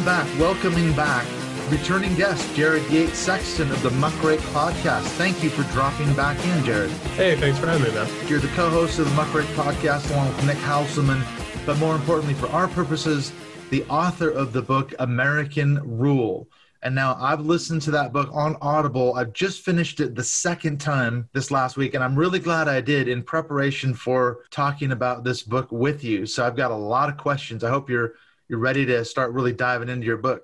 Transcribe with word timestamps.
I'm 0.00 0.06
back, 0.06 0.38
welcoming 0.38 0.94
back 0.94 1.26
returning 1.68 2.14
guest, 2.14 2.54
Jared 2.54 2.90
Yates 2.90 3.18
Sexton 3.18 3.70
of 3.70 3.82
the 3.82 3.90
Muckrake 3.90 4.38
Podcast. 4.54 5.02
Thank 5.18 5.44
you 5.44 5.50
for 5.50 5.70
dropping 5.74 6.10
back 6.14 6.42
in, 6.42 6.64
Jared. 6.64 6.90
Hey, 7.18 7.36
thanks 7.36 7.58
for 7.58 7.66
having 7.66 7.82
me, 7.86 7.94
man. 7.94 8.08
You're 8.26 8.38
the 8.38 8.48
co 8.48 8.70
host 8.70 8.98
of 8.98 9.04
the 9.04 9.10
Muckrake 9.10 9.54
Podcast 9.54 10.10
along 10.10 10.28
with 10.28 10.46
Nick 10.46 10.56
Hauselman, 10.56 11.22
but 11.66 11.76
more 11.76 11.94
importantly, 11.94 12.32
for 12.32 12.48
our 12.48 12.66
purposes, 12.66 13.30
the 13.68 13.84
author 13.90 14.30
of 14.30 14.54
the 14.54 14.62
book 14.62 14.94
American 15.00 15.78
Rule. 15.84 16.48
And 16.82 16.94
now 16.94 17.18
I've 17.20 17.40
listened 17.40 17.82
to 17.82 17.90
that 17.90 18.10
book 18.10 18.30
on 18.32 18.56
Audible. 18.62 19.16
I've 19.16 19.34
just 19.34 19.60
finished 19.60 20.00
it 20.00 20.14
the 20.14 20.24
second 20.24 20.80
time 20.80 21.28
this 21.34 21.50
last 21.50 21.76
week, 21.76 21.92
and 21.92 22.02
I'm 22.02 22.16
really 22.16 22.38
glad 22.38 22.68
I 22.68 22.80
did 22.80 23.06
in 23.06 23.22
preparation 23.22 23.92
for 23.92 24.46
talking 24.50 24.92
about 24.92 25.24
this 25.24 25.42
book 25.42 25.70
with 25.70 26.02
you. 26.02 26.24
So 26.24 26.46
I've 26.46 26.56
got 26.56 26.70
a 26.70 26.74
lot 26.74 27.10
of 27.10 27.18
questions. 27.18 27.64
I 27.64 27.68
hope 27.68 27.90
you're 27.90 28.14
you're 28.50 28.58
ready 28.58 28.84
to 28.84 29.04
start 29.04 29.32
really 29.32 29.52
diving 29.52 29.88
into 29.88 30.04
your 30.04 30.16
book. 30.16 30.42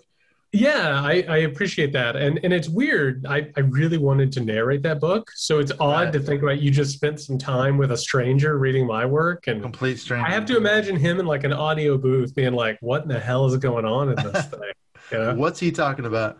Yeah, 0.52 1.02
I, 1.04 1.24
I 1.28 1.36
appreciate 1.38 1.92
that. 1.92 2.14
And 2.14 2.38
and 2.44 2.52
it's 2.52 2.68
weird. 2.68 3.26
I, 3.26 3.50
I 3.56 3.60
really 3.60 3.98
wanted 3.98 4.32
to 4.32 4.40
narrate 4.40 4.82
that 4.84 5.00
book. 5.00 5.30
So 5.34 5.58
it's 5.58 5.72
odd 5.80 6.04
right. 6.04 6.12
to 6.12 6.20
think 6.20 6.42
about 6.42 6.60
you 6.60 6.70
just 6.70 6.94
spent 6.94 7.20
some 7.20 7.36
time 7.36 7.76
with 7.76 7.90
a 7.90 7.96
stranger 7.96 8.58
reading 8.58 8.86
my 8.86 9.04
work 9.04 9.48
and 9.48 9.60
complete 9.60 9.98
stranger. 9.98 10.24
I 10.24 10.30
have 10.30 10.46
to 10.46 10.56
imagine 10.56 10.96
him 10.96 11.18
in 11.18 11.26
like 11.26 11.42
an 11.42 11.52
audio 11.52 11.98
booth 11.98 12.34
being 12.34 12.54
like, 12.54 12.78
What 12.80 13.02
in 13.02 13.08
the 13.08 13.18
hell 13.18 13.44
is 13.46 13.56
going 13.56 13.84
on 13.84 14.10
in 14.10 14.16
this 14.16 14.46
thing? 14.46 14.60
You 15.12 15.18
know? 15.18 15.34
What's 15.36 15.60
he 15.60 15.70
talking 15.70 16.04
about? 16.04 16.38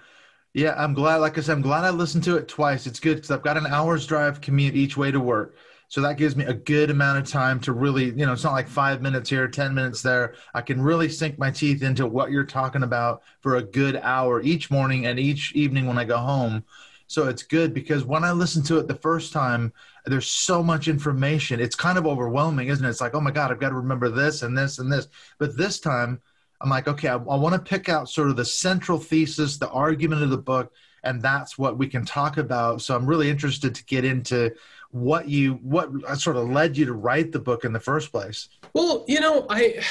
Yeah, 0.52 0.74
I'm 0.76 0.92
glad, 0.92 1.18
like 1.18 1.38
I 1.38 1.40
said, 1.40 1.52
I'm 1.52 1.62
glad 1.62 1.84
I 1.84 1.90
listened 1.90 2.24
to 2.24 2.36
it 2.36 2.48
twice. 2.48 2.84
It's 2.84 2.98
good 2.98 3.14
because 3.14 3.30
I've 3.30 3.42
got 3.42 3.56
an 3.56 3.66
hour's 3.66 4.04
drive 4.08 4.40
commute 4.40 4.74
each 4.74 4.96
way 4.96 5.12
to 5.12 5.20
work. 5.20 5.54
So 5.88 6.00
that 6.00 6.16
gives 6.16 6.34
me 6.36 6.44
a 6.44 6.52
good 6.52 6.90
amount 6.90 7.18
of 7.18 7.30
time 7.30 7.60
to 7.60 7.72
really, 7.72 8.06
you 8.06 8.26
know, 8.26 8.32
it's 8.32 8.42
not 8.42 8.52
like 8.52 8.68
five 8.68 9.02
minutes 9.02 9.30
here, 9.30 9.46
10 9.46 9.72
minutes 9.74 10.02
there. 10.02 10.34
I 10.52 10.60
can 10.60 10.82
really 10.82 11.08
sink 11.08 11.38
my 11.38 11.50
teeth 11.50 11.82
into 11.82 12.06
what 12.06 12.30
you're 12.30 12.44
talking 12.44 12.82
about 12.82 13.22
for 13.40 13.56
a 13.56 13.62
good 13.62 13.96
hour 13.96 14.42
each 14.42 14.70
morning 14.70 15.06
and 15.06 15.18
each 15.18 15.52
evening 15.54 15.86
when 15.86 15.98
I 15.98 16.04
go 16.04 16.18
home. 16.18 16.64
So 17.06 17.28
it's 17.28 17.44
good 17.44 17.72
because 17.72 18.04
when 18.04 18.24
I 18.24 18.32
listen 18.32 18.62
to 18.64 18.78
it 18.78 18.88
the 18.88 18.96
first 18.96 19.32
time, 19.32 19.72
there's 20.06 20.28
so 20.28 20.62
much 20.62 20.88
information. 20.88 21.60
It's 21.60 21.76
kind 21.76 21.98
of 21.98 22.06
overwhelming, 22.06 22.68
isn't 22.68 22.84
it? 22.84 22.88
It's 22.88 23.00
like, 23.00 23.14
oh 23.14 23.20
my 23.20 23.30
God, 23.30 23.52
I've 23.52 23.60
got 23.60 23.68
to 23.68 23.76
remember 23.76 24.08
this 24.08 24.42
and 24.42 24.58
this 24.58 24.78
and 24.80 24.92
this. 24.92 25.06
But 25.38 25.56
this 25.56 25.78
time, 25.78 26.20
I'm 26.60 26.70
like, 26.70 26.88
okay, 26.88 27.08
I, 27.08 27.14
I 27.14 27.36
want 27.36 27.54
to 27.54 27.60
pick 27.60 27.88
out 27.88 28.08
sort 28.08 28.28
of 28.28 28.36
the 28.36 28.44
central 28.44 28.98
thesis, 28.98 29.58
the 29.58 29.70
argument 29.70 30.22
of 30.22 30.30
the 30.30 30.38
book, 30.38 30.72
and 31.04 31.22
that's 31.22 31.56
what 31.56 31.78
we 31.78 31.86
can 31.86 32.04
talk 32.04 32.38
about. 32.38 32.82
So 32.82 32.96
I'm 32.96 33.06
really 33.06 33.30
interested 33.30 33.74
to 33.74 33.84
get 33.84 34.04
into 34.04 34.52
what 34.96 35.28
you 35.28 35.54
what 35.62 35.90
sort 36.18 36.36
of 36.36 36.48
led 36.48 36.76
you 36.76 36.86
to 36.86 36.94
write 36.94 37.32
the 37.32 37.38
book 37.38 37.64
in 37.64 37.72
the 37.72 37.80
first 37.80 38.10
place? 38.10 38.48
Well 38.74 39.04
you 39.06 39.20
know 39.20 39.46
i 39.48 39.82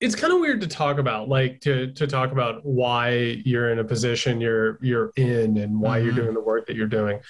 it's 0.00 0.14
kind 0.14 0.32
of 0.32 0.40
weird 0.40 0.62
to 0.62 0.66
talk 0.66 0.98
about 0.98 1.28
like 1.28 1.60
to 1.60 1.92
to 1.92 2.06
talk 2.06 2.32
about 2.32 2.64
why 2.64 3.42
you're 3.44 3.70
in 3.70 3.78
a 3.78 3.84
position 3.84 4.40
you're 4.40 4.78
you're 4.82 5.12
in 5.16 5.58
and 5.58 5.78
why 5.78 5.98
mm-hmm. 5.98 6.06
you're 6.06 6.14
doing 6.14 6.34
the 6.34 6.40
work 6.40 6.66
that 6.66 6.76
you're 6.76 6.86
doing. 6.86 7.20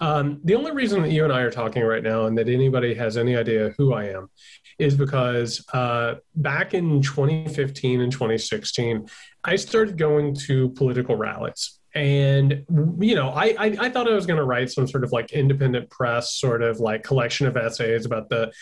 Um, 0.00 0.40
the 0.44 0.54
only 0.54 0.72
reason 0.72 1.02
that 1.02 1.10
you 1.10 1.24
and 1.24 1.32
i 1.32 1.40
are 1.40 1.50
talking 1.50 1.82
right 1.82 2.02
now 2.02 2.26
and 2.26 2.36
that 2.38 2.48
anybody 2.48 2.94
has 2.94 3.16
any 3.16 3.34
idea 3.36 3.74
who 3.78 3.94
i 3.94 4.04
am 4.04 4.30
is 4.78 4.94
because 4.94 5.64
uh, 5.72 6.16
back 6.36 6.72
in 6.72 7.02
2015 7.02 8.00
and 8.00 8.12
2016 8.12 9.08
i 9.42 9.56
started 9.56 9.98
going 9.98 10.34
to 10.34 10.68
political 10.70 11.16
rallies 11.16 11.77
and 11.94 12.64
you 12.98 13.14
know 13.14 13.30
I, 13.30 13.54
I 13.58 13.76
i, 13.80 13.90
thought 13.90 14.08
i 14.08 14.14
was 14.14 14.26
going 14.26 14.36
to 14.36 14.44
write 14.44 14.70
some 14.70 14.86
sort 14.86 15.04
of 15.04 15.12
like 15.12 15.32
independent 15.32 15.88
press 15.88 16.34
sort 16.34 16.62
of 16.62 16.80
like 16.80 17.02
collection 17.02 17.46
of 17.46 17.56
essays 17.56 18.04
about 18.04 18.28
the 18.28 18.52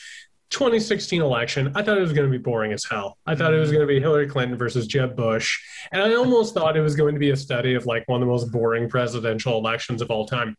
2016 0.51 1.21
election. 1.23 1.73
I 1.75 1.83
thought 1.83 1.99
it 1.99 2.03
was 2.03 2.13
going 2.13 2.31
to 2.31 2.31
be 2.31 2.43
boring 2.43 2.73
as 2.73 2.85
hell. 2.85 3.19
I 3.27 3.35
thought 3.35 3.53
it 3.53 3.59
was 3.59 3.71
mm. 3.71 3.75
going 3.75 3.87
to 3.87 3.93
be 3.93 3.99
hillary 3.99 4.29
clinton 4.29 4.57
versus 4.57 4.87
jeb 4.87 5.17
bush. 5.17 5.59
And 5.93 6.01
i 6.01 6.15
almost 6.15 6.55
thought 6.55 6.77
it 6.77 6.83
was 6.83 6.95
going 6.95 7.15
to 7.15 7.19
be 7.19 7.31
a 7.31 7.37
study 7.37 7.75
of 7.75 7.85
like 7.87 8.05
one 8.07 8.23
of 8.23 8.27
the 8.27 8.33
most 8.33 8.53
boring 8.53 8.89
presidential 8.89 9.59
elections 9.59 10.03
of 10.03 10.11
all 10.11 10.27
time. 10.27 10.57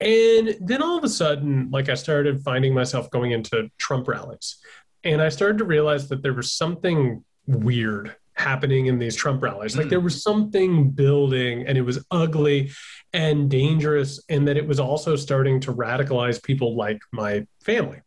And 0.00 0.54
then 0.60 0.82
all 0.82 0.98
of 0.98 1.04
a 1.04 1.08
sudden 1.08 1.70
like 1.70 1.88
i 1.88 1.94
started 1.94 2.42
finding 2.42 2.74
myself 2.74 3.10
going 3.10 3.32
into 3.32 3.70
trump 3.78 4.06
rallies. 4.06 4.58
And 5.02 5.22
i 5.22 5.30
started 5.30 5.58
to 5.58 5.64
realize 5.64 6.10
that 6.10 6.22
there 6.22 6.34
was 6.34 6.52
something 6.52 7.24
weird 7.46 8.14
happening 8.36 8.86
in 8.86 8.98
these 8.98 9.16
Trump 9.16 9.42
rallies. 9.42 9.76
Like 9.76 9.88
there 9.88 9.98
hmm. 9.98 10.04
was 10.04 10.22
something 10.22 10.90
building 10.90 11.66
and 11.66 11.76
it 11.76 11.82
was 11.82 12.04
ugly 12.10 12.70
and 13.12 13.50
dangerous, 13.50 14.22
and 14.28 14.46
that 14.46 14.56
it 14.56 14.66
was 14.66 14.78
also 14.78 15.16
starting 15.16 15.60
to 15.60 15.72
radicalize 15.72 16.42
people 16.42 16.76
like 16.76 17.00
my 17.12 17.46
family. 17.64 18.00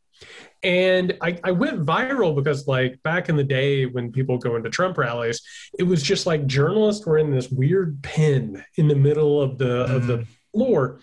And 0.61 1.17
I, 1.21 1.39
I, 1.43 1.51
went 1.51 1.85
viral 1.85 2.35
because, 2.35 2.67
like, 2.67 3.01
back 3.01 3.29
in 3.29 3.37
the 3.37 3.45
day 3.45 3.85
when 3.85 4.11
people 4.11 4.37
go 4.37 4.57
into 4.57 4.69
Trump 4.69 4.97
rallies, 4.97 5.41
it 5.79 5.83
was 5.83 6.03
just 6.03 6.27
like 6.27 6.45
journalists 6.45 7.05
were 7.05 7.17
in 7.17 7.31
this 7.31 7.49
weird 7.49 8.03
pen 8.03 8.63
in 8.75 8.89
the 8.89 8.95
middle 8.95 9.41
of 9.41 9.57
the 9.57 9.85
mm. 9.85 9.95
of 9.95 10.07
the 10.07 10.17
hmm. 10.17 10.23
floor. 10.53 10.99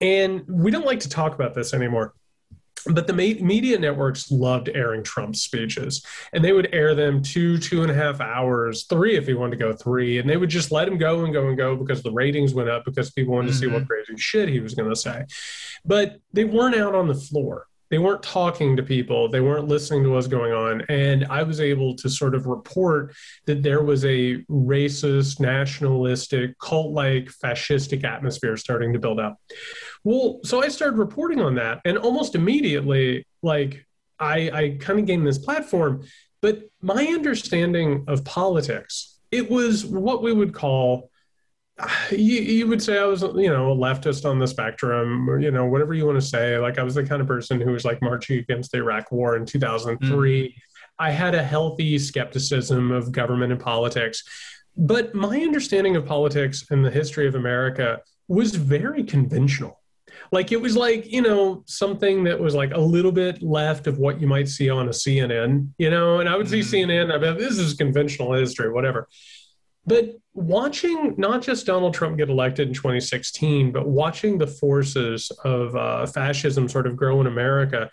And 0.00 0.44
we 0.48 0.70
don't 0.70 0.84
like 0.84 1.00
to 1.00 1.08
talk 1.08 1.34
about 1.34 1.54
this 1.54 1.72
anymore 1.72 2.14
but 2.92 3.06
the 3.06 3.12
media 3.12 3.78
networks 3.78 4.30
loved 4.30 4.68
airing 4.68 5.02
Trump's 5.02 5.42
speeches, 5.42 6.04
and 6.32 6.44
they 6.44 6.52
would 6.52 6.68
air 6.72 6.94
them 6.94 7.22
two, 7.22 7.58
two 7.58 7.82
and 7.82 7.90
a 7.90 7.94
half 7.94 8.20
hours, 8.20 8.84
three 8.84 9.16
if 9.16 9.26
he 9.26 9.34
wanted 9.34 9.58
to 9.58 9.64
go 9.64 9.72
three, 9.72 10.18
and 10.18 10.28
they 10.28 10.36
would 10.36 10.50
just 10.50 10.70
let 10.70 10.88
him 10.88 10.98
go 10.98 11.24
and 11.24 11.32
go 11.32 11.48
and 11.48 11.56
go 11.56 11.76
because 11.76 12.02
the 12.02 12.12
ratings 12.12 12.54
went 12.54 12.68
up 12.68 12.84
because 12.84 13.10
people 13.10 13.34
wanted 13.34 13.48
mm-hmm. 13.48 13.52
to 13.52 13.58
see 13.58 13.66
what 13.66 13.82
mm-hmm. 13.82 13.86
crazy 13.86 14.16
shit 14.16 14.48
he 14.48 14.60
was 14.60 14.74
going 14.74 14.88
to 14.88 14.96
say. 14.96 15.24
But 15.84 16.16
they 16.32 16.44
weren't 16.44 16.76
out 16.76 16.94
on 16.94 17.08
the 17.08 17.14
floor. 17.14 17.66
They 17.90 17.98
weren't 17.98 18.22
talking 18.22 18.76
to 18.76 18.82
people. 18.82 19.28
They 19.28 19.40
weren't 19.40 19.68
listening 19.68 20.02
to 20.04 20.10
what's 20.10 20.26
going 20.26 20.52
on. 20.52 20.82
And 20.88 21.26
I 21.26 21.42
was 21.42 21.60
able 21.60 21.94
to 21.96 22.08
sort 22.08 22.34
of 22.34 22.46
report 22.46 23.14
that 23.46 23.62
there 23.62 23.82
was 23.82 24.04
a 24.04 24.38
racist, 24.50 25.40
nationalistic, 25.40 26.58
cult 26.58 26.92
like, 26.92 27.26
fascistic 27.26 28.04
atmosphere 28.04 28.56
starting 28.56 28.92
to 28.92 28.98
build 28.98 29.20
up. 29.20 29.38
Well, 30.04 30.40
so 30.44 30.62
I 30.62 30.68
started 30.68 30.98
reporting 30.98 31.40
on 31.40 31.54
that, 31.56 31.80
and 31.84 31.98
almost 31.98 32.34
immediately, 32.34 33.26
like 33.42 33.86
I, 34.18 34.50
I 34.50 34.76
kind 34.80 34.98
of 34.98 35.06
gained 35.06 35.26
this 35.26 35.38
platform. 35.38 36.04
But 36.42 36.62
my 36.80 37.04
understanding 37.06 38.04
of 38.08 38.24
politics, 38.24 39.18
it 39.30 39.50
was 39.50 39.84
what 39.84 40.22
we 40.22 40.32
would 40.32 40.54
call 40.54 41.10
you, 42.10 42.40
you 42.40 42.66
would 42.66 42.82
say 42.82 42.98
I 42.98 43.04
was, 43.04 43.22
you 43.22 43.50
know, 43.50 43.72
a 43.72 43.76
leftist 43.76 44.28
on 44.28 44.38
the 44.38 44.46
spectrum, 44.46 45.28
or, 45.28 45.38
you 45.38 45.50
know, 45.50 45.66
whatever 45.66 45.94
you 45.94 46.06
want 46.06 46.20
to 46.20 46.26
say. 46.26 46.58
Like 46.58 46.78
I 46.78 46.82
was 46.82 46.94
the 46.94 47.04
kind 47.04 47.20
of 47.20 47.28
person 47.28 47.60
who 47.60 47.72
was 47.72 47.84
like 47.84 48.00
marching 48.00 48.38
against 48.38 48.72
the 48.72 48.78
Iraq 48.78 49.12
War 49.12 49.36
in 49.36 49.44
2003. 49.44 50.48
Mm. 50.48 50.54
I 50.98 51.10
had 51.10 51.34
a 51.34 51.42
healthy 51.42 51.98
skepticism 51.98 52.90
of 52.90 53.12
government 53.12 53.52
and 53.52 53.60
politics. 53.60 54.24
But 54.76 55.14
my 55.14 55.40
understanding 55.40 55.96
of 55.96 56.06
politics 56.06 56.64
and 56.70 56.84
the 56.84 56.90
history 56.90 57.26
of 57.26 57.34
America 57.34 58.00
was 58.28 58.54
very 58.54 59.04
conventional. 59.04 59.80
Like 60.32 60.52
it 60.52 60.60
was 60.60 60.76
like, 60.76 61.10
you 61.10 61.22
know, 61.22 61.62
something 61.66 62.24
that 62.24 62.38
was 62.38 62.54
like 62.54 62.72
a 62.72 62.80
little 62.80 63.12
bit 63.12 63.42
left 63.42 63.86
of 63.86 63.98
what 63.98 64.20
you 64.20 64.26
might 64.26 64.48
see 64.48 64.68
on 64.70 64.88
a 64.88 64.90
CNN, 64.90 65.68
you 65.78 65.90
know, 65.90 66.20
and 66.20 66.28
I 66.28 66.36
would 66.36 66.48
see 66.48 66.60
mm-hmm. 66.60 66.90
CNN, 66.90 67.14
I 67.14 67.18
bet 67.18 67.38
this 67.38 67.58
is 67.58 67.74
conventional 67.74 68.32
history, 68.32 68.70
whatever. 68.70 69.08
But 69.86 70.16
watching 70.36 71.14
not 71.16 71.42
just 71.42 71.66
Donald 71.66 71.94
Trump 71.94 72.18
get 72.18 72.28
elected 72.28 72.68
in 72.68 72.74
2016, 72.74 73.72
but 73.72 73.88
watching 73.88 74.36
the 74.36 74.46
forces 74.46 75.32
of 75.44 75.74
uh, 75.74 76.06
fascism 76.06 76.68
sort 76.68 76.86
of 76.86 76.94
grow 76.96 77.20
in 77.20 77.26
America, 77.26 77.90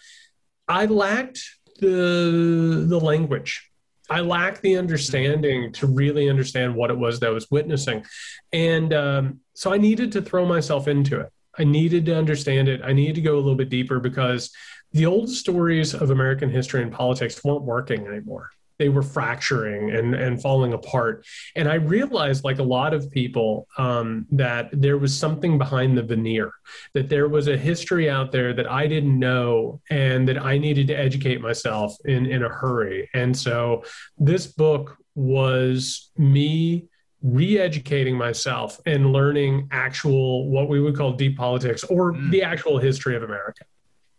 I 0.67 0.85
lacked 0.85 1.41
the 1.79 2.85
the 2.87 2.99
language. 2.99 3.69
I 4.09 4.19
lacked 4.19 4.61
the 4.61 4.77
understanding 4.77 5.71
to 5.73 5.87
really 5.87 6.29
understand 6.29 6.75
what 6.75 6.91
it 6.91 6.97
was 6.97 7.21
that 7.21 7.27
I 7.27 7.31
was 7.31 7.49
witnessing, 7.49 8.03
and 8.51 8.93
um, 8.93 9.39
so 9.53 9.73
I 9.73 9.77
needed 9.77 10.11
to 10.11 10.21
throw 10.21 10.45
myself 10.45 10.87
into 10.87 11.21
it. 11.21 11.31
I 11.57 11.63
needed 11.63 12.05
to 12.07 12.17
understand 12.17 12.67
it. 12.67 12.81
I 12.83 12.91
needed 12.91 13.15
to 13.15 13.21
go 13.21 13.35
a 13.35 13.37
little 13.37 13.55
bit 13.55 13.69
deeper 13.69 13.99
because 13.99 14.51
the 14.91 15.05
old 15.05 15.29
stories 15.29 15.93
of 15.93 16.09
American 16.09 16.49
history 16.49 16.83
and 16.83 16.91
politics 16.91 17.41
weren't 17.43 17.63
working 17.63 18.05
anymore. 18.05 18.49
They 18.83 18.89
were 18.89 19.01
fracturing 19.01 19.91
and 19.91 20.13
and 20.13 20.41
falling 20.41 20.73
apart. 20.73 21.25
And 21.55 21.69
I 21.69 21.75
realized, 21.75 22.43
like 22.43 22.59
a 22.59 22.69
lot 22.77 22.93
of 22.93 23.09
people, 23.11 23.65
um, 23.77 24.25
that 24.31 24.67
there 24.73 24.97
was 24.97 25.17
something 25.17 25.57
behind 25.57 25.97
the 25.97 26.03
veneer, 26.03 26.51
that 26.93 27.07
there 27.07 27.29
was 27.29 27.47
a 27.47 27.55
history 27.55 28.09
out 28.09 28.33
there 28.33 28.51
that 28.53 28.69
I 28.69 28.87
didn't 28.87 29.17
know, 29.17 29.79
and 29.89 30.27
that 30.27 30.37
I 30.37 30.57
needed 30.57 30.87
to 30.87 30.95
educate 30.95 31.39
myself 31.39 31.95
in 32.03 32.25
in 32.25 32.43
a 32.43 32.49
hurry. 32.49 33.09
And 33.13 33.31
so 33.45 33.85
this 34.17 34.47
book 34.47 34.97
was 35.15 36.11
me 36.17 36.89
re-educating 37.21 38.17
myself 38.17 38.81
and 38.85 39.13
learning 39.13 39.69
actual 39.71 40.49
what 40.49 40.67
we 40.67 40.81
would 40.81 40.97
call 40.97 41.13
deep 41.13 41.37
politics 41.37 41.85
or 41.85 42.11
mm. 42.11 42.29
the 42.31 42.43
actual 42.43 42.77
history 42.77 43.15
of 43.15 43.23
america 43.23 43.63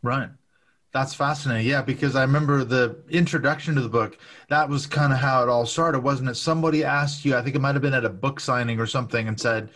right 0.02 0.30
that's 0.94 1.12
fascinating. 1.12 1.68
Yeah 1.68 1.82
because 1.82 2.16
i 2.16 2.22
remember 2.22 2.64
the 2.64 2.96
introduction 3.10 3.74
to 3.74 3.82
the 3.82 3.88
book 3.88 4.16
that 4.48 4.68
was 4.68 4.86
kind 4.86 5.12
of 5.12 5.18
how 5.18 5.42
it 5.42 5.50
all 5.50 5.66
started 5.66 6.00
wasn't 6.00 6.30
it? 6.30 6.36
Somebody 6.36 6.84
asked 6.84 7.24
you 7.24 7.36
i 7.36 7.42
think 7.42 7.54
it 7.54 7.60
might 7.60 7.74
have 7.74 7.82
been 7.82 7.94
at 7.94 8.06
a 8.06 8.10
book 8.10 8.40
signing 8.40 8.80
or 8.80 8.86
something 8.86 9.28
and 9.28 9.38
said 9.38 9.70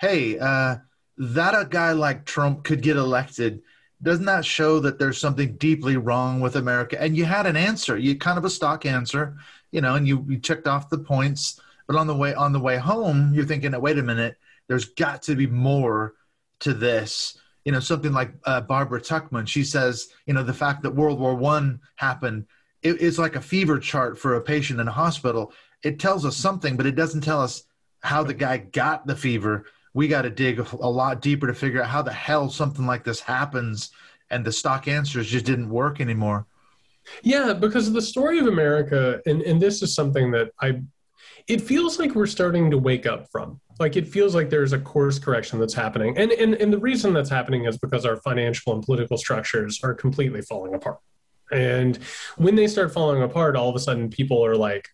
hey 0.00 0.38
uh, 0.38 0.76
that 1.18 1.54
a 1.54 1.64
guy 1.68 1.92
like 1.92 2.24
trump 2.24 2.64
could 2.64 2.82
get 2.82 2.96
elected 2.96 3.62
doesn't 4.02 4.24
that 4.24 4.44
show 4.44 4.80
that 4.80 4.98
there's 4.98 5.20
something 5.20 5.56
deeply 5.58 5.96
wrong 5.96 6.40
with 6.40 6.56
america? 6.56 7.00
And 7.00 7.16
you 7.16 7.24
had 7.24 7.46
an 7.46 7.56
answer 7.56 7.96
you 7.96 8.16
kind 8.16 8.38
of 8.38 8.44
a 8.44 8.50
stock 8.50 8.84
answer 8.86 9.36
you 9.70 9.80
know 9.80 9.94
and 9.94 10.08
you, 10.08 10.24
you 10.28 10.38
checked 10.38 10.66
off 10.66 10.90
the 10.90 10.98
points 10.98 11.60
but 11.86 11.96
on 11.96 12.06
the 12.06 12.16
way 12.16 12.34
on 12.34 12.52
the 12.52 12.60
way 12.60 12.76
home, 12.78 13.32
you're 13.34 13.44
thinking, 13.44 13.78
wait 13.80 13.98
a 13.98 14.02
minute, 14.02 14.36
there's 14.68 14.86
got 14.86 15.22
to 15.24 15.34
be 15.34 15.46
more 15.46 16.14
to 16.60 16.72
this. 16.72 17.38
You 17.64 17.72
know, 17.72 17.80
something 17.80 18.12
like 18.12 18.32
uh, 18.44 18.60
Barbara 18.60 19.00
Tuchman. 19.00 19.46
She 19.46 19.64
says, 19.64 20.08
you 20.26 20.34
know, 20.34 20.42
the 20.42 20.54
fact 20.54 20.82
that 20.82 20.94
World 20.94 21.20
War 21.20 21.34
One 21.34 21.80
happened, 21.96 22.46
it, 22.82 23.00
it's 23.00 23.18
like 23.18 23.36
a 23.36 23.40
fever 23.40 23.78
chart 23.78 24.18
for 24.18 24.34
a 24.34 24.40
patient 24.40 24.80
in 24.80 24.88
a 24.88 24.92
hospital. 24.92 25.52
It 25.82 25.98
tells 25.98 26.24
us 26.24 26.36
something, 26.36 26.76
but 26.76 26.86
it 26.86 26.96
doesn't 26.96 27.22
tell 27.22 27.40
us 27.40 27.64
how 28.00 28.22
the 28.24 28.34
guy 28.34 28.58
got 28.58 29.06
the 29.06 29.16
fever. 29.16 29.66
We 29.94 30.08
got 30.08 30.22
to 30.22 30.30
dig 30.30 30.58
a, 30.58 30.66
a 30.80 30.90
lot 30.90 31.20
deeper 31.20 31.46
to 31.46 31.54
figure 31.54 31.82
out 31.82 31.88
how 31.88 32.02
the 32.02 32.12
hell 32.12 32.50
something 32.50 32.86
like 32.86 33.04
this 33.04 33.20
happens. 33.20 33.90
And 34.30 34.44
the 34.44 34.52
stock 34.52 34.88
answers 34.88 35.28
just 35.28 35.44
didn't 35.44 35.68
work 35.68 36.00
anymore. 36.00 36.46
Yeah, 37.22 37.52
because 37.52 37.92
the 37.92 38.00
story 38.00 38.38
of 38.38 38.46
America, 38.46 39.20
and, 39.26 39.42
and 39.42 39.60
this 39.60 39.82
is 39.82 39.94
something 39.94 40.30
that 40.30 40.50
I 40.60 40.80
it 41.48 41.60
feels 41.60 41.98
like 41.98 42.14
we're 42.14 42.26
starting 42.26 42.70
to 42.70 42.78
wake 42.78 43.06
up 43.06 43.28
from. 43.30 43.60
Like 43.78 43.96
it 43.96 44.08
feels 44.08 44.34
like 44.34 44.50
there's 44.50 44.72
a 44.72 44.78
course 44.78 45.18
correction 45.18 45.58
that's 45.58 45.74
happening. 45.74 46.16
And, 46.18 46.32
and, 46.32 46.54
and 46.54 46.72
the 46.72 46.78
reason 46.78 47.12
that's 47.12 47.30
happening 47.30 47.64
is 47.64 47.78
because 47.78 48.04
our 48.04 48.16
financial 48.16 48.72
and 48.74 48.82
political 48.82 49.16
structures 49.16 49.80
are 49.82 49.94
completely 49.94 50.42
falling 50.42 50.74
apart. 50.74 50.98
And 51.50 51.96
when 52.36 52.54
they 52.54 52.66
start 52.66 52.92
falling 52.92 53.22
apart, 53.22 53.56
all 53.56 53.68
of 53.68 53.76
a 53.76 53.80
sudden 53.80 54.08
people 54.08 54.44
are 54.44 54.56
like, 54.56 54.88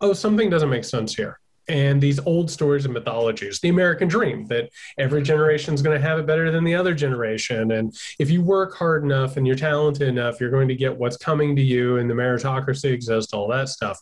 oh, 0.00 0.12
something 0.12 0.48
doesn't 0.48 0.70
make 0.70 0.84
sense 0.84 1.14
here. 1.14 1.38
And 1.68 2.00
these 2.00 2.18
old 2.20 2.50
stories 2.50 2.86
and 2.86 2.94
mythologies, 2.94 3.60
the 3.60 3.68
American 3.68 4.08
dream 4.08 4.46
that 4.46 4.70
every 4.96 5.22
generation 5.22 5.74
is 5.74 5.82
going 5.82 6.00
to 6.00 6.06
have 6.06 6.18
it 6.18 6.26
better 6.26 6.50
than 6.50 6.64
the 6.64 6.74
other 6.74 6.94
generation. 6.94 7.72
And 7.72 7.94
if 8.18 8.30
you 8.30 8.42
work 8.42 8.74
hard 8.74 9.04
enough 9.04 9.36
and 9.36 9.46
you're 9.46 9.54
talented 9.54 10.08
enough, 10.08 10.40
you're 10.40 10.50
going 10.50 10.68
to 10.68 10.74
get 10.74 10.96
what's 10.96 11.18
coming 11.18 11.54
to 11.56 11.62
you 11.62 11.98
and 11.98 12.08
the 12.08 12.14
meritocracy 12.14 12.90
exists, 12.90 13.34
all 13.34 13.48
that 13.48 13.68
stuff. 13.68 14.00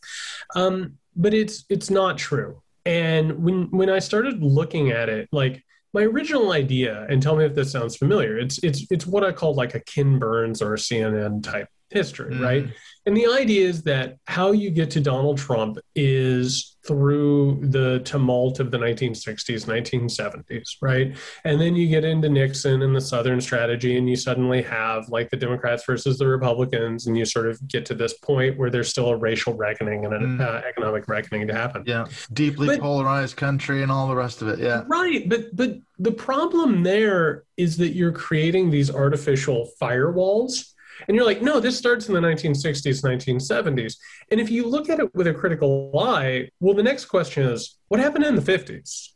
Um, 0.54 0.98
but 1.16 1.34
it's 1.34 1.64
it's 1.68 1.90
not 1.90 2.18
true. 2.18 2.62
And 2.86 3.42
when 3.42 3.64
when 3.70 3.90
I 3.90 3.98
started 3.98 4.42
looking 4.42 4.90
at 4.90 5.08
it, 5.08 5.28
like 5.32 5.62
my 5.92 6.02
original 6.02 6.52
idea, 6.52 7.04
and 7.10 7.20
tell 7.20 7.36
me 7.36 7.44
if 7.44 7.54
this 7.54 7.72
sounds 7.72 7.96
familiar, 7.96 8.38
it's 8.38 8.58
it's 8.62 8.86
it's 8.90 9.06
what 9.06 9.24
I 9.24 9.32
call 9.32 9.54
like 9.54 9.74
a 9.74 9.80
Ken 9.80 10.18
Burns 10.18 10.62
or 10.62 10.74
a 10.74 10.78
CNN 10.78 11.42
type 11.42 11.68
history, 11.90 12.34
mm. 12.34 12.40
right? 12.40 12.68
And 13.06 13.16
the 13.16 13.26
idea 13.26 13.68
is 13.68 13.84
that 13.84 14.18
how 14.26 14.50
you 14.50 14.70
get 14.70 14.90
to 14.92 15.00
Donald 15.00 15.38
Trump 15.38 15.78
is 15.94 16.76
through 16.84 17.60
the 17.62 18.00
tumult 18.00 18.58
of 18.58 18.70
the 18.70 18.78
1960s, 18.78 19.66
1970s, 19.66 20.76
right? 20.80 21.16
And 21.44 21.60
then 21.60 21.76
you 21.76 21.88
get 21.88 22.04
into 22.04 22.28
Nixon 22.28 22.82
and 22.82 22.94
the 22.94 23.00
Southern 23.00 23.40
strategy, 23.40 23.96
and 23.96 24.08
you 24.08 24.16
suddenly 24.16 24.60
have 24.62 25.08
like 25.08 25.30
the 25.30 25.36
Democrats 25.36 25.84
versus 25.84 26.18
the 26.18 26.26
Republicans, 26.26 27.06
and 27.06 27.16
you 27.16 27.24
sort 27.24 27.46
of 27.48 27.66
get 27.68 27.86
to 27.86 27.94
this 27.94 28.14
point 28.14 28.58
where 28.58 28.70
there's 28.70 28.88
still 28.88 29.08
a 29.08 29.16
racial 29.16 29.54
reckoning 29.54 30.04
and 30.04 30.14
an 30.14 30.38
mm. 30.38 30.40
uh, 30.40 30.62
economic 30.66 31.06
reckoning 31.06 31.46
to 31.46 31.54
happen. 31.54 31.84
Yeah, 31.86 32.06
deeply 32.32 32.66
but, 32.66 32.80
polarized 32.80 33.36
country 33.36 33.82
and 33.82 33.92
all 33.92 34.08
the 34.08 34.16
rest 34.16 34.42
of 34.42 34.48
it. 34.48 34.58
Yeah, 34.58 34.82
right. 34.86 35.28
But 35.28 35.54
but 35.54 35.78
the 35.98 36.12
problem 36.12 36.82
there 36.82 37.44
is 37.56 37.76
that 37.78 37.90
you're 37.90 38.12
creating 38.12 38.70
these 38.70 38.92
artificial 38.92 39.70
firewalls 39.80 40.72
and 41.06 41.16
you're 41.16 41.26
like, 41.26 41.42
no, 41.42 41.60
this 41.60 41.76
starts 41.76 42.08
in 42.08 42.14
the 42.14 42.20
1960s, 42.20 43.02
1970s. 43.02 43.96
And 44.30 44.40
if 44.40 44.50
you 44.50 44.66
look 44.66 44.88
at 44.88 44.98
it 45.00 45.14
with 45.14 45.26
a 45.26 45.34
critical 45.34 45.92
eye, 45.98 46.50
well, 46.60 46.74
the 46.74 46.82
next 46.82 47.06
question 47.06 47.48
is, 47.48 47.78
what 47.88 48.00
happened 48.00 48.24
in 48.24 48.36
the 48.36 48.42
50s? 48.42 49.10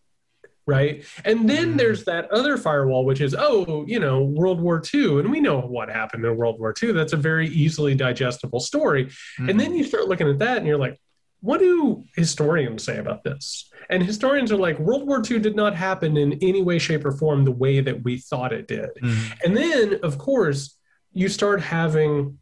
Right. 0.66 1.04
And 1.24 1.50
then 1.50 1.74
mm. 1.74 1.78
there's 1.78 2.04
that 2.04 2.30
other 2.30 2.56
firewall, 2.56 3.04
which 3.04 3.20
is, 3.20 3.34
oh, 3.36 3.84
you 3.88 3.98
know, 3.98 4.22
World 4.22 4.60
War 4.60 4.80
II. 4.94 5.18
And 5.18 5.30
we 5.30 5.40
know 5.40 5.60
what 5.60 5.90
happened 5.90 6.24
in 6.24 6.36
World 6.36 6.60
War 6.60 6.72
II. 6.80 6.92
That's 6.92 7.12
a 7.12 7.16
very 7.16 7.48
easily 7.48 7.94
digestible 7.94 8.60
story. 8.60 9.06
Mm. 9.40 9.50
And 9.50 9.60
then 9.60 9.74
you 9.74 9.82
start 9.82 10.06
looking 10.06 10.28
at 10.28 10.38
that 10.38 10.58
and 10.58 10.66
you're 10.66 10.78
like, 10.78 11.00
what 11.40 11.58
do 11.58 12.04
historians 12.14 12.84
say 12.84 12.98
about 12.98 13.24
this? 13.24 13.68
And 13.88 14.02
historians 14.02 14.52
are 14.52 14.58
like, 14.58 14.78
World 14.78 15.06
War 15.06 15.22
II 15.28 15.40
did 15.40 15.56
not 15.56 15.74
happen 15.74 16.16
in 16.16 16.34
any 16.42 16.62
way, 16.62 16.78
shape, 16.78 17.04
or 17.04 17.12
form 17.12 17.44
the 17.44 17.50
way 17.50 17.80
that 17.80 18.04
we 18.04 18.18
thought 18.18 18.52
it 18.52 18.68
did. 18.68 18.90
Mm. 19.02 19.32
And 19.44 19.56
then, 19.56 20.00
of 20.02 20.18
course, 20.18 20.76
you 21.12 21.28
start 21.28 21.60
having 21.60 22.38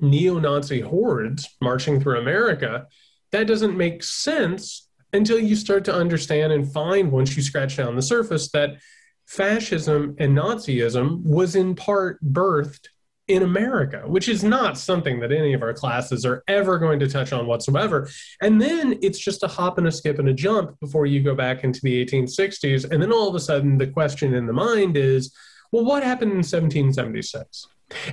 neo 0.00 0.38
Nazi 0.38 0.80
hordes 0.80 1.48
marching 1.60 2.00
through 2.00 2.18
America, 2.18 2.86
that 3.30 3.46
doesn't 3.46 3.76
make 3.76 4.02
sense 4.02 4.88
until 5.12 5.38
you 5.38 5.56
start 5.56 5.84
to 5.84 5.94
understand 5.94 6.52
and 6.52 6.72
find, 6.72 7.12
once 7.12 7.36
you 7.36 7.42
scratch 7.42 7.76
down 7.76 7.96
the 7.96 8.02
surface, 8.02 8.50
that 8.50 8.78
fascism 9.26 10.16
and 10.18 10.36
Nazism 10.36 11.22
was 11.22 11.54
in 11.54 11.74
part 11.74 12.22
birthed 12.24 12.88
in 13.28 13.42
America, 13.42 14.02
which 14.06 14.28
is 14.28 14.42
not 14.42 14.76
something 14.76 15.20
that 15.20 15.32
any 15.32 15.52
of 15.52 15.62
our 15.62 15.72
classes 15.72 16.26
are 16.26 16.42
ever 16.48 16.78
going 16.78 16.98
to 16.98 17.08
touch 17.08 17.32
on 17.32 17.46
whatsoever. 17.46 18.08
And 18.40 18.60
then 18.60 18.98
it's 19.00 19.18
just 19.18 19.44
a 19.44 19.48
hop 19.48 19.78
and 19.78 19.86
a 19.86 19.92
skip 19.92 20.18
and 20.18 20.28
a 20.28 20.34
jump 20.34 20.78
before 20.80 21.06
you 21.06 21.22
go 21.22 21.34
back 21.34 21.62
into 21.62 21.80
the 21.82 22.04
1860s. 22.04 22.90
And 22.90 23.02
then 23.02 23.12
all 23.12 23.28
of 23.28 23.34
a 23.34 23.40
sudden, 23.40 23.78
the 23.78 23.86
question 23.86 24.34
in 24.34 24.46
the 24.46 24.52
mind 24.52 24.96
is 24.96 25.32
well, 25.70 25.86
what 25.86 26.02
happened 26.02 26.32
in 26.32 26.38
1776? 26.38 27.66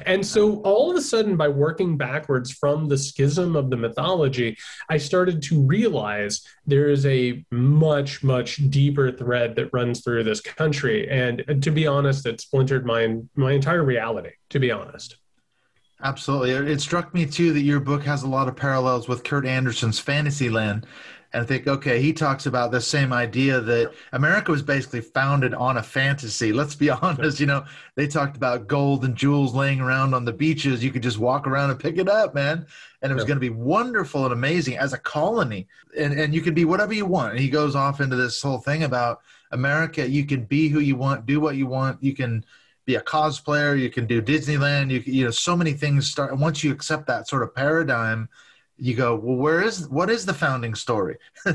And 0.06 0.26
so 0.26 0.62
all 0.62 0.92
of 0.92 0.98
a 0.98 1.02
sudden, 1.02 1.38
by 1.38 1.48
working 1.48 1.98
backwards 1.98 2.52
from 2.52 2.88
the 2.88 2.98
schism 2.98 3.56
of 3.56 3.70
the 3.70 3.78
mythology, 3.78 4.58
I 4.90 4.98
started 4.98 5.42
to 5.44 5.62
realize 5.62 6.46
there 6.66 6.90
is 6.90 7.06
a 7.06 7.46
much, 7.52 8.24
much 8.24 8.58
deeper 8.70 9.12
thread 9.12 9.56
that 9.56 9.74
runs 9.74 10.02
through 10.02 10.24
this 10.24 10.42
country. 10.42 11.10
And 11.10 11.62
to 11.64 11.72
be 11.72 11.88
honest, 11.88 12.26
it 12.26 12.42
splintered 12.42 12.86
my, 12.86 13.18
my 13.36 13.54
entire 13.54 13.84
reality, 13.84 14.31
to 14.50 14.60
be 14.60 14.72
honest. 14.72 15.18
Absolutely. 16.02 16.51
It 16.51 16.80
struck 16.80 17.13
me 17.13 17.25
too 17.25 17.51
that 17.51 17.62
your 17.62 17.82
book 17.82 18.03
has 18.03 18.24
a 18.24 18.27
lot 18.27 18.48
of 18.48 18.56
parallels 18.56 19.10
with 19.10 19.25
Kurt 19.25 19.46
Andersen's 19.46 20.00
Fantasyland 20.00 20.88
and 21.31 21.43
I 21.43 21.45
think, 21.45 21.67
okay, 21.67 22.01
he 22.01 22.12
talks 22.12 22.48
about 22.48 22.71
the 22.71 22.81
same 22.81 23.13
idea 23.13 23.59
that 23.62 23.93
America 24.13 24.51
was 24.51 24.63
basically 24.63 25.01
founded 25.01 25.53
on 25.53 25.77
a 25.77 25.83
fantasy. 25.83 26.51
Let's 26.51 26.74
be 26.74 26.89
honest, 26.89 27.39
you 27.39 27.45
know, 27.45 27.65
they 27.95 28.07
talked 28.07 28.36
about 28.36 28.67
gold 28.67 29.05
and 29.05 29.15
jewels 29.15 29.53
laying 29.53 29.79
around 29.79 30.15
on 30.15 30.25
the 30.25 30.33
beaches. 30.33 30.83
You 30.83 30.91
could 30.91 31.03
just 31.03 31.19
walk 31.19 31.45
around 31.45 31.69
and 31.69 31.79
pick 31.79 31.98
it 31.98 32.09
up, 32.09 32.33
man. 32.33 32.65
And 33.01 33.12
it 33.12 33.15
was 33.15 33.24
yeah. 33.24 33.27
going 33.27 33.38
to 33.38 33.41
be 33.41 33.50
wonderful 33.51 34.24
and 34.24 34.33
amazing 34.33 34.77
as 34.77 34.93
a 34.93 34.98
colony. 34.98 35.67
And, 35.98 36.19
and 36.19 36.33
you 36.33 36.41
could 36.41 36.55
be 36.55 36.65
whatever 36.65 36.93
you 36.93 37.05
want. 37.05 37.31
And 37.31 37.39
he 37.39 37.50
goes 37.50 37.75
off 37.75 38.01
into 38.01 38.15
this 38.15 38.41
whole 38.41 38.57
thing 38.57 38.83
about 38.83 39.21
America. 39.51 40.09
You 40.09 40.25
can 40.25 40.45
be 40.45 40.67
who 40.67 40.79
you 40.79 40.95
want, 40.95 41.27
do 41.27 41.39
what 41.39 41.55
you 41.55 41.67
want. 41.67 42.03
You 42.03 42.15
can 42.15 42.43
be 42.86 42.95
a 42.95 43.01
cosplayer. 43.01 43.79
You 43.79 43.91
can 43.91 44.07
do 44.07 44.19
Disneyland. 44.19 44.89
You, 44.89 45.03
you 45.05 45.25
know, 45.25 45.31
so 45.31 45.55
many 45.55 45.74
things 45.74 46.09
start. 46.09 46.31
And 46.31 46.41
once 46.41 46.63
you 46.63 46.71
accept 46.71 47.05
that 47.05 47.27
sort 47.27 47.43
of 47.43 47.53
paradigm, 47.53 48.29
you 48.79 48.95
go, 48.95 49.15
well, 49.15 49.36
where 49.36 49.62
is 49.62 49.88
what 49.89 50.09
is 50.09 50.25
the 50.25 50.33
founding 50.33 50.75
story? 50.75 51.17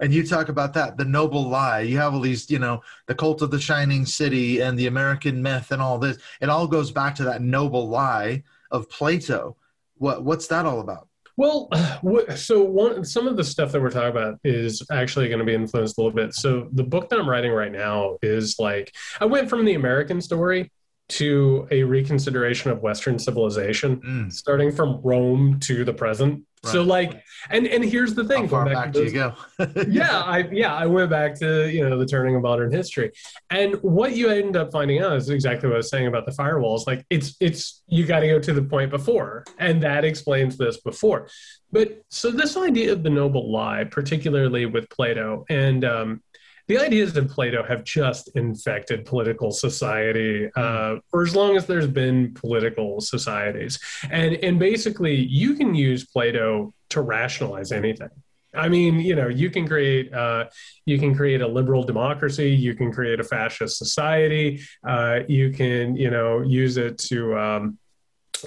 and 0.00 0.12
you 0.12 0.26
talk 0.26 0.48
about 0.48 0.74
that, 0.74 0.96
the 0.96 1.04
noble 1.04 1.48
lie. 1.48 1.80
You 1.80 1.98
have 1.98 2.14
all 2.14 2.20
these, 2.20 2.50
you 2.50 2.58
know, 2.58 2.82
the 3.06 3.14
cult 3.14 3.42
of 3.42 3.50
the 3.50 3.60
shining 3.60 4.06
city 4.06 4.60
and 4.60 4.78
the 4.78 4.86
American 4.86 5.42
myth 5.42 5.70
and 5.70 5.80
all 5.80 5.98
this. 5.98 6.18
It 6.40 6.48
all 6.48 6.66
goes 6.66 6.92
back 6.92 7.14
to 7.16 7.24
that 7.24 7.42
noble 7.42 7.88
lie 7.88 8.42
of 8.70 8.88
Plato. 8.88 9.56
What 9.96 10.24
what's 10.24 10.46
that 10.48 10.66
all 10.66 10.80
about? 10.80 11.08
Well, 11.36 11.68
so 12.36 12.62
one 12.62 13.04
some 13.04 13.26
of 13.26 13.36
the 13.36 13.44
stuff 13.44 13.72
that 13.72 13.80
we're 13.80 13.90
talking 13.90 14.10
about 14.10 14.38
is 14.44 14.82
actually 14.90 15.28
going 15.28 15.40
to 15.40 15.44
be 15.44 15.54
influenced 15.54 15.98
a 15.98 16.00
little 16.00 16.14
bit. 16.14 16.34
So 16.34 16.68
the 16.72 16.84
book 16.84 17.08
that 17.08 17.18
I'm 17.18 17.28
writing 17.28 17.52
right 17.52 17.72
now 17.72 18.18
is 18.22 18.58
like 18.58 18.94
I 19.20 19.24
went 19.24 19.48
from 19.48 19.64
the 19.64 19.74
American 19.74 20.20
story 20.20 20.70
to 21.06 21.68
a 21.70 21.82
reconsideration 21.82 22.70
of 22.70 22.80
Western 22.80 23.18
civilization, 23.18 24.00
mm. 24.00 24.32
starting 24.32 24.72
from 24.72 25.00
Rome 25.02 25.60
to 25.60 25.84
the 25.84 25.92
present 25.92 26.42
So 26.72 26.82
like, 26.82 27.22
and 27.50 27.66
and 27.66 27.84
here's 27.84 28.14
the 28.14 28.24
thing. 28.24 28.42
How 28.42 28.48
far 28.48 28.64
back, 28.66 28.92
do 28.92 29.04
you 29.04 29.10
go? 29.10 29.34
yeah, 29.88 30.22
I 30.22 30.48
yeah, 30.50 30.74
I 30.74 30.86
went 30.86 31.10
back 31.10 31.38
to 31.40 31.70
you 31.70 31.88
know 31.88 31.98
the 31.98 32.06
turning 32.06 32.36
of 32.36 32.42
modern 32.42 32.72
history, 32.72 33.12
and 33.50 33.74
what 33.82 34.16
you 34.16 34.30
end 34.30 34.56
up 34.56 34.72
finding 34.72 35.00
out 35.00 35.16
is 35.16 35.28
exactly 35.28 35.68
what 35.68 35.74
I 35.74 35.78
was 35.78 35.90
saying 35.90 36.06
about 36.06 36.26
the 36.26 36.32
firewalls. 36.32 36.86
Like 36.86 37.04
it's 37.10 37.36
it's 37.40 37.82
you 37.86 38.06
got 38.06 38.20
to 38.20 38.28
go 38.28 38.38
to 38.38 38.52
the 38.52 38.62
point 38.62 38.90
before, 38.90 39.44
and 39.58 39.82
that 39.82 40.04
explains 40.04 40.56
this 40.56 40.80
before. 40.80 41.28
But 41.72 42.02
so 42.08 42.30
this 42.30 42.56
idea 42.56 42.92
of 42.92 43.02
the 43.02 43.10
noble 43.10 43.52
lie, 43.52 43.84
particularly 43.84 44.66
with 44.66 44.88
Plato, 44.90 45.44
and 45.48 45.84
um, 45.84 46.22
the 46.66 46.78
ideas 46.78 47.16
of 47.16 47.28
Plato 47.28 47.62
have 47.62 47.84
just 47.84 48.28
infected 48.36 49.04
political 49.04 49.50
society 49.50 50.50
uh, 50.56 50.96
for 51.10 51.22
as 51.22 51.36
long 51.36 51.56
as 51.56 51.66
there's 51.66 51.86
been 51.86 52.32
political 52.34 53.00
societies. 53.00 53.78
And, 54.10 54.36
and 54.36 54.58
basically, 54.58 55.14
you 55.14 55.54
can 55.54 55.74
use 55.74 56.04
Plato 56.04 56.72
to 56.90 57.00
rationalize 57.02 57.70
anything. 57.70 58.08
I 58.56 58.68
mean, 58.68 59.00
you 59.00 59.16
know, 59.16 59.28
you 59.28 59.50
can 59.50 59.66
create 59.66 60.12
uh, 60.14 60.44
you 60.86 60.98
can 60.98 61.14
create 61.14 61.40
a 61.40 61.46
liberal 61.46 61.82
democracy, 61.82 62.50
you 62.50 62.74
can 62.74 62.92
create 62.92 63.18
a 63.18 63.24
fascist 63.24 63.78
society, 63.78 64.60
uh, 64.86 65.20
you 65.26 65.50
can 65.50 65.96
you 65.96 66.08
know 66.08 66.40
use 66.40 66.76
it 66.76 66.96
to 66.98 67.36
um, 67.36 67.78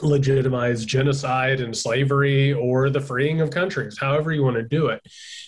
legitimize 0.01 0.85
genocide 0.85 1.59
and 1.59 1.75
slavery 1.75 2.53
or 2.53 2.89
the 2.89 3.01
freeing 3.01 3.41
of 3.41 3.49
countries, 3.49 3.97
however 3.99 4.31
you 4.31 4.43
want 4.43 4.55
to 4.55 4.63
do 4.63 4.87
it. 4.87 5.01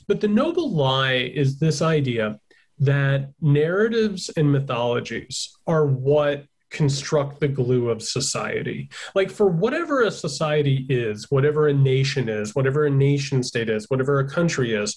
But 0.07 0.19
the 0.19 0.27
noble 0.27 0.71
lie 0.71 1.31
is 1.33 1.57
this 1.57 1.81
idea 1.81 2.39
that 2.79 3.31
narratives 3.41 4.29
and 4.37 4.51
mythologies 4.51 5.55
are 5.67 5.85
what 5.85 6.45
construct 6.69 7.39
the 7.39 7.47
glue 7.47 7.89
of 7.89 8.01
society. 8.01 8.89
Like 9.15 9.31
for 9.31 9.47
whatever 9.47 10.03
a 10.03 10.11
society 10.11 10.85
is, 10.89 11.29
whatever 11.29 11.67
a 11.67 11.73
nation 11.73 12.29
is, 12.29 12.55
whatever 12.55 12.85
a 12.85 12.89
nation 12.89 13.43
state 13.43 13.69
is, 13.69 13.89
whatever 13.89 14.19
a 14.19 14.29
country 14.29 14.73
is, 14.73 14.95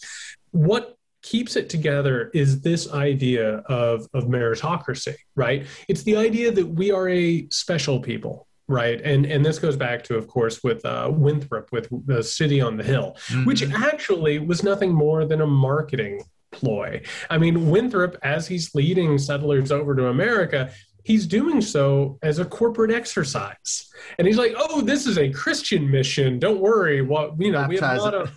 what 0.50 0.96
keeps 1.22 1.56
it 1.56 1.68
together 1.70 2.30
is 2.34 2.60
this 2.60 2.92
idea 2.92 3.58
of, 3.66 4.06
of 4.12 4.24
meritocracy, 4.24 5.14
right? 5.34 5.66
It's 5.88 6.02
the 6.02 6.16
idea 6.16 6.52
that 6.52 6.66
we 6.66 6.90
are 6.90 7.08
a 7.08 7.48
special 7.48 8.00
people. 8.00 8.46
Right, 8.68 9.02
and 9.02 9.26
and 9.26 9.44
this 9.44 9.58
goes 9.58 9.76
back 9.76 10.04
to, 10.04 10.16
of 10.16 10.28
course, 10.28 10.62
with 10.62 10.82
uh, 10.86 11.10
Winthrop, 11.12 11.70
with 11.72 11.88
the 12.06 12.22
City 12.22 12.60
on 12.60 12.76
the 12.76 12.84
Hill, 12.84 13.16
mm-hmm. 13.26 13.44
which 13.44 13.70
actually 13.70 14.38
was 14.38 14.62
nothing 14.62 14.94
more 14.94 15.26
than 15.26 15.40
a 15.40 15.46
marketing 15.46 16.22
ploy. 16.52 17.02
I 17.28 17.38
mean, 17.38 17.70
Winthrop, 17.70 18.16
as 18.22 18.46
he's 18.46 18.74
leading 18.74 19.18
settlers 19.18 19.72
over 19.72 19.96
to 19.96 20.08
America, 20.08 20.70
he's 21.04 21.26
doing 21.26 21.60
so 21.60 22.18
as 22.22 22.38
a 22.38 22.44
corporate 22.44 22.90
exercise. 22.90 23.90
And 24.18 24.26
he's 24.26 24.38
like, 24.38 24.54
oh, 24.56 24.80
this 24.80 25.06
is 25.06 25.18
a 25.18 25.30
Christian 25.30 25.90
mission. 25.90 26.38
Don't 26.38 26.60
worry. 26.60 27.02
What, 27.02 27.40
you 27.40 27.50
know, 27.50 27.66
we 27.68 27.78
have 27.78 27.98
a 27.98 28.00
lot 28.00 28.14
of. 28.14 28.30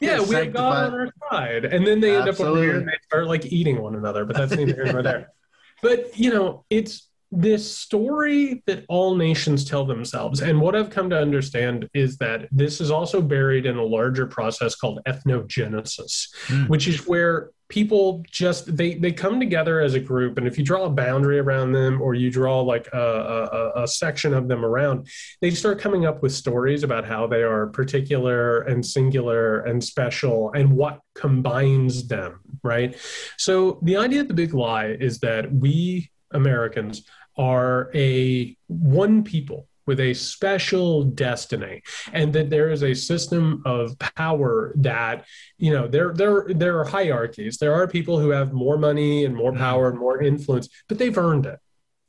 Yeah, 0.00 0.20
we 0.20 0.34
have 0.36 0.52
God 0.52 0.92
on 0.92 1.00
our 1.00 1.08
side. 1.30 1.64
And 1.64 1.84
then 1.86 2.00
they 2.00 2.16
end 2.16 2.28
Absolutely. 2.28 2.60
up 2.60 2.62
over 2.62 2.62
here 2.62 2.76
and 2.78 2.88
they 2.88 2.98
start 3.04 3.26
like 3.26 3.46
eating 3.46 3.82
one 3.82 3.96
another, 3.96 4.24
but 4.24 4.36
that's 4.36 4.52
neither 4.52 4.74
here 4.74 4.92
nor 4.92 5.02
there. 5.02 5.32
But, 5.80 6.18
you 6.18 6.34
know, 6.34 6.64
it's 6.70 7.08
this 7.30 7.76
story 7.76 8.62
that 8.66 8.84
all 8.88 9.14
nations 9.14 9.64
tell 9.64 9.84
themselves. 9.84 10.40
And 10.40 10.60
what 10.60 10.74
I've 10.74 10.90
come 10.90 11.10
to 11.10 11.18
understand 11.18 11.88
is 11.94 12.16
that 12.18 12.48
this 12.50 12.80
is 12.80 12.90
also 12.90 13.20
buried 13.20 13.64
in 13.64 13.76
a 13.76 13.84
larger 13.84 14.26
process 14.26 14.74
called 14.74 15.00
ethnogenesis, 15.06 16.28
mm. 16.46 16.68
which 16.68 16.88
is 16.88 17.06
where 17.06 17.50
people 17.68 18.24
just 18.30 18.76
they 18.76 18.94
they 18.94 19.12
come 19.12 19.38
together 19.38 19.80
as 19.80 19.94
a 19.94 20.00
group 20.00 20.38
and 20.38 20.46
if 20.46 20.56
you 20.56 20.64
draw 20.64 20.84
a 20.84 20.90
boundary 20.90 21.38
around 21.38 21.72
them 21.72 22.00
or 22.00 22.14
you 22.14 22.30
draw 22.30 22.60
like 22.60 22.88
a, 22.92 23.72
a, 23.76 23.82
a, 23.82 23.88
section 23.88 24.32
of 24.32 24.48
them 24.48 24.64
around 24.64 25.06
they 25.42 25.50
start 25.50 25.78
coming 25.78 26.06
up 26.06 26.22
with 26.22 26.32
stories 26.32 26.82
about 26.82 27.04
how 27.04 27.26
they 27.26 27.42
are 27.42 27.66
particular 27.66 28.62
and 28.62 28.84
singular 28.84 29.60
and 29.60 29.82
special 29.84 30.50
and 30.52 30.70
what 30.70 31.00
combines 31.14 32.06
them 32.08 32.40
right? 32.62 32.96
So 33.36 33.78
the 33.82 33.96
idea 33.96 34.22
of 34.22 34.28
the 34.28 34.34
big 34.34 34.54
lie 34.54 34.96
is 34.98 35.18
that 35.20 35.52
we 35.52 36.10
americans 36.32 37.04
are 37.36 37.90
a 37.94 38.56
one 38.66 39.22
people 39.22 39.68
with 39.88 39.98
a 39.98 40.14
special 40.14 41.02
destiny. 41.02 41.82
And 42.12 42.32
that 42.34 42.50
there 42.50 42.70
is 42.70 42.84
a 42.84 42.94
system 42.94 43.62
of 43.64 43.98
power 43.98 44.72
that 44.76 45.24
you 45.56 45.72
know 45.72 45.88
there 45.88 46.12
there 46.12 46.46
there 46.48 46.78
are 46.78 46.84
hierarchies. 46.84 47.56
There 47.56 47.74
are 47.74 47.88
people 47.88 48.20
who 48.20 48.28
have 48.30 48.52
more 48.52 48.78
money 48.78 49.24
and 49.24 49.34
more 49.34 49.50
mm-hmm. 49.50 49.60
power 49.60 49.88
and 49.88 49.98
more 49.98 50.22
influence 50.22 50.68
but 50.88 50.98
they've 50.98 51.18
earned 51.18 51.46
it. 51.46 51.58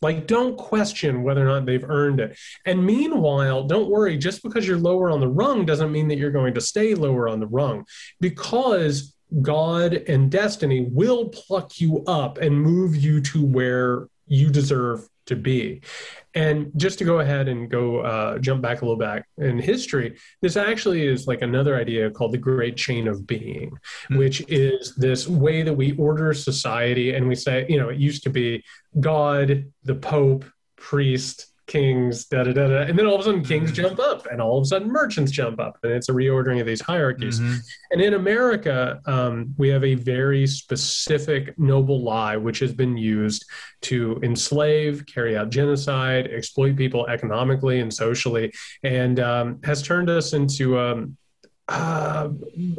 Like 0.02 0.28
don't 0.28 0.58
question 0.58 1.24
whether 1.24 1.46
or 1.46 1.50
not 1.50 1.66
they've 1.66 1.90
earned 1.90 2.20
it. 2.20 2.38
And 2.66 2.86
meanwhile 2.86 3.64
don't 3.64 3.90
worry 3.90 4.18
just 4.18 4.44
because 4.44 4.68
you're 4.68 4.78
lower 4.78 5.10
on 5.10 5.22
the 5.22 5.28
rung 5.28 5.66
doesn't 5.66 5.92
mean 5.92 6.10
that 6.10 6.18
you're 6.18 6.32
going 6.32 6.54
to 6.56 6.62
stay 6.62 6.94
lower 6.94 7.30
on 7.30 7.40
the 7.40 7.48
rung 7.48 7.86
because 8.20 9.16
God 9.42 9.94
and 9.94 10.30
destiny 10.30 10.88
will 10.92 11.30
pluck 11.30 11.80
you 11.80 12.04
up 12.08 12.40
and 12.40 12.62
move 12.62 12.96
you 12.96 13.22
to 13.22 13.46
where 13.46 14.08
you 14.28 14.50
deserve 14.50 15.08
to 15.30 15.36
be. 15.36 15.82
And 16.36 16.72
just 16.76 17.00
to 17.00 17.06
go 17.06 17.20
ahead 17.20 17.48
and 17.48 17.70
go 17.70 18.02
uh, 18.02 18.38
jump 18.38 18.62
back 18.62 18.82
a 18.82 18.86
little 18.86 19.00
back 19.00 19.26
in 19.38 19.58
history, 19.58 20.18
this 20.42 20.58
actually 20.58 21.08
is 21.08 21.26
like 21.26 21.42
another 21.42 21.76
idea 21.76 22.12
called 22.12 22.34
the 22.34 22.38
Great 22.38 22.78
Chain 22.78 23.08
of 23.08 23.26
Being, 23.26 23.72
mm-hmm. 23.72 24.18
which 24.18 24.44
is 24.48 24.94
this 24.96 25.28
way 25.28 25.64
that 25.64 25.74
we 25.74 25.94
order 25.94 26.34
society. 26.34 27.16
And 27.16 27.28
we 27.28 27.36
say, 27.36 27.66
you 27.68 27.80
know, 27.80 27.90
it 27.90 27.98
used 27.98 28.24
to 28.24 28.30
be 28.30 28.64
God, 29.00 29.66
the 29.84 29.96
Pope, 29.96 30.46
priest, 30.76 31.48
kings, 31.70 32.26
da 32.26 32.44
da 32.44 32.52
da 32.52 32.68
da. 32.68 32.82
And 32.82 33.00
then 33.00 33.06
all 33.06 33.16
of 33.16 33.22
a 33.22 33.24
sudden, 33.24 33.44
kings 33.44 33.72
mm-hmm. 33.72 33.84
jump 33.84 34.00
up, 34.00 34.26
and 34.30 34.42
all 34.42 34.58
of 34.58 34.64
a 34.64 34.66
sudden, 34.66 34.92
merchants 34.92 35.32
jump 35.32 35.60
up, 35.60 35.78
and 35.84 35.94
it's 35.94 36.10
a 36.10 36.12
reordering 36.12 36.60
of 36.60 36.68
these 36.68 36.82
hierarchies. 36.82 37.40
Mm-hmm. 37.40 37.56
And 37.92 38.02
in 38.02 38.16
America, 38.16 39.00
um, 39.06 39.54
we 39.58 39.70
have 39.70 39.86
a 39.86 39.96
very 39.96 40.46
specific 40.48 41.58
noble 41.58 42.02
lie 42.04 42.36
which 42.36 42.60
has 42.60 42.74
been 42.74 42.98
used 42.98 43.46
to 43.82 44.20
enslave, 44.24 45.06
carry 45.06 45.38
out 45.38 45.50
genocide, 45.50 46.28
exploit 46.28 46.76
people 46.76 47.08
economically 47.08 47.80
and 47.80 47.94
socially, 47.94 48.52
and 48.84 49.20
um, 49.22 49.60
has 49.64 49.82
turned 49.82 50.10
us 50.10 50.34
into. 50.34 50.78
Um, 50.78 51.16
uh, 51.72 52.30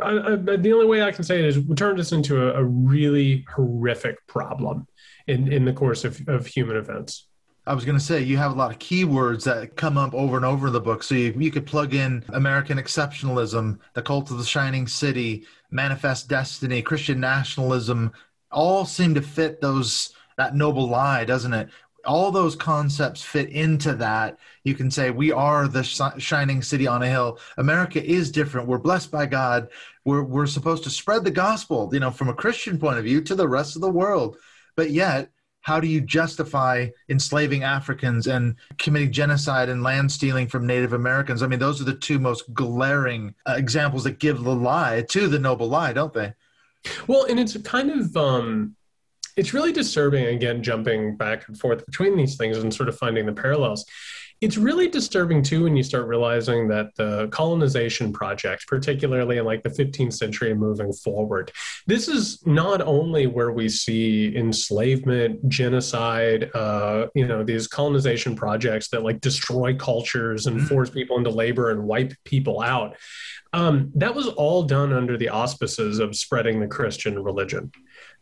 I, 0.02 0.10
I, 0.10 0.34
the 0.34 0.72
only 0.72 0.86
way 0.86 1.00
I 1.00 1.12
can 1.12 1.22
say 1.22 1.38
it 1.38 1.44
is 1.44 1.64
turned 1.76 2.00
us 2.00 2.10
into 2.10 2.42
a, 2.42 2.60
a 2.60 2.64
really 2.64 3.46
horrific 3.48 4.16
problem 4.26 4.88
in, 5.28 5.52
in 5.52 5.64
the 5.64 5.72
course 5.72 6.04
of, 6.04 6.20
of 6.28 6.44
human 6.44 6.76
events. 6.76 7.28
I 7.70 7.72
was 7.72 7.84
going 7.84 7.96
to 7.96 8.04
say 8.04 8.20
you 8.20 8.36
have 8.36 8.50
a 8.50 8.56
lot 8.56 8.72
of 8.72 8.80
keywords 8.80 9.44
that 9.44 9.76
come 9.76 9.96
up 9.96 10.12
over 10.12 10.36
and 10.36 10.44
over 10.44 10.66
in 10.66 10.72
the 10.72 10.80
book. 10.80 11.04
So 11.04 11.14
you, 11.14 11.32
you 11.38 11.52
could 11.52 11.66
plug 11.66 11.94
in 11.94 12.24
American 12.30 12.78
exceptionalism, 12.78 13.78
the 13.94 14.02
cult 14.02 14.32
of 14.32 14.38
the 14.38 14.44
shining 14.44 14.88
city, 14.88 15.46
manifest 15.70 16.28
destiny, 16.28 16.82
Christian 16.82 17.20
nationalism, 17.20 18.10
all 18.50 18.84
seem 18.84 19.14
to 19.14 19.22
fit 19.22 19.60
those 19.60 20.12
that 20.36 20.56
noble 20.56 20.88
lie, 20.88 21.24
doesn't 21.24 21.52
it? 21.52 21.68
All 22.04 22.32
those 22.32 22.56
concepts 22.56 23.22
fit 23.22 23.50
into 23.50 23.94
that. 23.94 24.40
You 24.64 24.74
can 24.74 24.90
say 24.90 25.12
we 25.12 25.30
are 25.30 25.68
the 25.68 25.84
shining 25.84 26.62
city 26.62 26.88
on 26.88 27.04
a 27.04 27.08
hill. 27.08 27.38
America 27.56 28.04
is 28.04 28.32
different. 28.32 28.66
We're 28.66 28.78
blessed 28.78 29.12
by 29.12 29.26
God. 29.26 29.68
We're 30.04 30.24
we're 30.24 30.46
supposed 30.46 30.82
to 30.84 30.90
spread 30.90 31.22
the 31.22 31.30
gospel, 31.30 31.88
you 31.92 32.00
know, 32.00 32.10
from 32.10 32.30
a 32.30 32.34
Christian 32.34 32.80
point 32.80 32.98
of 32.98 33.04
view 33.04 33.20
to 33.20 33.36
the 33.36 33.46
rest 33.46 33.76
of 33.76 33.82
the 33.82 33.88
world. 33.88 34.38
But 34.74 34.90
yet 34.90 35.30
how 35.62 35.78
do 35.80 35.86
you 35.86 36.00
justify 36.00 36.88
enslaving 37.08 37.62
Africans 37.62 38.26
and 38.26 38.56
committing 38.78 39.12
genocide 39.12 39.68
and 39.68 39.82
land 39.82 40.10
stealing 40.10 40.46
from 40.46 40.66
Native 40.66 40.92
Americans? 40.92 41.42
I 41.42 41.46
mean, 41.46 41.58
those 41.58 41.80
are 41.80 41.84
the 41.84 41.94
two 41.94 42.18
most 42.18 42.52
glaring 42.54 43.34
uh, 43.46 43.54
examples 43.56 44.04
that 44.04 44.18
give 44.18 44.42
the 44.42 44.54
lie 44.54 45.04
to 45.10 45.28
the 45.28 45.38
noble 45.38 45.68
lie, 45.68 45.92
don't 45.92 46.14
they? 46.14 46.32
Well, 47.06 47.24
and 47.24 47.38
it's 47.38 47.56
kind 47.58 47.90
of 47.90 48.16
um, 48.16 48.76
it's 49.36 49.52
really 49.52 49.72
disturbing. 49.72 50.26
Again, 50.26 50.62
jumping 50.62 51.16
back 51.16 51.46
and 51.48 51.58
forth 51.58 51.84
between 51.84 52.16
these 52.16 52.36
things 52.36 52.58
and 52.58 52.72
sort 52.72 52.88
of 52.88 52.96
finding 52.96 53.26
the 53.26 53.32
parallels 53.32 53.84
it's 54.40 54.56
really 54.56 54.88
disturbing 54.88 55.42
too 55.42 55.64
when 55.64 55.76
you 55.76 55.82
start 55.82 56.06
realizing 56.06 56.66
that 56.68 56.94
the 56.96 57.28
colonization 57.28 58.10
project, 58.12 58.66
particularly 58.66 59.36
in 59.36 59.44
like 59.44 59.62
the 59.62 59.68
15th 59.68 60.14
century 60.14 60.50
and 60.50 60.58
moving 60.58 60.92
forward, 60.92 61.52
this 61.86 62.08
is 62.08 62.44
not 62.46 62.80
only 62.80 63.26
where 63.26 63.52
we 63.52 63.68
see 63.68 64.34
enslavement, 64.34 65.46
genocide, 65.48 66.50
uh, 66.54 67.06
you 67.14 67.26
know, 67.26 67.44
these 67.44 67.66
colonization 67.66 68.34
projects 68.34 68.88
that 68.88 69.02
like 69.02 69.20
destroy 69.20 69.74
cultures 69.76 70.46
and 70.46 70.56
mm-hmm. 70.56 70.66
force 70.66 70.88
people 70.88 71.18
into 71.18 71.30
labor 71.30 71.70
and 71.70 71.82
wipe 71.82 72.14
people 72.24 72.62
out. 72.62 72.96
Um, 73.52 73.90
that 73.96 74.14
was 74.14 74.28
all 74.28 74.62
done 74.62 74.92
under 74.92 75.18
the 75.18 75.28
auspices 75.28 75.98
of 75.98 76.16
spreading 76.16 76.60
the 76.60 76.68
Christian 76.68 77.22
religion. 77.22 77.72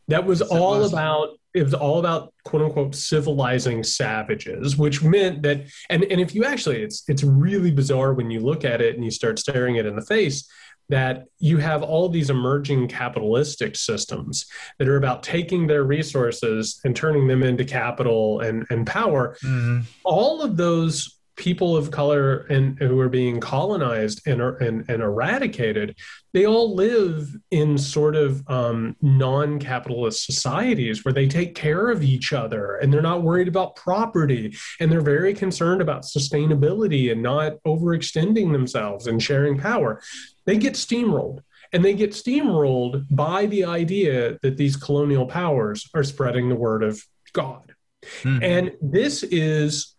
That 0.09 0.25
was 0.25 0.41
yes, 0.41 0.49
all 0.51 0.79
was. 0.81 0.93
about 0.93 1.39
it 1.59 1.65
was 1.65 1.75
all 1.75 1.99
about 1.99 2.33
quote 2.45 2.63
unquote 2.63 2.95
civilizing 2.95 3.83
savages, 3.83 4.77
which 4.77 5.03
meant 5.03 5.43
that 5.43 5.67
and, 5.91 6.05
and 6.05 6.21
if 6.21 6.35
you 6.35 6.45
actually 6.45 6.83
it's 6.83 7.05
it's 7.09 7.23
really 7.23 7.71
bizarre 7.71 8.15
when 8.15 8.31
you 8.31 8.41
look 8.41 8.65
at 8.65 8.81
it 8.81 8.95
and 8.95 9.05
you 9.05 9.11
start 9.11 9.39
staring 9.39 9.77
it 9.77 9.87
in 9.87 9.97
the 9.97 10.05
face 10.05 10.49
that 10.91 11.27
you 11.39 11.59
have 11.59 11.83
all 11.83 12.09
these 12.09 12.31
emerging 12.31 12.89
capitalistic 12.89 13.77
systems 13.77 14.47
that 14.79 14.89
are 14.89 14.97
about 14.97 15.23
taking 15.23 15.67
their 15.67 15.85
resources 15.85 16.81
and 16.85 16.97
turning 16.97 17.27
them 17.27 17.43
into 17.43 17.65
capital 17.65 18.41
and, 18.41 18.67
and 18.71 18.87
power. 18.87 19.37
Mm-hmm. 19.45 19.81
All 20.05 20.41
of 20.41 20.57
those 20.57 21.18
people 21.39 21.77
of 21.77 21.91
color 21.91 22.41
and 22.51 22.79
who 22.79 22.99
are 22.99 23.09
being 23.09 23.41
colonized 23.41 24.27
and, 24.27 24.43
and, 24.43 24.85
and 24.91 25.03
eradicated, 25.03 25.97
they 26.35 26.45
all 26.45 26.75
live 26.75 27.35
in 27.53 27.79
sort 27.79 28.17
of 28.17 28.47
um, 28.51 28.97
non 29.01 29.59
capitalist 29.59 30.27
societies 30.27 31.05
where 31.05 31.15
they 31.15 31.29
take 31.29 31.55
care 31.55 31.89
of 31.89 32.03
each 32.03 32.33
other 32.33 32.77
and 32.77 32.93
they're 32.93 33.01
not 33.01 33.23
worried 33.23 33.49
about 33.49 33.77
property 33.77 34.55
and 34.81 34.91
they're 34.91 35.01
very 35.01 35.33
concerned 35.33 35.81
about 35.81 36.03
sustainability 36.03 37.13
and 37.13 37.23
not 37.23 37.55
overextending 37.67 38.53
themselves 38.53 39.07
and 39.07 39.23
sharing 39.23 39.57
power. 39.57 40.03
They 40.45 40.59
get 40.59 40.75
steamrolled. 40.75 41.41
And 41.71 41.85
they 41.85 41.93
get 41.93 42.13
steamrolled 42.13 43.05
by 43.11 43.45
the 43.45 43.67
idea 43.67 44.39
that 44.41 44.57
these 44.57 44.75
colonial 44.75 45.27
powers 45.27 45.87
are 45.95 46.03
spreading 46.03 46.49
the 46.49 46.55
word 46.55 46.83
of 46.83 47.05
God. 47.35 47.75
Mm-hmm. 48.23 48.43
And 48.43 48.73
this 48.81 49.23
is 49.23 49.95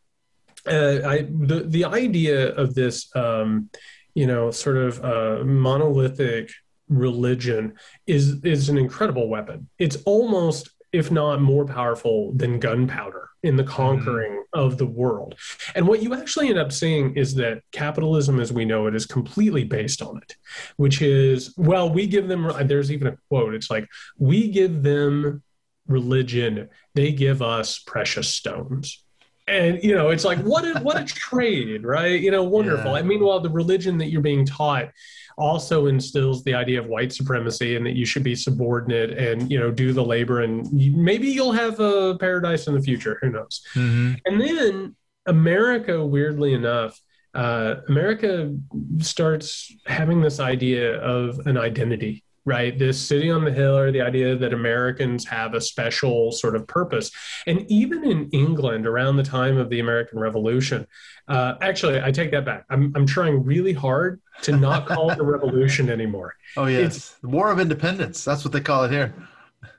uh, 0.65 1.07
I, 1.07 1.27
the 1.29 1.65
the 1.67 1.85
idea 1.85 2.53
of 2.55 2.75
this, 2.75 3.13
um, 3.15 3.69
you 4.13 4.27
know, 4.27 4.51
sort 4.51 4.77
of 4.77 5.03
uh, 5.03 5.43
monolithic 5.43 6.51
religion 6.87 7.73
is 8.07 8.43
is 8.43 8.69
an 8.69 8.77
incredible 8.77 9.29
weapon. 9.29 9.69
It's 9.77 9.97
almost, 10.05 10.69
if 10.91 11.11
not 11.11 11.41
more 11.41 11.65
powerful 11.65 12.33
than 12.33 12.59
gunpowder 12.59 13.29
in 13.41 13.55
the 13.55 13.63
conquering 13.63 14.31
mm-hmm. 14.31 14.59
of 14.59 14.77
the 14.77 14.85
world. 14.85 15.35
And 15.75 15.87
what 15.87 16.03
you 16.03 16.13
actually 16.13 16.49
end 16.49 16.59
up 16.59 16.73
seeing 16.73 17.15
is 17.15 17.35
that 17.35 17.61
capitalism, 17.71 18.39
as 18.39 18.51
we 18.51 18.65
know 18.65 18.87
it, 18.87 18.95
is 18.95 19.05
completely 19.05 19.63
based 19.63 20.01
on 20.01 20.17
it, 20.17 20.35
which 20.77 21.01
is 21.01 21.53
well, 21.57 21.89
we 21.89 22.07
give 22.07 22.27
them. 22.27 22.51
There's 22.63 22.91
even 22.91 23.07
a 23.07 23.17
quote. 23.29 23.53
It's 23.53 23.69
like 23.69 23.87
we 24.17 24.49
give 24.49 24.83
them 24.83 25.43
religion, 25.89 26.69
they 26.93 27.11
give 27.11 27.41
us 27.41 27.79
precious 27.79 28.29
stones 28.29 29.03
and 29.49 29.83
you 29.83 29.95
know 29.95 30.09
it's 30.09 30.23
like 30.23 30.39
what 30.39 30.63
a 30.65 30.79
what 30.81 30.99
a 30.99 31.03
trade 31.27 31.83
right? 31.85 32.19
You 32.21 32.31
know 32.31 32.43
wonderful. 32.43 32.91
Yeah. 32.91 32.99
and 32.99 33.07
meanwhile 33.07 33.39
the 33.39 33.49
religion 33.49 33.97
that 33.97 34.09
you're 34.09 34.21
being 34.21 34.45
taught 34.45 34.89
also 35.37 35.85
instills 35.85 36.43
the 36.43 36.53
idea 36.53 36.79
of 36.81 36.87
white 36.87 37.13
supremacy 37.13 37.77
and 37.77 37.85
that 37.85 37.95
you 37.95 38.05
should 38.05 38.23
be 38.23 38.35
subordinate 38.35 39.17
and 39.17 39.49
you 39.49 39.57
know 39.59 39.71
do 39.71 39.93
the 39.93 40.03
labor 40.03 40.41
and 40.41 40.71
maybe 40.95 41.27
you'll 41.27 41.53
have 41.53 41.79
a 41.79 42.17
paradise 42.17 42.67
in 42.67 42.73
the 42.73 42.81
future. 42.81 43.17
Who 43.21 43.29
knows? 43.29 43.61
Mm-hmm. 43.73 44.13
and 44.25 44.41
then 44.41 44.95
america 45.25 46.03
weirdly 46.05 46.53
enough 46.53 46.99
uh, 47.35 47.75
america 47.87 48.55
starts 48.99 49.71
having 49.85 50.21
this 50.21 50.39
idea 50.39 50.99
of 50.99 51.39
an 51.45 51.57
identity 51.57 52.23
right? 52.49 52.77
This 52.79 52.99
city 52.99 53.29
on 53.29 53.45
the 53.45 53.51
hill, 53.51 53.77
or 53.77 53.91
the 53.91 54.01
idea 54.01 54.35
that 54.35 54.53
Americans 54.53 55.23
have 55.25 55.53
a 55.53 55.61
special 55.61 56.31
sort 56.31 56.55
of 56.55 56.65
purpose. 56.65 57.11
And 57.45 57.63
even 57.69 58.03
in 58.03 58.27
England, 58.31 58.87
around 58.87 59.17
the 59.17 59.23
time 59.23 59.57
of 59.59 59.69
the 59.69 59.79
American 59.79 60.17
Revolution, 60.17 60.87
uh, 61.27 61.53
actually, 61.61 62.01
I 62.01 62.09
take 62.09 62.31
that 62.31 62.45
back. 62.45 62.65
I'm, 62.71 62.91
I'm 62.95 63.05
trying 63.05 63.43
really 63.43 63.71
hard 63.71 64.19
to 64.41 64.57
not 64.57 64.87
call 64.87 65.11
it 65.11 65.19
a 65.19 65.23
revolution 65.35 65.91
anymore. 65.91 66.33
Oh, 66.57 66.65
yes. 66.65 66.95
It's, 66.95 67.11
the 67.19 67.29
War 67.29 67.51
of 67.51 67.59
Independence. 67.59 68.25
That's 68.25 68.43
what 68.43 68.51
they 68.51 68.61
call 68.61 68.83
it 68.83 68.91
here. 68.91 69.13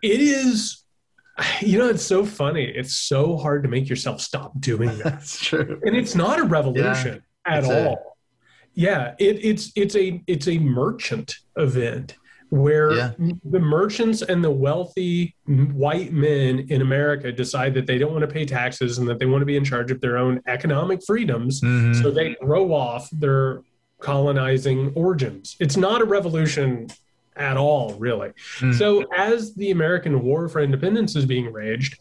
It 0.01 0.21
is. 0.21 0.85
You 1.61 1.79
know, 1.79 1.89
it's 1.89 2.05
so 2.05 2.25
funny. 2.25 2.65
It's 2.65 2.97
so 2.97 3.37
hard 3.37 3.65
to 3.65 3.69
make 3.69 3.89
yourself 3.89 4.21
stop 4.21 4.53
doing 4.61 4.97
that. 4.99 5.05
That's 5.05 5.45
true. 5.45 5.81
And 5.85 5.97
it's 5.97 6.15
not 6.15 6.39
a 6.39 6.45
revolution 6.45 7.25
yeah, 7.47 7.57
at 7.57 7.65
all. 7.65 7.93
It. 7.95 7.99
Yeah, 8.75 9.15
it, 9.19 9.45
it's 9.45 9.73
it's 9.75 9.97
a 9.97 10.23
it's 10.29 10.47
a 10.47 10.59
merchant 10.59 11.35
event 11.57 12.15
where 12.51 12.93
yeah. 12.93 13.13
the 13.45 13.61
merchants 13.61 14.23
and 14.23 14.43
the 14.43 14.51
wealthy 14.51 15.35
white 15.47 16.13
men 16.13 16.67
in 16.69 16.83
America 16.83 17.33
decide 17.33 17.75
that 17.75 17.87
they 17.87 17.97
don't 17.97 18.13
want 18.13 18.23
to 18.23 18.33
pay 18.33 18.45
taxes 18.45 18.99
and 18.99 19.09
that 19.09 19.19
they 19.19 19.27
want 19.27 19.41
to 19.41 19.47
be 19.47 19.57
in 19.57 19.65
charge 19.65 19.91
of 19.91 20.01
their 20.01 20.19
own 20.19 20.41
economic 20.47 21.01
freedoms. 21.07 21.61
Mm-hmm. 21.61 22.03
So 22.03 22.11
they 22.11 22.35
throw 22.43 22.75
off 22.75 23.09
their 23.11 23.63
colonizing 24.01 24.93
origins. 24.95 25.57
It's 25.61 25.77
not 25.77 26.03
a 26.03 26.05
revolution 26.05 26.89
at 27.37 27.57
all, 27.57 27.95
really. 27.95 28.31
Mm-hmm. 28.31 28.73
So 28.73 29.05
as 29.17 29.55
the 29.55 29.71
American 29.71 30.23
War 30.23 30.49
for 30.49 30.61
Independence 30.61 31.15
is 31.15 31.27
being 31.27 31.53
raged, 31.53 32.01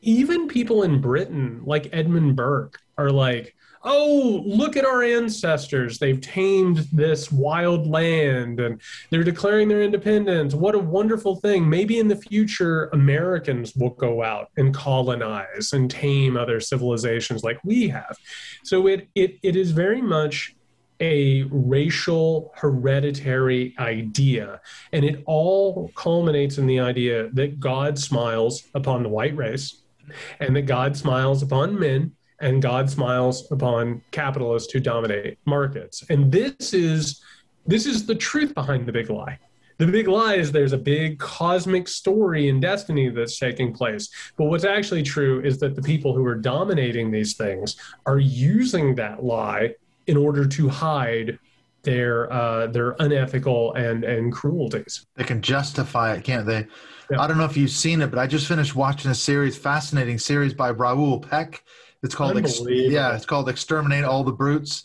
even 0.00 0.46
people 0.46 0.84
in 0.84 1.00
Britain, 1.00 1.62
like 1.64 1.88
Edmund 1.92 2.36
Burke, 2.36 2.78
are 2.96 3.10
like, 3.10 3.54
oh, 3.88 4.42
look 4.44 4.76
at 4.76 4.84
our 4.84 5.02
ancestors. 5.02 5.98
They've 5.98 6.20
tamed 6.20 6.86
this 6.92 7.32
wild 7.32 7.86
land 7.86 8.60
and 8.60 8.80
they're 9.10 9.24
declaring 9.24 9.66
their 9.66 9.82
independence. 9.82 10.54
What 10.54 10.74
a 10.74 10.78
wonderful 10.78 11.36
thing. 11.36 11.68
Maybe 11.68 11.98
in 11.98 12.06
the 12.06 12.16
future, 12.16 12.90
Americans 12.92 13.74
will 13.74 13.90
go 13.90 14.22
out 14.22 14.50
and 14.58 14.74
colonize 14.74 15.72
and 15.72 15.90
tame 15.90 16.36
other 16.36 16.60
civilizations 16.60 17.42
like 17.42 17.58
we 17.64 17.88
have. 17.88 18.16
So 18.62 18.86
it, 18.86 19.08
it, 19.14 19.38
it 19.42 19.56
is 19.56 19.70
very 19.70 20.02
much 20.02 20.54
a 21.00 21.44
racial 21.50 22.52
hereditary 22.56 23.74
idea. 23.78 24.60
And 24.92 25.04
it 25.04 25.22
all 25.26 25.90
culminates 25.94 26.58
in 26.58 26.66
the 26.66 26.80
idea 26.80 27.30
that 27.30 27.58
God 27.58 27.98
smiles 27.98 28.64
upon 28.74 29.02
the 29.02 29.08
white 29.08 29.36
race 29.36 29.82
and 30.40 30.54
that 30.56 30.62
God 30.62 30.96
smiles 30.96 31.42
upon 31.42 31.78
men 31.78 32.12
and 32.40 32.62
God 32.62 32.88
smiles 32.90 33.50
upon 33.50 34.02
capitalists 34.10 34.72
who 34.72 34.80
dominate 34.80 35.38
markets. 35.44 36.04
And 36.08 36.30
this 36.30 36.72
is 36.72 37.20
this 37.66 37.84
is 37.84 38.06
the 38.06 38.14
truth 38.14 38.54
behind 38.54 38.86
the 38.86 38.92
big 38.92 39.10
lie. 39.10 39.38
The 39.76 39.86
big 39.86 40.08
lie 40.08 40.34
is 40.34 40.50
there's 40.50 40.72
a 40.72 40.78
big 40.78 41.18
cosmic 41.18 41.86
story 41.86 42.48
and 42.48 42.60
destiny 42.60 43.10
that's 43.10 43.38
taking 43.38 43.72
place. 43.72 44.10
But 44.36 44.46
what's 44.46 44.64
actually 44.64 45.04
true 45.04 45.40
is 45.40 45.58
that 45.58 45.76
the 45.76 45.82
people 45.82 46.14
who 46.14 46.24
are 46.26 46.34
dominating 46.34 47.10
these 47.10 47.34
things 47.34 47.76
are 48.06 48.18
using 48.18 48.96
that 48.96 49.22
lie 49.22 49.74
in 50.08 50.16
order 50.16 50.46
to 50.46 50.68
hide 50.68 51.38
their 51.82 52.32
uh, 52.32 52.66
their 52.66 52.96
unethical 52.98 53.72
and 53.74 54.02
and 54.02 54.32
cruelties. 54.32 55.06
They 55.14 55.24
can 55.24 55.40
justify 55.42 56.14
it, 56.14 56.24
can't 56.24 56.46
they? 56.46 56.66
Yeah. 57.10 57.20
I 57.20 57.26
don't 57.26 57.38
know 57.38 57.44
if 57.44 57.56
you've 57.56 57.70
seen 57.70 58.02
it, 58.02 58.10
but 58.10 58.18
I 58.18 58.26
just 58.26 58.46
finished 58.46 58.74
watching 58.74 59.10
a 59.10 59.14
series, 59.14 59.56
fascinating 59.56 60.18
series 60.18 60.54
by 60.54 60.70
Raoul 60.70 61.20
Peck 61.20 61.62
it's 62.02 62.14
called 62.14 62.36
ex- 62.38 62.60
yeah, 62.68 63.14
it's 63.14 63.26
called 63.26 63.48
Exterminate 63.48 64.04
All 64.04 64.24
the 64.24 64.32
Brutes. 64.32 64.84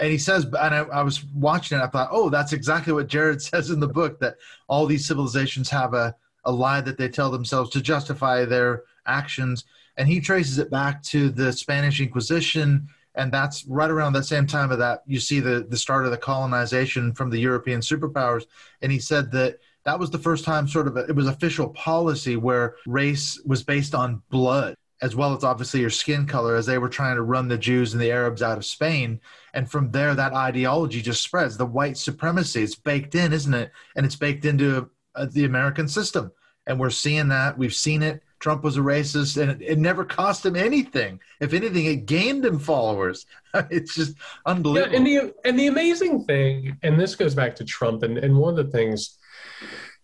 And 0.00 0.10
he 0.10 0.18
says, 0.18 0.44
and 0.44 0.74
I, 0.74 0.80
I, 0.80 1.02
was 1.02 1.24
watching 1.26 1.78
it, 1.78 1.82
I 1.82 1.86
thought, 1.86 2.08
oh, 2.10 2.28
that's 2.28 2.52
exactly 2.52 2.92
what 2.92 3.06
Jared 3.06 3.40
says 3.42 3.70
in 3.70 3.80
the 3.80 3.88
book 3.88 4.18
that 4.20 4.36
all 4.68 4.86
these 4.86 5.06
civilizations 5.06 5.70
have 5.70 5.94
a, 5.94 6.14
a 6.44 6.52
lie 6.52 6.80
that 6.80 6.98
they 6.98 7.08
tell 7.08 7.30
themselves 7.30 7.70
to 7.70 7.80
justify 7.80 8.44
their 8.44 8.82
actions. 9.06 9.64
And 9.96 10.08
he 10.08 10.20
traces 10.20 10.58
it 10.58 10.70
back 10.70 11.02
to 11.04 11.30
the 11.30 11.52
Spanish 11.52 12.00
Inquisition. 12.00 12.88
And 13.14 13.30
that's 13.30 13.64
right 13.66 13.90
around 13.90 14.14
that 14.14 14.24
same 14.24 14.46
time 14.46 14.72
of 14.72 14.78
that, 14.78 15.02
you 15.06 15.20
see 15.20 15.38
the, 15.38 15.64
the 15.68 15.76
start 15.76 16.04
of 16.04 16.10
the 16.10 16.18
colonization 16.18 17.12
from 17.12 17.30
the 17.30 17.38
European 17.38 17.80
superpowers. 17.80 18.46
And 18.82 18.90
he 18.90 18.98
said 18.98 19.30
that 19.32 19.58
that 19.84 19.98
was 19.98 20.10
the 20.10 20.18
first 20.18 20.44
time 20.44 20.66
sort 20.66 20.88
of 20.88 20.96
a, 20.96 21.04
it 21.04 21.14
was 21.14 21.28
official 21.28 21.68
policy 21.68 22.36
where 22.36 22.74
race 22.86 23.40
was 23.44 23.62
based 23.62 23.94
on 23.94 24.22
blood 24.30 24.74
as 25.02 25.16
well 25.16 25.36
as 25.36 25.44
obviously 25.44 25.80
your 25.80 25.90
skin 25.90 26.26
color, 26.26 26.56
as 26.56 26.66
they 26.66 26.78
were 26.78 26.88
trying 26.88 27.16
to 27.16 27.22
run 27.22 27.48
the 27.48 27.58
Jews 27.58 27.92
and 27.92 28.02
the 28.02 28.12
Arabs 28.12 28.42
out 28.42 28.58
of 28.58 28.64
Spain. 28.64 29.20
And 29.52 29.70
from 29.70 29.90
there, 29.90 30.14
that 30.14 30.32
ideology 30.32 31.02
just 31.02 31.22
spreads. 31.22 31.56
The 31.56 31.66
white 31.66 31.96
supremacy, 31.96 32.62
it's 32.62 32.74
baked 32.74 33.14
in, 33.14 33.32
isn't 33.32 33.54
it? 33.54 33.70
And 33.96 34.06
it's 34.06 34.16
baked 34.16 34.44
into 34.44 34.90
uh, 35.14 35.26
the 35.30 35.44
American 35.44 35.88
system. 35.88 36.32
And 36.66 36.80
we're 36.80 36.90
seeing 36.90 37.28
that. 37.28 37.58
We've 37.58 37.74
seen 37.74 38.02
it. 38.02 38.22
Trump 38.40 38.62
was 38.62 38.76
a 38.76 38.80
racist, 38.80 39.40
and 39.40 39.50
it, 39.50 39.62
it 39.62 39.78
never 39.78 40.04
cost 40.04 40.44
him 40.44 40.54
anything. 40.54 41.18
If 41.40 41.54
anything, 41.54 41.86
it 41.86 42.04
gained 42.04 42.44
him 42.44 42.58
followers. 42.58 43.24
it's 43.70 43.94
just 43.94 44.16
unbelievable. 44.44 44.92
Yeah, 44.92 44.98
and 44.98 45.06
the 45.06 45.34
and 45.48 45.58
the 45.58 45.66
amazing 45.68 46.24
thing, 46.24 46.76
and 46.82 47.00
this 47.00 47.16
goes 47.16 47.34
back 47.34 47.56
to 47.56 47.64
Trump, 47.64 48.02
and, 48.02 48.18
and 48.18 48.36
one 48.36 48.58
of 48.58 48.66
the 48.66 48.70
things 48.70 49.18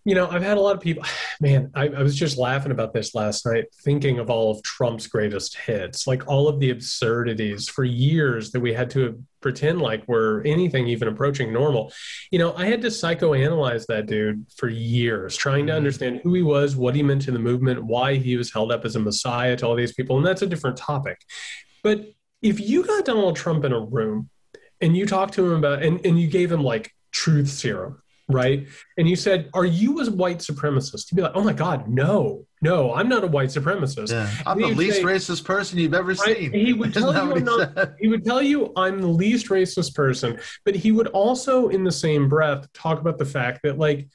you 0.05 0.15
know, 0.15 0.29
I've 0.29 0.43
had 0.43 0.57
a 0.57 0.61
lot 0.61 0.77
of 0.77 0.81
people, 0.81 1.05
man, 1.41 1.71
I, 1.75 1.89
I, 1.89 2.03
was 2.03 2.17
just 2.17 2.39
laughing 2.39 2.73
about 2.73 2.93
this 2.93 3.15
last 3.15 3.45
night, 3.45 3.67
thinking 3.83 4.19
of 4.19 4.31
all 4.31 4.51
of 4.51 4.63
Trump's 4.63 5.07
greatest 5.07 5.57
hits, 5.57 6.07
like 6.07 6.27
all 6.27 6.49
of 6.49 6.59
the 6.59 6.71
absurdities 6.71 7.69
for 7.69 7.85
years 7.85 8.51
that 8.53 8.61
we 8.61 8.73
had 8.73 8.91
to 8.91 9.23
pretend 9.41 9.81
like 9.81 10.07
were 10.09 10.43
anything 10.47 10.87
even 10.89 11.09
approaching 11.09 11.53
normal. 11.53 11.93
You 12.31 12.39
know, 12.39 12.55
I 12.55 12.67
had 12.67 12.83
to 12.83 12.89
psychoanalyze 12.89 13.87
that 13.87 14.07
dude 14.07 14.47
for 14.57 14.69
years, 14.69 15.37
trying 15.37 15.67
to 15.67 15.73
mm-hmm. 15.73 15.77
understand 15.77 16.21
who 16.23 16.35
he 16.35 16.43
was, 16.43 16.77
what 16.77 16.95
he 16.95 17.03
meant 17.03 17.23
to 17.23 17.31
the 17.31 17.39
movement, 17.39 17.85
why 17.85 18.17
he 18.17 18.37
was 18.37 18.53
held 18.53 18.73
up 18.73 18.85
as 18.85 18.97
a 18.97 19.01
messiah 19.01 19.57
to 19.57 19.67
all 19.67 19.75
these 19.75 19.95
people. 19.95 20.17
And 20.17 20.27
that's 20.27 20.43
a 20.43 20.47
different 20.47 20.77
topic. 20.77 21.21
But 21.83 22.07
if 22.43 22.61
you 22.61 22.85
got 22.85 23.05
Donald 23.05 23.37
Trump 23.37 23.65
in 23.65 23.73
a 23.73 23.81
room 23.81 24.31
and 24.81 24.97
you 24.97 25.05
talked 25.05 25.35
to 25.35 25.45
him 25.45 25.59
about, 25.59 25.83
and, 25.83 26.05
and 26.07 26.19
you 26.19 26.27
gave 26.27 26.51
him 26.51 26.63
like 26.63 26.91
truth 27.13 27.49
serum, 27.49 28.03
right? 28.33 28.67
And 28.97 29.09
you 29.09 29.17
said, 29.17 29.51
"Are 29.55 29.65
you 29.65 30.01
a 30.01 30.11
white 30.11 30.39
supremacist?" 30.39 31.11
You'd 31.11 31.17
be 31.17 31.23
like, 31.23 31.33
"Oh 31.35 31.43
my 31.43 31.53
God, 31.53 31.89
no, 31.89 32.47
no, 32.63 32.95
I'm 32.95 33.09
not 33.09 33.25
a 33.25 33.27
white 33.27 33.49
supremacist. 33.49 34.11
Yeah. 34.11 34.31
I'm 34.47 34.59
the 34.59 34.69
least 34.69 34.99
say, 34.99 35.03
racist 35.03 35.45
person 35.45 35.79
you've 35.79 35.95
ever 35.95 36.15
seen." 36.15 36.53
he 36.53 36.73
would 36.73 36.95
tell 36.95 37.13
you, 37.13 37.35
he, 37.35 37.41
not, 37.43 37.93
he 38.01 38.09
would 38.09 38.25
tell 38.25 38.43
you, 38.43 38.73
"I'm 38.77 39.01
the 39.01 39.09
least 39.09 39.49
racist 39.49 39.95
person," 39.95 40.39
but 40.65 40.75
he 40.75 40.93
would 40.93 41.09
also, 41.09 41.69
in 41.69 41.85
the 41.85 41.93
same 41.93 42.29
breath, 42.29 42.73
talk 42.73 43.01
about 43.01 43.19
the 43.19 43.27
fact 43.27 43.61
that 43.65 43.79
like 43.79 44.09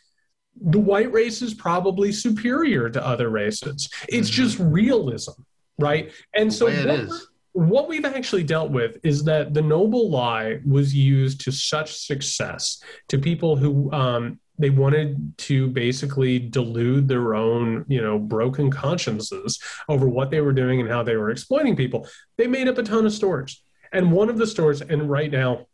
the 0.62 0.80
white 0.80 1.12
race 1.12 1.42
is 1.42 1.54
probably 1.54 2.12
superior 2.12 2.90
to 2.90 3.06
other 3.06 3.30
races. 3.30 3.90
It's 4.08 4.30
mm-hmm. 4.30 4.36
just 4.36 4.60
realism, 4.60 5.42
right? 5.78 6.12
And 6.34 6.54
so 6.54 6.66
what 6.68 7.10
we're, 7.10 7.20
what 7.56 7.88
we've 7.88 8.04
actually 8.04 8.44
dealt 8.44 8.70
with 8.70 8.98
is 9.04 9.24
that 9.24 9.54
the 9.54 9.62
noble 9.62 10.10
lie 10.10 10.60
was 10.66 10.94
used 10.94 11.40
to 11.40 11.52
such 11.52 11.96
success 11.96 12.84
to 13.08 13.18
people 13.18 13.56
who 13.56 13.90
um, 13.94 14.38
they 14.60 14.70
wanted 14.70 15.38
to 15.38 15.70
basically 15.70 16.38
delude 16.38 17.08
their 17.08 17.34
own 17.34 17.86
you 17.88 18.02
know 18.02 18.20
broken 18.20 18.70
consciences 18.70 19.58
over 19.88 20.06
what 20.10 20.32
they 20.32 20.42
were 20.42 20.52
doing 20.52 20.82
and 20.82 20.90
how 20.90 21.02
they 21.02 21.16
were 21.16 21.30
exploiting 21.30 21.78
people. 21.78 22.06
They 22.38 22.46
made 22.46 22.68
up 22.68 22.78
a 22.78 22.84
ton 22.84 23.06
of 23.06 23.14
stories 23.14 23.62
and 23.94 24.12
one 24.12 24.30
of 24.30 24.38
the 24.38 24.48
stories 24.48 24.82
and 24.82 25.10
right 25.10 25.32
now 25.32 25.66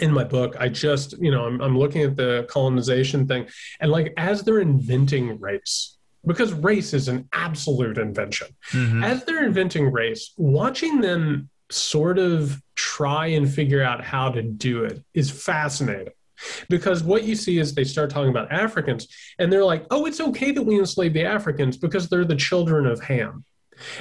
in 0.00 0.12
my 0.12 0.22
book 0.22 0.54
i 0.60 0.68
just 0.68 1.20
you 1.20 1.32
know 1.32 1.44
I'm, 1.44 1.60
I'm 1.60 1.76
looking 1.76 2.02
at 2.02 2.14
the 2.14 2.46
colonization 2.48 3.26
thing. 3.26 3.48
And 3.80 3.90
like 3.90 4.14
as 4.16 4.44
they're 4.44 4.60
inventing 4.60 5.40
race 5.40 5.96
because 6.26 6.52
race 6.52 6.92
is 6.92 7.08
an 7.08 7.28
absolute 7.32 7.98
invention. 7.98 8.48
Mm-hmm. 8.72 9.04
As 9.04 9.24
they're 9.24 9.44
inventing 9.44 9.90
race, 9.90 10.32
watching 10.36 11.00
them 11.00 11.48
sort 11.70 12.18
of 12.18 12.60
try 12.74 13.26
and 13.26 13.52
figure 13.52 13.82
out 13.82 14.04
how 14.04 14.30
to 14.30 14.42
do 14.42 14.84
it 14.84 15.02
is 15.14 15.30
fascinating. 15.30 16.12
Because 16.68 17.02
what 17.02 17.24
you 17.24 17.34
see 17.34 17.58
is 17.58 17.74
they 17.74 17.84
start 17.84 18.10
talking 18.10 18.30
about 18.30 18.50
Africans 18.50 19.06
and 19.38 19.52
they're 19.52 19.64
like, 19.64 19.86
oh, 19.90 20.06
it's 20.06 20.20
okay 20.20 20.52
that 20.52 20.62
we 20.62 20.78
enslave 20.78 21.12
the 21.12 21.24
Africans 21.24 21.76
because 21.76 22.08
they're 22.08 22.24
the 22.24 22.36
children 22.36 22.86
of 22.86 23.00
Ham. 23.02 23.44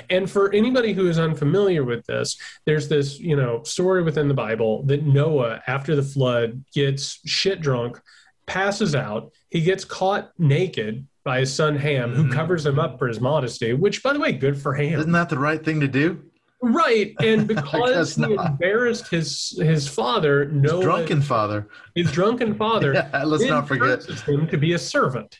And 0.10 0.30
for 0.30 0.54
anybody 0.54 0.94
who 0.94 1.08
is 1.08 1.20
unfamiliar 1.20 1.84
with 1.84 2.06
this, 2.06 2.38
there's 2.66 2.88
this, 2.88 3.20
you 3.20 3.36
know, 3.36 3.64
story 3.64 4.04
within 4.04 4.28
the 4.28 4.34
Bible 4.34 4.84
that 4.84 5.04
Noah, 5.04 5.62
after 5.68 5.96
the 5.96 6.04
flood, 6.04 6.64
gets 6.74 7.20
shit 7.26 7.62
drunk, 7.62 8.00
passes 8.46 8.96
out, 8.96 9.32
he 9.50 9.62
gets 9.62 9.86
caught 9.86 10.32
naked 10.38 11.08
by 11.30 11.42
his 11.42 11.54
son 11.54 11.76
Ham, 11.76 12.12
who 12.12 12.24
mm-hmm. 12.24 12.34
covers 12.34 12.66
him 12.66 12.80
up 12.80 12.98
for 12.98 13.08
his 13.08 13.22
modesty, 13.22 13.74
which, 13.74 14.02
by 14.02 14.14
the 14.14 14.20
way, 14.20 14.32
good 14.32 14.60
for 14.60 14.74
Ham. 14.74 14.98
Isn't 14.98 15.12
that 15.12 15.30
the 15.30 15.38
right 15.38 15.64
thing 15.64 15.80
to 15.80 15.88
do? 15.88 16.24
Right, 16.60 17.14
and 17.20 17.48
because 17.56 18.16
he 18.16 18.34
not. 18.34 18.48
embarrassed 18.48 19.10
his 19.10 19.56
his 19.62 19.88
father, 19.88 20.46
no 20.46 20.78
his 20.78 20.82
drunken 20.82 21.22
father, 21.22 21.68
his 21.94 22.12
drunken 22.12 22.56
father, 22.56 22.94
yeah, 23.14 23.24
let's 23.26 23.44
not 23.44 23.68
forget 23.68 24.04
him 24.28 24.48
to 24.48 24.58
be 24.58 24.74
a 24.74 24.80
servant, 24.80 25.40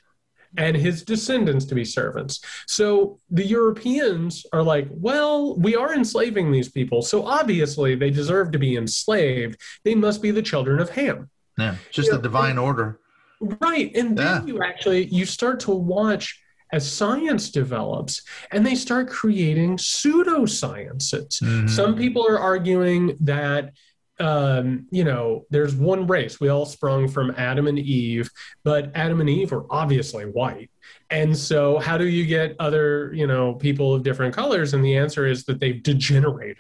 and 0.58 0.78
his 0.78 1.02
descendants 1.02 1.66
to 1.66 1.74
be 1.74 1.84
servants. 1.84 2.40
So 2.68 3.18
the 3.32 3.48
Europeans 3.48 4.46
are 4.54 4.62
like, 4.62 4.88
well, 4.92 5.58
we 5.58 5.76
are 5.76 5.96
enslaving 5.96 6.52
these 6.52 6.70
people, 6.70 7.02
so 7.02 7.26
obviously 7.26 7.96
they 7.96 8.12
deserve 8.12 8.52
to 8.52 8.60
be 8.60 8.76
enslaved. 8.76 9.60
They 9.84 9.96
must 9.96 10.22
be 10.22 10.30
the 10.30 10.44
children 10.44 10.80
of 10.80 10.92
Ham. 10.92 11.32
Yeah, 11.58 11.78
just 11.90 12.10
you 12.10 12.12
the 12.12 12.18
know, 12.18 12.22
divine 12.30 12.60
order. 12.60 13.00
Right. 13.40 13.96
And 13.96 14.18
then 14.18 14.48
yeah. 14.48 14.54
you 14.54 14.64
actually 14.64 15.06
you 15.06 15.26
start 15.26 15.60
to 15.62 15.72
watch 15.72 16.42
as 16.72 16.90
science 16.90 17.50
develops 17.50 18.22
and 18.52 18.66
they 18.66 18.76
start 18.76 19.10
creating 19.10 19.78
pseudosciences. 19.78 21.42
Mm-hmm. 21.42 21.68
Some 21.68 21.96
people 21.96 22.28
are 22.28 22.40
arguing 22.40 23.18
that 23.22 23.72
um, 24.20 24.86
you 24.92 25.04
know, 25.04 25.46
there's 25.50 25.74
one 25.76 26.06
race. 26.06 26.40
We 26.40 26.50
all 26.50 26.66
sprung 26.66 27.08
from 27.08 27.34
Adam 27.38 27.68
and 27.68 27.80
Eve, 27.80 28.30
but 28.64 28.92
Adam 28.94 29.22
and 29.22 29.30
Eve 29.30 29.52
were 29.52 29.66
obviously 29.70 30.26
white. 30.26 30.70
And 31.10 31.36
so, 31.36 31.80
how 31.80 31.98
do 31.98 32.08
you 32.08 32.26
get 32.26 32.56
other, 32.60 33.14
you 33.14 33.28
know, 33.28 33.54
people 33.54 33.96
of 33.96 34.04
different 34.04 34.36
colors? 34.36 34.74
And 34.74 34.84
the 34.84 34.98
answer 34.98 35.26
is 35.26 35.46
that 35.46 35.60
they've 35.60 35.82
degenerated, 35.82 36.58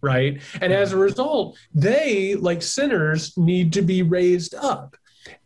right? 0.00 0.40
And 0.60 0.72
as 0.72 0.92
a 0.92 0.96
result, 0.96 1.58
they, 1.74 2.34
like 2.34 2.62
sinners, 2.62 3.36
need 3.36 3.72
to 3.74 3.82
be 3.82 4.02
raised 4.02 4.54
up. 4.54 4.96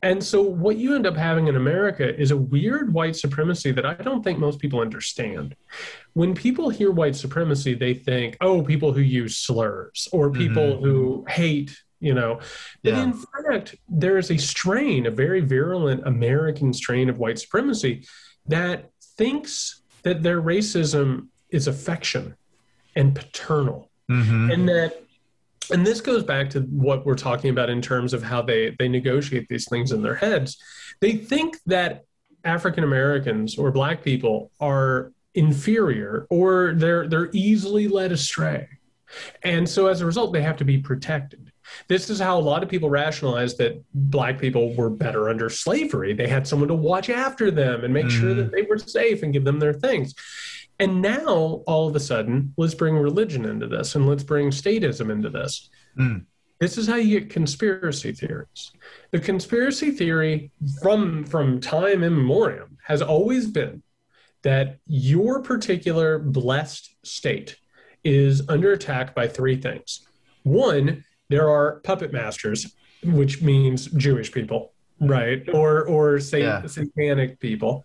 And 0.02 0.22
so, 0.22 0.42
what 0.42 0.76
you 0.76 0.94
end 0.94 1.06
up 1.06 1.16
having 1.16 1.46
in 1.48 1.56
America 1.56 2.18
is 2.18 2.30
a 2.30 2.36
weird 2.36 2.92
white 2.92 3.16
supremacy 3.16 3.72
that 3.72 3.86
I 3.86 3.94
don't 3.94 4.22
think 4.22 4.38
most 4.38 4.58
people 4.58 4.80
understand. 4.80 5.56
When 6.14 6.34
people 6.34 6.70
hear 6.70 6.90
white 6.90 7.16
supremacy, 7.16 7.74
they 7.74 7.94
think, 7.94 8.36
oh, 8.40 8.62
people 8.62 8.92
who 8.92 9.00
use 9.00 9.36
slurs 9.36 10.08
or 10.12 10.30
people 10.30 10.74
mm-hmm. 10.74 10.84
who 10.84 11.24
hate, 11.28 11.76
you 12.00 12.14
know. 12.14 12.40
But 12.82 12.94
yeah. 12.94 13.02
in 13.04 13.12
fact, 13.12 13.76
there 13.88 14.18
is 14.18 14.30
a 14.30 14.36
strain, 14.36 15.06
a 15.06 15.10
very 15.10 15.40
virulent 15.40 16.06
American 16.06 16.72
strain 16.72 17.08
of 17.08 17.18
white 17.18 17.38
supremacy 17.38 18.06
that 18.46 18.90
thinks 19.16 19.82
that 20.02 20.22
their 20.22 20.40
racism 20.40 21.28
is 21.50 21.66
affection 21.66 22.36
and 22.94 23.14
paternal. 23.14 23.90
Mm-hmm. 24.10 24.50
And 24.50 24.68
that 24.68 25.05
and 25.70 25.86
this 25.86 26.00
goes 26.00 26.22
back 26.22 26.50
to 26.50 26.60
what 26.60 27.04
we're 27.04 27.16
talking 27.16 27.50
about 27.50 27.70
in 27.70 27.80
terms 27.82 28.12
of 28.12 28.22
how 28.22 28.42
they 28.42 28.74
they 28.78 28.88
negotiate 28.88 29.48
these 29.48 29.68
things 29.68 29.92
in 29.92 30.02
their 30.02 30.14
heads. 30.14 30.58
They 31.00 31.12
think 31.12 31.58
that 31.66 32.04
african 32.44 32.84
americans 32.84 33.58
or 33.58 33.72
black 33.72 34.04
people 34.04 34.52
are 34.60 35.12
inferior 35.34 36.26
or 36.30 36.74
they're 36.76 37.08
they're 37.08 37.30
easily 37.32 37.88
led 37.88 38.12
astray. 38.12 38.68
And 39.42 39.68
so 39.68 39.86
as 39.86 40.00
a 40.00 40.06
result 40.06 40.32
they 40.32 40.42
have 40.42 40.56
to 40.58 40.64
be 40.64 40.78
protected. 40.78 41.52
This 41.88 42.10
is 42.10 42.20
how 42.20 42.38
a 42.38 42.40
lot 42.40 42.62
of 42.62 42.68
people 42.68 42.88
rationalize 42.88 43.56
that 43.56 43.82
black 43.92 44.38
people 44.38 44.74
were 44.76 44.88
better 44.88 45.28
under 45.28 45.50
slavery. 45.50 46.12
They 46.14 46.28
had 46.28 46.46
someone 46.46 46.68
to 46.68 46.74
watch 46.74 47.10
after 47.10 47.50
them 47.50 47.82
and 47.82 47.92
make 47.92 48.06
mm. 48.06 48.10
sure 48.10 48.34
that 48.34 48.52
they 48.52 48.62
were 48.62 48.78
safe 48.78 49.24
and 49.24 49.32
give 49.32 49.44
them 49.44 49.58
their 49.58 49.72
things 49.72 50.14
and 50.78 51.00
now, 51.00 51.62
all 51.66 51.88
of 51.88 51.96
a 51.96 52.00
sudden, 52.00 52.52
let's 52.56 52.74
bring 52.74 52.96
religion 52.96 53.44
into 53.44 53.66
this 53.66 53.94
and 53.94 54.06
let's 54.06 54.22
bring 54.22 54.50
statism 54.50 55.10
into 55.10 55.30
this. 55.30 55.70
Mm. 55.98 56.26
This 56.60 56.78
is 56.78 56.86
how 56.86 56.96
you 56.96 57.20
get 57.20 57.30
conspiracy 57.30 58.12
theories. 58.12 58.72
The 59.10 59.20
conspiracy 59.20 59.90
theory 59.90 60.50
from, 60.82 61.24
from 61.24 61.60
time 61.60 62.02
immemorial 62.02 62.68
has 62.84 63.02
always 63.02 63.46
been 63.46 63.82
that 64.42 64.78
your 64.86 65.42
particular 65.42 66.18
blessed 66.18 66.94
state 67.04 67.56
is 68.04 68.48
under 68.48 68.72
attack 68.72 69.14
by 69.14 69.26
three 69.26 69.56
things. 69.56 70.06
One, 70.44 71.04
there 71.28 71.50
are 71.50 71.80
puppet 71.80 72.12
masters, 72.12 72.74
which 73.02 73.42
means 73.42 73.86
Jewish 73.86 74.30
people, 74.30 74.72
right? 75.00 75.42
Or 75.52 75.84
or 75.84 76.20
say 76.20 76.42
yeah. 76.42 76.64
satanic 76.66 77.40
people. 77.40 77.84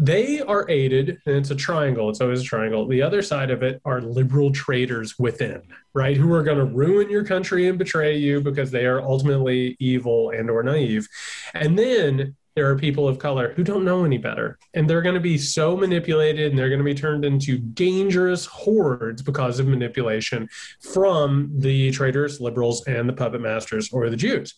They 0.00 0.40
are 0.40 0.68
aided, 0.70 1.20
and 1.26 1.36
it's 1.36 1.50
a 1.50 1.56
triangle. 1.56 2.08
It's 2.08 2.20
always 2.20 2.40
a 2.40 2.44
triangle. 2.44 2.86
The 2.86 3.02
other 3.02 3.20
side 3.20 3.50
of 3.50 3.64
it 3.64 3.80
are 3.84 4.00
liberal 4.00 4.52
traitors 4.52 5.18
within, 5.18 5.62
right? 5.92 6.16
Who 6.16 6.32
are 6.32 6.44
going 6.44 6.58
to 6.58 6.64
ruin 6.64 7.10
your 7.10 7.24
country 7.24 7.66
and 7.68 7.78
betray 7.78 8.16
you 8.16 8.40
because 8.40 8.70
they 8.70 8.86
are 8.86 9.02
ultimately 9.02 9.76
evil 9.80 10.30
and 10.30 10.50
or 10.50 10.62
naive. 10.62 11.08
And 11.52 11.76
then 11.76 12.36
there 12.58 12.68
are 12.68 12.76
people 12.76 13.06
of 13.06 13.20
color 13.20 13.52
who 13.52 13.62
don't 13.62 13.84
know 13.84 14.04
any 14.04 14.18
better 14.18 14.58
and 14.74 14.90
they're 14.90 15.00
going 15.00 15.14
to 15.14 15.20
be 15.20 15.38
so 15.38 15.76
manipulated 15.76 16.50
and 16.50 16.58
they're 16.58 16.68
going 16.68 16.80
to 16.80 16.84
be 16.84 16.92
turned 16.92 17.24
into 17.24 17.56
dangerous 17.56 18.46
hordes 18.46 19.22
because 19.22 19.60
of 19.60 19.68
manipulation 19.68 20.48
from 20.80 21.52
the 21.56 21.92
traitors 21.92 22.40
liberals 22.40 22.84
and 22.88 23.08
the 23.08 23.12
puppet 23.12 23.40
masters 23.40 23.92
or 23.92 24.10
the 24.10 24.16
jews 24.16 24.54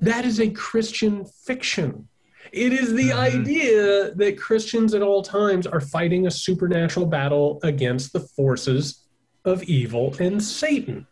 that 0.00 0.26
is 0.26 0.38
a 0.38 0.50
christian 0.50 1.24
fiction 1.24 2.06
it 2.54 2.72
is 2.72 2.94
the 2.94 3.10
mm-hmm. 3.10 3.18
idea 3.18 4.14
that 4.14 4.38
Christians 4.38 4.94
at 4.94 5.02
all 5.02 5.22
times 5.22 5.66
are 5.66 5.80
fighting 5.80 6.26
a 6.26 6.30
supernatural 6.30 7.06
battle 7.06 7.58
against 7.62 8.12
the 8.12 8.20
forces 8.20 9.04
of 9.44 9.62
evil 9.64 10.14
and 10.20 10.42
Satan. 10.42 11.06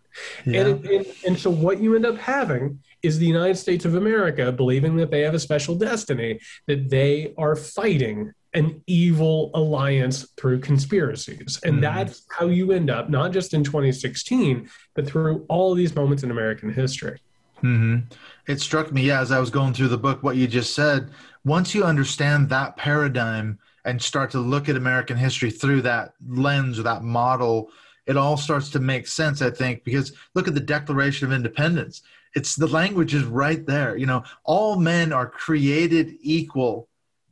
Yeah. 0.46 0.66
And, 0.66 0.86
and, 0.86 1.06
and 1.26 1.38
so, 1.38 1.50
what 1.50 1.80
you 1.80 1.96
end 1.96 2.06
up 2.06 2.16
having 2.16 2.78
is 3.02 3.18
the 3.18 3.26
United 3.26 3.56
States 3.56 3.84
of 3.84 3.96
America 3.96 4.52
believing 4.52 4.96
that 4.96 5.10
they 5.10 5.22
have 5.22 5.34
a 5.34 5.38
special 5.38 5.74
destiny, 5.74 6.38
that 6.66 6.90
they 6.90 7.34
are 7.36 7.56
fighting 7.56 8.32
an 8.54 8.82
evil 8.86 9.50
alliance 9.54 10.28
through 10.36 10.60
conspiracies. 10.60 11.58
And 11.64 11.78
mm 11.78 11.82
that's 11.82 12.22
how 12.30 12.46
you 12.46 12.70
end 12.70 12.90
up, 12.90 13.10
not 13.10 13.32
just 13.32 13.54
in 13.54 13.64
2016, 13.64 14.68
but 14.94 15.06
through 15.06 15.44
all 15.48 15.74
these 15.74 15.96
moments 15.96 16.22
in 16.22 16.30
American 16.30 16.72
history. 16.72 17.18
Mm-hmm. 17.62 18.12
It 18.46 18.60
struck 18.60 18.92
me, 18.92 19.02
yeah, 19.02 19.20
as 19.20 19.32
I 19.32 19.38
was 19.38 19.50
going 19.50 19.72
through 19.72 19.88
the 19.88 19.98
book, 19.98 20.22
what 20.22 20.36
you 20.36 20.46
just 20.46 20.74
said. 20.74 21.10
Once 21.44 21.74
you 21.74 21.84
understand 21.84 22.48
that 22.48 22.76
paradigm 22.76 23.58
and 23.84 24.00
start 24.00 24.30
to 24.30 24.38
look 24.38 24.68
at 24.68 24.76
American 24.76 25.16
history 25.16 25.50
through 25.50 25.82
that 25.82 26.14
lens 26.26 26.78
or 26.78 26.82
that 26.82 27.02
model, 27.02 27.70
it 28.06 28.16
all 28.16 28.36
starts 28.36 28.70
to 28.70 28.78
make 28.78 29.06
sense, 29.06 29.42
I 29.42 29.50
think, 29.50 29.84
because 29.84 30.12
look 30.34 30.46
at 30.46 30.54
the 30.54 30.60
Declaration 30.60 31.26
of 31.26 31.32
Independence. 31.32 32.02
It's 32.34 32.54
the 32.54 32.66
language 32.66 33.14
is 33.14 33.24
right 33.24 33.64
there. 33.66 33.96
You 33.96 34.06
know, 34.06 34.22
all 34.44 34.76
men 34.76 35.12
are 35.12 35.28
created 35.28 36.14
equal 36.20 36.88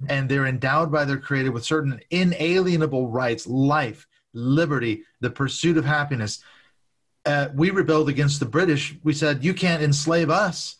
and 0.09 0.29
they're 0.29 0.46
endowed 0.46 0.90
by 0.90 1.05
their 1.05 1.18
creator 1.18 1.53
with 1.53 1.64
certain 1.64 2.01
inalienable 2.11 3.09
rights 3.09 3.46
life, 3.46 4.07
liberty, 4.33 5.05
the 5.20 5.31
pursuit 5.31 5.77
of 5.77 5.85
happiness 5.85 6.42
uh, 7.27 7.49
we 7.55 7.70
rebelled 7.70 8.09
against 8.09 8.40
the 8.40 8.46
British. 8.46 8.96
We 9.03 9.12
said, 9.12 9.44
you 9.44 9.55
can't 9.55 9.83
enslave 9.83 10.31
us. 10.31 10.77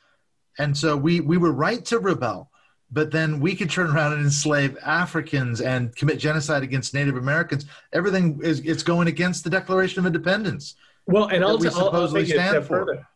And 0.59 0.77
so 0.77 0.97
we, 0.97 1.21
we 1.21 1.37
were 1.37 1.53
right 1.53 1.85
to 1.87 1.99
rebel. 1.99 2.50
But 2.93 3.11
then 3.11 3.41
we 3.41 3.55
could 3.55 3.71
turn 3.71 3.89
around 3.91 4.15
and 4.15 4.23
enslave 4.23 4.77
Africans 4.85 5.61
and 5.61 5.95
commit 5.95 6.19
genocide 6.19 6.63
against 6.63 6.93
Native 6.93 7.17
Americans. 7.17 7.67
Everything 7.93 8.41
is 8.43 8.61
it's 8.61 8.83
going 8.83 9.09
against 9.09 9.45
the 9.45 9.51
Declaration 9.51 10.01
of 10.01 10.07
Independence. 10.07 10.75
Well, 11.07 11.27
and 11.29 11.45
also, 11.45 11.59
we 11.65 11.71
supposedly 11.71 12.33
I'll, 12.33 12.41
I'll 12.41 12.51
stand 12.51 12.67
for. 12.67 13.07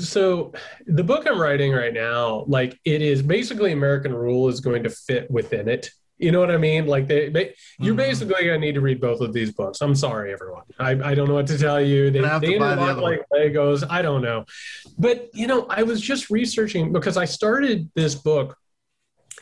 So 0.00 0.52
the 0.86 1.04
book 1.04 1.26
I'm 1.28 1.40
writing 1.40 1.72
right 1.72 1.92
now, 1.92 2.44
like 2.48 2.78
it 2.84 3.02
is 3.02 3.22
basically 3.22 3.72
American 3.72 4.14
rule 4.14 4.48
is 4.48 4.60
going 4.60 4.82
to 4.84 4.90
fit 4.90 5.30
within 5.30 5.68
it 5.68 5.90
You 6.18 6.32
know 6.32 6.40
what 6.40 6.50
I 6.50 6.56
mean? 6.56 6.86
Like 6.86 7.08
they, 7.08 7.28
they 7.28 7.54
you're 7.78 7.92
Mhm. 7.94 7.98
basically 7.98 8.44
gonna 8.46 8.58
need 8.58 8.74
to 8.76 8.80
read 8.80 9.00
both 9.02 9.20
of 9.20 9.34
these 9.34 9.52
books. 9.52 9.82
I'm 9.82 9.94
sorry, 9.94 10.32
everyone. 10.32 10.62
I, 10.78 10.92
I 11.10 11.14
don't 11.14 11.28
know 11.28 11.34
what 11.34 11.46
to 11.48 11.58
tell 11.58 11.78
you. 11.80 12.10
They, 12.10 12.20
they 12.40 12.58
buy 12.58 12.74
the 12.74 12.94
like 12.94 13.20
Legos. 13.34 13.84
I 13.90 14.00
don't 14.00 14.22
know. 14.22 14.46
But 14.98 15.28
you 15.34 15.46
know, 15.46 15.66
I 15.68 15.82
was 15.82 16.00
just 16.00 16.30
researching 16.30 16.90
because 16.90 17.18
I 17.18 17.26
started 17.26 17.90
this 17.94 18.14
book 18.14 18.56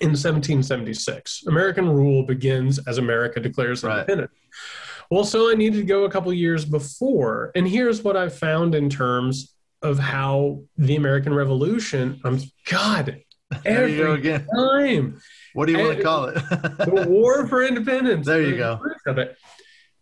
in 0.00 0.08
1776. 0.10 1.44
American 1.46 1.88
rule 1.88 2.24
begins 2.24 2.78
as 2.86 2.98
America 2.98 3.40
declares 3.40 3.82
Right. 3.82 4.00
independence. 4.00 4.32
Well, 5.10 5.24
so 5.24 5.50
I 5.50 5.54
needed 5.54 5.78
to 5.78 5.84
go 5.84 6.04
a 6.04 6.10
couple 6.10 6.32
years 6.32 6.64
before, 6.64 7.52
and 7.54 7.68
here's 7.68 8.02
what 8.02 8.16
I 8.16 8.28
found 8.28 8.74
in 8.74 8.88
terms 8.90 9.54
of 9.82 9.98
how 9.98 10.62
the 10.78 10.96
American 10.96 11.34
Revolution. 11.34 12.20
I'm 12.24 12.40
God. 12.66 13.20
There 13.62 13.86
you 13.86 13.98
go 13.98 14.12
Every 14.14 14.18
again. 14.20 14.46
time 14.56 15.20
What 15.52 15.66
do 15.66 15.72
you 15.72 15.78
want 15.78 15.98
to 15.98 16.02
call 16.02 16.24
it? 16.24 16.34
the 16.50 17.06
war 17.08 17.46
for 17.46 17.62
independence. 17.62 18.26
There 18.26 18.40
you 18.42 18.56
go. 18.56 18.80
Of 19.06 19.18
it. 19.18 19.36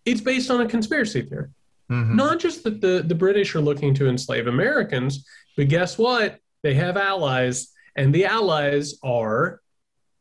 It's 0.06 0.20
based 0.22 0.50
on 0.50 0.62
a 0.62 0.66
conspiracy 0.68 1.22
theory. 1.22 1.48
Mhm. 1.90 2.14
Not 2.14 2.38
just 2.38 2.64
that 2.64 2.80
the, 2.80 3.02
the 3.06 3.14
British 3.16 3.54
are 3.54 3.60
looking 3.60 3.92
to 3.94 4.08
enslave 4.08 4.46
Americans, 4.46 5.26
but 5.56 5.68
guess 5.68 5.98
what? 5.98 6.38
They 6.62 6.74
have 6.74 6.96
allies, 6.96 7.68
and 7.96 8.14
the 8.14 8.24
allies 8.24 8.94
are 9.02 9.60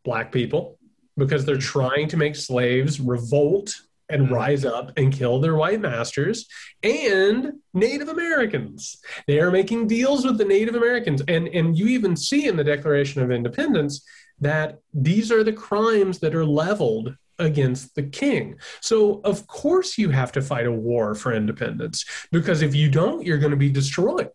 black 0.03 0.31
people 0.31 0.77
because 1.17 1.45
they're 1.45 1.57
trying 1.57 2.07
to 2.09 2.17
make 2.17 2.35
slaves 2.35 2.99
revolt 2.99 3.73
and 4.09 4.27
Mhm. 4.27 4.31
rise 4.31 4.65
up 4.65 4.91
and 4.97 5.13
kill 5.13 5.39
their 5.39 5.55
white 5.55 5.79
masters 5.79 6.47
and 6.83 7.53
Native 7.73 8.09
Americans. 8.09 8.97
They 9.27 9.39
are 9.39 9.51
making 9.51 9.87
deals 9.87 10.25
with 10.25 10.37
the 10.37 10.45
Native 10.45 10.75
Americans. 10.75 11.21
And, 11.27 11.47
and 11.47 11.77
you 11.77 11.87
even 11.87 12.15
see 12.17 12.47
in 12.47 12.57
the 12.57 12.63
Declaration 12.63 13.21
of 13.21 13.31
Independence 13.31 14.03
that 14.39 14.79
these 14.93 15.31
are 15.31 15.43
the 15.43 15.53
crimes 15.53 16.19
that 16.19 16.35
are 16.35 16.45
leveled 16.45 17.15
against 17.39 17.95
the 17.95 18.03
king. 18.03 18.55
So, 18.81 19.21
of 19.23 19.47
course, 19.47 19.97
you 19.97 20.09
have 20.09 20.31
to 20.33 20.41
fight 20.41 20.65
a 20.65 20.71
war 20.71 21.15
for 21.15 21.33
independence 21.33 22.05
because 22.31 22.61
if 22.61 22.75
you 22.75 22.89
don't, 22.89 23.25
you're 23.25 23.37
going 23.37 23.51
to 23.51 23.57
be 23.57 23.69
destroyed. 23.71 24.29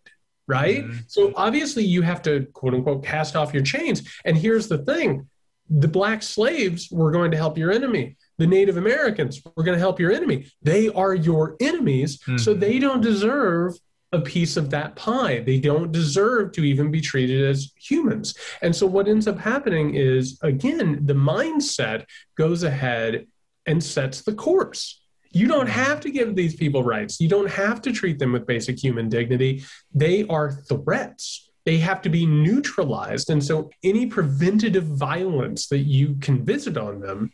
Right. 0.47 0.83
Mhm. 0.85 1.03
So, 1.07 1.33
obviously, 1.35 1.83
you 1.83 2.01
have 2.01 2.21
to 2.23 2.47
quote 2.53 2.73
unquote 2.73 3.03
cast 3.03 3.35
off 3.35 3.53
your 3.53 3.63
chains. 3.63 4.01
And 4.25 4.37
here's 4.37 4.67
the 4.69 4.77
thing 4.79 5.29
the 5.69 5.87
black 5.87 6.23
slaves 6.23 6.89
were 6.91 7.11
going 7.11 7.31
to 7.31 7.37
help 7.37 7.57
your 7.57 7.71
enemy. 7.71 8.15
The 8.37 8.47
Native 8.47 8.77
Americans 8.77 9.41
were 9.55 9.63
going 9.63 9.75
to 9.75 9.79
help 9.79 9.99
your 9.99 10.11
enemy. 10.11 10.47
They 10.61 10.89
are 10.89 11.13
your 11.13 11.55
enemies. 11.59 12.19
So, 12.37 12.53
Mhm. 12.55 12.59
they 12.59 12.79
don't 12.79 13.01
deserve 13.01 13.73
a 14.13 14.21
piece 14.21 14.55
of 14.55 14.69
that 14.69 14.95
pie. 14.95 15.39
They 15.39 15.59
don't 15.59 15.91
deserve 15.91 16.53
to 16.53 16.63
even 16.63 16.91
be 16.91 17.01
treated 17.01 17.43
as 17.43 17.71
humans. 17.75 18.35
And 18.61 18.73
so 18.73 18.87
what 18.87 19.07
ends 19.09 19.27
up 19.27 19.37
happening 19.39 19.95
is 19.95 20.39
again, 20.41 21.01
the 21.05 21.13
mindset 21.13 22.05
goes 22.37 22.63
ahead 22.63 23.27
and 23.65 23.83
sets 23.83 24.21
the 24.21 24.33
course. 24.33 25.01
You 25.31 25.47
don't 25.47 25.67
have 25.67 25.99
to 26.01 26.09
give 26.09 26.35
these 26.37 26.55
people 26.55 26.83
rights. 26.83 27.19
You 27.19 27.27
don't 27.27 27.49
have 27.51 27.81
to 27.81 27.91
treat 27.91 28.17
them 28.17 28.31
with 28.31 28.47
basic 28.47 28.81
human 28.81 29.09
dignity. 29.09 29.65
They 29.93 30.25
are 30.27 30.51
threats. 30.53 31.46
They 31.67 31.79
have 31.79 32.01
to 32.03 32.09
be 32.09 32.25
neutralized. 32.25 33.29
And 33.29 33.43
so 33.43 33.69
any 33.83 34.05
preventative 34.05 34.85
violence 34.85 35.67
that 35.67 35.79
you 35.79 36.15
can 36.21 36.45
visit 36.45 36.77
on 36.77 37.01
them 37.01 37.33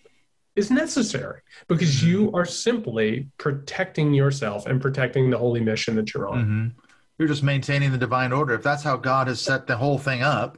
is 0.56 0.72
necessary 0.72 1.42
because 1.68 2.04
you 2.04 2.32
are 2.34 2.44
simply 2.44 3.28
protecting 3.38 4.12
yourself 4.12 4.66
and 4.66 4.82
protecting 4.82 5.30
the 5.30 5.38
holy 5.38 5.62
mission 5.62 5.96
that 5.98 6.16
you're 6.16 6.28
on. 6.28 6.46
Mhm. 6.46 6.72
You're 7.20 7.28
just 7.28 7.44
maintaining 7.44 7.92
the 7.92 7.98
divine 8.00 8.34
order. 8.34 8.56
If 8.56 8.64
that's 8.64 8.82
how 8.82 8.98
God 8.98 9.28
has 9.28 9.40
set 9.40 9.68
the 9.68 9.78
whole 9.78 10.00
thing 10.00 10.24
up, 10.24 10.58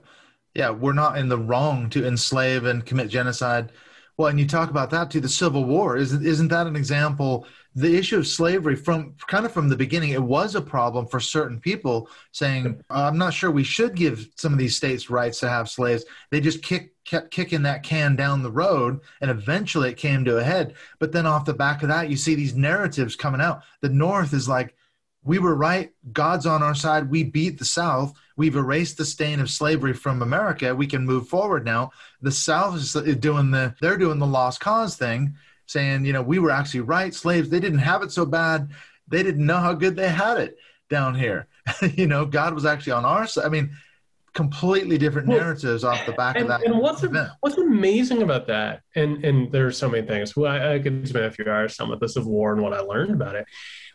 yeah, 0.53 0.69
we're 0.69 0.93
not 0.93 1.17
in 1.17 1.27
the 1.27 1.37
wrong 1.37 1.89
to 1.89 2.07
enslave 2.07 2.63
and 2.63 2.85
commit 2.85 3.09
genocide. 3.09 3.73
Well, 4.15 4.29
and 4.29 4.39
you 4.39 4.47
talk 4.47 4.69
about 4.69 4.89
that 4.91 5.11
too. 5.11 5.19
The 5.19 5.27
Civil 5.27 5.65
War 5.65 5.97
isn't 5.97 6.25
isn't 6.25 6.47
that 6.47 6.65
an 6.65 6.77
example? 6.77 7.45
The 7.77 7.97
issue 7.97 8.17
of 8.17 8.25
slavery 8.25 8.75
from 8.75 9.15
kind 9.27 9.45
of 9.45 9.51
from 9.51 9.67
the 9.67 9.75
beginning, 9.75 10.11
it 10.11 10.23
was 10.23 10.55
a 10.55 10.61
problem 10.61 11.07
for 11.07 11.19
certain 11.19 11.59
people 11.59 12.09
saying, 12.31 12.81
"I'm 12.89 13.17
not 13.17 13.33
sure 13.33 13.51
we 13.51 13.65
should 13.65 13.95
give 13.95 14.29
some 14.35 14.53
of 14.53 14.59
these 14.59 14.77
states 14.77 15.09
rights 15.09 15.41
to 15.41 15.49
have 15.49 15.69
slaves." 15.69 16.05
They 16.31 16.39
just 16.39 16.61
kick, 16.61 16.93
kept 17.03 17.31
kicking 17.31 17.63
that 17.63 17.83
can 17.83 18.15
down 18.15 18.43
the 18.43 18.51
road, 18.51 19.01
and 19.19 19.29
eventually 19.29 19.89
it 19.89 19.97
came 19.97 20.23
to 20.23 20.37
a 20.37 20.43
head. 20.43 20.75
But 20.99 21.11
then 21.11 21.25
off 21.25 21.43
the 21.43 21.53
back 21.53 21.83
of 21.83 21.89
that, 21.89 22.09
you 22.09 22.15
see 22.15 22.33
these 22.33 22.55
narratives 22.55 23.17
coming 23.17 23.41
out. 23.41 23.61
The 23.81 23.89
North 23.89 24.33
is 24.33 24.47
like, 24.47 24.75
we 25.25 25.39
were 25.39 25.55
right. 25.55 25.91
God's 26.13 26.45
on 26.45 26.61
our 26.61 26.75
side. 26.75 27.09
We 27.09 27.23
beat 27.23 27.57
the 27.57 27.65
South. 27.65 28.13
We've 28.37 28.55
erased 28.55 28.97
the 28.97 29.05
stain 29.05 29.39
of 29.39 29.49
slavery 29.49 29.93
from 29.93 30.21
America. 30.21 30.75
We 30.75 30.85
can 30.85 31.03
move 31.05 31.27
forward 31.27 31.65
now. 31.65 31.91
The 32.21 32.31
South 32.31 32.75
is 32.75 32.93
doing 32.93 33.49
the 33.49 33.73
they're 33.81 33.97
doing 33.97 34.19
the 34.19 34.27
lost 34.27 34.59
cause 34.59 34.95
thing, 34.95 35.35
saying, 35.65 36.05
you 36.05 36.13
know, 36.13 36.21
we 36.21 36.39
were 36.39 36.51
actually 36.51 36.81
right. 36.81 37.13
Slaves, 37.13 37.49
they 37.49 37.59
didn't 37.59 37.79
have 37.79 38.03
it 38.03 38.11
so 38.11 38.25
bad. 38.25 38.69
They 39.07 39.23
didn't 39.23 39.45
know 39.45 39.57
how 39.57 39.73
good 39.73 39.95
they 39.95 40.09
had 40.09 40.37
it 40.37 40.57
down 40.89 41.15
here. 41.15 41.47
you 41.95 42.07
know, 42.07 42.25
God 42.25 42.53
was 42.53 42.65
actually 42.65 42.93
on 42.93 43.05
our 43.05 43.27
side. 43.27 43.45
I 43.45 43.49
mean, 43.49 43.71
completely 44.33 44.97
different 44.97 45.27
Well, 45.27 45.37
narratives 45.39 45.83
off 45.83 46.05
the 46.05 46.11
back 46.11 46.35
of 46.37 46.47
that 46.49 46.63
and 46.65 46.77
what's 46.77 47.03
event. 47.03 47.29
what's 47.39 47.57
amazing 47.57 48.21
about 48.21 48.47
that, 48.47 48.81
and 48.95 49.23
and 49.23 49.51
there 49.51 49.65
are 49.65 49.71
so 49.71 49.89
many 49.89 50.05
things. 50.05 50.35
Well, 50.35 50.51
I, 50.51 50.73
I 50.75 50.79
could 50.79 51.07
spend 51.07 51.25
a 51.25 51.31
few 51.31 51.45
hours 51.49 51.75
talking 51.77 51.91
about 51.93 52.01
the 52.01 52.09
Civil 52.09 52.31
War 52.31 52.53
and 52.53 52.61
what 52.61 52.73
I 52.73 52.79
learned 52.81 53.11
about 53.11 53.35
it. 53.35 53.45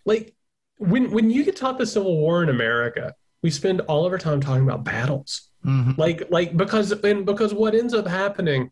Like 0.06 0.34
when 0.78 1.10
when 1.10 1.30
you 1.30 1.44
get 1.44 1.56
taught 1.56 1.78
the 1.78 1.86
Civil 1.86 2.16
War 2.16 2.42
in 2.42 2.48
America, 2.48 3.14
we 3.42 3.50
spend 3.50 3.82
all 3.82 4.06
of 4.06 4.12
our 4.12 4.18
time 4.18 4.40
talking 4.40 4.64
about 4.64 4.84
battles. 4.84 5.48
Mhm. 5.64 5.98
like 5.98 6.30
like 6.30 6.56
because 6.56 6.90
and 6.90 7.26
because 7.26 7.52
what 7.52 7.74
ends 7.74 7.92
up 7.92 8.06
happening 8.06 8.70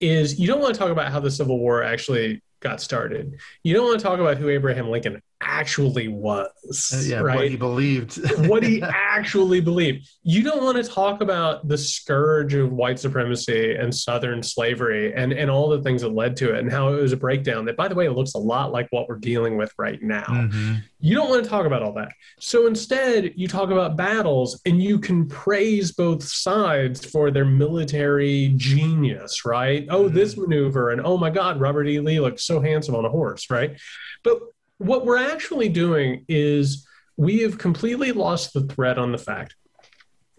is 0.00 0.38
you 0.38 0.46
don't 0.46 0.60
want 0.60 0.74
to 0.74 0.78
talk 0.78 0.90
about 0.90 1.12
how 1.12 1.20
the 1.20 1.30
civil 1.30 1.58
war 1.58 1.82
actually 1.82 2.42
got 2.60 2.80
started. 2.80 3.38
You 3.62 3.74
don't 3.74 3.86
want 3.86 4.00
to 4.00 4.04
talk 4.04 4.20
about 4.20 4.36
who 4.36 4.48
abraham 4.48 4.88
lincoln 4.88 5.20
actually 5.42 6.08
was 6.08 6.92
Uh, 6.94 7.02
yeah, 7.06 7.22
what 7.22 7.48
he 7.48 7.56
believed. 7.56 8.18
what 8.48 8.62
he 8.62 8.82
actually 8.94 9.60
believed. 9.60 10.08
You 10.22 10.42
don't 10.42 10.62
want 10.62 10.76
to 10.76 10.82
talk 10.90 11.20
about 11.22 11.66
the 11.66 11.78
scourge 11.78 12.54
of 12.54 12.72
white 12.72 12.98
supremacy 12.98 13.74
and 13.74 13.94
Southern 13.94 14.42
slavery 14.42 15.14
and, 15.14 15.32
and 15.32 15.50
all 15.50 15.68
the 15.68 15.82
things 15.82 16.02
that 16.02 16.10
led 16.14 16.36
to 16.38 16.54
it 16.54 16.60
and 16.60 16.70
how 16.70 16.92
it 16.92 17.00
was 17.00 17.12
a 17.12 17.16
breakdown 17.16 17.64
that, 17.66 17.76
by 17.76 17.88
the 17.88 17.94
way, 17.94 18.06
it 18.06 18.12
looks 18.12 18.34
a 18.34 18.38
lot 18.38 18.72
like 18.72 18.86
what 18.90 19.08
we're 19.08 19.16
dealing 19.18 19.56
with 19.56 19.72
right 19.78 20.02
now. 20.02 20.24
Mhm. 20.24 20.82
You 21.00 21.14
don't 21.14 21.30
want 21.30 21.42
to 21.42 21.48
talk 21.48 21.64
about 21.64 21.82
all 21.82 21.94
that. 21.94 22.12
So 22.38 22.66
instead, 22.66 23.32
you 23.36 23.48
talk 23.48 23.70
about 23.70 23.96
battles 23.96 24.60
and 24.66 24.82
you 24.82 24.98
can 24.98 25.26
praise 25.26 25.92
both 25.92 26.22
sides 26.22 27.04
for 27.04 27.30
their 27.30 27.46
military 27.46 28.52
genius, 28.56 29.44
right? 29.46 29.86
Oh, 29.88 30.08
this 30.08 30.36
maneuver, 30.36 30.90
and 30.90 31.00
oh 31.04 31.16
my 31.16 31.30
God, 31.30 31.58
Robert 31.60 31.86
E. 31.88 32.00
Lee 32.00 32.20
looks 32.20 32.44
so 32.44 32.60
handsome 32.60 32.94
on 32.94 33.06
a 33.06 33.08
horse, 33.08 33.48
right? 33.48 33.80
But 34.22 34.40
what 34.80 35.04
we're 35.04 35.18
actually 35.18 35.68
doing 35.68 36.24
is 36.26 36.86
we 37.18 37.40
have 37.40 37.58
completely 37.58 38.12
lost 38.12 38.54
the 38.54 38.62
thread 38.62 38.96
on 38.96 39.12
the 39.12 39.18
fact 39.18 39.54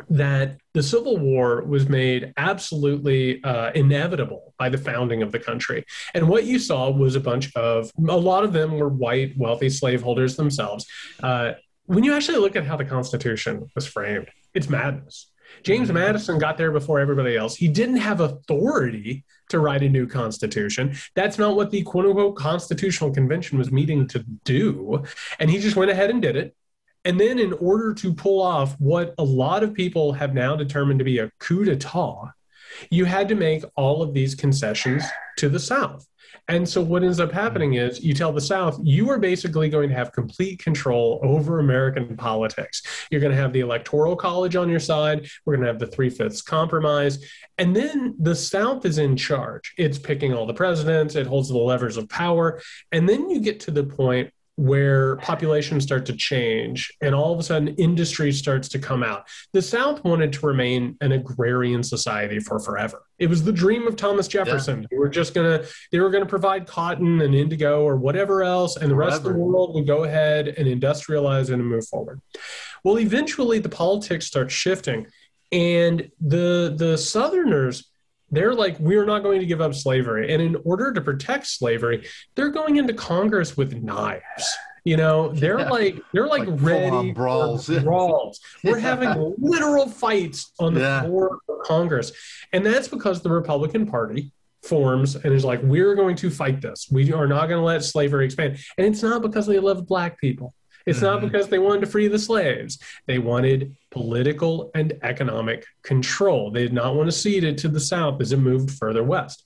that 0.10 0.58
the 0.74 0.82
Civil 0.82 1.18
War 1.18 1.62
was 1.64 1.88
made 1.88 2.34
absolutely 2.38 3.44
uh, 3.44 3.72
inevitable 3.74 4.56
by 4.58 4.68
the 4.70 4.80
founding 4.80 5.22
of 5.22 5.32
the 5.32 5.38
country. 5.38 5.86
And 6.16 6.28
what 6.28 6.46
you 6.46 6.58
saw 6.58 6.90
was 6.90 7.16
a 7.16 7.20
bunch 7.20 7.56
of, 7.56 7.92
a 8.10 8.18
lot 8.18 8.44
of 8.44 8.52
them 8.52 8.80
were 8.80 8.90
white, 8.90 9.38
wealthy 9.38 9.70
slaveholders 9.70 10.36
themselves. 10.38 10.88
Uh, 11.22 11.52
when 11.86 12.04
you 12.04 12.16
actually 12.16 12.40
look 12.40 12.56
at 12.56 12.66
how 12.66 12.78
the 12.78 12.86
Constitution 12.86 13.70
was 13.76 13.86
framed, 13.86 14.30
it's 14.56 14.70
madness. 14.70 15.30
James 15.62 15.90
Mhm. 15.90 15.96
Madison 15.96 16.40
got 16.40 16.58
there 16.58 16.72
before 16.72 17.00
everybody 17.00 17.38
else. 17.38 17.56
He 17.56 17.68
didn't 17.68 17.98
have 17.98 18.22
authority 18.22 19.24
to 19.52 19.60
write 19.60 19.84
a 19.84 19.90
new 19.90 20.08
constitution. 20.08 20.96
That's 21.16 21.38
not 21.38 21.56
what 21.56 21.72
the 21.72 21.84
quote 21.84 22.06
unquote 22.06 22.36
Constitutional 22.36 23.12
Convention 23.12 23.58
was 23.58 23.72
meeting 23.72 24.08
to 24.10 24.26
do. 24.44 25.04
And 25.40 25.50
he 25.50 25.60
just 25.60 25.76
went 25.76 25.92
ahead 25.92 26.10
and 26.10 26.22
did 26.22 26.36
it. 26.36 26.56
And 27.04 27.20
then, 27.20 27.40
in 27.40 27.54
order 27.54 27.96
to 27.96 28.14
pull 28.14 28.42
off 28.42 28.76
what 28.80 29.16
a 29.18 29.24
lot 29.24 29.64
of 29.64 29.74
people 29.74 30.14
have 30.14 30.36
now 30.36 30.56
determined 30.56 31.00
to 31.00 31.06
be 31.06 31.18
a 31.18 31.32
coup 31.40 31.66
d'etat, 31.66 32.34
you 32.90 33.06
had 33.06 33.28
to 33.30 33.36
make 33.36 33.64
all 33.76 34.04
of 34.04 34.14
these 34.14 34.36
concessions 34.36 35.04
to 35.38 35.50
the 35.50 35.60
South. 35.60 36.08
And 36.48 36.68
so, 36.68 36.82
what 36.82 37.04
ends 37.04 37.20
up 37.20 37.32
happening 37.32 37.76
is 37.76 38.04
you 38.04 38.14
tell 38.14 38.32
the 38.32 38.42
South, 38.42 38.80
you 38.84 39.10
are 39.10 39.20
basically 39.20 39.70
going 39.70 39.90
to 39.90 39.96
have 39.96 40.12
complete 40.12 40.60
control 40.60 41.20
over 41.24 41.60
American 41.60 42.16
politics. 42.18 42.82
You're 43.10 43.22
going 43.22 43.32
to 43.36 43.42
have 43.42 43.54
the 43.54 43.62
Electoral 43.62 44.16
College 44.16 44.56
on 44.56 44.70
your 44.70 44.80
side. 44.80 45.28
We're 45.46 45.56
going 45.56 45.66
to 45.66 45.72
have 45.72 45.80
the 45.80 45.88
three 45.88 46.10
fifths 46.10 46.42
compromise. 46.42 47.24
And 47.58 47.76
then 47.76 48.16
the 48.20 48.36
South 48.36 48.86
is 48.86 48.98
in 48.98 49.16
charge. 49.16 49.74
It's 49.78 50.00
picking 50.00 50.34
all 50.34 50.46
the 50.46 50.54
presidents, 50.54 51.16
it 51.16 51.28
holds 51.28 51.50
the 51.50 51.58
levers 51.58 51.98
of 51.98 52.10
power. 52.10 52.62
And 52.92 53.08
then 53.08 53.30
you 53.30 53.40
get 53.40 53.60
to 53.62 53.72
the 53.72 53.84
point 53.84 54.32
where 54.56 55.16
populations 55.18 55.84
start 55.84 56.06
to 56.06 56.14
change 56.14 56.92
and 57.02 57.16
all 57.16 57.34
of 57.34 57.40
a 57.40 57.44
sudden 57.44 57.70
industry 57.76 58.32
starts 58.32 58.68
to 58.70 58.80
come 58.80 59.02
out. 59.02 59.28
The 59.54 59.62
South 59.62 60.04
wanted 60.04 60.34
to 60.34 60.46
remain 60.46 60.98
an 61.02 61.14
agrarian 61.14 61.84
society 61.84 62.40
for 62.40 62.60
forever. 62.60 63.02
It 63.22 63.30
was 63.30 63.44
the 63.44 63.52
dream 63.52 63.86
of 63.86 63.96
Thomas 63.96 64.28
Jefferson. 64.28 64.88
They 64.90 64.98
were 64.98 65.08
just 65.08 65.36
gonna 65.36 65.64
they 65.92 66.00
were 66.00 66.10
gonna 66.10 66.26
provide 66.26 66.66
cotton 66.66 67.22
and 67.22 67.36
indigo 67.36 67.84
or 67.84 67.96
whatever 67.96 68.42
else, 68.42 68.78
and 68.78 68.90
the 68.90 68.96
rest 68.96 69.18
of 69.18 69.24
the 69.26 69.34
world 69.34 69.76
would 69.76 69.86
go 69.86 70.06
ahead 70.06 70.48
and 70.48 70.68
industrialize 70.68 71.52
and 71.52 71.64
move 71.64 71.88
forward. 71.88 72.20
Well, 72.84 72.98
eventually 72.98 73.60
the 73.60 73.70
politics 73.70 74.26
start 74.26 74.50
shifting, 74.50 75.06
and 75.52 76.10
the 76.20 76.74
the 76.76 76.98
Southerners 76.98 77.92
they're 78.32 78.56
like, 78.56 78.80
we're 78.80 79.06
not 79.06 79.24
going 79.24 79.42
to 79.42 79.46
give 79.46 79.60
up 79.60 79.76
slavery. 79.76 80.34
And 80.34 80.42
in 80.42 80.56
order 80.64 80.94
to 80.94 81.02
protect 81.02 81.48
slavery, 81.48 82.08
they're 82.34 82.50
going 82.50 82.78
into 82.78 82.94
Congress 82.94 83.58
with 83.58 83.74
knives. 83.74 84.58
You 84.84 84.98
know, 84.98 85.30
they're 85.34 85.60
Yeah. 85.60 85.70
like 85.70 86.02
they're 86.14 86.28
like, 86.28 86.48
Like 86.48 86.62
ready 86.62 87.12
brawls. 87.12 87.66
for 87.68 87.80
brawls. 87.82 88.40
We're 88.64 88.80
having 88.80 89.36
literal 89.38 89.88
fights 89.88 90.52
on 90.60 90.74
the 90.74 90.80
Yeah. 90.82 91.04
floor 91.04 91.40
of 91.50 91.60
Congress, 91.66 92.12
and 92.54 92.66
that's 92.66 92.88
because 92.88 93.22
the 93.22 93.30
Republican 93.30 93.86
Party 93.86 94.32
forms 94.64 95.16
and 95.16 95.34
is 95.34 95.44
like, 95.44 95.60
we're 95.64 95.96
going 95.96 96.16
to 96.16 96.30
fight 96.30 96.62
this. 96.62 96.88
We 96.92 97.12
are 97.14 97.26
not 97.28 97.48
going 97.50 97.60
to 97.60 97.66
let 97.66 97.84
slavery 97.84 98.26
expand, 98.26 98.60
and 98.78 98.86
it's 98.88 99.02
not 99.02 99.22
because 99.24 99.48
they 99.48 99.60
love 99.60 99.88
black 99.88 100.20
people. 100.20 100.54
It's 100.86 101.02
not 101.02 101.20
Mhm. 101.20 101.24
because 101.32 101.48
they 101.48 101.60
wanted 101.60 101.82
to 101.82 101.88
free 101.88 102.08
the 102.08 102.18
slaves. 102.20 102.80
They 103.08 103.20
wanted 103.20 103.76
political 103.92 104.72
and 104.74 104.94
economic 105.04 105.66
control. 105.84 106.52
They 106.52 106.64
did 106.64 106.74
not 106.74 106.96
want 106.96 107.08
to 107.08 107.12
cede 107.12 107.44
it 107.44 107.58
to 107.60 107.68
the 107.70 107.80
South 107.80 108.20
as 108.22 108.32
it 108.32 108.38
moved 108.38 108.72
further 108.72 109.04
west. 109.04 109.44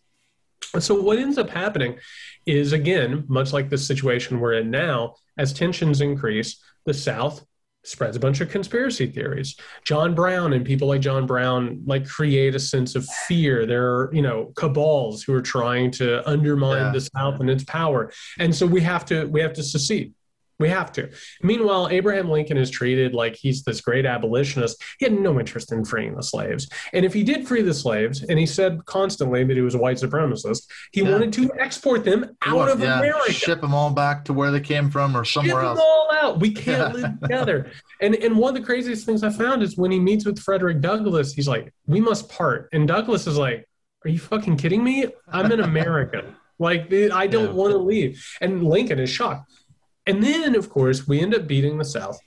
So 0.80 1.00
what 1.02 1.18
ends 1.20 1.38
up 1.38 1.50
happening 1.50 1.98
is 2.46 2.74
again, 2.74 3.24
much 3.28 3.54
like 3.54 3.70
the 3.70 3.78
situation 3.78 4.40
we're 4.40 4.54
in 4.54 4.70
now, 4.72 5.16
as 5.38 5.54
tensions 5.54 6.02
increase, 6.02 6.62
the 6.86 6.94
South 6.94 7.46
spreads 7.84 8.18
a 8.18 8.20
bunch 8.20 8.42
of 8.42 8.50
conspiracy 8.50 9.06
theories. 9.06 9.56
John 9.84 10.16
Brown 10.16 10.54
and 10.54 10.66
people 10.66 10.88
like 10.88 11.02
John 11.02 11.28
Brown 11.28 11.84
like 11.86 12.08
create 12.08 12.56
a 12.56 12.60
sense 12.60 12.96
of 12.96 13.06
fear. 13.28 13.66
There 13.68 13.86
are, 13.94 14.10
you 14.14 14.24
know, 14.24 14.52
cabals 14.58 15.22
who 15.24 15.34
are 15.36 15.42
trying 15.42 15.92
to 15.92 16.28
undermine 16.28 16.86
Yeah. 16.88 16.92
the 16.94 17.02
South 17.02 17.40
and 17.40 17.50
its 17.50 17.64
power. 17.64 18.12
And 18.40 18.56
so 18.56 18.66
we 18.66 18.82
have 18.82 19.06
to 19.06 19.26
we 19.26 19.40
have 19.42 19.54
to 19.54 19.64
secede. 19.64 20.14
We 20.58 20.70
have 20.70 20.92
to. 20.94 21.10
Meanwhile, 21.44 21.90
Abraham 21.92 22.30
Lincoln 22.30 22.56
is 22.56 22.70
treated 22.72 23.14
like 23.14 23.36
he's 23.36 23.64
this 23.64 23.82
great 23.82 24.06
abolitionist. 24.06 24.82
He 25.00 25.06
had 25.06 25.14
no 25.20 25.38
interest 25.38 25.74
in 25.74 25.84
freeing 25.84 26.16
the 26.16 26.24
slaves. 26.24 26.70
And 26.94 27.04
if 27.06 27.14
he 27.14 27.24
did 27.24 27.46
free 27.46 27.62
the 27.62 27.74
slaves, 27.74 28.24
and 28.24 28.40
he 28.40 28.46
said 28.46 28.86
constantly 28.86 29.44
that 29.44 29.54
he 29.56 29.62
was 29.62 29.76
a 29.76 29.80
white 29.80 29.98
supremacist, 29.98 30.64
he 30.94 31.02
Yeah. 31.02 31.12
wanted 31.12 31.34
to 31.34 31.52
export 31.60 32.06
them 32.06 32.38
out 32.46 32.70
of 32.70 32.80
yeah, 32.80 33.00
America. 33.00 33.34
ship 33.34 33.60
them 33.60 33.74
all 33.74 33.90
back 33.92 34.24
to 34.26 34.34
where 34.34 34.50
they 34.52 34.62
came 34.62 34.90
from 34.90 35.16
or 35.18 35.26
Ship 35.26 35.44
somewhere 35.44 35.62
them 35.64 35.72
else. 35.72 35.80
all 35.82 36.08
out. 36.14 36.40
We 36.40 36.52
can't 36.52 36.96
Yeah. 36.96 37.02
live 37.02 37.20
together. 37.22 37.72
And 38.02 38.16
and 38.16 38.38
one 38.38 38.56
of 38.56 38.62
the 38.62 38.66
craziest 38.66 39.06
things 39.06 39.24
I 39.24 39.32
found 39.32 39.62
is 39.62 39.76
when 39.78 39.92
he 39.92 40.00
meets 40.00 40.26
with 40.26 40.40
Frederick 40.40 40.80
Douglass, 40.80 41.34
he's 41.34 41.48
like, 41.50 41.74
"We 41.86 42.00
must 42.00 42.30
part." 42.30 42.70
And 42.72 42.88
Douglass 42.88 43.28
is 43.28 43.38
like, 43.38 43.68
"Are 44.06 44.10
you 44.10 44.20
fucking 44.20 44.56
kidding 44.56 44.84
me? 44.86 45.08
I'm 45.28 45.52
an 45.52 45.60
American. 45.60 46.34
like 46.60 46.94
I 46.94 47.28
don't 47.28 47.54
want 47.56 47.72
to 47.74 47.78
leave." 47.78 48.24
And 48.40 48.64
Lincoln 48.64 49.00
is 49.00 49.10
shocked. 49.10 49.52
And 50.08 50.24
then, 50.24 50.56
of 50.56 50.70
course, 50.70 51.08
we 51.08 51.20
end 51.20 51.34
up 51.34 51.48
beating 51.48 51.78
the 51.78 51.86
South, 51.86 52.20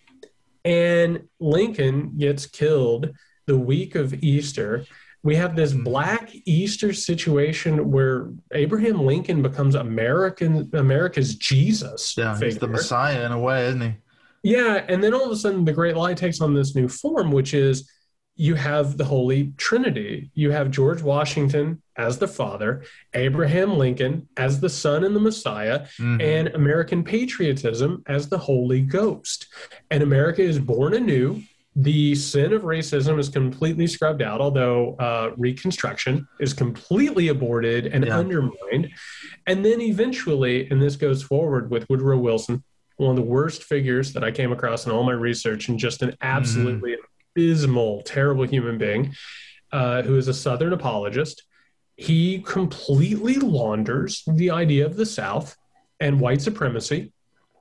and 0.65 1.23
Lincoln 1.41 2.17
gets 2.19 2.47
killed 2.47 3.11
the 3.47 3.59
week 3.59 3.95
of 3.95 4.15
Easter. 4.23 4.85
We 5.23 5.37
have 5.37 5.57
this 5.57 5.73
Mhm. 5.73 5.85
Black 5.85 6.31
Easter 6.45 6.93
situation 6.93 7.91
where 7.91 8.31
Abraham 8.53 9.05
Lincoln 9.05 9.43
becomes 9.43 9.75
American 9.75 10.71
America's 10.73 11.35
Jesus. 11.35 12.17
Yeah, 12.17 12.39
he's 12.39 12.59
the. 12.59 12.69
Messiah 12.69 13.25
in 13.27 13.33
a 13.33 13.39
way, 13.39 13.67
isn't 13.69 13.81
he? 13.81 13.93
Yeah, 14.43 14.85
and 14.89 15.03
then 15.03 15.15
all 15.15 15.25
of 15.27 15.33
a 15.33 15.37
sudden 15.37 15.65
the 15.65 15.73
Great 15.73 15.97
Lie 15.97 16.15
takes 16.15 16.41
on 16.41 16.55
this 16.55 16.75
new 16.75 16.89
form, 16.89 17.33
which 17.33 17.55
is 17.55 17.89
you 18.37 18.55
have 18.55 18.97
the 18.97 19.05
Holy 19.05 19.53
Trinity. 19.57 20.31
You 20.35 20.53
have 20.53 20.71
George 20.71 21.03
Washington 21.03 21.83
as 21.99 22.19
the 22.19 22.29
Father, 22.29 22.85
Abraham 23.13 23.77
Lincoln 23.77 24.29
as 24.37 24.61
the 24.61 24.69
Son 24.71 25.05
and 25.05 25.15
the 25.15 25.21
Messiah, 25.21 25.87
Mhm. 25.99 26.23
and 26.23 26.49
American 26.55 27.03
patriotism 27.05 28.03
as 28.07 28.29
the 28.29 28.39
Holy 28.39 28.81
Ghost. 28.81 29.47
And 29.91 30.03
America 30.03 30.41
is 30.43 30.59
born 30.59 30.95
anew. 30.95 31.43
The 31.77 32.15
sin 32.15 32.53
of 32.53 32.63
racism 32.63 33.19
is 33.19 33.29
completely 33.29 33.87
scrubbed 33.87 34.23
out, 34.23 34.41
although 34.41 34.97
uh, 34.99 35.31
Reconstruction 35.37 36.27
is 36.41 36.53
completely 36.53 37.29
aborted 37.29 37.87
and 37.87 38.07
Yeah. 38.07 38.19
undermined. 38.19 38.91
And 39.47 39.65
then 39.65 39.81
eventually, 39.81 40.69
and 40.71 40.81
this 40.81 40.97
goes 40.97 41.23
forward 41.23 41.71
with 41.71 41.89
Woodrow 41.91 42.19
Wilson, 42.19 42.65
one 42.97 43.11
of 43.11 43.17
the 43.17 43.23
worst 43.23 43.63
figures 43.65 44.13
that 44.15 44.25
I 44.25 44.31
came 44.33 44.51
across 44.51 44.87
in 44.87 44.93
all 44.93 45.05
my 45.05 45.13
research, 45.13 45.69
and 45.69 45.79
just 45.79 46.03
an 46.03 46.17
absolutely 46.21 46.97
abysmal, 47.37 48.03
terrible 48.03 48.45
human 48.45 48.79
being 48.79 49.15
uh, 49.71 50.03
who 50.03 50.17
is 50.17 50.27
a 50.29 50.35
Southern 50.35 50.73
apologist. 50.73 51.45
He 51.99 52.39
completely 52.43 53.35
launders 53.35 54.23
the 54.27 54.53
idea 54.53 54.87
of 54.87 54.97
the 54.97 55.05
South 55.05 55.57
and 55.99 56.21
white 56.21 56.41
supremacy 56.41 57.13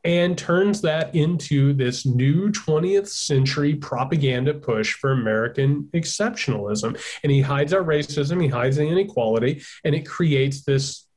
and 0.03 0.37
turns 0.37 0.79
that 0.81 1.15
into 1.15 1.73
this 1.73 2.05
new 2.05 2.49
20th 2.51 3.07
century 3.07 3.73
propaganda 3.75 4.53
push 4.53 4.93
for 4.93 5.11
American 5.11 5.89
exceptionalism. 5.95 7.01
And 7.23 7.31
he 7.31 7.41
hides 7.41 7.73
our 7.73 7.81
racism, 7.83 8.39
he 8.39 8.47
hides 8.47 8.77
the 8.77 8.87
inequality, 8.87 9.63
and 9.83 9.95
it 9.95 10.07
creates 10.07 10.61
this 10.61 11.07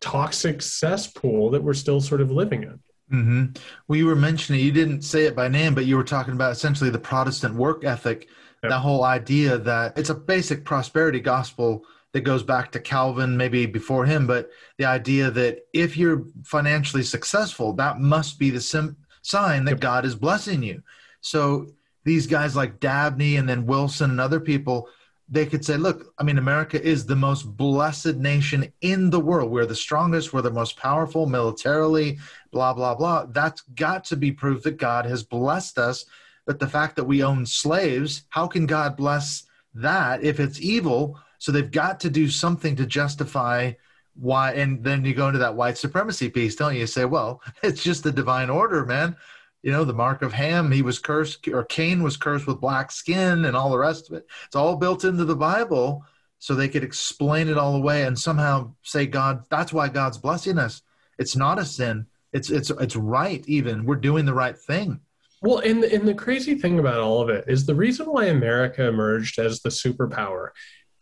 toxic 0.00 0.62
cesspool 0.62 1.50
that 1.50 1.62
we're 1.62 1.74
still 1.74 2.00
sort 2.00 2.22
of 2.22 2.30
living 2.30 2.62
in. 2.62 2.80
hmm 3.10 3.44
Well, 3.86 3.98
you 3.98 4.06
were 4.06 4.16
mentioning, 4.16 4.62
you 4.62 4.72
didn't 4.72 5.02
say 5.02 5.26
it 5.26 5.36
by 5.36 5.48
name, 5.48 5.74
but 5.74 5.84
you 5.84 5.98
were 5.98 6.04
talking 6.04 6.32
about 6.32 6.52
essentially 6.52 6.88
the 6.88 6.98
Protestant 6.98 7.54
work 7.54 7.84
ethic, 7.84 8.28
Yep. 8.62 8.70
that 8.70 8.78
whole 8.78 9.04
idea 9.04 9.58
that 9.58 9.98
it's 9.98 10.10
a 10.10 10.14
basic 10.14 10.64
prosperity 10.64 11.20
gospel 11.20 11.84
that 12.12 12.20
goes 12.20 12.42
back 12.42 12.70
to 12.72 12.80
Calvin, 12.80 13.36
maybe 13.36 13.66
before 13.66 14.04
him, 14.04 14.26
but 14.26 14.50
the 14.78 14.84
idea 14.84 15.30
that 15.30 15.60
if 15.72 15.96
you're 15.96 16.24
financially 16.44 17.02
successful, 17.02 17.72
that 17.74 18.00
must 18.00 18.38
be 18.38 18.50
the 18.50 18.60
sim- 18.60 18.96
sign 19.22 19.64
that. 19.64 19.80
God 19.80 20.04
is 20.04 20.14
blessing 20.14 20.62
you. 20.62 20.82
So 21.20 21.66
these 22.04 22.26
guys 22.26 22.54
like 22.54 22.80
Dabney 22.80 23.36
and 23.36 23.48
then 23.48 23.66
Wilson 23.66 24.10
and 24.10 24.20
other 24.20 24.40
people, 24.40 24.88
they 25.28 25.46
could 25.46 25.64
say, 25.64 25.76
look, 25.76 26.12
I 26.18 26.24
mean, 26.24 26.36
America 26.36 26.82
is 26.82 27.06
the 27.06 27.16
most 27.16 27.56
blessed 27.56 28.16
nation 28.16 28.70
in 28.82 29.08
the 29.08 29.20
world. 29.20 29.50
We're 29.50 29.66
the 29.66 29.74
strongest, 29.74 30.32
we're 30.32 30.42
the 30.42 30.50
most 30.50 30.76
powerful 30.76 31.26
militarily, 31.26 32.18
blah, 32.50 32.74
blah, 32.74 32.94
blah. 32.94 33.26
That's 33.26 33.62
got 33.74 34.04
to 34.06 34.16
be 34.16 34.32
proof 34.32 34.62
that 34.64 34.76
God 34.76 35.06
has 35.06 35.22
blessed 35.22 35.78
us. 35.78 36.04
But 36.44 36.58
the 36.58 36.68
fact 36.68 36.96
that 36.96 37.04
we 37.04 37.22
own 37.22 37.46
slaves, 37.46 38.24
how 38.28 38.46
can 38.48 38.66
God 38.66 38.96
bless 38.96 39.44
that 39.74 40.22
if 40.22 40.40
it's 40.40 40.60
evil? 40.60 41.18
So 41.42 41.50
they've 41.50 41.68
got 41.68 41.98
to 42.00 42.08
do 42.08 42.28
something 42.28 42.76
to 42.76 42.86
justify 42.86 43.72
why. 44.14 44.52
And 44.52 44.84
then 44.84 45.04
you 45.04 45.12
go 45.12 45.26
into 45.26 45.40
that 45.40 45.56
white 45.56 45.76
supremacy 45.76 46.30
piece, 46.30 46.54
don't 46.54 46.74
you? 46.74 46.82
You 46.82 46.86
say, 46.86 47.04
well, 47.04 47.42
it's 47.64 47.82
just 47.82 48.04
the 48.04 48.12
divine 48.12 48.48
order, 48.48 48.86
man. 48.86 49.16
You 49.64 49.72
know, 49.72 49.82
the 49.82 49.92
mark 49.92 50.22
of 50.22 50.32
Ham, 50.32 50.70
he 50.70 50.82
was 50.82 51.00
cursed, 51.00 51.48
or 51.48 51.64
Cain 51.64 52.04
was 52.04 52.16
cursed 52.16 52.46
with 52.46 52.60
black 52.60 52.92
skin 52.92 53.44
and 53.44 53.56
all 53.56 53.72
the 53.72 53.78
rest 53.78 54.08
of 54.08 54.18
it. 54.18 54.26
It's 54.46 54.54
all 54.54 54.76
built 54.76 55.02
into 55.02 55.24
the 55.24 55.34
Bible 55.34 56.04
so 56.38 56.54
they 56.54 56.68
could 56.68 56.84
explain 56.84 57.48
it 57.48 57.58
all 57.58 57.74
away 57.74 58.04
and 58.04 58.16
somehow 58.16 58.72
say, 58.84 59.06
God, 59.06 59.44
that's 59.50 59.72
why 59.72 59.88
God's 59.88 60.18
blessing 60.18 60.58
us. 60.58 60.80
It's 61.18 61.34
not 61.34 61.58
a 61.58 61.64
sin. 61.64 62.06
It's 62.32 62.50
it's 62.50 62.70
it's 62.70 62.94
right 62.94 63.44
even. 63.48 63.84
We're 63.84 63.96
doing 63.96 64.26
the 64.26 64.34
right 64.34 64.56
thing. 64.56 65.00
Well, 65.42 65.58
and 65.58 65.82
and 65.82 66.06
the 66.06 66.14
crazy 66.14 66.54
thing 66.54 66.78
about 66.78 67.00
all 67.00 67.20
of 67.20 67.30
it 67.30 67.46
is 67.48 67.66
the 67.66 67.74
reason 67.74 68.06
why 68.06 68.26
America 68.26 68.86
emerged 68.86 69.40
as 69.40 69.60
the 69.60 69.70
superpower 69.70 70.50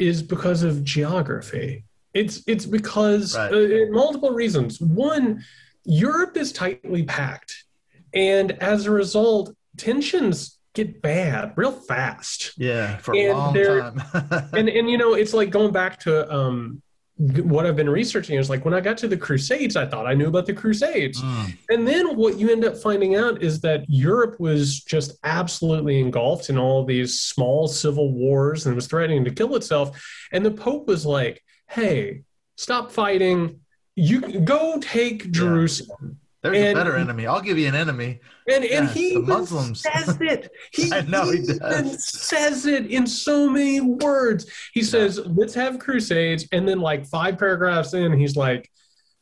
is 0.00 0.22
because 0.22 0.62
of 0.62 0.82
geography. 0.82 1.84
It's 2.14 2.42
it's 2.46 2.66
because 2.66 3.36
Right. 3.36 3.52
uh, 3.52 3.92
multiple 3.92 4.30
reasons. 4.30 4.80
One, 4.80 5.44
Europe 5.84 6.36
is 6.36 6.50
tightly 6.52 7.04
packed, 7.04 7.64
and 8.12 8.52
as 8.62 8.86
a 8.86 8.90
result, 8.90 9.54
tensions 9.76 10.58
get 10.74 11.02
bad 11.02 11.52
real 11.56 11.72
fast. 11.72 12.52
Yeah, 12.56 12.96
for 12.98 13.14
a 13.14 13.32
long 13.32 13.54
time. 13.54 14.02
and 14.52 14.68
and 14.68 14.90
you 14.90 14.98
know 14.98 15.14
it's 15.14 15.34
like 15.34 15.50
going 15.50 15.72
back 15.72 16.00
to 16.00 16.32
um 16.32 16.82
what 17.20 17.66
I've 17.66 17.76
been 17.76 17.90
researching 17.90 18.38
is 18.38 18.48
like 18.48 18.64
when 18.64 18.72
I 18.72 18.80
got 18.80 18.96
to 18.98 19.08
the 19.08 19.16
Crusades, 19.16 19.76
I 19.76 19.84
thought 19.84 20.06
I 20.06 20.14
knew 20.14 20.28
about 20.28 20.46
the 20.46 20.54
Crusades. 20.54 21.20
Mm, 21.20 21.58
And 21.68 21.86
then 21.86 22.16
what 22.16 22.38
you 22.38 22.50
end 22.50 22.64
up 22.64 22.78
finding 22.78 23.14
out 23.14 23.42
is 23.42 23.60
that 23.60 23.84
Europe 23.88 24.40
was 24.40 24.80
just 24.80 25.18
absolutely 25.22 26.00
engulfed 26.00 26.48
in 26.48 26.56
all 26.56 26.82
these 26.82 27.20
small 27.20 27.68
civil 27.68 28.10
wars 28.12 28.64
and 28.64 28.74
was 28.74 28.86
threatening 28.86 29.22
to 29.26 29.30
kill 29.30 29.54
itself. 29.56 30.02
And 30.32 30.46
the 30.46 30.50
Pope 30.50 30.86
was 30.86 31.04
like, 31.04 31.42
hey, 31.68 32.22
stop 32.56 32.90
fighting. 32.90 33.60
You 33.96 34.40
go 34.40 34.78
take 34.80 35.30
Jerusalem. 35.30 36.19
There's 36.42 36.56
And- 36.56 36.68
a 36.68 36.74
better 36.74 36.96
enemy. 36.96 37.26
I'll 37.26 37.40
give 37.42 37.58
you 37.58 37.68
an 37.68 37.74
enemy. 37.74 38.20
And, 38.50 38.64
and 38.64 38.88
he 38.88 39.16
Muslims. 39.18 39.82
says 39.82 40.16
it. 40.20 40.50
He, 40.72 40.90
I 40.92 41.02
know 41.02 41.30
he 41.30 41.42
does. 41.42 42.04
says 42.04 42.66
it 42.66 42.86
in 42.86 43.06
so 43.06 43.48
many 43.48 43.80
words. 43.80 44.46
He 44.72 44.82
says, 44.82 45.20
let's 45.26 45.54
have 45.54 45.78
crusades. 45.78 46.46
And 46.52 46.66
then, 46.66 46.80
like 46.80 47.06
five 47.06 47.38
paragraphs 47.38 47.92
in, 47.94 48.18
he's 48.18 48.36
like, 48.36 48.70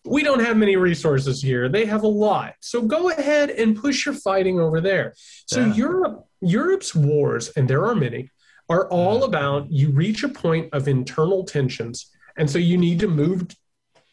we 0.04 0.22
don't 0.22 0.40
have 0.40 0.56
many 0.56 0.76
resources 0.76 1.42
here. 1.42 1.68
They 1.68 1.84
have 1.86 2.04
a 2.04 2.08
lot. 2.08 2.54
So 2.60 2.80
go 2.82 3.10
ahead 3.10 3.50
and 3.50 3.76
push 3.76 4.06
your 4.06 4.14
fighting 4.14 4.60
over 4.60 4.80
there. 4.80 5.14
So 5.46 5.60
Yeah. 5.64 5.74
Europe, 5.74 6.24
Europe's 6.40 6.94
wars, 6.94 7.48
and 7.56 7.68
there 7.68 7.84
are 7.84 7.96
many, 7.96 8.30
are 8.70 8.88
all 8.88 9.20
Mhm. 9.22 9.24
about 9.28 9.70
you 9.72 9.90
reach 9.90 10.22
a 10.22 10.28
point 10.28 10.68
of 10.72 10.86
internal 10.86 11.44
tensions. 11.44 12.06
And 12.38 12.48
so 12.48 12.58
you 12.58 12.78
need 12.78 13.00
to 13.00 13.08
move 13.08 13.48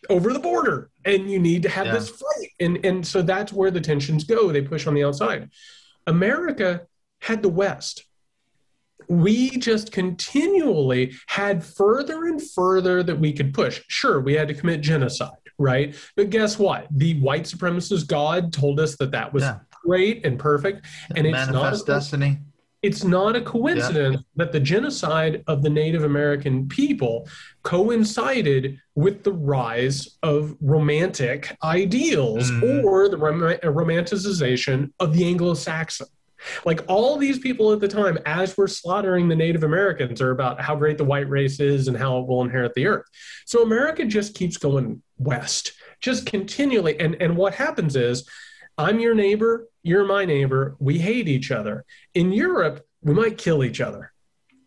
over 0.10 0.34
the 0.34 0.40
border 0.40 0.90
and 1.04 1.30
you 1.30 1.40
need 1.40 1.64
to 1.64 1.70
have 1.70 1.88
Yeah. 1.88 1.94
this 1.94 2.10
fight. 2.10 2.50
And 2.60 2.86
and 2.86 3.06
so 3.06 3.22
that's 3.22 3.52
where 3.54 3.72
the 3.72 3.82
tensions 3.82 4.24
go. 4.24 4.52
They 4.52 4.62
push 4.62 4.88
on 4.88 4.94
the 4.94 5.04
outside. 5.04 5.50
America 6.08 6.82
had 7.22 7.42
the 7.42 7.50
West. 7.50 8.06
we 9.08 9.52
just 9.58 9.92
continually 9.92 11.14
had 11.28 11.64
further 11.64 12.26
and 12.26 12.42
further 12.42 13.04
that 13.04 13.20
we 13.20 13.32
could 13.34 13.54
push. 13.54 13.82
Sure, 13.88 14.20
we 14.20 14.34
had 14.34 14.48
to 14.48 14.54
commit 14.54 14.82
genocide, 14.82 15.30
right? 15.60 15.94
But 16.16 16.32
guess 16.32 16.58
what? 16.58 16.88
The 16.90 17.20
white 17.20 17.44
supremacist 17.44 18.08
God 18.08 18.52
told 18.52 18.80
us 18.80 18.96
that 18.98 19.12
that 19.12 19.32
was 19.32 19.44
yeah. 19.44 19.60
great 19.84 20.26
and 20.26 20.40
perfect, 20.40 20.88
and 21.16 21.28
it's 21.28 21.34
manifest 21.34 21.88
not 21.88 21.94
destiny. 21.94 22.40
It's 22.86 23.04
not 23.04 23.36
a 23.36 23.42
coincidence 23.42 24.18
yeah. 24.18 24.22
that 24.36 24.52
the 24.52 24.60
genocide 24.60 25.44
of 25.48 25.64
the 25.64 25.70
Native 25.70 26.04
American 26.04 26.68
people 26.68 27.28
coincided 27.64 28.80
with 28.94 29.24
the 29.24 29.34
rise 29.34 30.18
of 30.22 30.56
romantic 30.62 31.58
ideals 31.64 32.52
mm. 32.52 32.84
or 32.84 33.10
the 33.10 33.18
rom- 33.18 33.60
romanticization 33.64 34.92
of 35.00 35.14
the 35.14 35.26
Anglo-Saxon. 35.26 36.08
Like 36.64 36.82
all 36.88 37.18
these 37.18 37.40
people 37.40 37.72
at 37.74 37.80
the 37.80 37.88
time, 37.88 38.20
as 38.26 38.56
we're 38.56 38.68
slaughtering 38.68 39.28
the 39.28 39.36
Native 39.36 39.64
Americans, 39.64 40.22
are 40.22 40.32
about 40.32 40.62
how 40.62 40.76
great 40.76 40.98
the 41.00 41.04
white 41.04 41.28
race 41.28 41.60
is 41.60 41.88
and 41.88 41.98
how 41.98 42.20
it 42.20 42.28
will 42.28 42.44
inherit 42.44 42.74
the 42.76 42.86
earth. 42.86 43.08
So 43.46 43.64
America 43.64 44.06
just 44.06 44.36
keeps 44.36 44.58
going 44.58 45.02
west, 45.18 45.74
just 46.02 46.28
continually. 46.28 47.00
And, 47.00 47.20
and 47.20 47.36
what 47.36 47.56
happens 47.56 47.96
is, 47.96 48.30
I'm 48.78 49.00
your 49.00 49.16
neighbor, 49.16 49.68
you're 49.86 50.06
my 50.06 50.26
neighbor, 50.26 50.76
we 50.80 50.98
hate 50.98 51.28
each 51.28 51.52
other. 51.52 51.86
In 52.16 52.32
Europe, 52.32 52.86
we 53.04 53.14
might 53.14 53.38
kill 53.38 53.64
each 53.64 53.80
other. 53.80 54.12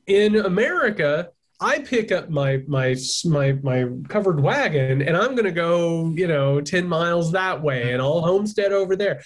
In 0.07 0.37
America, 0.37 1.31
I 1.61 1.81
pick 1.81 2.13
up 2.13 2.31
my 2.31 2.63
my 2.69 2.95
my 3.25 3.53
my 3.65 3.87
covered 4.09 4.41
wagon 4.41 5.03
and 5.03 5.17
I'm 5.17 5.35
going 5.35 5.45
to 5.45 5.51
go, 5.51 6.13
you 6.15 6.29
know, 6.29 6.61
10 6.61 6.87
miles 6.87 7.33
that 7.33 7.61
way 7.61 7.93
and 7.93 8.01
I'll 8.01 8.21
homestead 8.21 8.73
over 8.73 8.95
there. 8.95 9.23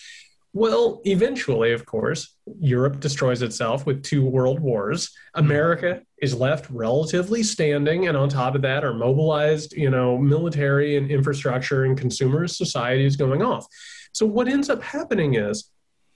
Well, 0.54 1.02
eventually, 1.04 1.72
of 1.72 1.84
course, 1.84 2.36
Europe 2.58 3.00
destroys 3.00 3.42
itself 3.42 3.84
with 3.84 4.02
two 4.02 4.24
world 4.24 4.60
wars. 4.60 5.10
America 5.34 6.02
is 6.20 6.34
left 6.34 6.70
relatively 6.70 7.42
standing, 7.42 8.06
and 8.06 8.18
on 8.18 8.28
top 8.28 8.54
of 8.54 8.60
that, 8.60 8.84
our 8.84 8.92
mobilized, 8.92 9.72
you 9.72 9.88
know, 9.88 10.18
military 10.18 10.98
and 10.98 11.10
infrastructure 11.10 11.84
and 11.84 11.96
consumer 11.96 12.46
society 12.46 13.06
is 13.06 13.16
going 13.16 13.42
off. 13.42 13.66
So 14.12 14.26
what 14.26 14.46
ends 14.46 14.68
up 14.68 14.82
happening 14.82 15.36
is 15.36 15.70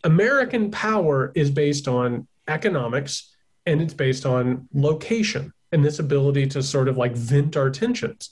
American 0.04 0.70
power 0.70 1.32
is 1.34 1.50
based 1.50 1.88
on 1.88 2.26
economics 2.48 3.34
and 3.66 3.80
it's 3.82 3.94
based 3.94 4.24
on 4.24 4.68
location 4.72 5.52
and 5.72 5.84
this 5.84 5.98
ability 5.98 6.46
to 6.46 6.62
sort 6.62 6.88
of 6.88 6.96
like 6.96 7.14
vent 7.14 7.56
our 7.56 7.70
tensions. 7.70 8.30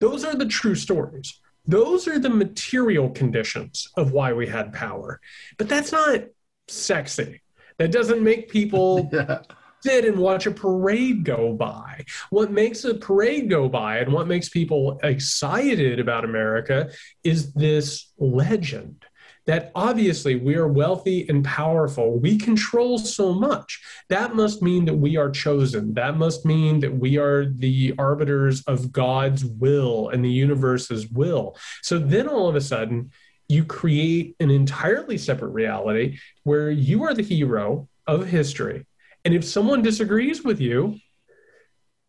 Those 0.00 0.24
are 0.24 0.34
the 0.34 0.46
true 0.46 0.74
stories. 0.74 1.40
Those 1.66 2.06
are 2.06 2.18
the 2.18 2.30
material 2.30 3.08
conditions 3.10 3.88
of 3.96 4.12
why 4.12 4.32
we 4.32 4.46
had 4.46 4.72
power. 4.72 5.20
But 5.56 5.68
that's 5.68 5.92
not 5.92 6.24
sexy. 6.68 7.40
That 7.78 7.90
doesn't 7.90 8.22
make 8.22 8.50
people 8.50 9.08
yeah. 9.12 9.40
sit 9.80 10.04
and 10.04 10.18
watch 10.18 10.46
a 10.46 10.50
parade 10.50 11.24
go 11.24 11.54
by. 11.54 12.04
What 12.30 12.50
makes 12.50 12.84
a 12.84 12.94
parade 12.94 13.48
go 13.48 13.68
by 13.68 13.98
and 13.98 14.12
what 14.12 14.26
makes 14.26 14.50
people 14.50 15.00
excited 15.02 15.98
about 15.98 16.24
America 16.24 16.90
is 17.22 17.52
this 17.54 18.12
legend 18.18 19.03
that 19.46 19.70
obviously 19.74 20.36
we 20.36 20.54
are 20.56 20.66
wealthy 20.68 21.28
and 21.28 21.44
powerful. 21.44 22.18
We 22.18 22.38
control 22.38 22.98
so 22.98 23.32
much. 23.32 23.82
That 24.08 24.34
must 24.34 24.62
mean 24.62 24.86
that 24.86 24.94
we 24.94 25.16
are 25.16 25.30
chosen. 25.30 25.94
That 25.94 26.16
must 26.16 26.46
mean 26.46 26.80
that 26.80 26.94
we 26.94 27.18
are 27.18 27.46
the 27.46 27.94
arbiters 27.98 28.62
of 28.62 28.90
God's 28.92 29.44
will 29.44 30.08
and 30.08 30.24
the 30.24 30.30
universe's 30.30 31.08
will. 31.08 31.56
So 31.82 31.98
then 31.98 32.28
all 32.28 32.48
of 32.48 32.56
a 32.56 32.60
sudden, 32.60 33.10
you 33.48 33.64
create 33.64 34.34
an 34.40 34.50
entirely 34.50 35.18
separate 35.18 35.50
reality 35.50 36.18
where 36.44 36.70
you 36.70 37.04
are 37.04 37.12
the 37.12 37.22
hero 37.22 37.88
of 38.06 38.26
history. 38.26 38.86
And 39.24 39.34
if 39.34 39.44
someone 39.44 39.82
disagrees 39.82 40.42
with 40.42 40.60
you, 40.60 40.98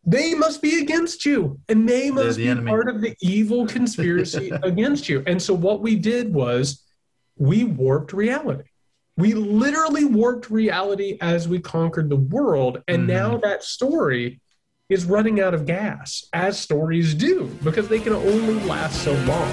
they 0.05 0.35
must 0.35 0.61
be 0.61 0.81
against 0.81 1.25
you 1.25 1.59
and 1.67 1.89
they 1.89 2.11
must 2.11 2.37
the 2.37 2.43
be 2.43 2.49
enemy. 2.49 2.69
part 2.69 2.87
of 2.87 3.01
the 3.01 3.15
evil 3.21 3.65
conspiracy 3.65 4.51
against 4.63 5.09
you. 5.09 5.23
And 5.25 5.41
so 5.41 5.53
what 5.53 5.81
we 5.81 5.95
did 5.95 6.33
was 6.33 6.84
we 7.37 7.63
warped 7.63 8.13
reality. 8.13 8.69
We 9.17 9.33
literally 9.33 10.05
warped 10.05 10.49
reality 10.49 11.17
as 11.21 11.47
we 11.47 11.59
conquered 11.59 12.09
the 12.09 12.15
world. 12.15 12.81
And 12.87 12.99
mm-hmm. 12.99 13.07
now 13.07 13.37
that 13.37 13.63
story 13.63 14.41
is 14.89 15.05
running 15.05 15.41
out 15.41 15.53
of 15.53 15.65
gas, 15.65 16.25
as 16.31 16.59
stories 16.59 17.13
do, 17.13 17.45
because 17.63 17.87
they 17.87 17.99
can 17.99 18.13
only 18.13 18.53
last 18.65 19.03
so 19.03 19.13
long. 19.23 19.49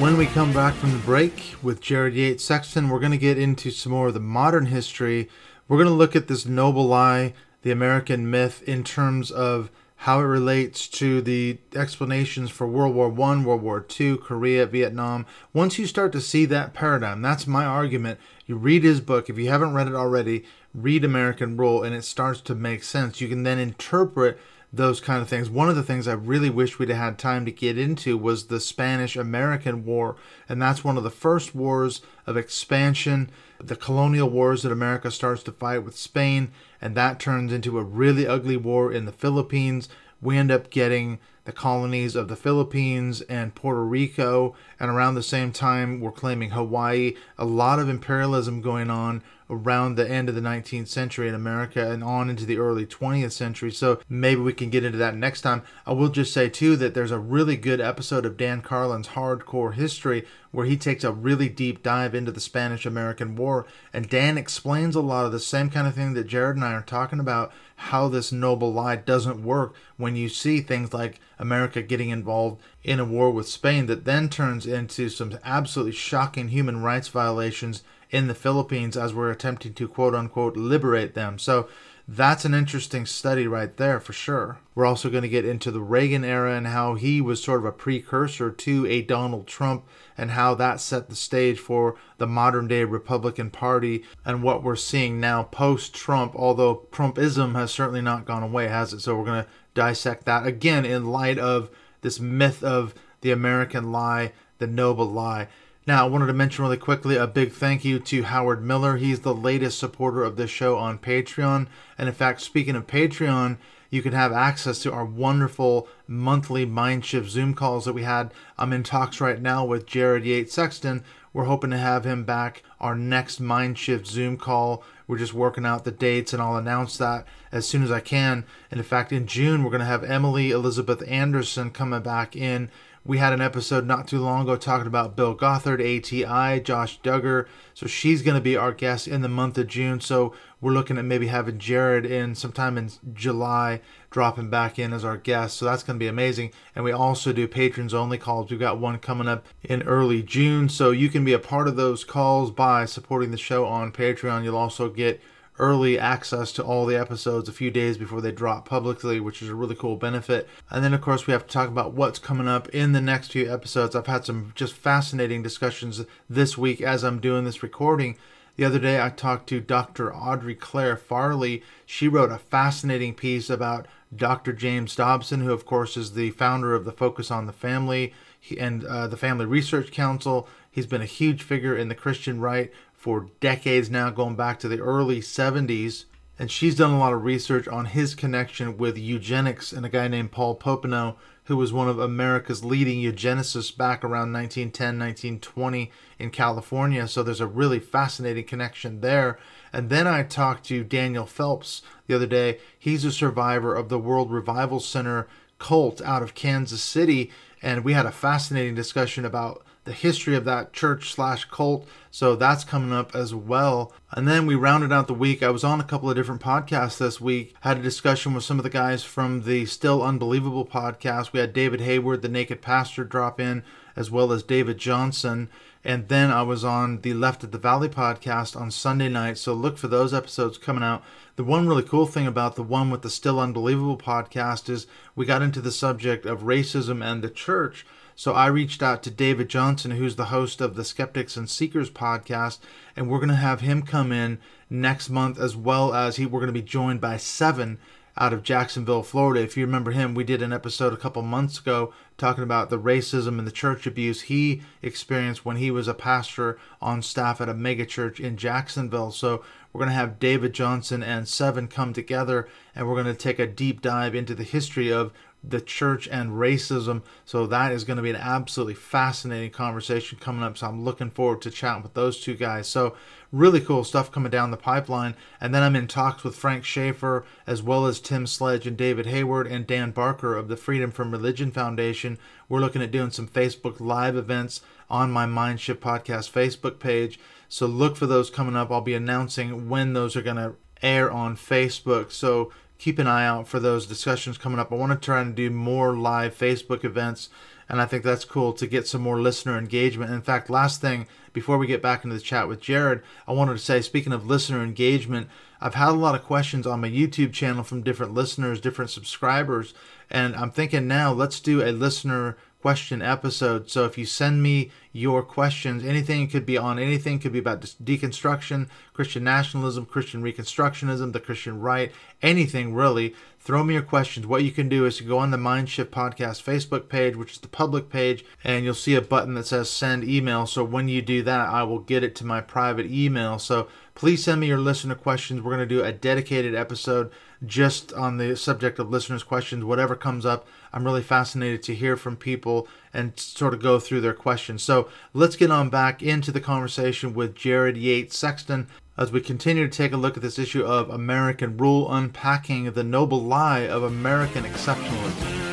When 0.00 0.16
we 0.16 0.26
come 0.26 0.52
back 0.52 0.74
from 0.74 0.92
the 0.92 0.98
break 0.98 1.54
with 1.62 1.80
Jared 1.80 2.14
Yates 2.14 2.44
Sexton, 2.44 2.88
we're 2.88 2.98
going 3.00 3.12
to 3.12 3.18
get 3.18 3.38
into 3.38 3.70
some 3.70 3.92
more 3.92 4.08
of 4.08 4.14
the 4.14 4.20
modern 4.20 4.66
history. 4.66 5.28
We're 5.68 5.78
going 5.78 5.88
to 5.88 5.94
look 5.94 6.16
at 6.16 6.26
this 6.26 6.46
noble 6.46 6.86
lie, 6.86 7.34
the 7.62 7.70
American 7.70 8.30
myth, 8.30 8.62
in 8.66 8.82
terms 8.82 9.30
of 9.30 9.70
how 9.96 10.20
it 10.20 10.24
relates 10.24 10.86
to 10.88 11.22
the 11.22 11.58
explanations 11.74 12.50
for 12.50 12.66
World 12.66 12.94
War 12.94 13.08
One, 13.08 13.44
World 13.44 13.62
War 13.62 13.80
Two, 13.80 14.18
Korea, 14.18 14.66
Vietnam. 14.66 15.24
Once 15.52 15.78
you 15.78 15.86
start 15.86 16.12
to 16.12 16.20
see 16.20 16.44
that 16.46 16.74
paradigm, 16.74 17.22
that's 17.22 17.46
my 17.46 17.64
argument. 17.64 18.18
You 18.46 18.56
read 18.56 18.84
his 18.84 19.00
book. 19.00 19.30
If 19.30 19.38
you 19.38 19.48
haven't 19.48 19.72
read 19.72 19.88
it 19.88 19.94
already, 19.94 20.44
read 20.74 21.04
American 21.04 21.56
Rule, 21.56 21.82
and 21.82 21.94
it 21.94 22.04
starts 22.04 22.40
to 22.42 22.54
make 22.54 22.82
sense. 22.82 23.20
You 23.20 23.28
can 23.28 23.44
then 23.44 23.58
interpret 23.58 24.38
those 24.76 25.00
kind 25.00 25.22
of 25.22 25.28
things. 25.28 25.48
One 25.48 25.68
of 25.68 25.76
the 25.76 25.82
things 25.82 26.08
I 26.08 26.14
really 26.14 26.50
wish 26.50 26.78
we'd 26.78 26.88
had 26.88 27.16
time 27.16 27.44
to 27.44 27.52
get 27.52 27.78
into 27.78 28.18
was 28.18 28.46
the 28.46 28.60
Spanish 28.60 29.16
American 29.16 29.84
War, 29.84 30.16
and 30.48 30.60
that's 30.60 30.82
one 30.82 30.96
of 30.96 31.04
the 31.04 31.10
first 31.10 31.54
wars 31.54 32.02
of 32.26 32.36
expansion, 32.36 33.30
the 33.58 33.76
colonial 33.76 34.28
wars 34.28 34.62
that 34.62 34.72
America 34.72 35.10
starts 35.10 35.42
to 35.44 35.52
fight 35.52 35.78
with 35.78 35.96
Spain, 35.96 36.50
and 36.84 36.94
that 36.94 37.18
turns 37.18 37.50
into 37.50 37.78
a 37.78 37.82
really 37.82 38.26
ugly 38.26 38.58
war 38.58 38.92
in 38.92 39.06
the 39.06 39.12
Philippines. 39.12 39.88
We 40.20 40.36
end 40.36 40.52
up 40.52 40.68
getting 40.68 41.18
the 41.46 41.52
colonies 41.52 42.14
of 42.14 42.28
the 42.28 42.36
Philippines 42.36 43.22
and 43.22 43.54
Puerto 43.54 43.82
Rico, 43.82 44.54
and 44.78 44.90
around 44.90 45.14
the 45.14 45.22
same 45.22 45.50
time, 45.50 45.98
we're 45.98 46.12
claiming 46.12 46.50
Hawaii. 46.50 47.14
A 47.38 47.46
lot 47.46 47.78
of 47.78 47.88
imperialism 47.88 48.60
going 48.60 48.90
on 48.90 49.22
around 49.50 49.94
the 49.94 50.08
end 50.08 50.28
of 50.28 50.34
the 50.34 50.40
19th 50.40 50.88
century 50.88 51.28
in 51.28 51.34
America 51.34 51.90
and 51.90 52.02
on 52.02 52.30
into 52.30 52.46
the 52.46 52.58
early 52.58 52.86
20th 52.86 53.32
century. 53.32 53.70
So 53.70 54.00
maybe 54.08 54.40
we 54.40 54.52
can 54.52 54.70
get 54.70 54.84
into 54.84 54.98
that 54.98 55.16
next 55.16 55.42
time. 55.42 55.62
I 55.86 55.92
will 55.92 56.08
just 56.08 56.32
say, 56.32 56.48
too, 56.48 56.76
that 56.76 56.94
there's 56.94 57.10
a 57.10 57.18
really 57.18 57.56
good 57.56 57.80
episode 57.80 58.24
of 58.24 58.36
Dan 58.36 58.62
Carlin's 58.62 59.08
Hardcore 59.08 59.74
History 59.74 60.24
where 60.50 60.66
he 60.66 60.76
takes 60.76 61.04
a 61.04 61.12
really 61.12 61.48
deep 61.48 61.82
dive 61.82 62.14
into 62.14 62.30
the 62.30 62.40
Spanish 62.40 62.86
American 62.86 63.34
War. 63.36 63.66
And 63.92 64.08
Dan 64.08 64.38
explains 64.38 64.94
a 64.94 65.00
lot 65.00 65.26
of 65.26 65.32
the 65.32 65.40
same 65.40 65.68
kind 65.68 65.86
of 65.86 65.94
thing 65.94 66.14
that 66.14 66.28
Jared 66.28 66.56
and 66.56 66.64
I 66.64 66.72
are 66.72 66.82
talking 66.82 67.20
about 67.20 67.52
how 67.76 68.08
this 68.08 68.32
noble 68.32 68.72
lie 68.72 68.96
doesn't 68.96 69.44
work 69.44 69.74
when 69.96 70.16
you 70.16 70.28
see 70.28 70.60
things 70.60 70.92
like 70.92 71.20
America 71.38 71.82
getting 71.82 72.10
involved 72.10 72.60
in 72.82 73.00
a 73.00 73.04
war 73.04 73.30
with 73.30 73.48
Spain 73.48 73.86
that 73.86 74.04
then 74.04 74.28
turns 74.28 74.66
into 74.66 75.08
some 75.08 75.38
absolutely 75.44 75.92
shocking 75.92 76.48
human 76.48 76.82
rights 76.82 77.08
violations 77.08 77.82
in 78.10 78.28
the 78.28 78.34
Philippines 78.34 78.96
as 78.96 79.12
we're 79.12 79.30
attempting 79.30 79.74
to 79.74 79.88
quote 79.88 80.14
unquote 80.14 80.56
liberate 80.56 81.14
them. 81.14 81.38
So 81.38 81.68
that's 82.06 82.44
an 82.44 82.52
interesting 82.52 83.06
study 83.06 83.46
right 83.46 83.74
there 83.78 83.98
for 83.98 84.12
sure. 84.12 84.58
We're 84.74 84.84
also 84.84 85.08
going 85.08 85.22
to 85.22 85.28
get 85.28 85.46
into 85.46 85.70
the 85.70 85.80
Reagan 85.80 86.22
era 86.22 86.54
and 86.54 86.66
how 86.66 86.96
he 86.96 87.20
was 87.22 87.42
sort 87.42 87.60
of 87.60 87.64
a 87.64 87.72
precursor 87.72 88.50
to 88.50 88.86
a 88.86 89.00
Donald 89.00 89.46
Trump 89.46 89.86
and 90.18 90.32
how 90.32 90.54
that 90.56 90.80
set 90.80 91.08
the 91.08 91.16
stage 91.16 91.58
for 91.58 91.96
the 92.18 92.26
modern 92.26 92.68
day 92.68 92.84
Republican 92.84 93.50
Party 93.50 94.04
and 94.24 94.42
what 94.42 94.62
we're 94.62 94.76
seeing 94.76 95.18
now 95.18 95.44
post 95.44 95.94
Trump, 95.94 96.34
although 96.36 96.86
Trumpism 96.92 97.54
has 97.54 97.72
certainly 97.72 98.02
not 98.02 98.26
gone 98.26 98.42
away, 98.42 98.68
has 98.68 98.92
it? 98.92 99.00
So 99.00 99.16
we're 99.16 99.24
going 99.24 99.44
to 99.44 99.50
dissect 99.72 100.26
that 100.26 100.46
again 100.46 100.84
in 100.84 101.06
light 101.06 101.38
of 101.38 101.70
this 102.02 102.20
myth 102.20 102.62
of 102.62 102.94
the 103.22 103.30
American 103.30 103.90
lie, 103.90 104.32
the 104.58 104.66
noble 104.66 105.06
lie. 105.06 105.48
Now, 105.86 106.06
I 106.06 106.08
wanted 106.08 106.28
to 106.28 106.32
mention 106.32 106.64
really 106.64 106.78
quickly 106.78 107.16
a 107.16 107.26
big 107.26 107.52
thank 107.52 107.84
you 107.84 107.98
to 107.98 108.22
Howard 108.22 108.64
Miller. 108.64 108.96
He's 108.96 109.20
the 109.20 109.34
latest 109.34 109.78
supporter 109.78 110.24
of 110.24 110.36
this 110.36 110.48
show 110.48 110.78
on 110.78 110.98
Patreon. 110.98 111.66
And 111.98 112.08
in 112.08 112.14
fact, 112.14 112.40
speaking 112.40 112.74
of 112.74 112.86
Patreon, 112.86 113.58
you 113.90 114.00
can 114.00 114.14
have 114.14 114.32
access 114.32 114.78
to 114.82 114.92
our 114.92 115.04
wonderful 115.04 115.86
monthly 116.06 116.64
Mindshift 116.64 117.26
Zoom 117.26 117.52
calls 117.52 117.84
that 117.84 117.92
we 117.92 118.02
had. 118.02 118.32
I'm 118.56 118.72
in 118.72 118.82
talks 118.82 119.20
right 119.20 119.40
now 119.40 119.66
with 119.66 119.84
Jared 119.84 120.24
Yates 120.24 120.54
Sexton. 120.54 121.04
We're 121.34 121.44
hoping 121.44 121.70
to 121.70 121.78
have 121.78 122.04
him 122.04 122.24
back 122.24 122.62
our 122.80 122.94
next 122.94 123.42
Mindshift 123.42 124.06
Zoom 124.06 124.38
call. 124.38 124.82
We're 125.06 125.18
just 125.18 125.34
working 125.34 125.66
out 125.66 125.84
the 125.84 125.90
dates, 125.90 126.32
and 126.32 126.40
I'll 126.40 126.56
announce 126.56 126.96
that 126.96 127.26
as 127.52 127.68
soon 127.68 127.82
as 127.82 127.90
I 127.90 128.00
can. 128.00 128.46
And 128.70 128.78
in 128.78 128.84
fact, 128.84 129.12
in 129.12 129.26
June, 129.26 129.62
we're 129.62 129.70
going 129.70 129.80
to 129.80 129.86
have 129.86 130.02
Emily 130.02 130.50
Elizabeth 130.50 131.02
Anderson 131.06 131.70
coming 131.70 132.00
back 132.00 132.34
in 132.34 132.70
We 133.06 133.18
had 133.18 133.34
an 133.34 133.42
episode 133.42 133.86
not 133.86 134.08
too 134.08 134.18
long 134.18 134.44
ago 134.44 134.56
talking 134.56 134.86
about 134.86 135.14
Bill 135.14 135.34
Gothard, 135.34 135.78
ATI, 135.78 136.58
Josh 136.60 136.98
Duggar. 137.02 137.46
So 137.74 137.86
she's 137.86 138.22
going 138.22 138.36
to 138.36 138.40
be 138.40 138.56
our 138.56 138.72
guest 138.72 139.06
in 139.06 139.20
the 139.20 139.28
month 139.28 139.58
of 139.58 139.66
June. 139.66 140.00
So 140.00 140.34
we're 140.58 140.72
looking 140.72 140.96
at 140.96 141.04
maybe 141.04 141.26
having 141.26 141.58
Jared 141.58 142.06
in 142.06 142.34
sometime 142.34 142.78
in 142.78 142.90
July, 143.12 143.82
dropping 144.10 144.48
back 144.48 144.78
in 144.78 144.94
as 144.94 145.04
our 145.04 145.18
guest. 145.18 145.58
So 145.58 145.66
that's 145.66 145.82
going 145.82 145.98
to 145.98 146.02
be 146.02 146.08
amazing. 146.08 146.52
And 146.74 146.82
we 146.82 146.92
also 146.92 147.34
do 147.34 147.46
patrons 147.46 147.92
only 147.92 148.16
calls. 148.16 148.50
We've 148.50 148.58
got 148.58 148.78
one 148.78 148.98
coming 148.98 149.28
up 149.28 149.44
in 149.62 149.82
early 149.82 150.22
June. 150.22 150.70
So 150.70 150.90
you 150.90 151.10
can 151.10 151.26
be 151.26 151.34
a 151.34 151.38
part 151.38 151.68
of 151.68 151.76
those 151.76 152.04
calls 152.04 152.50
by 152.50 152.86
supporting 152.86 153.32
the 153.32 153.36
show 153.36 153.66
on 153.66 153.92
Patreon. 153.92 154.44
You'll 154.44 154.56
also 154.56 154.88
get 154.88 155.20
early 155.58 155.98
access 155.98 156.50
to 156.52 156.64
all 156.64 156.84
the 156.84 156.96
episodes 156.96 157.48
a 157.48 157.52
few 157.52 157.70
days 157.70 157.96
before 157.96 158.20
they 158.20 158.32
drop 158.32 158.68
publicly, 158.68 159.20
which 159.20 159.40
is 159.40 159.48
a 159.48 159.54
really 159.54 159.74
cool 159.74 159.96
benefit. 159.96 160.48
And 160.70 160.82
then, 160.82 160.92
of 160.92 161.00
course, 161.00 161.26
we 161.26 161.32
have 161.32 161.46
to 161.46 161.52
talk 161.52 161.68
about 161.68 161.92
what's 161.92 162.18
coming 162.18 162.48
up 162.48 162.68
in 162.70 162.92
the 162.92 163.00
next 163.00 163.32
few 163.32 163.52
episodes. 163.52 163.94
I've 163.94 164.06
had 164.08 164.24
some 164.24 164.52
just 164.54 164.74
fascinating 164.74 165.42
discussions 165.42 166.04
this 166.28 166.58
week 166.58 166.80
as 166.80 167.04
I'm 167.04 167.20
doing 167.20 167.44
this 167.44 167.62
recording. 167.62 168.16
The 168.56 168.64
other 168.64 168.78
day, 168.78 169.02
I 169.02 169.10
talked 169.10 169.48
to 169.48 169.60
Dr. 169.60 170.14
Audrey 170.14 170.54
Clare 170.54 170.96
Farley. 170.96 171.62
She 171.86 172.06
wrote 172.06 172.30
a 172.30 172.38
fascinating 172.38 173.14
piece 173.14 173.50
about 173.50 173.86
Dr. 174.14 174.52
James 174.52 174.94
Dobson, 174.94 175.40
who, 175.40 175.52
of 175.52 175.66
course, 175.66 175.96
is 175.96 176.12
the 176.12 176.30
founder 176.30 176.74
of 176.74 176.84
the 176.84 176.92
Focus 176.92 177.30
on 177.30 177.46
the 177.46 177.52
Family 177.52 178.12
and 178.58 178.84
uh, 178.84 179.08
the 179.08 179.16
Family 179.16 179.44
Research 179.44 179.90
Council. 179.90 180.48
He's 180.70 180.86
been 180.86 181.02
a 181.02 181.06
huge 181.06 181.42
figure 181.42 181.76
in 181.76 181.88
the 181.88 181.94
Christian 181.94 182.40
right 182.40 182.72
for 183.04 183.28
decades 183.38 183.90
now, 183.90 184.08
going 184.08 184.34
back 184.34 184.58
to 184.58 184.66
the 184.66 184.80
early 184.80 185.20
70s. 185.20 186.06
And 186.38 186.50
she's 186.50 186.74
done 186.74 186.90
a 186.90 186.98
lot 186.98 187.12
of 187.12 187.22
research 187.22 187.68
on 187.68 187.84
his 187.84 188.14
connection 188.14 188.78
with 188.78 188.96
eugenics 188.96 189.74
and 189.74 189.84
a 189.84 189.90
guy 189.90 190.08
named 190.08 190.32
Paul 190.32 190.56
Popenoe, 190.58 191.16
who 191.44 191.58
was 191.58 191.70
one 191.70 191.86
of 191.86 191.98
America's 191.98 192.64
leading 192.64 192.98
eugenicists 192.98 193.76
back 193.76 194.02
around 194.04 194.32
1910, 194.32 194.98
1920 194.98 195.92
in 196.18 196.30
California. 196.30 197.06
So 197.06 197.22
there's 197.22 197.42
a 197.42 197.46
really 197.46 197.78
fascinating 197.78 198.44
connection 198.44 199.02
there. 199.02 199.38
And 199.70 199.90
then 199.90 200.06
I 200.06 200.22
talked 200.22 200.64
to 200.68 200.82
Daniel 200.82 201.26
Phelps 201.26 201.82
the 202.06 202.14
other 202.14 202.26
day. 202.26 202.58
He's 202.78 203.04
a 203.04 203.12
survivor 203.12 203.74
of 203.74 203.90
the 203.90 203.98
World 203.98 204.30
Revival 204.30 204.80
Center 204.80 205.28
cult 205.58 206.00
out 206.00 206.22
of 206.22 206.34
Kansas 206.34 206.82
City. 206.82 207.30
And 207.60 207.84
we 207.84 207.92
had 207.92 208.06
a 208.06 208.10
fascinating 208.10 208.74
discussion 208.74 209.26
about 209.26 209.62
the 209.84 209.92
history 209.92 210.34
of 210.34 210.44
that 210.44 210.72
church 210.72 211.12
slash 211.12 211.44
cult. 211.46 211.86
So 212.10 212.36
that's 212.36 212.64
coming 212.64 212.92
up 212.92 213.14
as 213.14 213.34
well. 213.34 213.92
And 214.10 214.26
then 214.26 214.46
we 214.46 214.54
rounded 214.54 214.92
out 214.92 215.06
the 215.06 215.14
week. 215.14 215.42
I 215.42 215.50
was 215.50 215.64
on 215.64 215.80
a 215.80 215.84
couple 215.84 216.08
of 216.08 216.16
different 216.16 216.40
podcasts 216.40 216.98
this 216.98 217.20
week, 217.20 217.54
had 217.60 217.78
a 217.78 217.82
discussion 217.82 218.34
with 218.34 218.44
some 218.44 218.58
of 218.58 218.62
the 218.62 218.70
guys 218.70 219.04
from 219.04 219.42
the 219.42 219.66
Still 219.66 220.02
Unbelievable 220.02 220.64
podcast. 220.64 221.32
We 221.32 221.40
had 221.40 221.52
David 221.52 221.80
Hayward, 221.80 222.22
the 222.22 222.28
Naked 222.28 222.62
Pastor, 222.62 223.04
drop 223.04 223.40
in, 223.40 223.62
as 223.96 224.10
well 224.10 224.32
as 224.32 224.42
David 224.42 224.78
Johnson. 224.78 225.48
And 225.84 226.08
then 226.08 226.30
I 226.30 226.42
was 226.42 226.64
on 226.64 227.02
the 227.02 227.12
Left 227.12 227.44
at 227.44 227.52
the 227.52 227.58
Valley 227.58 227.90
podcast 227.90 228.58
on 228.58 228.70
Sunday 228.70 229.10
night. 229.10 229.36
So 229.36 229.52
look 229.52 229.76
for 229.76 229.88
those 229.88 230.14
episodes 230.14 230.56
coming 230.56 230.82
out. 230.82 231.02
The 231.36 231.44
one 231.44 231.68
really 231.68 231.82
cool 231.82 232.06
thing 232.06 232.26
about 232.26 232.54
the 232.54 232.62
one 232.62 232.90
with 232.90 233.02
the 233.02 233.10
Still 233.10 233.38
Unbelievable 233.38 233.98
podcast 233.98 234.70
is 234.70 234.86
we 235.14 235.26
got 235.26 235.42
into 235.42 235.60
the 235.60 235.72
subject 235.72 236.24
of 236.24 236.42
racism 236.42 237.04
and 237.04 237.22
the 237.22 237.28
church. 237.28 237.84
So 238.16 238.32
I 238.32 238.46
reached 238.46 238.82
out 238.82 239.02
to 239.02 239.10
David 239.10 239.48
Johnson, 239.48 239.92
who's 239.92 240.16
the 240.16 240.26
host 240.26 240.60
of 240.60 240.76
the 240.76 240.84
Skeptics 240.84 241.36
and 241.36 241.50
Seekers 241.50 241.90
podcast, 241.90 242.58
and 242.96 243.08
we're 243.08 243.18
going 243.18 243.28
to 243.28 243.34
have 243.34 243.60
him 243.60 243.82
come 243.82 244.12
in 244.12 244.38
next 244.70 245.10
month 245.10 245.38
as 245.38 245.56
well 245.56 245.92
as 245.92 246.16
he 246.16 246.26
we're 246.26 246.40
going 246.40 246.46
to 246.46 246.52
be 246.52 246.62
joined 246.62 247.00
by 247.00 247.16
Seven 247.16 247.78
out 248.16 248.32
of 248.32 248.44
Jacksonville, 248.44 249.02
Florida. 249.02 249.42
If 249.42 249.56
you 249.56 249.66
remember 249.66 249.90
him, 249.90 250.14
we 250.14 250.22
did 250.22 250.42
an 250.42 250.52
episode 250.52 250.92
a 250.92 250.96
couple 250.96 251.22
months 251.22 251.58
ago 251.58 251.92
talking 252.16 252.44
about 252.44 252.70
the 252.70 252.78
racism 252.78 253.38
and 253.38 253.46
the 253.46 253.52
church 253.52 253.86
abuse 253.86 254.22
he 254.22 254.62
experienced 254.82 255.44
when 255.44 255.56
he 255.56 255.70
was 255.70 255.88
a 255.88 255.94
pastor 255.94 256.58
on 256.80 257.02
staff 257.02 257.40
at 257.40 257.48
a 257.48 257.54
megachurch 257.54 258.20
in 258.20 258.36
Jacksonville. 258.36 259.10
So 259.10 259.44
we're 259.72 259.80
going 259.80 259.90
to 259.90 259.96
have 259.96 260.20
David 260.20 260.52
Johnson 260.52 261.02
and 261.02 261.26
Seven 261.26 261.66
come 261.66 261.92
together 261.92 262.48
and 262.74 262.86
we're 262.86 263.02
going 263.02 263.12
to 263.12 263.20
take 263.20 263.40
a 263.40 263.46
deep 263.48 263.82
dive 263.82 264.14
into 264.14 264.36
the 264.36 264.44
history 264.44 264.92
of 264.92 265.12
the 265.46 265.60
church 265.60 266.08
and 266.08 266.32
racism. 266.32 267.02
So 267.24 267.46
that 267.46 267.72
is 267.72 267.84
going 267.84 267.96
to 267.96 268.02
be 268.02 268.10
an 268.10 268.16
absolutely 268.16 268.74
fascinating 268.74 269.50
conversation 269.50 270.18
coming 270.18 270.42
up. 270.42 270.58
So 270.58 270.66
I'm 270.66 270.84
looking 270.84 271.10
forward 271.10 271.42
to 271.42 271.50
chatting 271.50 271.82
with 271.82 271.94
those 271.94 272.20
two 272.20 272.34
guys. 272.34 272.66
So 272.66 272.96
really 273.30 273.60
cool 273.60 273.84
stuff 273.84 274.10
coming 274.10 274.30
down 274.30 274.50
the 274.50 274.56
pipeline. 274.56 275.14
And 275.40 275.54
then 275.54 275.62
I'm 275.62 275.76
in 275.76 275.86
talks 275.86 276.24
with 276.24 276.36
Frank 276.36 276.64
Schaefer, 276.64 277.24
as 277.46 277.62
well 277.62 277.86
as 277.86 278.00
Tim 278.00 278.26
Sledge 278.26 278.66
and 278.66 278.76
David 278.76 279.06
Hayward 279.06 279.46
and 279.46 279.66
Dan 279.66 279.90
Barker 279.90 280.36
of 280.36 280.48
the 280.48 280.56
Freedom 280.56 280.90
from 280.90 281.10
Religion 281.10 281.50
Foundation. 281.50 282.18
We're 282.48 282.60
looking 282.60 282.82
at 282.82 282.90
doing 282.90 283.10
some 283.10 283.28
Facebook 283.28 283.80
live 283.80 284.16
events 284.16 284.62
on 284.88 285.10
my 285.10 285.26
Mindshift 285.26 285.76
podcast 285.76 286.30
Facebook 286.30 286.78
page. 286.78 287.18
So 287.48 287.66
look 287.66 287.96
for 287.96 288.06
those 288.06 288.30
coming 288.30 288.56
up. 288.56 288.70
I'll 288.70 288.80
be 288.80 288.94
announcing 288.94 289.68
when 289.68 289.92
those 289.92 290.16
are 290.16 290.22
going 290.22 290.36
to 290.36 290.54
air 290.82 291.10
on 291.10 291.36
Facebook. 291.36 292.12
So 292.12 292.52
keep 292.78 292.98
an 292.98 293.06
eye 293.06 293.26
out 293.26 293.48
for 293.48 293.60
those 293.60 293.86
discussions 293.86 294.38
coming 294.38 294.58
up. 294.58 294.72
I 294.72 294.76
want 294.76 294.92
to 294.92 295.04
try 295.04 295.20
and 295.20 295.34
do 295.34 295.50
more 295.50 295.96
live 295.96 296.36
Facebook 296.36 296.84
events, 296.84 297.28
and 297.68 297.80
I 297.80 297.86
think 297.86 298.04
that's 298.04 298.24
cool 298.24 298.52
to 298.54 298.66
get 298.66 298.86
some 298.86 299.02
more 299.02 299.20
listener 299.20 299.56
engagement. 299.56 300.12
In 300.12 300.22
fact, 300.22 300.50
last 300.50 300.80
thing 300.80 301.06
before 301.32 301.58
we 301.58 301.66
get 301.66 301.82
back 301.82 302.04
into 302.04 302.16
the 302.16 302.22
chat 302.22 302.48
with 302.48 302.60
Jared, 302.60 303.02
I 303.26 303.32
wanted 303.32 303.52
to 303.52 303.58
say, 303.58 303.80
speaking 303.80 304.12
of 304.12 304.26
listener 304.26 304.62
engagement, 304.62 305.28
I've 305.60 305.74
had 305.74 305.90
a 305.90 305.92
lot 305.92 306.14
of 306.14 306.24
questions 306.24 306.66
on 306.66 306.80
my 306.80 306.90
YouTube 306.90 307.32
channel 307.32 307.64
from 307.64 307.82
different 307.82 308.12
listeners, 308.12 308.60
different 308.60 308.90
subscribers, 308.90 309.72
and 310.10 310.36
I'm 310.36 310.50
thinking 310.50 310.86
now 310.86 311.12
let's 311.12 311.40
do 311.40 311.62
a 311.62 311.72
listener 311.72 312.36
question 312.64 313.02
episode. 313.02 313.68
So 313.68 313.84
if 313.84 313.98
you 313.98 314.06
send 314.06 314.42
me 314.42 314.70
your 314.90 315.22
questions, 315.22 315.84
anything 315.84 316.26
could 316.28 316.46
be 316.46 316.56
on 316.56 316.78
anything, 316.78 317.18
could 317.18 317.32
be 317.32 317.38
about 317.40 317.60
deconstruction, 317.60 318.68
Christian 318.94 319.22
nationalism, 319.22 319.84
Christian 319.84 320.22
reconstructionism, 320.22 321.12
the 321.12 321.20
Christian 321.20 321.60
right, 321.60 321.92
anything 322.22 322.72
really. 322.72 323.14
Throw 323.38 323.62
me 323.62 323.74
your 323.74 323.82
questions. 323.82 324.26
What 324.26 324.44
you 324.44 324.50
can 324.50 324.70
do 324.70 324.86
is 324.86 324.96
to 324.96 325.04
go 325.04 325.18
on 325.18 325.30
the 325.30 325.36
Mindshift 325.36 325.90
Podcast 325.90 326.42
Facebook 326.42 326.88
page, 326.88 327.16
which 327.16 327.32
is 327.32 327.38
the 327.38 327.48
public 327.48 327.90
page, 327.90 328.24
and 328.42 328.64
you'll 328.64 328.72
see 328.72 328.94
a 328.94 329.02
button 329.02 329.34
that 329.34 329.46
says 329.46 329.68
send 329.68 330.02
email. 330.02 330.46
So 330.46 330.64
when 330.64 330.88
you 330.88 331.02
do 331.02 331.22
that, 331.22 331.50
I 331.50 331.64
will 331.64 331.80
get 331.80 332.02
it 332.02 332.14
to 332.14 332.24
my 332.24 332.40
private 332.40 332.86
email. 332.90 333.38
So 333.38 333.68
please 333.94 334.24
send 334.24 334.40
me 334.40 334.46
your 334.46 334.56
listener 334.56 334.94
questions. 334.94 335.42
We're 335.42 335.54
going 335.54 335.68
to 335.68 335.74
do 335.74 335.84
a 335.84 335.92
dedicated 335.92 336.54
episode 336.54 337.12
just 337.44 337.92
on 337.92 338.16
the 338.16 338.34
subject 338.36 338.78
of 338.78 338.88
listeners' 338.88 339.22
questions, 339.22 339.64
whatever 339.64 339.94
comes 339.94 340.24
up. 340.24 340.48
I'm 340.74 340.84
really 340.84 341.02
fascinated 341.02 341.62
to 341.62 341.74
hear 341.74 341.96
from 341.96 342.16
people 342.16 342.66
and 342.92 343.18
sort 343.18 343.54
of 343.54 343.62
go 343.62 343.78
through 343.78 344.00
their 344.00 344.12
questions. 344.12 344.64
So 344.64 344.88
let's 345.12 345.36
get 345.36 345.52
on 345.52 345.70
back 345.70 346.02
into 346.02 346.32
the 346.32 346.40
conversation 346.40 347.14
with 347.14 347.36
Jared 347.36 347.76
Yates 347.76 348.18
Sexton 348.18 348.66
as 348.98 349.12
we 349.12 349.20
continue 349.20 349.68
to 349.68 349.76
take 349.76 349.92
a 349.92 349.96
look 349.96 350.16
at 350.16 350.22
this 350.22 350.38
issue 350.38 350.64
of 350.64 350.90
American 350.90 351.56
rule, 351.56 351.92
unpacking 351.92 352.72
the 352.72 352.82
noble 352.82 353.22
lie 353.22 353.60
of 353.60 353.84
American 353.84 354.42
exceptionalism. 354.42 355.43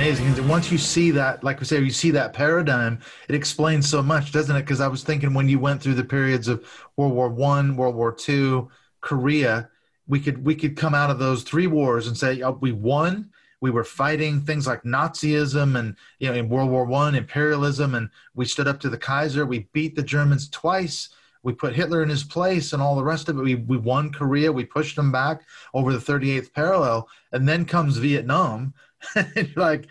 Amazing. 0.00 0.26
And 0.28 0.48
once 0.48 0.72
you 0.72 0.78
see 0.78 1.10
that, 1.10 1.44
like 1.44 1.60
we 1.60 1.66
say, 1.66 1.78
you 1.78 1.90
see 1.90 2.10
that 2.12 2.32
paradigm, 2.32 3.00
it 3.28 3.34
explains 3.34 3.86
so 3.86 4.02
much, 4.02 4.32
doesn't 4.32 4.56
it? 4.56 4.60
Because 4.60 4.80
I 4.80 4.88
was 4.88 5.02
thinking 5.02 5.34
when 5.34 5.46
you 5.46 5.58
went 5.58 5.82
through 5.82 5.92
the 5.92 6.04
periods 6.04 6.48
of 6.48 6.64
World 6.96 7.12
War 7.12 7.28
One, 7.28 7.76
World 7.76 7.94
War 7.94 8.10
Two, 8.10 8.70
Korea, 9.02 9.68
we 10.08 10.18
could 10.18 10.42
we 10.42 10.54
could 10.54 10.74
come 10.74 10.94
out 10.94 11.10
of 11.10 11.18
those 11.18 11.42
three 11.42 11.66
wars 11.66 12.06
and 12.06 12.16
say 12.16 12.40
oh, 12.40 12.56
we 12.62 12.72
won. 12.72 13.28
We 13.60 13.70
were 13.70 13.84
fighting 13.84 14.40
things 14.40 14.66
like 14.66 14.84
Nazism 14.84 15.78
and 15.78 15.94
you 16.18 16.28
know 16.28 16.34
in 16.34 16.48
World 16.48 16.70
War 16.70 16.86
One 16.86 17.14
imperialism, 17.14 17.94
and 17.94 18.08
we 18.34 18.46
stood 18.46 18.68
up 18.68 18.80
to 18.80 18.88
the 18.88 18.96
Kaiser. 18.96 19.44
We 19.44 19.68
beat 19.74 19.96
the 19.96 20.02
Germans 20.02 20.48
twice. 20.48 21.10
We 21.42 21.52
put 21.52 21.74
Hitler 21.74 22.02
in 22.02 22.08
his 22.08 22.24
place 22.24 22.72
and 22.72 22.82
all 22.82 22.96
the 22.96 23.04
rest 23.04 23.28
of 23.28 23.38
it. 23.38 23.42
We, 23.42 23.54
we 23.54 23.78
won 23.78 24.12
Korea. 24.12 24.52
We 24.52 24.64
pushed 24.64 24.96
them 24.96 25.10
back 25.10 25.42
over 25.72 25.92
the 25.92 25.98
38th 25.98 26.52
parallel. 26.52 27.08
And 27.32 27.48
then 27.48 27.64
comes 27.64 27.96
Vietnam, 27.96 28.74
like, 29.56 29.86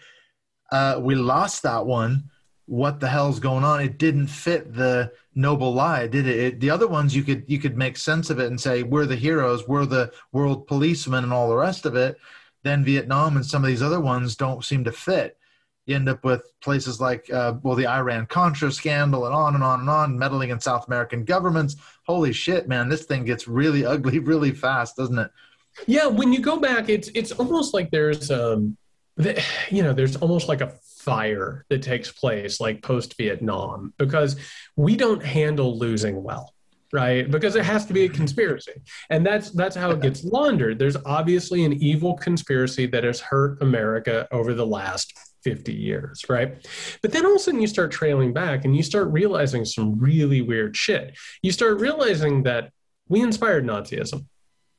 uh, 0.72 1.00
we 1.02 1.16
lost 1.16 1.64
that 1.64 1.86
one. 1.86 2.30
What 2.66 3.00
the 3.00 3.08
hell's 3.08 3.40
going 3.40 3.64
on? 3.64 3.82
It 3.82 3.98
didn't 3.98 4.28
fit 4.28 4.74
the 4.74 5.12
noble 5.34 5.74
lie, 5.74 6.06
did 6.08 6.28
it? 6.28 6.40
it? 6.40 6.60
The 6.60 6.70
other 6.70 6.88
ones 6.88 7.16
you 7.16 7.24
could 7.24 7.44
you 7.48 7.58
could 7.58 7.78
make 7.78 7.98
sense 7.98 8.30
of 8.30 8.40
it 8.40 8.48
and 8.48 8.60
say 8.60 8.84
we're 8.84 9.08
the 9.08 9.16
heroes, 9.16 9.68
we're 9.68 9.88
the 9.88 10.12
world 10.32 10.68
policemen, 10.68 11.24
and 11.24 11.34
all 11.34 11.50
the 11.50 11.56
rest 11.56 11.88
of 11.88 11.96
it. 11.96 12.18
Then 12.64 12.84
Vietnam 12.84 13.38
and 13.38 13.46
some 13.46 13.64
of 13.64 13.68
these 13.68 13.82
other 13.82 14.00
ones 14.00 14.36
don't 14.36 14.64
seem 14.64 14.84
to 14.84 14.92
fit. 14.92 15.38
You 15.86 15.96
end 15.96 16.10
up 16.10 16.24
with 16.24 16.44
places 16.62 17.02
like 17.02 17.32
uh, 17.34 17.56
well 17.64 17.76
the 17.76 17.88
Iran 17.88 18.28
Contra 18.28 18.72
scandal 18.72 19.26
and 19.26 19.34
on 19.34 19.56
and 19.56 19.64
on 19.64 19.80
and 19.80 19.90
on, 19.90 20.20
meddling 20.20 20.52
in 20.52 20.60
South 20.60 20.86
American 20.86 21.24
governments. 21.24 21.78
Holy 22.06 22.34
shit, 22.34 22.68
man! 22.68 22.88
This 22.88 23.06
thing 23.06 23.26
gets 23.26 23.48
really 23.48 23.84
ugly 23.94 24.20
really 24.20 24.52
fast, 24.52 24.98
doesn't 24.98 25.18
it? 25.18 25.32
Yeah, 25.88 26.06
when 26.06 26.32
you 26.34 26.40
go 26.40 26.60
back, 26.60 26.90
it's 26.90 27.08
it's 27.16 27.32
almost 27.32 27.74
like 27.74 27.90
there's 27.90 28.30
um 28.30 28.78
you 29.70 29.84
know, 29.84 29.94
there's 29.94 30.16
almost 30.18 30.48
like 30.48 30.62
a 30.62 30.74
fire 31.00 31.66
that 31.70 31.82
takes 31.82 32.12
place 32.12 32.60
like 32.60 32.82
post 32.82 33.16
Vietnam 33.18 33.94
because 33.98 34.36
we 34.76 34.96
don't 34.96 35.24
handle 35.24 35.78
losing 35.78 36.24
well. 36.24 36.54
right? 36.92 37.30
Because 37.30 37.56
it 37.56 37.66
has 37.66 37.86
to 37.86 37.94
be 37.94 38.06
a 38.06 38.10
conspiracy. 38.10 38.82
And 39.10 39.26
that's 39.26 39.52
that's 39.52 39.76
how 39.76 39.92
it 39.92 40.02
gets 40.02 40.24
laundered. 40.24 40.80
There's 40.80 40.98
obviously 41.06 41.64
an 41.66 41.74
evil 41.74 42.16
conspiracy 42.16 42.86
that 42.88 43.04
has 43.04 43.20
hurt 43.20 43.62
america 43.62 44.28
over 44.32 44.54
the 44.54 44.66
last 44.66 45.14
50 45.44 45.74
years 45.74 46.26
right? 46.30 46.66
But 47.02 47.12
then 47.12 47.26
all 47.26 47.34
of 47.34 47.38
a 47.38 47.40
sudden 47.40 47.62
you 47.62 47.68
start 47.68 47.92
trailing 47.92 48.34
back 48.34 48.66
and 48.66 48.76
you 48.76 48.84
start 48.84 49.08
realizing 49.10 49.66
some 49.66 49.98
really 50.00 50.42
weird 50.42 50.76
shit. 50.76 51.18
You 51.42 51.52
start 51.52 51.80
realizing 51.80 52.44
that 52.44 52.72
we 53.08 53.22
inspired 53.22 53.66
nazism 53.66 54.26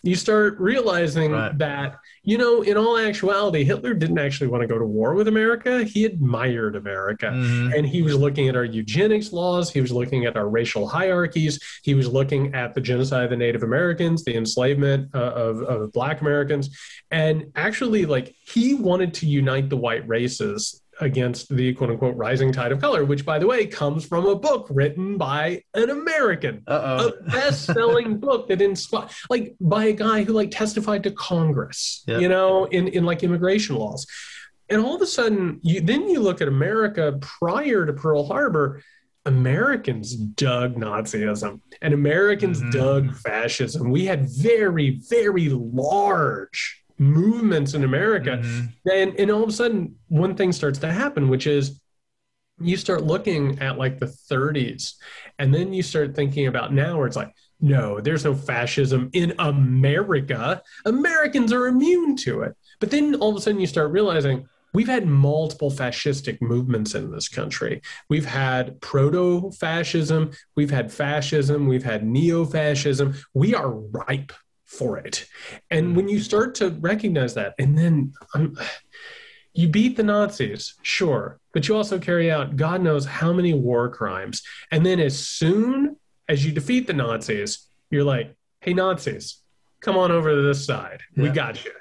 you 0.02 0.14
start 0.14 0.58
realizing 0.58 1.32
right. 1.32 1.56
that 1.58 1.96
you 2.22 2.38
know 2.38 2.62
in 2.62 2.76
all 2.76 2.96
actuality 2.96 3.64
hitler 3.64 3.92
didn't 3.92 4.18
actually 4.18 4.46
want 4.46 4.62
to 4.62 4.66
go 4.66 4.78
to 4.78 4.84
war 4.84 5.14
with 5.14 5.28
america. 5.28 5.84
He 5.84 6.04
admired 6.04 6.76
america. 6.76 7.26
Mm-hmm. 7.26 7.72
and 7.74 7.86
he 7.86 8.02
was 8.02 8.16
looking 8.16 8.48
at 8.48 8.56
our 8.56 8.64
eugenics 8.64 9.32
laws. 9.32 9.72
He 9.72 9.80
was 9.80 9.92
looking 9.92 10.24
at 10.24 10.36
our 10.36 10.48
racial 10.48 10.88
hierarchies. 10.88 11.60
He 11.82 11.94
was 11.94 12.08
looking 12.08 12.54
at 12.54 12.74
the 12.74 12.80
genocide 12.80 13.24
of 13.24 13.30
the 13.30 13.36
native 13.36 13.62
americans 13.62 14.24
the 14.24 14.36
enslavement 14.36 15.14
uh, 15.14 15.18
of, 15.18 15.62
of 15.62 15.92
black 15.92 16.20
americans. 16.20 16.76
And 17.10 17.52
actually 17.56 18.06
like 18.06 18.34
he 18.46 18.74
wanted 18.74 19.14
to 19.14 19.26
unite 19.26 19.68
the 19.68 19.76
white 19.76 20.06
races 20.08 20.79
against 21.00 21.54
the 21.54 21.74
quote 21.74 21.90
unquote 21.90 22.16
rising 22.16 22.52
tide 22.52 22.72
of 22.72 22.80
color, 22.80 23.04
which, 23.04 23.24
by 23.24 23.38
the 23.38 23.46
way, 23.46 23.66
comes 23.66 24.04
from 24.04 24.26
a 24.26 24.34
book 24.34 24.66
written 24.70 25.16
by 25.16 25.62
an 25.74 25.90
American, 25.90 26.62
Uh-oh. 26.66 27.08
a 27.08 27.30
best 27.30 27.64
selling 27.64 28.18
book 28.20 28.48
that 28.48 28.60
inspired, 28.60 29.10
like 29.28 29.56
by 29.60 29.86
a 29.86 29.92
guy 29.92 30.24
who 30.24 30.32
like 30.32 30.50
testified 30.50 31.02
to 31.04 31.10
Congress, 31.12 32.04
yep. 32.06 32.20
you 32.20 32.28
know, 32.28 32.66
in, 32.66 32.88
in 32.88 33.04
like 33.04 33.22
immigration 33.22 33.76
laws. 33.76 34.06
And 34.68 34.80
all 34.80 34.94
of 34.94 35.02
a 35.02 35.06
sudden, 35.06 35.58
you, 35.62 35.80
then 35.80 36.08
you 36.08 36.20
look 36.20 36.40
at 36.40 36.48
America 36.48 37.18
prior 37.20 37.86
to 37.86 37.92
Pearl 37.92 38.26
Harbor. 38.26 38.82
Americans 39.26 40.14
dug 40.16 40.76
Nazism 40.76 41.60
and 41.82 41.92
Americans 41.92 42.60
mm-hmm. 42.60 42.70
dug 42.70 43.16
fascism. 43.16 43.90
We 43.90 44.06
had 44.06 44.28
very, 44.30 44.98
very 45.10 45.50
large 45.50 46.79
movements 47.00 47.74
in 47.74 47.82
America. 47.82 48.40
Mm-hmm. 48.42 48.88
And, 48.90 49.18
and 49.18 49.30
all 49.30 49.42
of 49.42 49.48
a 49.48 49.52
sudden, 49.52 49.96
one 50.08 50.36
thing 50.36 50.52
starts 50.52 50.78
to 50.80 50.92
happen, 50.92 51.28
which 51.28 51.46
is 51.46 51.80
you 52.60 52.76
start 52.76 53.02
looking 53.02 53.58
at 53.60 53.78
like 53.78 53.98
the 53.98 54.06
30s, 54.30 54.94
and 55.38 55.52
then 55.52 55.72
you 55.72 55.82
start 55.82 56.14
thinking 56.14 56.46
about 56.46 56.72
now 56.72 56.98
where 56.98 57.06
it's 57.06 57.16
like, 57.16 57.34
no, 57.60 58.00
there's 58.00 58.24
no 58.24 58.34
fascism 58.34 59.10
in 59.12 59.34
America. 59.38 60.62
Americans 60.84 61.52
are 61.52 61.66
immune 61.66 62.16
to 62.16 62.42
it. 62.42 62.54
But 62.78 62.90
then 62.90 63.14
all 63.16 63.30
of 63.30 63.36
a 63.36 63.40
sudden, 63.40 63.60
you 63.60 63.66
start 63.66 63.90
realizing, 63.90 64.46
We've 64.72 64.86
had 64.86 65.06
multiple 65.06 65.70
fascistic 65.70 66.40
movements 66.40 66.94
in 66.94 67.10
this 67.10 67.28
country. 67.28 67.82
We've 68.08 68.24
had 68.24 68.80
proto 68.80 69.50
fascism, 69.50 70.30
we've 70.54 70.70
had 70.70 70.92
fascism, 70.92 71.66
we've 71.66 71.82
had 71.82 72.06
neo 72.06 72.44
fascism. 72.44 73.16
We 73.34 73.52
are 73.54 73.68
ripe 73.68 74.32
for 74.70 74.98
it. 74.98 75.26
And 75.70 75.96
when 75.96 76.08
you 76.08 76.20
start 76.20 76.54
to 76.56 76.70
recognize 76.70 77.34
that, 77.34 77.54
and 77.58 77.76
then 77.76 78.12
um, 78.34 78.56
you 79.52 79.68
beat 79.68 79.96
the 79.96 80.04
Nazis, 80.04 80.74
sure, 80.82 81.40
but 81.52 81.66
you 81.66 81.76
also 81.76 81.98
carry 81.98 82.30
out 82.30 82.56
God 82.56 82.80
knows 82.80 83.04
how 83.04 83.32
many 83.32 83.52
war 83.52 83.88
crimes. 83.88 84.42
And 84.70 84.86
then 84.86 85.00
as 85.00 85.18
soon 85.18 85.96
as 86.28 86.46
you 86.46 86.52
defeat 86.52 86.86
the 86.86 86.92
Nazis, 86.92 87.66
you're 87.90 88.04
like, 88.04 88.34
hey, 88.60 88.72
Nazis, 88.72 89.42
come 89.80 89.96
on 89.96 90.12
over 90.12 90.30
to 90.30 90.42
this 90.42 90.64
side. 90.64 91.00
Yeah. 91.16 91.24
We 91.24 91.28
got 91.30 91.64
you. 91.64 91.72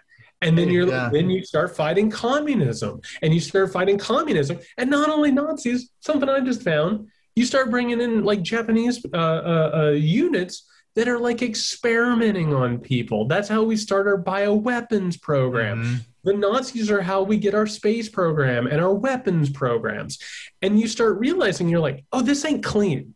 And 0.41 0.57
then 0.57 0.69
you're 0.69 0.87
yeah. 0.87 1.09
then 1.11 1.29
you 1.29 1.43
start 1.43 1.75
fighting 1.75 2.09
communism, 2.09 3.01
and 3.21 3.33
you 3.33 3.41
start 3.41 3.73
fighting 3.73 3.97
communism, 3.97 4.57
and 4.77 4.89
not 4.89 5.09
only 5.09 5.31
Nazis. 5.31 5.91
Something 5.99 6.29
I 6.29 6.39
just 6.39 6.63
found, 6.63 7.09
you 7.35 7.45
start 7.45 7.69
bringing 7.69 7.99
in 7.99 8.23
like 8.23 8.41
Japanese 8.41 9.05
uh, 9.13 9.17
uh, 9.17 9.71
uh, 9.75 9.89
units 9.89 10.65
that 10.95 11.07
are 11.07 11.19
like 11.19 11.41
experimenting 11.41 12.53
on 12.53 12.79
people. 12.79 13.25
That's 13.25 13.47
how 13.47 13.63
we 13.63 13.77
start 13.77 14.07
our 14.07 14.21
bioweapons 14.21 15.21
program. 15.21 15.83
Mm-hmm. 15.83 15.95
The 16.23 16.33
Nazis 16.33 16.91
are 16.91 17.01
how 17.01 17.23
we 17.23 17.37
get 17.37 17.55
our 17.55 17.67
space 17.67 18.09
program 18.09 18.67
and 18.67 18.81
our 18.81 18.93
weapons 18.93 19.49
programs. 19.49 20.19
And 20.61 20.79
you 20.79 20.87
start 20.87 21.19
realizing 21.19 21.69
you're 21.69 21.79
like, 21.79 22.03
oh, 22.11 22.21
this 22.21 22.43
ain't 22.43 22.63
clean. 22.63 23.15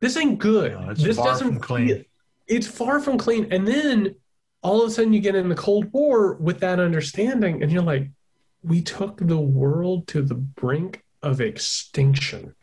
This 0.00 0.16
ain't 0.16 0.38
good. 0.38 0.72
No, 0.72 0.94
this 0.94 1.16
doesn't 1.16 1.60
clean. 1.60 2.04
It's 2.48 2.66
far 2.66 3.00
from 3.00 3.18
clean. 3.18 3.52
And 3.52 3.68
then 3.68 4.16
all 4.62 4.82
of 4.82 4.88
a 4.88 4.92
sudden 4.92 5.12
you 5.12 5.20
get 5.20 5.36
in 5.36 5.48
the 5.48 5.54
Cold 5.54 5.92
War 5.92 6.34
with 6.34 6.60
that 6.60 6.80
understanding, 6.80 7.62
and 7.62 7.70
you're 7.70 7.82
like, 7.82 8.08
we 8.62 8.82
took 8.82 9.18
the 9.18 9.38
world 9.38 10.08
to 10.08 10.22
the 10.22 10.34
brink 10.34 11.04
of 11.22 11.40
extinction. 11.40 12.54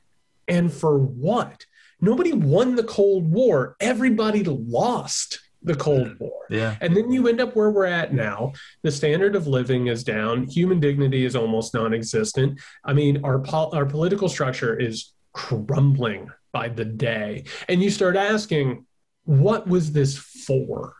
And 0.47 0.72
for 0.72 0.97
what? 0.97 1.66
Nobody 2.02 2.34
won 2.34 2.76
the 2.76 2.84
Cold 2.84 3.32
War. 3.32 3.76
Everybody 3.80 4.43
lost 4.43 5.39
the 5.64 5.76
Cold 5.76 6.08
mm. 6.08 6.20
War. 6.20 6.45
Yeah. 6.50 6.76
And 6.82 6.95
then 6.95 7.12
you 7.12 7.28
end 7.28 7.41
up 7.41 7.56
where 7.56 7.72
we're 7.72 7.86
at 7.86 8.14
now. 8.14 8.54
The 8.84 8.91
standard 8.91 9.36
of 9.36 9.48
living 9.48 9.88
is 9.88 10.04
down. 10.04 10.48
Human 10.48 10.80
dignity 10.80 11.26
is 11.26 11.36
almost 11.36 11.74
non-existent. 11.74 12.60
I 12.84 12.93
mean, 12.93 13.24
our 13.24 13.39
po- 13.39 13.72
our 13.74 13.86
political 13.86 14.30
structure 14.30 14.78
is 14.80 15.14
crumbling 15.34 16.30
by 16.52 16.70
the 16.70 16.86
day. 16.86 17.43
And 17.68 17.82
you 17.82 17.89
start 17.89 18.16
asking, 18.16 18.86
what 19.26 19.68
was 19.68 19.91
this 19.91 20.18
for? 20.18 20.93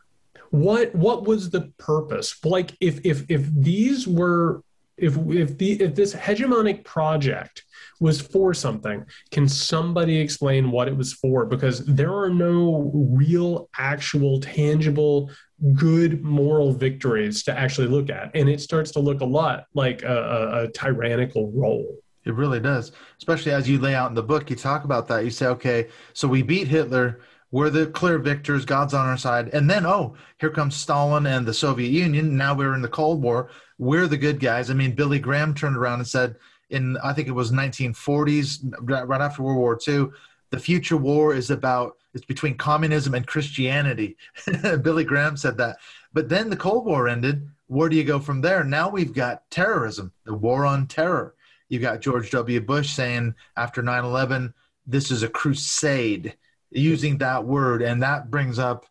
What 0.50 0.94
what 0.94 1.24
was 1.24 1.50
the 1.50 1.72
purpose? 1.78 2.36
Like 2.44 2.76
if 2.80 3.04
if 3.04 3.24
if 3.28 3.46
these 3.52 4.06
were 4.06 4.62
if 4.98 5.16
if 5.28 5.58
the 5.58 5.80
if 5.82 5.94
this 5.94 6.14
hegemonic 6.14 6.84
project 6.84 7.64
was 8.00 8.20
for 8.20 8.54
something. 8.54 9.04
Can 9.30 9.48
somebody 9.48 10.18
explain 10.18 10.70
what 10.70 10.88
it 10.88 10.96
was 10.96 11.12
for? 11.14 11.44
Because 11.46 11.84
there 11.84 12.14
are 12.14 12.30
no 12.30 12.92
real, 12.94 13.68
actual, 13.76 14.40
tangible, 14.40 15.30
good 15.74 16.22
moral 16.22 16.72
victories 16.72 17.42
to 17.44 17.58
actually 17.58 17.88
look 17.88 18.10
at. 18.10 18.30
And 18.34 18.48
it 18.48 18.60
starts 18.60 18.92
to 18.92 19.00
look 19.00 19.20
a 19.20 19.26
lot 19.26 19.64
like 19.74 20.02
a, 20.02 20.06
a, 20.06 20.64
a 20.64 20.68
tyrannical 20.72 21.50
role. 21.52 21.96
It 22.24 22.34
really 22.34 22.60
does, 22.60 22.92
especially 23.18 23.52
as 23.52 23.68
you 23.68 23.78
lay 23.78 23.94
out 23.94 24.10
in 24.10 24.14
the 24.14 24.22
book. 24.22 24.50
You 24.50 24.56
talk 24.56 24.84
about 24.84 25.08
that. 25.08 25.24
You 25.24 25.30
say, 25.30 25.46
okay, 25.46 25.88
so 26.12 26.28
we 26.28 26.42
beat 26.42 26.68
Hitler. 26.68 27.20
We're 27.50 27.70
the 27.70 27.86
clear 27.86 28.18
victors. 28.18 28.66
God's 28.66 28.92
on 28.92 29.06
our 29.06 29.16
side. 29.16 29.48
And 29.54 29.68
then, 29.68 29.86
oh, 29.86 30.14
here 30.38 30.50
comes 30.50 30.76
Stalin 30.76 31.26
and 31.26 31.46
the 31.46 31.54
Soviet 31.54 31.88
Union. 31.88 32.36
Now 32.36 32.54
we're 32.54 32.74
in 32.74 32.82
the 32.82 32.88
Cold 32.88 33.22
War. 33.22 33.48
We're 33.78 34.08
the 34.08 34.16
good 34.16 34.40
guys. 34.40 34.70
I 34.70 34.74
mean, 34.74 34.94
Billy 34.94 35.18
Graham 35.18 35.54
turned 35.54 35.76
around 35.76 36.00
and 36.00 36.08
said, 36.08 36.36
in 36.70 36.96
I 36.98 37.12
think 37.12 37.28
it 37.28 37.32
was 37.32 37.52
1940s, 37.52 38.58
right 38.82 39.20
after 39.20 39.42
World 39.42 39.58
War 39.58 39.78
II. 39.86 40.08
The 40.50 40.58
future 40.58 40.96
war 40.96 41.34
is 41.34 41.50
about 41.50 41.96
it's 42.14 42.24
between 42.24 42.56
communism 42.56 43.14
and 43.14 43.26
Christianity. 43.26 44.16
Billy 44.82 45.04
Graham 45.04 45.36
said 45.36 45.56
that. 45.58 45.76
But 46.12 46.28
then 46.28 46.50
the 46.50 46.56
Cold 46.56 46.86
War 46.86 47.08
ended. 47.08 47.48
Where 47.66 47.88
do 47.90 47.96
you 47.96 48.04
go 48.04 48.18
from 48.18 48.40
there? 48.40 48.64
Now 48.64 48.88
we've 48.88 49.12
got 49.12 49.48
terrorism, 49.50 50.12
the 50.24 50.34
war 50.34 50.64
on 50.64 50.86
terror. 50.86 51.34
You've 51.68 51.82
got 51.82 52.00
George 52.00 52.30
W. 52.30 52.60
Bush 52.62 52.90
saying 52.90 53.34
after 53.56 53.82
9 53.82 54.04
11, 54.04 54.54
this 54.86 55.10
is 55.10 55.22
a 55.22 55.28
crusade, 55.28 56.34
using 56.70 57.18
that 57.18 57.44
word. 57.44 57.82
And 57.82 58.02
that 58.02 58.30
brings 58.30 58.58
up 58.58 58.86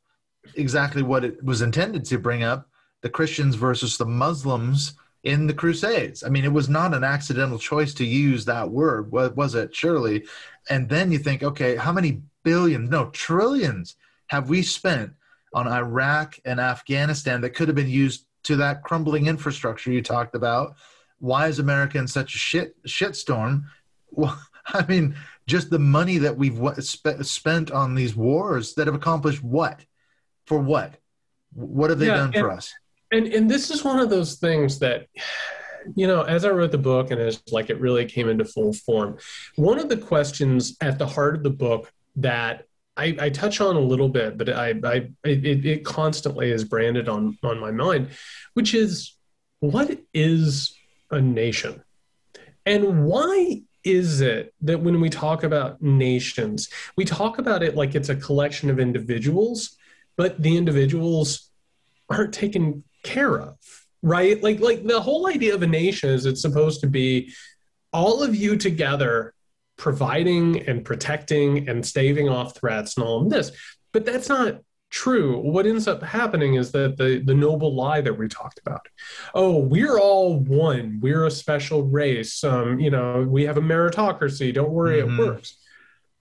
exactly 0.55 1.01
what 1.01 1.25
it 1.25 1.43
was 1.43 1.63
intended 1.63 2.05
to 2.05 2.19
bring 2.19 2.43
up 2.43 2.69
the 3.07 3.13
Christians 3.13 3.55
versus 3.55 3.97
the 3.97 4.05
Muslims 4.05 4.95
in 5.23 5.47
the 5.47 5.53
Crusades. 5.53 6.25
I 6.25 6.29
mean, 6.29 6.43
it 6.43 6.51
was 6.51 6.67
not 6.67 6.93
an 6.93 7.05
accidental 7.05 7.57
choice 7.57 7.93
to 7.93 8.05
use 8.05 8.43
that 8.43 8.69
word, 8.69 9.09
was 9.13 9.55
it? 9.55 9.73
Surely. 9.73 10.25
And 10.69 10.89
then 10.89 11.09
you 11.09 11.17
think, 11.17 11.41
okay, 11.41 11.77
how 11.77 11.93
many 11.93 12.21
billions, 12.43 12.89
no, 12.89 13.05
trillions 13.11 13.95
have 14.27 14.49
we 14.49 14.61
spent 14.61 15.13
on 15.53 15.69
Iraq 15.69 16.37
and 16.43 16.59
Afghanistan 16.59 17.39
that 17.39 17.51
could 17.51 17.69
have 17.69 17.75
been 17.75 17.87
used 17.87 18.25
to 18.43 18.57
that 18.57 18.83
crumbling 18.83 19.27
infrastructure 19.27 19.89
you 19.89 20.01
talked 20.01 20.35
about? 20.35 20.75
Why 21.19 21.47
is 21.47 21.59
America 21.59 21.97
in 21.97 22.09
such 22.09 22.35
a 22.35 22.37
shit 22.37 22.75
shitstorm? 22.83 23.63
Well, 24.11 24.37
I 24.67 24.85
mean, 24.85 25.15
just 25.47 25.69
the 25.69 25.79
money 25.79 26.17
that 26.17 26.37
we've 26.37 26.59
spent 26.81 27.71
on 27.71 27.95
these 27.95 28.17
wars 28.17 28.73
that 28.73 28.85
have 28.85 28.95
accomplished 28.95 29.41
what? 29.41 29.79
For 30.45 30.59
what? 30.59 30.97
What 31.53 31.89
have 31.89 31.99
they 31.99 32.07
yeah, 32.07 32.17
done 32.17 32.33
for 32.33 32.51
us? 32.51 32.73
And 33.11 33.27
and 33.27 33.49
this 33.49 33.69
is 33.71 33.83
one 33.83 33.99
of 33.99 34.09
those 34.09 34.35
things 34.35 34.79
that 34.79 35.07
you 35.95 36.07
know 36.07 36.21
as 36.23 36.43
i 36.45 36.49
wrote 36.49 36.71
the 36.71 36.77
book 36.77 37.11
and 37.11 37.21
as 37.21 37.41
like 37.51 37.69
it 37.69 37.79
really 37.79 38.05
came 38.05 38.27
into 38.27 38.43
full 38.43 38.73
form 38.73 39.17
one 39.55 39.79
of 39.79 39.89
the 39.89 39.97
questions 39.97 40.75
at 40.81 40.97
the 40.97 41.07
heart 41.07 41.35
of 41.35 41.43
the 41.43 41.49
book 41.49 41.91
that 42.15 42.63
I, 42.97 43.15
I 43.19 43.29
touch 43.29 43.61
on 43.61 43.75
a 43.75 43.79
little 43.79 44.09
bit, 44.09 44.39
but 44.39 44.49
I, 44.49 44.73
I 44.83 45.07
it, 45.23 45.65
it 45.65 45.85
constantly 45.85 46.49
is 46.49 46.63
branded 46.63 47.07
on 47.07 47.37
on 47.43 47.59
my 47.59 47.69
mind, 47.69 48.09
which 48.55 48.73
is 48.73 49.15
what 49.59 49.99
is 50.15 50.75
a 51.11 51.21
nation, 51.21 51.83
and 52.65 53.05
why 53.05 53.61
is 53.83 54.19
it 54.21 54.53
that 54.61 54.81
when 54.81 54.99
we 54.99 55.09
talk 55.09 55.43
about 55.43 55.81
nations, 55.81 56.69
we 56.97 57.05
talk 57.05 57.37
about 57.37 57.61
it 57.61 57.75
like 57.75 57.93
it's 57.93 58.09
a 58.09 58.15
collection 58.15 58.69
of 58.69 58.79
individuals, 58.79 59.77
but 60.17 60.41
the 60.41 60.57
individuals 60.57 61.51
aren't 62.09 62.33
taken 62.33 62.83
care 63.07 63.39
of 63.39 63.57
right 64.03 64.43
like 64.43 64.59
like 64.59 64.83
the 64.85 65.01
whole 65.01 65.27
idea 65.27 65.55
of 65.55 65.63
a 65.63 65.67
nation 65.67 66.09
is 66.09 66.25
it's 66.25 66.41
supposed 66.41 66.81
to 66.81 66.87
be 66.87 67.33
all 67.91 68.21
of 68.21 68.35
you 68.35 68.55
together 68.55 69.33
providing 69.77 70.67
and 70.67 70.85
protecting 70.85 71.67
and 71.69 71.85
staving 71.85 72.29
off 72.29 72.55
threats 72.55 72.97
and 72.97 73.05
all 73.05 73.21
of 73.21 73.29
this 73.29 73.51
but 73.93 74.05
that's 74.05 74.29
not 74.29 74.59
true. 74.89 75.39
What 75.39 75.65
ends 75.65 75.87
up 75.87 76.01
happening 76.01 76.55
is 76.55 76.71
that 76.71 76.97
the, 76.97 77.21
the 77.25 77.35
noble 77.35 77.73
lie 77.75 78.01
that 78.01 78.17
we 78.17 78.27
talked 78.27 78.59
about, 78.59 78.87
oh, 79.33 79.57
we're 79.57 79.99
all 79.99 80.39
one, 80.39 80.99
we're 81.01 81.25
a 81.25 81.31
special 81.31 81.83
race, 81.83 82.43
um, 82.43 82.79
you 82.79 82.89
know, 82.89 83.25
we 83.27 83.43
have 83.43 83.57
a 83.57 83.61
meritocracy, 83.61 84.53
don't 84.53 84.71
worry, 84.71 85.01
mm-hmm. 85.01 85.19
it 85.19 85.25
works. 85.25 85.57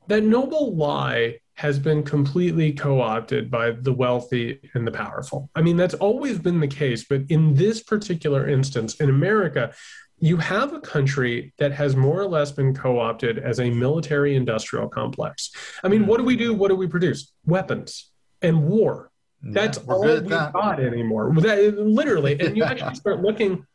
That 0.09 0.22
noble 0.22 0.74
lie 0.74 1.41
has 1.57 1.78
been 1.78 2.02
completely 2.02 2.72
co 2.72 3.00
opted 3.00 3.50
by 3.50 3.70
the 3.70 3.92
wealthy 3.92 4.61
and 4.74 4.86
the 4.86 4.90
powerful. 4.90 5.50
I 5.54 5.62
mean, 5.62 5.76
that's 5.76 5.94
always 5.94 6.38
been 6.38 6.61
the 6.61 6.68
case, 6.68 7.04
but 7.09 7.22
in 7.28 7.54
this 7.54 7.82
particular 7.82 8.48
instance, 8.48 8.96
in 8.96 9.09
America, 9.09 9.72
you 10.18 10.36
have 10.36 10.72
a 10.72 10.80
country 10.80 11.52
that 11.59 11.72
has 11.72 11.96
more 11.96 12.20
or 12.20 12.26
less 12.26 12.52
been 12.52 12.74
co 12.74 12.98
opted 12.98 13.38
as 13.38 13.59
a 13.59 13.70
military 13.70 14.36
industrial 14.36 14.88
complex. 14.88 15.50
I 15.82 15.88
mean, 15.88 16.07
what 16.07 16.18
do 16.18 16.24
we 16.24 16.36
do? 16.36 16.52
What 16.54 16.68
do 16.68 16.76
we 16.76 16.86
produce? 16.86 17.32
Weapons 17.46 18.11
and 18.42 18.64
war. 18.64 19.11
Yeah, 19.42 19.50
That's 19.52 19.78
all 19.78 20.02
we've 20.02 20.28
got 20.28 20.80
anymore. 20.80 21.32
That, 21.36 21.78
literally. 21.78 22.38
And 22.40 22.57
you 22.57 22.64
actually 22.64 22.94
start 22.94 23.20
looking 23.20 23.66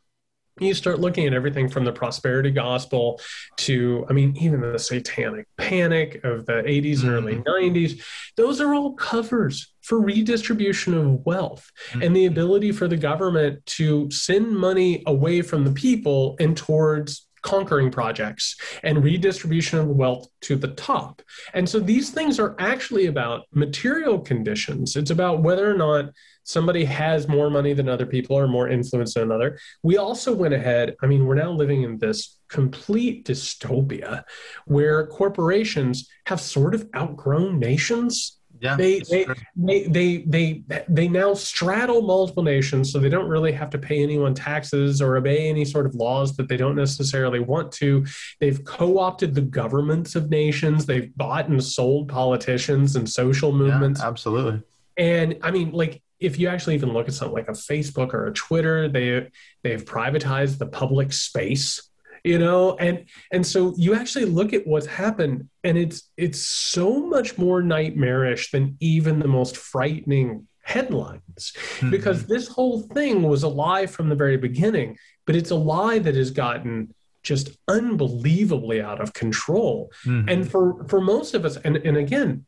you 0.60 0.74
start 0.74 1.00
looking 1.00 1.26
at 1.26 1.32
everything 1.32 1.68
from 1.68 1.84
the 1.84 1.92
prosperity 1.92 2.50
gospel 2.50 3.20
to 3.56 4.04
i 4.08 4.12
mean 4.12 4.36
even 4.36 4.60
the 4.60 4.78
satanic 4.78 5.46
panic 5.56 6.22
of 6.24 6.44
the 6.46 6.52
80s 6.52 7.02
and 7.02 7.10
early 7.10 7.36
90s 7.36 7.72
mm-hmm. 7.72 8.00
those 8.36 8.60
are 8.60 8.74
all 8.74 8.92
covers 8.92 9.72
for 9.82 10.00
redistribution 10.00 10.94
of 10.94 11.24
wealth 11.24 11.70
mm-hmm. 11.90 12.02
and 12.02 12.14
the 12.14 12.26
ability 12.26 12.70
for 12.72 12.86
the 12.86 12.96
government 12.96 13.64
to 13.66 14.10
send 14.10 14.56
money 14.56 15.02
away 15.06 15.42
from 15.42 15.64
the 15.64 15.72
people 15.72 16.36
and 16.38 16.56
towards 16.56 17.26
conquering 17.42 17.90
projects 17.90 18.56
and 18.82 19.04
redistribution 19.04 19.78
of 19.78 19.88
wealth 19.88 20.28
to 20.42 20.56
the 20.56 20.68
top. 20.68 21.22
And 21.54 21.68
so 21.68 21.78
these 21.78 22.10
things 22.10 22.38
are 22.38 22.54
actually 22.58 23.06
about 23.06 23.42
material 23.52 24.20
conditions. 24.20 24.96
It's 24.96 25.10
about 25.10 25.42
whether 25.42 25.70
or 25.70 25.76
not 25.76 26.06
somebody 26.44 26.84
has 26.84 27.28
more 27.28 27.50
money 27.50 27.72
than 27.72 27.88
other 27.88 28.06
people 28.06 28.36
or 28.36 28.48
more 28.48 28.68
influence 28.68 29.14
than 29.14 29.24
another. 29.24 29.58
We 29.82 29.96
also 29.96 30.34
went 30.34 30.54
ahead, 30.54 30.96
I 31.02 31.06
mean, 31.06 31.26
we're 31.26 31.34
now 31.34 31.52
living 31.52 31.82
in 31.82 31.98
this 31.98 32.38
complete 32.48 33.26
dystopia 33.26 34.24
where 34.66 35.06
corporations 35.06 36.08
have 36.26 36.40
sort 36.40 36.74
of 36.74 36.88
outgrown 36.94 37.58
nations 37.58 38.38
yeah, 38.62 38.76
they, 38.76 39.00
they, 39.00 39.26
they, 39.56 39.82
they, 39.88 40.16
they, 40.18 40.62
they 40.88 41.08
now 41.08 41.34
straddle 41.34 42.00
multiple 42.00 42.44
nations, 42.44 42.92
so 42.92 43.00
they 43.00 43.08
don't 43.08 43.28
really 43.28 43.50
have 43.50 43.70
to 43.70 43.78
pay 43.78 44.02
anyone 44.04 44.34
taxes 44.34 45.02
or 45.02 45.16
obey 45.16 45.48
any 45.48 45.64
sort 45.64 45.84
of 45.84 45.96
laws 45.96 46.36
that 46.36 46.48
they 46.48 46.56
don't 46.56 46.76
necessarily 46.76 47.40
want 47.40 47.72
to. 47.72 48.06
They've 48.38 48.64
co 48.64 49.00
opted 49.00 49.34
the 49.34 49.40
governments 49.40 50.14
of 50.14 50.30
nations, 50.30 50.86
they've 50.86 51.14
bought 51.16 51.48
and 51.48 51.62
sold 51.62 52.08
politicians 52.08 52.94
and 52.94 53.10
social 53.10 53.50
movements. 53.50 54.00
Yeah, 54.00 54.08
absolutely. 54.08 54.62
And 54.96 55.38
I 55.42 55.50
mean, 55.50 55.72
like, 55.72 56.00
if 56.20 56.38
you 56.38 56.46
actually 56.46 56.74
even 56.74 56.92
look 56.92 57.08
at 57.08 57.14
something 57.14 57.34
like 57.34 57.48
a 57.48 57.52
Facebook 57.52 58.14
or 58.14 58.28
a 58.28 58.32
Twitter, 58.32 58.88
they 58.88 59.28
they've 59.64 59.84
privatized 59.84 60.58
the 60.58 60.66
public 60.66 61.12
space 61.12 61.90
you 62.24 62.38
know 62.38 62.76
and 62.76 63.04
and 63.32 63.46
so 63.46 63.74
you 63.76 63.94
actually 63.94 64.24
look 64.24 64.52
at 64.52 64.66
what's 64.66 64.86
happened 64.86 65.48
and 65.64 65.76
it's 65.76 66.10
it's 66.16 66.40
so 66.40 67.00
much 67.06 67.36
more 67.36 67.62
nightmarish 67.62 68.50
than 68.50 68.76
even 68.80 69.18
the 69.18 69.28
most 69.28 69.56
frightening 69.56 70.46
headlines 70.62 71.20
mm-hmm. 71.36 71.90
because 71.90 72.26
this 72.26 72.46
whole 72.46 72.82
thing 72.82 73.22
was 73.22 73.42
a 73.42 73.48
lie 73.48 73.86
from 73.86 74.08
the 74.08 74.14
very 74.14 74.36
beginning 74.36 74.96
but 75.26 75.34
it's 75.34 75.50
a 75.50 75.56
lie 75.56 75.98
that 75.98 76.14
has 76.14 76.30
gotten 76.30 76.94
just 77.22 77.50
unbelievably 77.68 78.80
out 78.80 79.00
of 79.00 79.12
control 79.12 79.90
mm-hmm. 80.04 80.28
and 80.28 80.50
for 80.50 80.84
for 80.88 81.00
most 81.00 81.34
of 81.34 81.44
us 81.44 81.56
and 81.58 81.76
and 81.78 81.96
again 81.96 82.44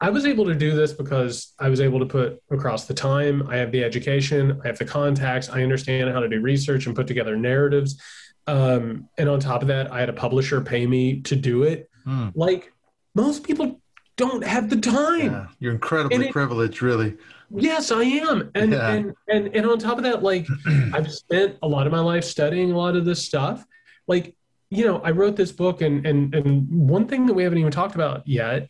I 0.00 0.10
was 0.10 0.26
able 0.26 0.46
to 0.46 0.54
do 0.56 0.74
this 0.74 0.92
because 0.92 1.54
I 1.60 1.68
was 1.68 1.80
able 1.80 2.00
to 2.00 2.06
put 2.06 2.42
across 2.50 2.86
the 2.86 2.94
time. 2.94 3.46
I 3.48 3.58
have 3.58 3.70
the 3.70 3.84
education, 3.84 4.60
I 4.64 4.66
have 4.66 4.76
the 4.76 4.84
contacts, 4.84 5.48
I 5.48 5.62
understand 5.62 6.10
how 6.10 6.18
to 6.18 6.28
do 6.28 6.40
research 6.40 6.86
and 6.86 6.96
put 6.96 7.06
together 7.06 7.36
narratives. 7.36 8.02
Um, 8.46 9.08
and 9.18 9.28
on 9.28 9.40
top 9.40 9.62
of 9.62 9.68
that, 9.68 9.92
I 9.92 10.00
had 10.00 10.08
a 10.08 10.12
publisher 10.12 10.60
pay 10.60 10.86
me 10.86 11.20
to 11.22 11.36
do 11.36 11.62
it. 11.62 11.88
Mm. 12.06 12.32
Like 12.34 12.72
most 13.14 13.44
people 13.44 13.80
don't 14.16 14.44
have 14.44 14.68
the 14.68 14.76
time. 14.76 15.32
Yeah, 15.32 15.46
you're 15.60 15.72
incredibly 15.72 16.26
it, 16.26 16.32
privileged, 16.32 16.82
really. 16.82 17.16
Yes, 17.50 17.90
I 17.90 18.02
am. 18.02 18.50
And, 18.54 18.72
yeah. 18.72 18.90
and 18.90 19.14
and 19.28 19.54
and 19.54 19.66
on 19.66 19.78
top 19.78 19.98
of 19.98 20.04
that, 20.04 20.22
like 20.22 20.46
I've 20.92 21.12
spent 21.12 21.58
a 21.62 21.68
lot 21.68 21.86
of 21.86 21.92
my 21.92 22.00
life 22.00 22.24
studying 22.24 22.72
a 22.72 22.76
lot 22.76 22.96
of 22.96 23.04
this 23.04 23.24
stuff. 23.24 23.64
Like, 24.06 24.34
you 24.70 24.84
know, 24.84 24.98
I 24.98 25.10
wrote 25.10 25.36
this 25.36 25.52
book 25.52 25.80
and 25.82 26.04
and 26.06 26.34
and 26.34 26.68
one 26.88 27.06
thing 27.06 27.26
that 27.26 27.34
we 27.34 27.42
haven't 27.42 27.58
even 27.58 27.72
talked 27.72 27.94
about 27.94 28.26
yet 28.26 28.68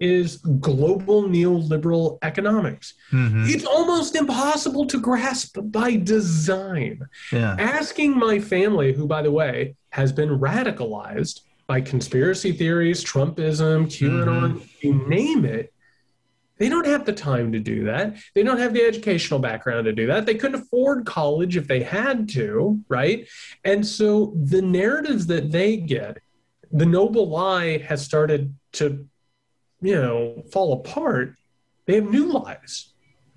is 0.00 0.36
global 0.36 1.24
neoliberal 1.24 2.18
economics. 2.22 2.94
Mm-hmm. 3.12 3.44
It's 3.46 3.64
almost 3.64 4.16
impossible 4.16 4.86
to 4.86 5.00
grasp 5.00 5.56
by 5.62 5.96
design. 5.96 7.06
Yeah. 7.32 7.56
Asking 7.58 8.18
my 8.18 8.38
family, 8.40 8.92
who, 8.92 9.06
by 9.06 9.22
the 9.22 9.30
way, 9.30 9.76
has 9.90 10.12
been 10.12 10.38
radicalized 10.38 11.40
by 11.66 11.80
conspiracy 11.80 12.52
theories, 12.52 13.04
Trumpism, 13.04 13.86
QAnon, 13.86 14.54
mm-hmm. 14.54 14.64
you 14.80 15.08
name 15.08 15.44
it, 15.44 15.72
they 16.58 16.68
don't 16.68 16.86
have 16.86 17.04
the 17.04 17.12
time 17.12 17.52
to 17.52 17.58
do 17.58 17.84
that. 17.84 18.16
They 18.34 18.42
don't 18.42 18.58
have 18.58 18.74
the 18.74 18.84
educational 18.84 19.40
background 19.40 19.86
to 19.86 19.92
do 19.92 20.06
that. 20.06 20.24
They 20.24 20.36
couldn't 20.36 20.62
afford 20.62 21.04
college 21.04 21.56
if 21.56 21.66
they 21.66 21.82
had 21.82 22.28
to, 22.30 22.80
right? 22.88 23.26
And 23.64 23.84
so 23.84 24.34
the 24.36 24.62
narratives 24.62 25.26
that 25.26 25.50
they 25.50 25.76
get, 25.76 26.18
the 26.70 26.86
noble 26.86 27.28
lie 27.28 27.78
has 27.78 28.04
started 28.04 28.54
to 28.72 29.06
you 29.84 30.00
know, 30.00 30.42
fall 30.50 30.72
apart, 30.72 31.34
they 31.86 31.96
have 31.96 32.10
new 32.10 32.32
lives. 32.32 32.94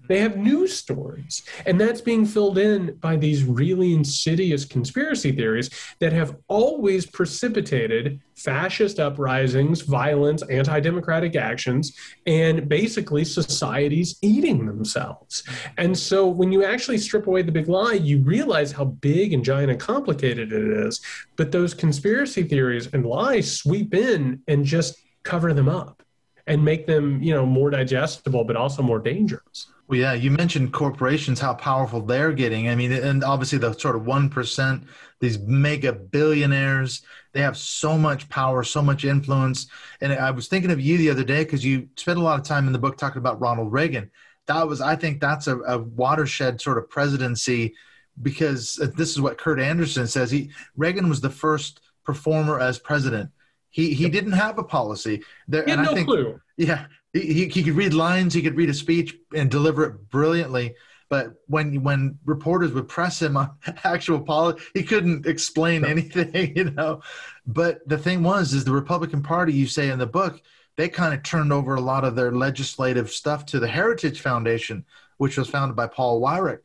They 0.08 0.20
have 0.20 0.38
new 0.38 0.68
stories. 0.68 1.44
And 1.66 1.80
that's 1.80 2.00
being 2.00 2.26
filled 2.26 2.58
in 2.58 2.96
by 3.02 3.18
these 3.18 3.44
really 3.44 3.94
insidious 3.94 4.64
conspiracy 4.64 5.34
theories 5.34 5.70
that 6.00 6.14
have 6.14 6.38
always 6.48 7.06
precipitated 7.06 8.22
fascist 8.36 9.00
uprisings, 9.00 9.82
violence, 9.82 10.44
anti 10.44 10.80
democratic 10.80 11.36
actions, 11.36 11.94
and 12.26 12.70
basically 12.70 13.26
societies 13.26 14.18
eating 14.22 14.66
themselves. 14.66 15.44
And 15.78 15.98
so 15.98 16.28
when 16.28 16.54
you 16.54 16.64
actually 16.64 17.00
strip 17.00 17.28
away 17.28 17.42
the 17.42 17.52
big 17.52 17.68
lie, 17.68 17.94
you 17.94 18.20
realize 18.20 18.72
how 18.72 18.86
big 18.86 19.34
and 19.34 19.44
giant 19.44 19.72
and 19.72 19.80
complicated 19.80 20.54
it 20.54 20.86
is. 20.86 21.02
But 21.36 21.52
those 21.52 21.74
conspiracy 21.74 22.44
theories 22.44 22.88
and 22.94 23.06
lies 23.06 23.52
sweep 23.52 23.94
in 23.94 24.42
and 24.48 24.64
just 24.64 24.96
cover 25.24 25.54
them 25.54 25.68
up 25.68 26.02
and 26.48 26.64
make 26.64 26.88
them 26.88 27.22
you 27.22 27.34
know 27.34 27.46
more 27.46 27.70
digestible 27.70 28.44
but 28.44 28.56
also 28.56 28.82
more 28.82 29.00
dangerous. 29.00 29.68
Well 29.88 30.00
yeah 30.00 30.14
you 30.14 30.32
mentioned 30.32 30.74
corporations 30.74 31.40
how 31.40 31.54
powerful 31.54 32.02
they're 32.02 32.34
getting. 32.34 32.70
I 32.70 32.76
mean 32.76 32.92
and 32.92 33.24
obviously 33.24 33.60
the 33.60 33.74
sort 33.74 33.96
of 33.96 34.04
1% 34.04 34.84
these 35.20 35.40
mega 35.40 35.94
billionaires 35.94 37.02
they 37.34 37.42
have 37.42 37.58
so 37.58 37.98
much 37.98 38.28
power 38.30 38.64
so 38.64 38.82
much 38.82 39.06
influence. 39.06 39.68
And 40.02 40.14
i 40.14 40.32
was 40.32 40.48
thinking 40.48 40.72
of 40.72 40.82
you 40.82 40.98
the 40.98 41.10
other 41.10 41.24
day 41.24 41.44
because 41.44 41.64
you 41.64 41.90
spent 41.96 42.18
a 42.18 42.24
lot 42.24 42.40
of 42.40 42.46
time 42.46 42.66
in 42.66 42.74
the 42.74 42.80
book 42.80 42.98
talking 42.98 43.20
about 43.20 43.40
ronald 43.40 43.72
reagan. 43.72 44.10
That 44.48 44.68
was 44.68 44.82
i 44.82 44.96
think 44.96 45.20
that's 45.20 45.48
a, 45.48 45.60
a 45.60 45.78
watershed 45.78 46.62
sort 46.62 46.78
of 46.78 46.90
presidency 46.90 47.76
because 48.22 48.80
uh, 48.82 48.88
this 48.96 49.12
is 49.12 49.22
what 49.22 49.38
kurt 49.38 49.60
andersen 49.60 50.08
says. 50.08 50.32
He 50.32 50.50
reagan 50.76 51.10
was 51.10 51.22
the 51.22 51.30
first 51.30 51.82
performer 52.04 52.60
as 52.60 52.80
president 52.80 53.30
he 53.78 53.94
he 53.94 54.10
didn't 54.10 54.32
have 54.32 54.58
a 54.58 54.64
policy. 54.64 55.22
There, 55.48 55.64
he 55.64 55.70
had 55.70 55.84
no 55.84 55.94
think, 55.94 56.08
clue. 56.08 56.42
Yeah, 56.58 56.88
he, 57.14 57.48
he 57.48 57.64
could 57.64 57.76
read 57.76 57.94
lines, 57.94 58.34
he 58.34 58.42
could 58.42 58.58
read 58.58 58.72
a 58.72 58.74
speech 58.74 59.16
and 59.36 59.52
deliver 59.52 59.84
it 59.86 60.10
brilliantly. 60.10 60.74
But 61.10 61.34
when 61.46 61.84
when 61.84 62.18
reporters 62.26 62.72
would 62.72 62.88
press 62.88 63.22
him 63.22 63.38
on 63.38 63.52
actual 63.84 64.20
policy, 64.20 64.64
he 64.74 64.82
couldn't 64.82 65.28
explain 65.28 65.86
anything, 65.86 66.56
you 66.58 66.72
know. 66.72 67.02
But 67.46 67.88
the 67.88 68.00
thing 68.00 68.24
was, 68.24 68.52
is 68.54 68.66
the 68.66 68.72
Republican 68.72 69.22
Party, 69.22 69.54
you 69.54 69.68
say 69.68 69.90
in 69.90 70.00
the 70.00 70.08
book, 70.08 70.42
they 70.76 70.90
kind 70.90 71.14
of 71.14 71.22
turned 71.22 71.54
over 71.54 71.76
a 71.76 71.82
lot 71.82 72.04
of 72.04 72.16
their 72.16 72.32
legislative 72.32 73.12
stuff 73.12 73.46
to 73.48 73.60
the 73.60 73.68
Heritage 73.68 74.22
Foundation, 74.22 74.86
which 75.18 75.38
was 75.38 75.48
founded 75.48 75.76
by 75.76 75.86
Paul 75.86 76.20
Weyrich. 76.20 76.62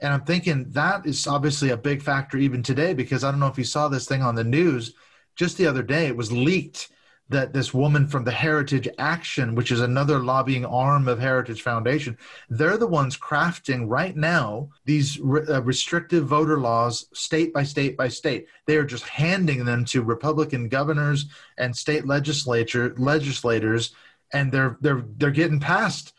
And 0.00 0.12
I'm 0.12 0.24
thinking 0.24 0.66
that 0.70 1.06
is 1.06 1.28
obviously 1.28 1.70
a 1.70 1.76
big 1.76 2.02
factor 2.02 2.38
even 2.38 2.64
today 2.64 2.92
because 2.92 3.22
I 3.22 3.30
don't 3.30 3.38
know 3.38 3.46
if 3.46 3.56
you 3.56 3.64
saw 3.64 3.86
this 3.86 4.06
thing 4.08 4.22
on 4.22 4.34
the 4.34 4.42
news 4.44 4.94
just 5.36 5.56
the 5.56 5.66
other 5.66 5.82
day, 5.82 6.06
it 6.06 6.16
was 6.16 6.32
leaked 6.32 6.90
that 7.28 7.52
this 7.52 7.74
woman 7.74 8.06
from 8.06 8.24
the 8.24 8.30
Heritage 8.32 8.88
Action, 8.98 9.54
which 9.54 9.72
is 9.72 9.80
another 9.80 10.20
lobbying 10.20 10.64
arm 10.64 11.08
of 11.08 11.18
Heritage 11.18 11.62
Foundation, 11.62 12.16
they're 12.48 12.76
the 12.76 12.86
ones 12.86 13.16
crafting 13.16 13.84
right 13.88 14.16
now 14.16 14.68
these 14.84 15.18
re- 15.18 15.46
uh, 15.48 15.60
restrictive 15.62 16.26
voter 16.26 16.58
laws 16.58 17.06
state 17.12 17.52
by 17.52 17.64
state 17.64 17.96
by 17.96 18.08
state. 18.08 18.46
They 18.66 18.76
are 18.76 18.84
just 18.84 19.04
handing 19.04 19.64
them 19.64 19.84
to 19.86 20.02
Republican 20.02 20.68
governors 20.68 21.26
and 21.58 21.76
state 21.76 22.06
legislature 22.06 22.94
legislators, 22.96 23.94
and 24.32 24.52
they're 24.52 24.78
they're 24.80 25.04
they're 25.16 25.30
getting 25.30 25.60
passed. 25.60 26.12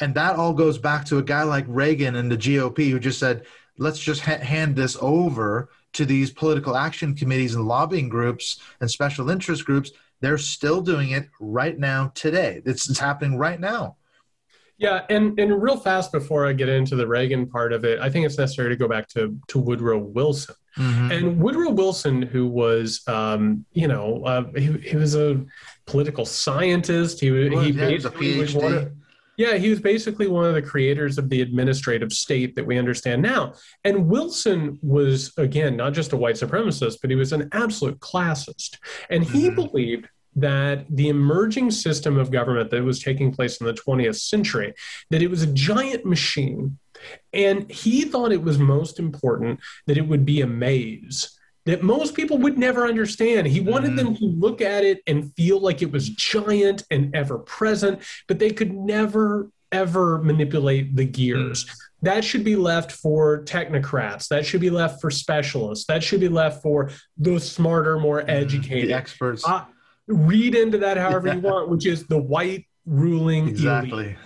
And 0.00 0.14
that 0.14 0.36
all 0.36 0.54
goes 0.54 0.78
back 0.78 1.04
to 1.06 1.18
a 1.18 1.22
guy 1.22 1.42
like 1.42 1.64
Reagan 1.68 2.16
and 2.16 2.30
the 2.30 2.36
GOP 2.36 2.90
who 2.90 3.00
just 3.00 3.18
said, 3.18 3.46
"Let's 3.78 3.98
just 3.98 4.20
ha- 4.20 4.38
hand 4.38 4.76
this 4.76 4.96
over." 5.00 5.70
To 5.92 6.04
these 6.04 6.30
political 6.30 6.76
action 6.76 7.14
committees 7.14 7.54
and 7.54 7.66
lobbying 7.66 8.08
groups 8.08 8.60
and 8.80 8.90
special 8.90 9.30
interest 9.30 9.64
groups, 9.64 9.90
they're 10.20 10.38
still 10.38 10.80
doing 10.80 11.10
it 11.10 11.28
right 11.40 11.78
now 11.78 12.12
today. 12.14 12.62
It's, 12.64 12.88
it's 12.88 12.98
happening 12.98 13.38
right 13.38 13.58
now. 13.58 13.96
Yeah, 14.78 15.04
and 15.10 15.38
and 15.38 15.62
real 15.62 15.76
fast 15.76 16.10
before 16.10 16.46
I 16.46 16.54
get 16.54 16.70
into 16.70 16.96
the 16.96 17.06
Reagan 17.06 17.46
part 17.46 17.74
of 17.74 17.84
it, 17.84 18.00
I 18.00 18.08
think 18.08 18.24
it's 18.24 18.38
necessary 18.38 18.70
to 18.70 18.76
go 18.76 18.88
back 18.88 19.08
to 19.08 19.38
to 19.48 19.58
Woodrow 19.58 19.98
Wilson. 19.98 20.54
Mm-hmm. 20.78 21.10
And 21.10 21.38
Woodrow 21.38 21.70
Wilson, 21.70 22.22
who 22.22 22.46
was, 22.46 23.02
um, 23.06 23.66
you 23.72 23.88
know, 23.88 24.24
uh, 24.24 24.44
he, 24.56 24.72
he 24.78 24.96
was 24.96 25.16
a 25.16 25.44
political 25.84 26.24
scientist. 26.24 27.20
He, 27.20 27.30
well, 27.30 27.60
he 27.60 27.72
basically 27.72 28.38
was 28.38 28.54
one 28.54 28.72
of, 28.72 28.92
yeah, 29.40 29.56
he 29.56 29.70
was 29.70 29.80
basically 29.80 30.28
one 30.28 30.44
of 30.44 30.52
the 30.52 30.60
creators 30.60 31.16
of 31.16 31.30
the 31.30 31.40
administrative 31.40 32.12
state 32.12 32.54
that 32.56 32.66
we 32.66 32.76
understand 32.76 33.22
now. 33.22 33.54
And 33.84 34.06
Wilson 34.06 34.78
was, 34.82 35.32
again, 35.38 35.78
not 35.78 35.94
just 35.94 36.12
a 36.12 36.16
white 36.18 36.34
supremacist, 36.34 36.98
but 37.00 37.08
he 37.08 37.16
was 37.16 37.32
an 37.32 37.48
absolute 37.52 37.98
classist. 38.00 38.76
And 39.08 39.24
he 39.24 39.46
mm-hmm. 39.46 39.54
believed 39.54 40.08
that 40.36 40.84
the 40.90 41.08
emerging 41.08 41.70
system 41.70 42.18
of 42.18 42.30
government 42.30 42.70
that 42.70 42.84
was 42.84 43.02
taking 43.02 43.32
place 43.32 43.62
in 43.62 43.66
the 43.66 43.72
20th 43.72 44.20
century 44.20 44.74
that 45.08 45.22
it 45.22 45.30
was 45.30 45.42
a 45.42 45.52
giant 45.54 46.04
machine 46.04 46.78
and 47.32 47.70
he 47.70 48.02
thought 48.04 48.30
it 48.30 48.42
was 48.42 48.58
most 48.58 48.98
important 48.98 49.58
that 49.86 49.96
it 49.96 50.06
would 50.06 50.26
be 50.26 50.42
a 50.42 50.46
maze 50.46 51.39
that 51.66 51.82
most 51.82 52.14
people 52.14 52.38
would 52.38 52.58
never 52.58 52.86
understand. 52.86 53.46
He 53.46 53.60
wanted 53.60 53.88
mm-hmm. 53.88 53.96
them 53.96 54.16
to 54.16 54.24
look 54.24 54.60
at 54.60 54.84
it 54.84 55.02
and 55.06 55.34
feel 55.34 55.60
like 55.60 55.82
it 55.82 55.92
was 55.92 56.08
giant 56.08 56.84
and 56.90 57.14
ever 57.14 57.38
present, 57.38 58.02
but 58.28 58.38
they 58.38 58.50
could 58.50 58.72
never, 58.72 59.50
ever 59.72 60.18
manipulate 60.22 60.96
the 60.96 61.04
gears. 61.04 61.64
Mm-hmm. 61.64 61.74
That 62.02 62.24
should 62.24 62.44
be 62.44 62.56
left 62.56 62.92
for 62.92 63.44
technocrats. 63.44 64.28
That 64.28 64.46
should 64.46 64.62
be 64.62 64.70
left 64.70 65.00
for 65.00 65.10
specialists. 65.10 65.84
That 65.86 66.02
should 66.02 66.20
be 66.20 66.28
left 66.28 66.62
for 66.62 66.90
those 67.18 67.50
smarter, 67.50 67.98
more 67.98 68.20
mm-hmm. 68.20 68.30
educated 68.30 68.88
the 68.88 68.94
experts. 68.94 69.46
Uh, 69.46 69.64
read 70.06 70.54
into 70.54 70.78
that 70.78 70.96
however 70.96 71.28
yeah. 71.28 71.34
you 71.34 71.40
want, 71.40 71.68
which 71.68 71.86
is 71.86 72.06
the 72.06 72.18
white 72.18 72.66
ruling 72.86 73.48
exactly. 73.48 74.04
Elite. 74.04 74.16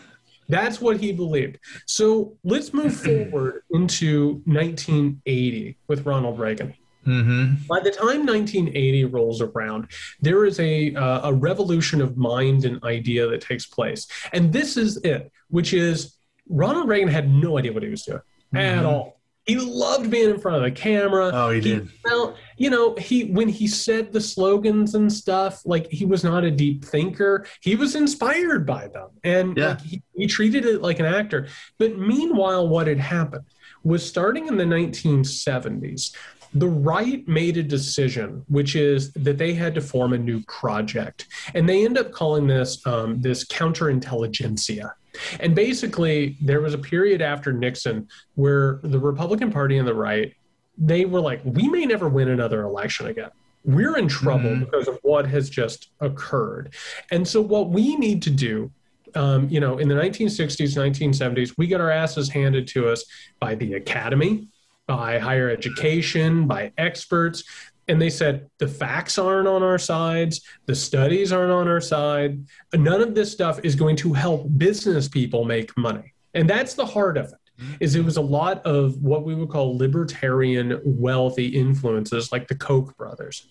That's 0.49 0.80
what 0.80 0.99
he 0.99 1.12
believed. 1.12 1.59
So 1.87 2.37
let's 2.45 2.72
move 2.72 2.95
forward 3.30 3.62
into 3.70 4.43
1980 4.45 5.76
with 5.89 6.07
Ronald 6.07 6.39
Reagan. 6.39 6.74
Mm-hmm. 7.07 7.67
By 7.69 7.81
the 7.81 7.91
time 7.91 8.27
1980 8.27 9.05
rolls 9.07 9.41
around, 9.41 9.91
there 10.21 10.45
is 10.45 10.59
a 10.61 10.95
uh, 10.95 11.31
a 11.31 11.33
revolution 11.33 12.01
of 12.01 12.17
mind 12.17 12.65
and 12.65 12.83
idea 12.85 13.27
that 13.29 13.41
takes 13.41 13.67
place, 13.67 14.07
and 14.33 14.53
this 14.53 14.77
is 14.77 14.97
it, 14.99 15.31
which 15.49 15.73
is 15.73 16.17
Ronald 16.49 16.89
Reagan 16.89 17.09
had 17.09 17.33
no 17.33 17.59
idea 17.59 17.73
what 17.73 17.83
he 17.83 17.89
was 17.89 18.03
doing 18.03 18.21
mm-hmm. 18.55 18.57
at 18.57 18.85
all. 18.85 19.21
He 19.47 19.57
loved 19.57 20.11
being 20.11 20.31
in 20.31 20.41
front 20.41 20.57
of 20.57 20.63
the 20.63 20.71
camera. 20.71 21.31
Oh, 21.35 21.51
he, 21.51 21.61
he 21.61 21.75
did. 21.75 21.91
Felt, 22.07 22.37
you 22.57 22.71
know, 22.71 22.95
he 22.95 23.27
when 23.27 23.49
he 23.49 23.67
said 23.67 24.11
the 24.11 24.21
slogans 24.21 24.95
and 24.95 25.13
stuff, 25.13 25.61
like 25.67 25.91
he 25.91 26.07
was 26.07 26.25
not 26.25 26.45
a 26.45 26.51
deep 26.51 26.83
thinker. 26.83 27.47
He 27.61 27.77
was 27.77 27.95
inspired 27.95 28.67
by 28.67 28.89
them, 28.89 29.11
and 29.23 29.55
yeah. 29.55 29.69
like, 29.69 29.81
he, 29.83 30.03
he 30.17 30.27
treated 30.27 30.65
it 30.65 30.81
like 30.81 30.99
an 30.99 31.05
actor. 31.05 31.49
But 31.79 31.99
meanwhile, 31.99 32.69
what 32.69 32.87
had 32.87 32.99
happened 32.99 33.45
was 33.83 34.07
starting 34.07 34.49
in 34.49 34.57
the 34.57 34.65
1970s, 34.65 36.15
the 36.55 36.69
right 36.69 37.27
made 37.27 37.57
a 37.57 37.63
decision, 37.63 38.45
which 38.49 38.77
is 38.77 39.13
that 39.15 39.39
they 39.39 39.55
had 39.55 39.75
to 39.75 39.81
form 39.81 40.13
a 40.13 40.19
new 40.19 40.41
project, 40.43 41.27
and 41.55 41.69
they 41.69 41.85
end 41.85 41.99
up 41.99 42.13
calling 42.13 42.47
this 42.47 42.85
um, 42.87 43.21
this 43.21 43.45
counterintelligentsia. 43.45 44.93
And 45.41 45.55
basically, 45.55 46.37
there 46.41 46.61
was 46.61 46.75
a 46.75 46.79
period 46.79 47.23
after 47.23 47.53
Nixon 47.53 48.09
where 48.35 48.81
the 48.83 48.99
Republican 48.99 49.51
Party 49.51 49.79
and 49.79 49.87
the 49.87 49.95
right, 49.95 50.35
they 50.77 51.05
were 51.05 51.21
like, 51.21 51.41
we 51.45 51.69
may 51.69 51.85
never 51.85 52.09
win 52.09 52.29
another 52.29 52.63
election 52.63 53.07
again. 53.07 53.31
We're 53.65 53.97
in 53.97 54.09
trouble 54.09 54.51
mm-hmm. 54.51 54.65
because 54.65 54.89
of 54.89 54.99
what 55.03 55.27
has 55.27 55.49
just 55.49 55.91
occurred. 56.01 56.75
And 57.11 57.27
so, 57.27 57.41
what 57.41 57.71
we 57.71 57.97
need 57.97 58.23
to 58.23 58.31
do 58.31 58.71
um, 59.17 59.49
you 59.49 59.61
know, 59.61 59.79
in 59.79 59.89
the 59.89 59.95
1960s, 59.95 60.77
1970s, 60.77 61.55
we 61.57 61.67
got 61.67 61.81
our 61.81 61.91
asses 61.91 62.29
handed 62.29 62.67
to 62.69 62.89
us 62.89 63.05
by 63.39 63.55
the 63.55 63.75
academy, 63.75 64.49
by 64.87 65.18
higher 65.18 65.51
education, 65.51 66.47
by 66.47 66.72
experts 66.78 67.45
and 67.89 68.01
they 68.01 68.11
said 68.11 68.49
the 68.59 68.68
facts 68.68 69.18
aren't 69.18 69.49
on 69.49 69.62
our 69.62 69.78
sides 69.78 70.41
the 70.66 70.74
studies 70.74 71.32
aren't 71.32 71.53
on 71.53 71.68
our 71.68 71.80
side. 71.80 72.43
None 72.72 73.03
of 73.03 73.14
this 73.14 73.30
stuff 73.30 73.61
is 73.62 73.74
going 73.74 73.97
to 73.97 74.12
help 74.12 74.47
business 74.57 75.09
people 75.09 75.45
make 75.45 75.76
money. 75.76 76.14
And 76.32 76.49
that's 76.49 76.74
the 76.74 76.87
heart 76.87 77.16
of 77.16 77.26
it 77.26 77.43
is 77.81 77.95
it 77.95 78.05
was 78.05 78.17
a 78.17 78.23
lot 78.23 78.65
of 78.67 79.03
what 79.03 79.25
we 79.25 79.35
would 79.35 79.49
call 79.49 79.77
libertarian 79.77 80.81
wealthy 80.85 81.47
influences 81.47 82.33
like 82.33 82.49
the 82.49 82.55
koch 82.55 82.97
brothers 82.97 83.49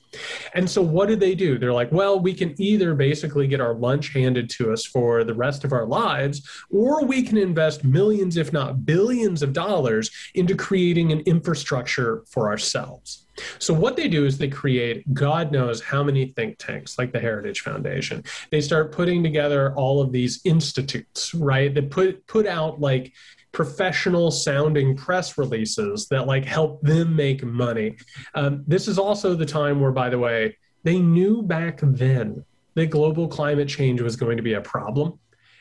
and 0.53 0.69
so 0.69 0.81
what 0.81 1.07
did 1.07 1.19
they 1.19 1.35
do 1.35 1.57
they're 1.57 1.73
like 1.73 1.91
well 1.91 2.19
we 2.19 2.33
can 2.33 2.53
either 2.61 2.93
basically 2.93 3.47
get 3.47 3.61
our 3.61 3.73
lunch 3.75 4.13
handed 4.13 4.49
to 4.49 4.71
us 4.71 4.85
for 4.85 5.23
the 5.23 5.33
rest 5.33 5.63
of 5.63 5.71
our 5.71 5.85
lives 5.85 6.47
or 6.69 7.05
we 7.05 7.23
can 7.23 7.37
invest 7.37 7.83
millions 7.83 8.37
if 8.37 8.51
not 8.51 8.85
billions 8.85 9.41
of 9.41 9.53
dollars 9.53 10.11
into 10.35 10.55
creating 10.55 11.11
an 11.11 11.21
infrastructure 11.21 12.23
for 12.29 12.49
ourselves 12.49 13.25
so 13.59 13.73
what 13.73 13.95
they 13.95 14.07
do 14.07 14.25
is 14.25 14.37
they 14.37 14.47
create 14.47 15.11
God 15.13 15.51
knows 15.51 15.81
how 15.81 16.03
many 16.03 16.27
think 16.27 16.57
tanks 16.59 16.97
like 16.97 17.11
the 17.11 17.19
Heritage 17.19 17.61
Foundation. 17.61 18.23
They 18.51 18.61
start 18.61 18.91
putting 18.91 19.23
together 19.23 19.73
all 19.73 20.01
of 20.01 20.11
these 20.11 20.41
institutes, 20.43 21.33
right? 21.33 21.73
That 21.73 21.89
put 21.89 22.25
put 22.27 22.45
out 22.45 22.79
like 22.79 23.11
professional 23.53 24.31
sounding 24.31 24.97
press 24.97 25.37
releases 25.37 26.07
that 26.07 26.27
like 26.27 26.43
help 26.43 26.81
them 26.81 27.15
make 27.15 27.43
money. 27.43 27.95
Um, 28.33 28.63
this 28.67 28.87
is 28.87 28.99
also 28.99 29.35
the 29.35 29.45
time 29.45 29.79
where, 29.79 29.91
by 29.91 30.09
the 30.09 30.19
way, 30.19 30.57
they 30.83 30.99
knew 30.99 31.41
back 31.41 31.79
then 31.81 32.43
that 32.73 32.87
global 32.87 33.27
climate 33.27 33.69
change 33.69 34.01
was 34.01 34.15
going 34.15 34.37
to 34.37 34.43
be 34.43 34.53
a 34.53 34.61
problem. 34.61 35.19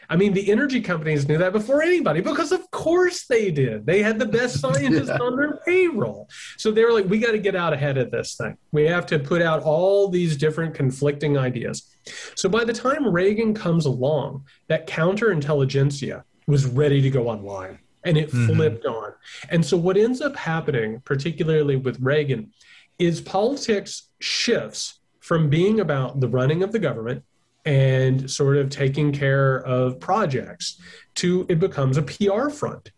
I 0.08 0.16
mean, 0.16 0.32
the 0.32 0.50
energy 0.50 0.80
companies 0.80 1.28
knew 1.28 1.38
that 1.38 1.52
before 1.52 1.82
anybody 1.82 2.20
because, 2.20 2.50
of 2.52 2.70
course, 2.70 3.26
they 3.26 3.50
did. 3.50 3.86
They 3.86 4.02
had 4.02 4.18
the 4.18 4.26
best 4.26 4.60
scientists 4.60 5.08
yeah. 5.08 5.18
on 5.18 5.36
their 5.36 5.58
payroll. 5.64 6.28
So 6.56 6.70
they 6.70 6.84
were 6.84 6.92
like, 6.92 7.06
we 7.06 7.18
got 7.18 7.32
to 7.32 7.38
get 7.38 7.54
out 7.54 7.72
ahead 7.72 7.98
of 7.98 8.10
this 8.10 8.34
thing. 8.34 8.56
We 8.72 8.84
have 8.84 9.06
to 9.06 9.18
put 9.18 9.40
out 9.40 9.62
all 9.62 10.08
these 10.08 10.36
different 10.36 10.74
conflicting 10.74 11.38
ideas. 11.38 11.94
So 12.34 12.48
by 12.48 12.64
the 12.64 12.72
time 12.72 13.06
Reagan 13.06 13.54
comes 13.54 13.86
along, 13.86 14.44
that 14.68 14.86
counterintelligentsia 14.86 16.24
was 16.46 16.66
ready 16.66 17.00
to 17.00 17.10
go 17.10 17.28
online 17.28 17.78
and 18.04 18.16
it 18.16 18.30
mm-hmm. 18.30 18.54
flipped 18.54 18.86
on. 18.86 19.12
And 19.48 19.64
so 19.64 19.76
what 19.76 19.96
ends 19.96 20.20
up 20.20 20.36
happening, 20.36 21.00
particularly 21.04 21.76
with 21.76 22.00
Reagan, 22.00 22.52
is 22.98 23.20
politics 23.20 24.08
shifts 24.20 25.00
from 25.20 25.48
being 25.48 25.80
about 25.80 26.20
the 26.20 26.28
running 26.28 26.62
of 26.62 26.72
the 26.72 26.78
government 26.78 27.22
and 27.64 28.30
sort 28.30 28.56
of 28.56 28.70
taking 28.70 29.12
care 29.12 29.58
of 29.58 30.00
projects 30.00 30.80
to 31.14 31.46
it 31.48 31.60
becomes 31.60 31.96
a 31.96 32.02
PR 32.02 32.48
front. 32.48 32.90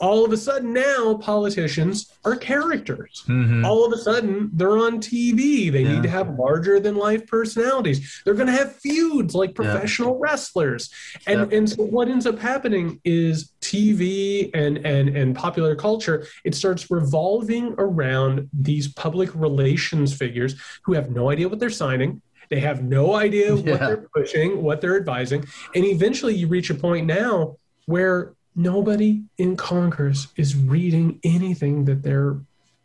All 0.00 0.24
of 0.24 0.32
a 0.32 0.36
sudden 0.36 0.72
now 0.72 1.14
politicians 1.14 2.12
are 2.24 2.36
characters. 2.36 3.22
Mm-hmm. 3.28 3.64
All 3.64 3.84
of 3.84 3.92
a 3.92 3.98
sudden 3.98 4.50
they're 4.52 4.78
on 4.78 5.00
TV. 5.00 5.70
They 5.70 5.82
yeah. 5.82 5.92
need 5.92 6.02
to 6.02 6.10
have 6.10 6.38
larger 6.38 6.80
than 6.80 6.96
life 6.96 7.26
personalities. 7.26 8.22
They're 8.24 8.34
going 8.34 8.46
to 8.46 8.52
have 8.52 8.76
feuds 8.76 9.34
like 9.34 9.54
professional 9.54 10.14
yeah. 10.14 10.18
wrestlers. 10.20 10.90
And 11.26 11.52
and 11.52 11.68
so 11.68 11.84
what 11.84 12.08
ends 12.08 12.26
up 12.26 12.38
happening 12.38 13.00
is 13.04 13.52
TV 13.60 14.50
and 14.54 14.78
and 14.78 15.16
and 15.16 15.36
popular 15.36 15.76
culture 15.76 16.26
it 16.44 16.54
starts 16.54 16.90
revolving 16.90 17.74
around 17.78 18.48
these 18.52 18.92
public 18.94 19.34
relations 19.34 20.16
figures 20.16 20.54
who 20.84 20.94
have 20.94 21.10
no 21.10 21.30
idea 21.30 21.48
what 21.48 21.58
they're 21.58 21.70
signing 21.70 22.22
they 22.50 22.60
have 22.60 22.82
no 22.82 23.14
idea 23.14 23.54
yeah. 23.54 23.70
what 23.70 23.80
they're 23.80 24.08
pushing, 24.12 24.62
what 24.62 24.80
they're 24.80 24.96
advising. 24.96 25.44
And 25.74 25.84
eventually 25.84 26.34
you 26.34 26.48
reach 26.48 26.68
a 26.68 26.74
point 26.74 27.06
now 27.06 27.56
where 27.86 28.34
nobody 28.54 29.22
in 29.38 29.56
Congress 29.56 30.28
is 30.36 30.56
reading 30.56 31.20
anything 31.24 31.84
that 31.86 32.02
they're 32.02 32.38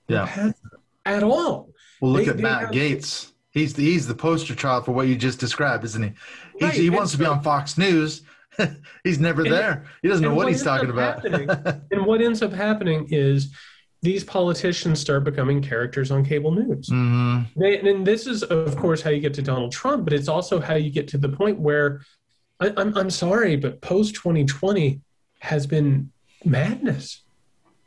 yeah. 0.07 0.51
at 1.05 1.24
all. 1.24 1.70
Well, 2.01 2.11
look 2.11 2.26
they, 2.26 2.32
at 2.32 2.38
they 2.38 2.43
Matt 2.43 2.61
have, 2.61 2.72
Gaetz. 2.72 3.32
He's 3.51 3.74
the, 3.74 3.84
he's 3.84 4.07
the 4.07 4.16
poster 4.16 4.53
child 4.53 4.86
for 4.86 4.91
what 4.91 5.07
you 5.07 5.16
just 5.16 5.39
described, 5.39 5.86
isn't 5.86 6.03
he? 6.03 6.11
Right. 6.61 6.74
He 6.74 6.89
wants 6.89 7.13
to 7.13 7.18
be 7.18 7.26
on 7.26 7.41
Fox 7.41 7.78
News. 7.78 8.24
he's 9.03 9.20
never 9.20 9.43
and, 9.43 9.51
there. 9.51 9.86
He 10.01 10.07
doesn't 10.07 10.24
know 10.24 10.34
what, 10.34 10.45
what 10.45 10.51
he's 10.51 10.63
talking 10.63 10.89
about. 10.89 11.26
and 11.91 12.05
what 12.05 12.22
ends 12.22 12.41
up 12.41 12.51
happening 12.51 13.07
is 13.09 13.53
these 14.01 14.24
politicians 14.24 14.99
start 14.99 15.24
becoming 15.24 15.61
characters 15.61 16.11
on 16.11 16.24
cable 16.24 16.51
news. 16.51 16.89
Mm-hmm. 16.89 17.59
They, 17.59 17.80
and 17.80 18.05
this 18.05 18.28
is, 18.28 18.43
of 18.43 18.76
course, 18.78 19.01
how 19.01 19.09
you 19.09 19.20
get 19.20 19.34
to 19.36 19.41
Donald 19.41 19.72
Trump, 19.72 20.03
but 20.03 20.13
it's 20.13 20.28
also 20.28 20.59
how 20.59 20.76
you 20.76 20.91
get 20.91 21.07
to 21.09 21.18
the 21.18 21.30
point 21.30 21.59
where 21.59 22.01
I, 22.59 22.68
am 22.68 22.78
I'm, 22.78 22.97
I'm 22.97 23.09
sorry, 23.09 23.55
but 23.55 23.82
post 23.82 24.16
2020 24.16 25.01
has 25.45 25.65
been 25.67 26.11
madness. 26.43 27.23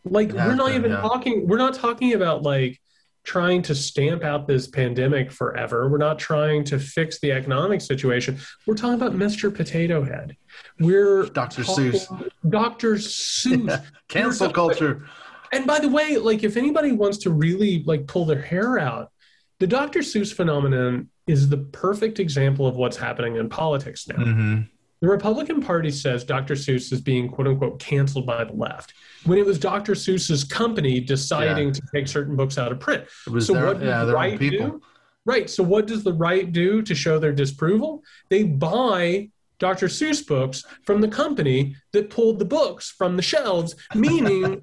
Like 0.04 0.32
we're 0.32 0.54
not 0.54 0.72
even 0.72 0.92
yeah. 0.92 1.00
talking. 1.00 1.46
We're 1.46 1.58
not 1.58 1.74
talking 1.74 2.14
about 2.14 2.42
like 2.42 2.80
trying 3.24 3.60
to 3.60 3.74
stamp 3.74 4.24
out 4.24 4.46
this 4.46 4.66
pandemic 4.66 5.30
forever. 5.30 5.88
We're 5.88 5.98
not 5.98 6.18
trying 6.18 6.64
to 6.64 6.78
fix 6.78 7.20
the 7.20 7.32
economic 7.32 7.82
situation. 7.82 8.38
We're 8.66 8.74
talking 8.74 8.94
about 8.94 9.12
Mr. 9.12 9.54
Potato 9.54 10.02
Head. 10.02 10.36
We're 10.80 11.24
Dr. 11.26 11.62
Seuss. 11.62 12.06
Dr. 12.48 12.94
Seuss. 12.94 13.68
Yeah. 13.68 13.80
Cancel 14.08 14.50
culture 14.50 15.04
and 15.52 15.66
by 15.66 15.78
the 15.78 15.88
way, 15.88 16.16
like 16.16 16.44
if 16.44 16.56
anybody 16.56 16.92
wants 16.92 17.18
to 17.18 17.30
really 17.30 17.82
like 17.84 18.06
pull 18.06 18.24
their 18.24 18.40
hair 18.40 18.78
out, 18.78 19.10
the 19.58 19.66
Dr. 19.66 20.00
Seuss 20.00 20.32
phenomenon 20.32 21.08
is 21.26 21.48
the 21.48 21.58
perfect 21.58 22.20
example 22.20 22.66
of 22.66 22.76
what's 22.76 22.96
happening 22.96 23.36
in 23.36 23.48
politics 23.48 24.06
now. 24.08 24.16
Mm-hmm. 24.16 24.60
The 25.00 25.08
Republican 25.08 25.60
Party 25.62 25.90
says 25.90 26.24
Dr. 26.24 26.54
Seuss 26.54 26.92
is 26.92 27.00
being 27.00 27.28
quote 27.28 27.46
unquote 27.46 27.78
canceled 27.78 28.26
by 28.26 28.44
the 28.44 28.52
left 28.52 28.94
when 29.24 29.38
it 29.38 29.46
was 29.46 29.58
Dr. 29.58 29.92
Seuss's 29.92 30.44
company 30.44 31.00
deciding 31.00 31.68
yeah. 31.68 31.72
to 31.72 31.82
take 31.94 32.08
certain 32.08 32.36
books 32.36 32.58
out 32.58 32.72
of 32.72 32.80
print. 32.80 33.04
so 33.38 33.52
their, 33.52 33.66
what 33.66 33.82
yeah, 33.82 34.04
the 34.04 34.12
right 34.12 34.38
do? 34.38 34.80
Right. 35.24 35.48
So 35.48 35.62
what 35.62 35.86
does 35.86 36.04
the 36.04 36.12
right 36.12 36.50
do 36.50 36.82
to 36.82 36.94
show 36.94 37.18
their 37.18 37.32
disapproval? 37.32 38.02
They 38.28 38.44
buy 38.44 39.30
Dr. 39.58 39.86
Seuss 39.88 40.26
books 40.26 40.64
from 40.84 41.00
the 41.00 41.08
company 41.08 41.76
that 41.92 42.10
pulled 42.10 42.38
the 42.38 42.44
books 42.44 42.90
from 42.90 43.16
the 43.16 43.22
shelves, 43.22 43.74
meaning 43.94 44.62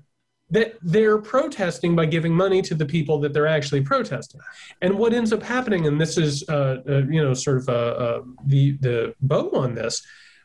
that 0.55 0.75
they're 0.81 1.17
protesting 1.17 1.95
by 1.95 2.05
giving 2.05 2.33
money 2.33 2.61
to 2.61 2.75
the 2.75 2.85
people 2.85 3.19
that 3.19 3.33
they're 3.33 3.47
actually 3.47 3.81
protesting. 3.81 4.39
And 4.81 4.97
what 4.97 5.13
ends 5.13 5.33
up 5.33 5.43
happening, 5.43 5.87
and 5.87 5.99
this 5.99 6.17
is, 6.17 6.43
uh, 6.49 6.77
uh, 6.87 7.03
you 7.09 7.21
know, 7.21 7.33
sort 7.33 7.57
of 7.57 7.69
uh, 7.69 7.71
uh 7.71 8.21
the 8.45 8.77
the 8.79 9.13
bow 9.21 9.49
on 9.51 9.75
this, 9.75 10.01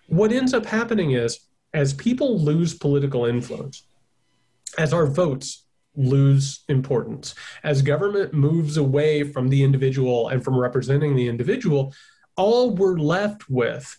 what 0.08 0.32
ends 0.32 0.52
up 0.52 0.66
happening 0.66 1.12
is 1.12 1.40
as 1.72 1.92
people 1.92 2.38
lose 2.40 2.74
political 2.74 3.26
influence, 3.26 3.84
as 4.78 4.92
our 4.92 5.06
votes 5.06 5.64
lose 5.94 6.64
importance, 6.68 7.34
as 7.62 7.82
government 7.82 8.32
moves 8.32 8.76
away 8.76 9.22
from 9.22 9.48
the 9.48 9.62
individual 9.62 10.28
and 10.28 10.44
from 10.44 10.58
representing 10.58 11.14
the 11.14 11.28
individual, 11.28 11.94
all 12.36 12.74
we're 12.74 12.98
left 12.98 13.48
with 13.48 13.98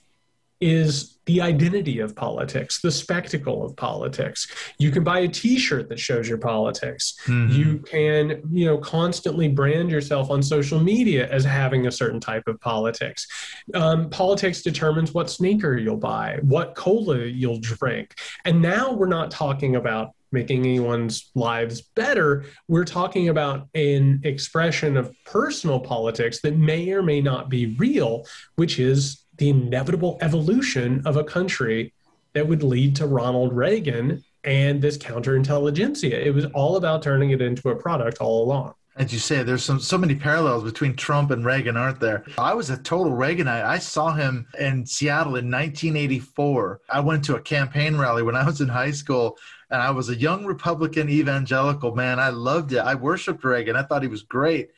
is 0.62 1.18
the 1.26 1.42
identity 1.42 2.00
of 2.00 2.16
politics, 2.16 2.82
the 2.82 2.92
spectacle 2.92 3.64
of 3.64 3.76
politics. 3.76 4.48
You 4.80 4.92
can 4.92 5.04
buy 5.04 5.20
a 5.20 5.28
T-shirt 5.28 5.90
that 5.90 6.00
shows 6.00 6.28
your 6.28 6.38
politics. 6.38 7.16
Mm-hmm. 7.26 7.54
You 7.54 7.80
can, 7.80 8.42
you 8.52 8.66
know, 8.66 8.78
constantly 8.78 9.48
brand 9.48 9.92
yourself 9.92 10.30
on 10.32 10.42
social 10.42 10.80
media 10.80 11.30
as 11.30 11.44
having 11.44 11.88
a 11.88 11.92
certain 11.92 12.20
type 12.20 12.48
of 12.48 12.60
politics. 12.60 13.28
Um, 13.74 14.10
politics 14.10 14.62
determines 14.62 15.14
what 15.14 15.30
sneaker 15.30 15.78
you'll 15.78 15.98
buy, 15.98 16.40
what 16.42 16.76
cola 16.76 17.20
you'll 17.20 17.60
drink, 17.60 18.16
and 18.46 18.62
now 18.62 18.92
we're 18.92 19.08
not 19.08 19.32
talking 19.32 19.76
about 19.76 20.12
making 20.32 20.66
anyone's 20.66 21.30
lives 21.36 21.82
better. 21.82 22.46
We're 22.68 22.86
talking 22.86 23.30
about 23.30 23.68
an 23.76 24.22
expression 24.24 24.96
of 24.96 25.14
personal 25.26 25.80
politics 25.80 26.42
that 26.42 26.58
may 26.58 26.90
or 26.92 27.04
may 27.04 27.22
not 27.22 27.50
be 27.50 27.76
real, 27.78 28.26
which 28.56 28.80
is 28.80 29.21
the 29.42 29.50
inevitable 29.50 30.20
evolution 30.22 31.02
of 31.04 31.18
a 31.18 31.24
country 31.24 31.92
that 32.34 32.48
would 32.48 32.62
lead 32.62 32.96
to 32.96 33.08
Ronald 33.08 33.54
Reagan 33.54 34.24
and 34.44 34.80
this 34.80 35.00
counterintelligentsia. 35.00 36.12
It 36.12 36.30
was 36.30 36.46
all 36.54 36.76
about 36.76 37.02
turning 37.02 37.32
it 37.32 37.42
into 37.42 37.70
a 37.70 37.76
product 37.76 38.20
all 38.20 38.44
along. 38.44 38.76
As 38.98 39.12
you 39.12 39.18
say, 39.18 39.42
there's 39.42 39.64
some 39.64 39.80
so 39.80 39.98
many 39.98 40.14
parallels 40.14 40.64
between 40.64 40.96
Trump 40.96 41.32
and 41.32 41.44
Reagan, 41.44 41.76
aren't 41.76 42.00
there? 42.00 42.24
I 42.38 42.54
was 42.54 42.70
a 42.70 42.78
total 42.78 43.14
Reaganite. 43.14 43.66
I 43.66 43.80
saw 43.80 44.14
him 44.14 44.46
in 44.60 44.86
Seattle 44.86 45.38
in 45.38 45.50
1984. 45.50 46.82
I 46.92 47.00
went 47.00 47.26
to 47.26 47.36
a 47.36 47.42
campaign 47.42 47.98
rally 47.98 48.22
when 48.22 48.36
I 48.36 48.46
was 48.46 48.62
in 48.62 48.68
high 48.68 48.92
school, 48.92 49.40
and 49.72 49.82
I 49.82 49.90
was 49.90 50.10
a 50.10 50.16
young 50.16 50.46
Republican 50.46 51.10
evangelical. 51.10 51.96
Man, 51.96 52.20
I 52.20 52.30
loved 52.30 52.74
it. 52.74 52.80
I 52.80 52.94
worshipped 52.94 53.44
Reagan. 53.44 53.76
I 53.76 53.82
thought 53.82 54.04
he 54.04 54.08
was 54.08 54.22
great. 54.22 54.70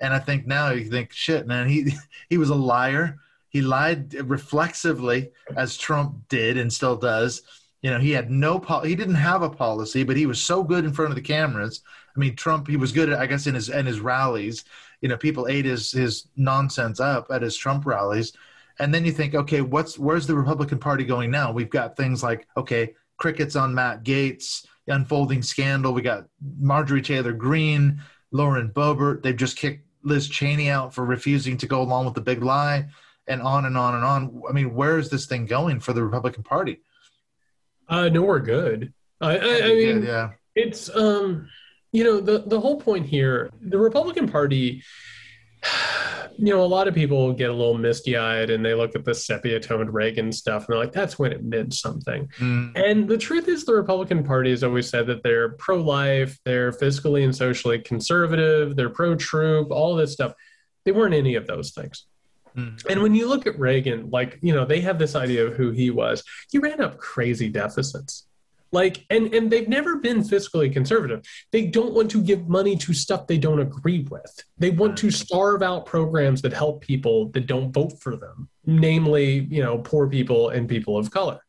And 0.00 0.12
I 0.12 0.18
think 0.18 0.46
now 0.46 0.70
you 0.70 0.90
think, 0.90 1.14
shit, 1.14 1.46
man, 1.46 1.66
he 1.66 1.94
he 2.28 2.36
was 2.36 2.50
a 2.50 2.54
liar. 2.54 3.18
He 3.52 3.60
lied 3.60 4.14
reflexively, 4.14 5.30
as 5.56 5.76
Trump 5.76 6.28
did 6.28 6.56
and 6.56 6.72
still 6.72 6.96
does. 6.96 7.42
You 7.82 7.90
know, 7.90 7.98
he 7.98 8.10
had 8.12 8.30
no 8.30 8.58
he 8.82 8.94
didn't 8.94 9.16
have 9.16 9.42
a 9.42 9.50
policy, 9.50 10.04
but 10.04 10.16
he 10.16 10.26
was 10.26 10.42
so 10.42 10.62
good 10.62 10.84
in 10.84 10.92
front 10.92 11.10
of 11.10 11.16
the 11.16 11.22
cameras. 11.22 11.82
I 12.16 12.18
mean, 12.18 12.34
Trump 12.34 12.66
he 12.66 12.76
was 12.76 12.92
good, 12.92 13.10
at, 13.10 13.20
I 13.20 13.26
guess, 13.26 13.46
in 13.46 13.54
his 13.54 13.68
in 13.68 13.84
his 13.84 14.00
rallies. 14.00 14.64
You 15.02 15.08
know, 15.08 15.18
people 15.18 15.48
ate 15.48 15.66
his 15.66 15.92
his 15.92 16.28
nonsense 16.36 16.98
up 16.98 17.26
at 17.30 17.42
his 17.42 17.56
Trump 17.56 17.84
rallies. 17.84 18.32
And 18.78 18.94
then 18.94 19.04
you 19.04 19.12
think, 19.12 19.34
okay, 19.34 19.60
what's 19.60 19.98
where's 19.98 20.26
the 20.26 20.36
Republican 20.36 20.78
Party 20.78 21.04
going 21.04 21.30
now? 21.30 21.52
We've 21.52 21.68
got 21.68 21.96
things 21.96 22.22
like, 22.22 22.48
okay, 22.56 22.94
crickets 23.18 23.54
on 23.54 23.74
Matt 23.74 24.02
Gaetz, 24.02 24.64
unfolding 24.86 25.42
scandal. 25.42 25.92
We 25.92 26.00
got 26.00 26.26
Marjorie 26.58 27.02
Taylor 27.02 27.32
Greene, 27.32 28.00
Lauren 28.30 28.70
Boebert. 28.70 29.22
They've 29.22 29.36
just 29.36 29.58
kicked 29.58 29.86
Liz 30.04 30.26
Cheney 30.28 30.70
out 30.70 30.94
for 30.94 31.04
refusing 31.04 31.58
to 31.58 31.66
go 31.66 31.82
along 31.82 32.06
with 32.06 32.14
the 32.14 32.22
big 32.22 32.42
lie 32.42 32.88
and 33.26 33.42
on 33.42 33.66
and 33.66 33.76
on 33.76 33.94
and 33.94 34.04
on. 34.04 34.42
I 34.48 34.52
mean, 34.52 34.74
where 34.74 34.98
is 34.98 35.10
this 35.10 35.26
thing 35.26 35.46
going 35.46 35.80
for 35.80 35.92
the 35.92 36.02
Republican 36.02 36.42
Party? 36.42 36.80
Uh, 37.88 38.08
nowhere 38.08 38.40
good. 38.40 38.92
I, 39.20 39.38
I, 39.38 39.56
I 39.62 39.68
mean, 39.74 40.00
good, 40.00 40.04
yeah, 40.04 40.30
it's 40.54 40.94
um, 40.94 41.48
you 41.92 42.04
know, 42.04 42.20
the 42.20 42.44
the 42.46 42.60
whole 42.60 42.80
point 42.80 43.06
here, 43.06 43.50
the 43.60 43.78
Republican 43.78 44.28
Party. 44.28 44.82
You 46.38 46.46
know, 46.46 46.64
a 46.64 46.66
lot 46.66 46.88
of 46.88 46.94
people 46.94 47.32
get 47.34 47.50
a 47.50 47.52
little 47.52 47.76
misty 47.76 48.16
eyed 48.16 48.48
and 48.50 48.64
they 48.64 48.74
look 48.74 48.96
at 48.96 49.04
the 49.04 49.14
sepia 49.14 49.60
toned 49.60 49.92
Reagan 49.92 50.32
stuff 50.32 50.62
and 50.62 50.68
they're 50.68 50.78
like, 50.78 50.90
that's 50.90 51.18
when 51.18 51.30
it 51.30 51.44
meant 51.44 51.74
something. 51.74 52.26
Mm. 52.38 52.72
And 52.74 53.06
the 53.06 53.18
truth 53.18 53.48
is, 53.48 53.64
the 53.64 53.74
Republican 53.74 54.24
Party 54.24 54.50
has 54.50 54.64
always 54.64 54.88
said 54.88 55.06
that 55.08 55.22
they're 55.22 55.50
pro 55.50 55.76
life, 55.76 56.38
they're 56.44 56.72
fiscally 56.72 57.22
and 57.24 57.36
socially 57.36 57.78
conservative, 57.78 58.74
they're 58.74 58.88
pro 58.88 59.14
troop, 59.14 59.70
all 59.70 59.94
this 59.94 60.14
stuff. 60.14 60.32
They 60.84 60.90
weren't 60.90 61.14
any 61.14 61.34
of 61.34 61.46
those 61.46 61.72
things. 61.72 62.06
Mm. 62.56 62.84
And 62.90 63.02
when 63.02 63.14
you 63.14 63.28
look 63.28 63.46
at 63.46 63.58
Reagan, 63.58 64.10
like, 64.10 64.38
you 64.42 64.54
know, 64.54 64.64
they 64.64 64.80
have 64.80 64.98
this 64.98 65.14
idea 65.14 65.46
of 65.46 65.54
who 65.54 65.70
he 65.70 65.90
was. 65.90 66.22
He 66.50 66.58
ran 66.58 66.80
up 66.80 66.98
crazy 66.98 67.48
deficits. 67.48 68.26
Like, 68.72 69.04
and, 69.10 69.34
and 69.34 69.50
they've 69.50 69.68
never 69.68 69.96
been 69.96 70.22
fiscally 70.22 70.72
conservative. 70.72 71.22
They 71.50 71.66
don't 71.66 71.92
want 71.92 72.10
to 72.12 72.22
give 72.22 72.48
money 72.48 72.74
to 72.76 72.94
stuff 72.94 73.26
they 73.26 73.36
don't 73.36 73.60
agree 73.60 74.06
with. 74.10 74.44
They 74.56 74.70
want 74.70 74.96
to 74.98 75.10
starve 75.10 75.62
out 75.62 75.84
programs 75.84 76.40
that 76.40 76.54
help 76.54 76.80
people 76.80 77.28
that 77.30 77.46
don't 77.46 77.70
vote 77.70 78.00
for 78.00 78.16
them, 78.16 78.48
namely, 78.64 79.46
you 79.50 79.62
know, 79.62 79.78
poor 79.78 80.08
people 80.08 80.48
and 80.48 80.68
people 80.68 80.96
of 80.96 81.10
color. 81.10 81.40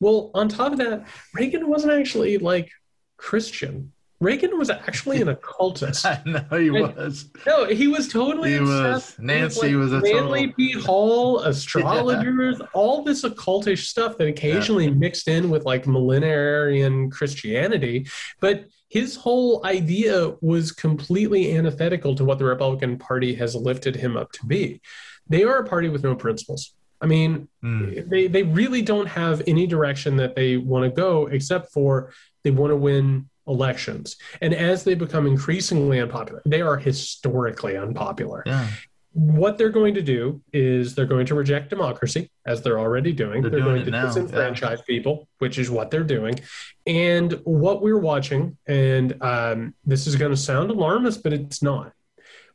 Well, 0.00 0.30
on 0.32 0.48
top 0.48 0.72
of 0.72 0.78
that, 0.78 1.06
Reagan 1.34 1.68
wasn't 1.68 1.92
actually 1.92 2.38
like 2.38 2.70
Christian. 3.18 3.92
Reagan 4.20 4.58
was 4.58 4.68
actually 4.68 5.22
an 5.22 5.28
occultist. 5.28 6.04
I 6.06 6.20
know 6.26 6.44
he 6.50 6.68
and, 6.68 6.94
was. 6.94 7.30
No, 7.46 7.64
he 7.64 7.88
was 7.88 8.08
totally. 8.08 8.52
He 8.52 8.60
was. 8.60 9.16
Nancy 9.18 9.68
like 9.68 9.76
was 9.76 9.92
a 9.92 10.00
Manly 10.00 10.48
total... 10.48 10.54
P. 10.54 10.72
Hall, 10.72 11.40
astrologers, 11.40 12.58
yeah. 12.60 12.66
all 12.74 13.02
this 13.02 13.24
occultish 13.24 13.86
stuff 13.86 14.18
that 14.18 14.28
occasionally 14.28 14.86
yeah. 14.86 14.90
mixed 14.90 15.26
in 15.28 15.48
with 15.48 15.64
like 15.64 15.84
millenarian 15.86 17.10
Christianity, 17.10 18.06
but 18.40 18.66
his 18.88 19.16
whole 19.16 19.64
idea 19.64 20.34
was 20.40 20.72
completely 20.72 21.56
antithetical 21.56 22.14
to 22.16 22.24
what 22.24 22.38
the 22.38 22.44
Republican 22.44 22.98
Party 22.98 23.34
has 23.36 23.54
lifted 23.54 23.94
him 23.96 24.16
up 24.16 24.32
to 24.32 24.44
be. 24.46 24.82
They 25.28 25.44
are 25.44 25.58
a 25.58 25.66
party 25.66 25.88
with 25.88 26.02
no 26.02 26.16
principles. 26.16 26.74
I 27.00 27.06
mean, 27.06 27.48
mm. 27.64 28.08
they, 28.10 28.26
they 28.26 28.42
really 28.42 28.82
don't 28.82 29.06
have 29.06 29.42
any 29.46 29.66
direction 29.66 30.16
that 30.16 30.34
they 30.36 30.58
want 30.58 30.84
to 30.84 30.90
go 30.90 31.28
except 31.28 31.72
for 31.72 32.12
they 32.42 32.50
want 32.50 32.72
to 32.72 32.76
win 32.76 33.29
elections. 33.46 34.16
And 34.40 34.54
as 34.54 34.84
they 34.84 34.94
become 34.94 35.26
increasingly 35.26 36.00
unpopular, 36.00 36.42
they 36.46 36.60
are 36.60 36.76
historically 36.76 37.76
unpopular. 37.76 38.42
Yeah. 38.46 38.68
What 39.12 39.58
they're 39.58 39.70
going 39.70 39.94
to 39.94 40.02
do 40.02 40.40
is 40.52 40.94
they're 40.94 41.04
going 41.04 41.26
to 41.26 41.34
reject 41.34 41.68
democracy, 41.68 42.30
as 42.46 42.62
they're 42.62 42.78
already 42.78 43.12
doing. 43.12 43.42
They're, 43.42 43.50
they're 43.50 43.60
doing 43.60 43.84
going 43.84 43.86
to 43.86 43.90
disenfranchise 43.90 44.78
yeah. 44.78 44.84
people, 44.86 45.28
which 45.38 45.58
is 45.58 45.68
what 45.68 45.90
they're 45.90 46.04
doing. 46.04 46.38
And 46.86 47.32
what 47.42 47.82
we're 47.82 47.98
watching, 47.98 48.56
and 48.68 49.20
um, 49.20 49.74
this 49.84 50.06
is 50.06 50.14
going 50.14 50.30
to 50.30 50.36
sound 50.36 50.70
alarmist, 50.70 51.24
but 51.24 51.32
it's 51.32 51.60
not. 51.60 51.92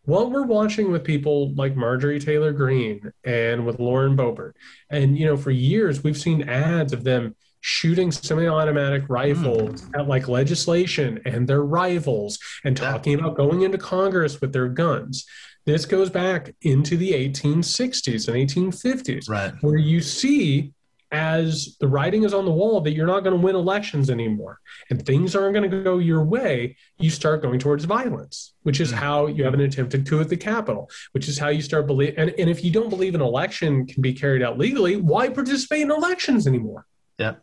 What 0.05 0.31
we're 0.31 0.45
watching 0.45 0.91
with 0.91 1.03
people 1.03 1.53
like 1.55 1.75
Marjorie 1.75 2.19
Taylor 2.19 2.53
Greene 2.53 3.11
and 3.23 3.65
with 3.65 3.79
Lauren 3.79 4.15
Boebert, 4.15 4.53
and 4.89 5.17
you 5.17 5.25
know, 5.25 5.36
for 5.36 5.51
years 5.51 6.03
we've 6.03 6.17
seen 6.17 6.47
ads 6.47 6.93
of 6.93 7.03
them 7.03 7.36
shooting 7.68 8.11
semi-automatic 8.11 9.03
rifles 9.09 9.82
mm. 9.82 9.99
at 9.99 10.07
like 10.07 10.28
legislation 10.28 11.20
and 11.26 11.47
their 11.47 11.63
rivals 11.63 12.38
and 12.63 12.78
talking 12.78 13.16
about 13.16 13.36
going 13.36 13.63
into 13.63 13.76
Congress 13.76 14.39
with 14.39 14.53
their 14.53 14.68
guns. 14.68 15.26
This 15.66 15.84
goes 15.84 16.11
back 16.11 16.53
into 16.61 16.95
the 16.95 17.13
1860s 17.13 18.28
and 18.28 18.38
1850s, 18.38 19.28
right. 19.28 19.51
where 19.61 19.78
you 19.78 19.99
see 19.99 20.74
as 21.11 21.76
the 21.80 21.88
writing 21.88 22.24
is 22.24 22.36
on 22.36 22.45
the 22.45 22.51
wall 22.51 22.82
that 22.82 22.91
you're 22.91 23.07
not 23.07 23.22
going 23.22 23.36
to 23.36 23.41
win 23.41 23.55
elections 23.55 24.11
anymore 24.11 24.59
and 24.91 25.03
things 25.03 25.36
aren't 25.36 25.55
going 25.55 25.68
to 25.68 25.82
go 25.82 25.97
your 25.97 26.24
way, 26.24 26.78
you 26.99 27.09
start 27.09 27.41
going 27.41 27.57
towards 27.57 27.86
violence, 27.86 28.53
which 28.61 28.80
is 28.80 28.91
mm. 28.91 28.97
how 28.97 29.26
you 29.26 29.43
have 29.43 29.55
an 29.55 29.61
attempted 29.61 30.07
coup 30.07 30.20
at 30.20 30.30
the 30.30 30.38
Capitol, 30.38 30.88
which 31.13 31.28
is 31.28 31.39
how 31.39 31.47
you 31.47 31.63
start 31.63 31.88
believe. 31.88 32.13
And, 32.16 32.30
and 32.38 32.47
if 32.47 32.63
you 32.63 32.70
don't 32.70 32.89
believe 32.91 33.16
an 33.16 33.22
election 33.22 33.88
can 33.88 34.03
be 34.03 34.13
carried 34.13 34.43
out 34.43 34.59
legally, 34.59 34.97
why 34.97 35.30
participate 35.30 35.82
in 35.82 35.89
elections 35.89 36.45
anymore? 36.45 36.86
Yeah. 37.18 37.36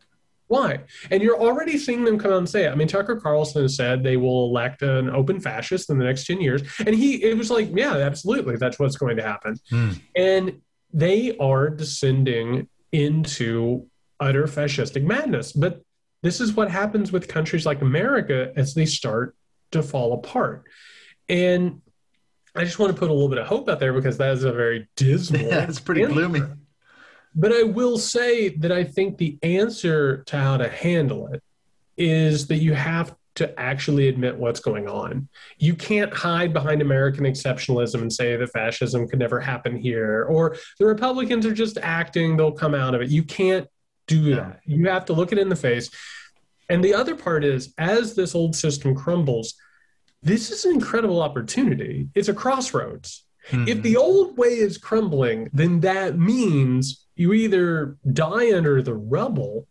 Why? 0.53 0.81
And 1.11 1.23
you're 1.23 1.41
already 1.41 1.79
seeing 1.79 2.05
them 2.05 2.19
come 2.19 2.31
out 2.31 2.37
and 2.37 2.49
say 2.49 2.67
it. 2.67 2.73
I 2.73 2.75
mean, 2.75 2.87
Tucker 2.87 3.17
Carlson 3.17 3.71
said 3.71 4.03
they 4.03 4.19
will 4.19 4.45
elect 4.51 4.83
an 4.83 5.09
open 5.09 5.41
fascist 5.41 5.89
in 5.89 5.97
the 5.97 6.05
next 6.05 6.27
10 6.27 6.43
years. 6.43 6.61
And 6.85 6.95
he, 6.95 7.23
it 7.25 7.39
was 7.39 7.51
like, 7.51 7.71
yeah, 7.73 7.97
absolutely. 7.97 8.57
That's 8.57 8.79
what's 8.79 8.97
going 8.97 9.17
to 9.17 9.23
happen. 9.23 9.59
Mm. 9.71 10.01
And 10.15 10.61
they 10.93 11.39
are 11.39 11.71
descending 11.71 12.69
into 12.93 13.87
utter 14.21 14.45
fascistic 14.45 15.05
madness. 15.05 15.53
But 15.53 15.81
this 16.23 16.39
is 16.39 16.53
what 16.53 16.71
happens 16.71 17.13
with 17.13 17.29
countries 17.29 17.65
like 17.65 17.81
America 17.81 18.53
as 18.55 18.75
they 18.75 18.85
start 18.85 19.35
to 19.71 19.83
fall 19.83 20.13
apart. 20.13 20.65
And 21.31 21.81
I 22.55 22.65
just 22.65 22.79
want 22.79 22.95
to 22.95 22.99
put 22.99 23.09
a 23.09 23.15
little 23.15 23.31
bit 23.31 23.39
of 23.39 23.47
hope 23.47 23.71
out 23.71 23.81
there 23.81 23.95
because 23.95 24.19
that 24.19 24.33
is 24.35 24.45
a 24.45 24.53
very 24.53 24.87
dismal. 24.97 25.41
Yeah, 25.47 25.65
it's 25.67 25.81
pretty 25.81 26.05
gloomy. 26.05 26.43
But 27.35 27.53
I 27.53 27.62
will 27.62 27.99
say 27.99 28.51
that 28.51 28.72
I 28.72 28.85
think 28.85 29.18
the 29.18 29.39
answer 29.43 30.22
to 30.24 30.37
how 30.37 30.57
to 30.59 30.68
handle 30.68 31.28
it 31.28 31.43
is 31.97 32.47
that 32.49 32.57
you 32.57 32.74
have 32.74 33.14
to 33.35 33.59
actually 33.59 34.09
admit 34.09 34.37
what's 34.37 34.61
going 34.61 34.87
on. 34.87 35.28
You 35.59 35.74
can't 35.74 36.12
hide 36.12 36.53
behind 36.53 36.83
American 36.83 37.24
exceptionalism 37.24 38.03
and 38.03 38.12
say 38.12 38.37
that 38.37 38.53
fascism 38.53 39.09
could 39.09 39.18
never 39.18 39.41
happen 39.41 39.76
here, 39.76 40.24
or 40.24 40.57
the 40.78 40.85
Republicans 40.85 41.47
are 41.47 41.55
just 41.55 41.78
acting, 41.78 42.37
they'll 42.37 42.53
come 42.53 42.74
out 42.74 42.95
of 42.95 43.01
it. 43.01 43.09
You 43.09 43.22
can't 43.22 43.66
do 44.07 44.35
that. 44.35 44.61
You 44.66 44.89
have 44.89 45.07
to 45.07 45.14
look 45.14 45.33
it 45.33 45.39
in 45.39 45.49
the 45.49 45.57
face. 45.57 45.91
And 46.68 46.85
the 46.85 46.95
other 46.95 47.14
part 47.14 47.45
is, 47.45 47.72
as 47.78 48.14
this 48.14 48.35
old 48.35 48.55
system 48.55 48.95
crumbles, 48.95 49.55
this 50.22 50.51
is 50.51 50.64
an 50.64 50.72
incredible 50.72 51.22
opportunity. 51.22 52.09
It's 52.14 52.28
a 52.28 52.35
crossroads. 52.35 53.24
Mm-hmm. 53.51 53.68
If 53.68 53.83
the 53.83 53.97
old 53.97 54.37
way 54.37 54.59
is 54.59 54.78
crumbling, 54.78 55.51
then 55.53 55.80
that 55.80 56.18
means 56.18 57.02
you 57.15 57.33
either 57.33 57.97
die 58.13 58.57
under 58.57 58.83
the 58.83 58.95
rubble 58.95 59.67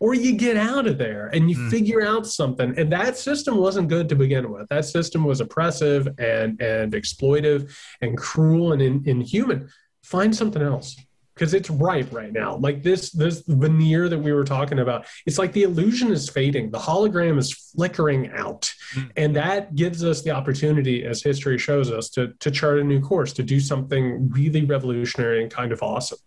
or 0.00 0.14
you 0.14 0.32
get 0.36 0.56
out 0.56 0.86
of 0.86 0.98
there 0.98 1.28
and 1.28 1.50
you 1.50 1.56
mm. 1.56 1.70
figure 1.70 2.04
out 2.04 2.26
something. 2.26 2.78
And 2.78 2.92
that 2.92 3.16
system 3.16 3.56
wasn't 3.56 3.88
good 3.88 4.08
to 4.10 4.14
begin 4.14 4.50
with. 4.52 4.68
That 4.68 4.84
system 4.84 5.24
was 5.24 5.40
oppressive 5.40 6.08
and 6.18 6.60
and 6.60 6.92
exploitive 6.92 7.74
and 8.00 8.16
cruel 8.16 8.72
and 8.72 8.82
in, 8.82 9.02
inhuman. 9.06 9.70
Find 10.02 10.34
something 10.36 10.60
else 10.60 10.96
because 11.34 11.54
it's 11.54 11.70
ripe 11.70 12.12
right 12.12 12.32
now. 12.32 12.56
Like 12.56 12.82
this 12.82 13.10
this 13.12 13.42
veneer 13.46 14.08
that 14.08 14.18
we 14.18 14.32
were 14.32 14.44
talking 14.44 14.80
about, 14.80 15.06
it's 15.26 15.38
like 15.38 15.52
the 15.52 15.62
illusion 15.62 16.12
is 16.12 16.28
fading. 16.28 16.70
The 16.70 16.78
hologram 16.78 17.38
is 17.38 17.52
flickering 17.52 18.30
out. 18.32 18.72
Mm. 18.94 19.10
And 19.16 19.36
that 19.36 19.74
gives 19.74 20.04
us 20.04 20.22
the 20.22 20.30
opportunity, 20.30 21.04
as 21.04 21.22
history 21.22 21.58
shows 21.58 21.90
us, 21.90 22.08
to 22.10 22.34
to 22.40 22.50
chart 22.50 22.78
a 22.78 22.84
new 22.84 23.00
course, 23.00 23.32
to 23.34 23.42
do 23.42 23.58
something 23.58 24.28
really 24.30 24.64
revolutionary 24.64 25.42
and 25.42 25.50
kind 25.50 25.72
of 25.72 25.82
awesome. 25.82 26.18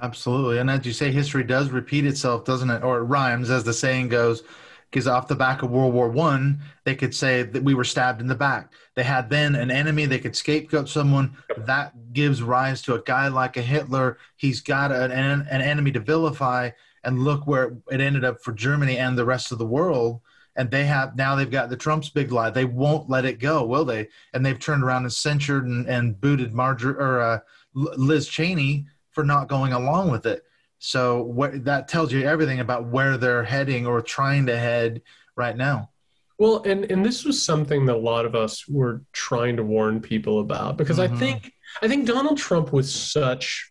Absolutely. 0.00 0.58
And 0.58 0.70
as 0.70 0.84
you 0.84 0.92
say, 0.92 1.10
history 1.10 1.44
does 1.44 1.70
repeat 1.70 2.06
itself, 2.06 2.44
doesn't 2.44 2.70
it? 2.70 2.82
Or 2.82 2.98
it 2.98 3.04
rhymes, 3.04 3.50
as 3.50 3.64
the 3.64 3.72
saying 3.72 4.08
goes. 4.08 4.42
Because 4.90 5.08
off 5.08 5.26
the 5.26 5.34
back 5.34 5.62
of 5.62 5.70
World 5.70 5.92
War 5.92 6.08
One, 6.08 6.60
they 6.84 6.94
could 6.94 7.14
say 7.14 7.42
that 7.42 7.64
we 7.64 7.74
were 7.74 7.82
stabbed 7.84 8.20
in 8.20 8.28
the 8.28 8.34
back. 8.34 8.72
They 8.94 9.02
had 9.02 9.28
then 9.28 9.56
an 9.56 9.70
enemy; 9.70 10.06
they 10.06 10.20
could 10.20 10.36
scapegoat 10.36 10.88
someone. 10.88 11.36
That 11.56 12.12
gives 12.12 12.42
rise 12.42 12.80
to 12.82 12.94
a 12.94 13.02
guy 13.02 13.26
like 13.26 13.56
a 13.56 13.62
Hitler. 13.62 14.18
He's 14.36 14.60
got 14.60 14.92
an, 14.92 15.10
an 15.10 15.62
enemy 15.62 15.90
to 15.92 16.00
vilify, 16.00 16.70
and 17.02 17.24
look 17.24 17.44
where 17.44 17.76
it 17.90 18.00
ended 18.00 18.24
up 18.24 18.40
for 18.42 18.52
Germany 18.52 18.96
and 18.98 19.18
the 19.18 19.24
rest 19.24 19.50
of 19.50 19.58
the 19.58 19.66
world. 19.66 20.20
And 20.54 20.70
they 20.70 20.84
have 20.84 21.16
now 21.16 21.34
they've 21.34 21.50
got 21.50 21.70
the 21.70 21.76
Trump's 21.76 22.10
big 22.10 22.30
lie. 22.30 22.50
They 22.50 22.64
won't 22.64 23.10
let 23.10 23.24
it 23.24 23.40
go, 23.40 23.64
will 23.64 23.84
they? 23.84 24.08
And 24.32 24.46
they've 24.46 24.60
turned 24.60 24.84
around 24.84 25.02
and 25.02 25.12
censured 25.12 25.66
and, 25.66 25.88
and 25.88 26.20
booted 26.20 26.54
Marjorie 26.54 26.94
or 26.94 27.20
uh, 27.20 27.38
Liz 27.74 28.28
Cheney 28.28 28.86
for 29.14 29.24
not 29.24 29.48
going 29.48 29.72
along 29.72 30.10
with 30.10 30.26
it. 30.26 30.42
So 30.78 31.22
what, 31.22 31.64
that 31.64 31.88
tells 31.88 32.12
you 32.12 32.26
everything 32.26 32.60
about 32.60 32.86
where 32.86 33.16
they're 33.16 33.44
heading 33.44 33.86
or 33.86 34.02
trying 34.02 34.46
to 34.46 34.58
head 34.58 35.02
right 35.36 35.56
now. 35.56 35.90
Well, 36.38 36.62
and 36.64 36.90
and 36.90 37.06
this 37.06 37.24
was 37.24 37.42
something 37.42 37.86
that 37.86 37.94
a 37.94 37.98
lot 37.98 38.26
of 38.26 38.34
us 38.34 38.66
were 38.68 39.02
trying 39.12 39.56
to 39.56 39.62
warn 39.62 40.00
people 40.00 40.40
about 40.40 40.76
because 40.76 40.98
mm-hmm. 40.98 41.14
I 41.14 41.18
think 41.18 41.52
I 41.80 41.88
think 41.88 42.06
Donald 42.06 42.38
Trump 42.38 42.72
was 42.72 42.92
such 42.92 43.70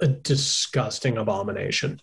a 0.00 0.08
disgusting 0.08 1.18
abomination 1.18 2.00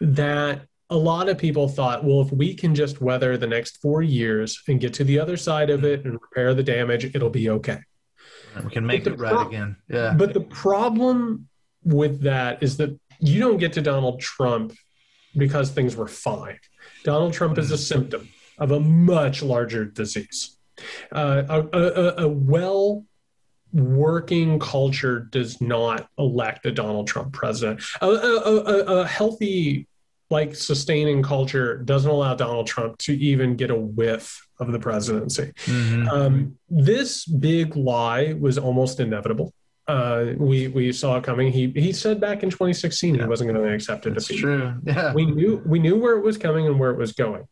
that 0.00 0.62
a 0.90 0.96
lot 0.96 1.28
of 1.28 1.38
people 1.38 1.68
thought, 1.68 2.04
well, 2.04 2.20
if 2.20 2.32
we 2.32 2.52
can 2.54 2.74
just 2.74 3.00
weather 3.00 3.36
the 3.36 3.46
next 3.46 3.76
four 3.80 4.02
years 4.02 4.60
and 4.66 4.80
get 4.80 4.92
to 4.94 5.04
the 5.04 5.20
other 5.20 5.36
side 5.36 5.70
of 5.70 5.84
it 5.84 6.04
and 6.04 6.14
repair 6.14 6.52
the 6.52 6.64
damage, 6.64 7.04
it'll 7.14 7.30
be 7.30 7.48
okay. 7.50 7.78
We 8.64 8.70
can 8.70 8.84
make 8.84 9.06
it 9.06 9.16
right 9.16 9.32
pro- 9.32 9.46
again. 9.46 9.76
Yeah. 9.88 10.12
But 10.12 10.34
the 10.34 10.40
problem 10.40 11.48
with 11.84 12.22
that 12.22 12.62
is 12.62 12.76
that 12.78 12.98
you 13.20 13.40
don't 13.40 13.58
get 13.58 13.72
to 13.74 13.82
Donald 13.82 14.20
Trump 14.20 14.72
because 15.36 15.70
things 15.70 15.96
were 15.96 16.08
fine. 16.08 16.58
Donald 17.04 17.32
Trump 17.32 17.58
is 17.58 17.70
a 17.70 17.74
mm. 17.74 17.78
symptom 17.78 18.28
of 18.58 18.72
a 18.72 18.80
much 18.80 19.42
larger 19.42 19.84
disease. 19.84 20.56
Uh, 21.12 21.42
a, 21.48 21.78
a, 21.78 22.24
a 22.24 22.28
well 22.28 23.04
working 23.72 24.58
culture 24.58 25.20
does 25.30 25.60
not 25.60 26.08
elect 26.18 26.66
a 26.66 26.72
Donald 26.72 27.06
Trump 27.06 27.32
president. 27.32 27.82
A, 28.00 28.06
a, 28.06 29.00
a, 29.00 29.06
healthy, 29.06 29.86
like 30.28 30.54
sustaining 30.54 31.22
culture 31.22 31.78
doesn't 31.78 32.10
allow 32.10 32.34
Donald 32.34 32.66
Trump 32.66 32.98
to 32.98 33.12
even 33.14 33.56
get 33.56 33.70
a 33.70 33.76
whiff 33.76 34.44
of 34.58 34.72
the 34.72 34.78
presidency. 34.78 35.52
Mm-hmm. 35.66 36.08
Um, 36.08 36.58
this 36.68 37.24
big 37.24 37.76
lie 37.76 38.32
was 38.32 38.58
almost 38.58 38.98
inevitable 38.98 39.54
uh, 39.90 40.34
we 40.38 40.68
we 40.68 40.92
saw 40.92 41.18
it 41.18 41.24
coming. 41.24 41.50
He 41.50 41.68
he 41.74 41.92
said 41.92 42.20
back 42.20 42.42
in 42.42 42.50
2016 42.50 43.14
yeah. 43.14 43.22
he 43.22 43.28
wasn't 43.28 43.50
going 43.50 43.62
to 43.62 43.74
accept 43.74 44.06
a 44.06 44.10
defeat. 44.10 44.38
True. 44.38 44.74
Yeah. 44.84 45.12
We 45.12 45.26
knew 45.26 45.62
we 45.66 45.78
knew 45.78 45.98
where 45.98 46.16
it 46.16 46.22
was 46.22 46.38
coming 46.38 46.66
and 46.66 46.78
where 46.78 46.90
it 46.90 46.98
was 46.98 47.12
going. 47.12 47.46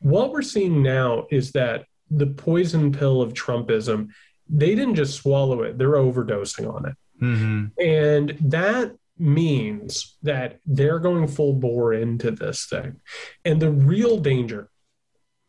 What 0.00 0.30
we're 0.30 0.42
seeing 0.42 0.82
now 0.82 1.26
is 1.30 1.52
that 1.52 1.86
the 2.10 2.28
poison 2.28 2.92
pill 2.92 3.20
of 3.20 3.34
Trumpism, 3.34 4.08
they 4.48 4.74
didn't 4.74 4.94
just 4.94 5.16
swallow 5.16 5.62
it; 5.62 5.78
they're 5.78 5.92
overdosing 5.92 6.72
on 6.72 6.86
it, 6.86 6.94
mm-hmm. 7.22 7.80
and 7.82 8.36
that 8.40 8.94
means 9.18 10.16
that 10.22 10.60
they're 10.64 11.00
going 11.00 11.26
full 11.26 11.54
bore 11.54 11.92
into 11.92 12.30
this 12.30 12.66
thing. 12.66 13.00
And 13.44 13.60
the 13.60 13.70
real 13.70 14.18
danger, 14.18 14.70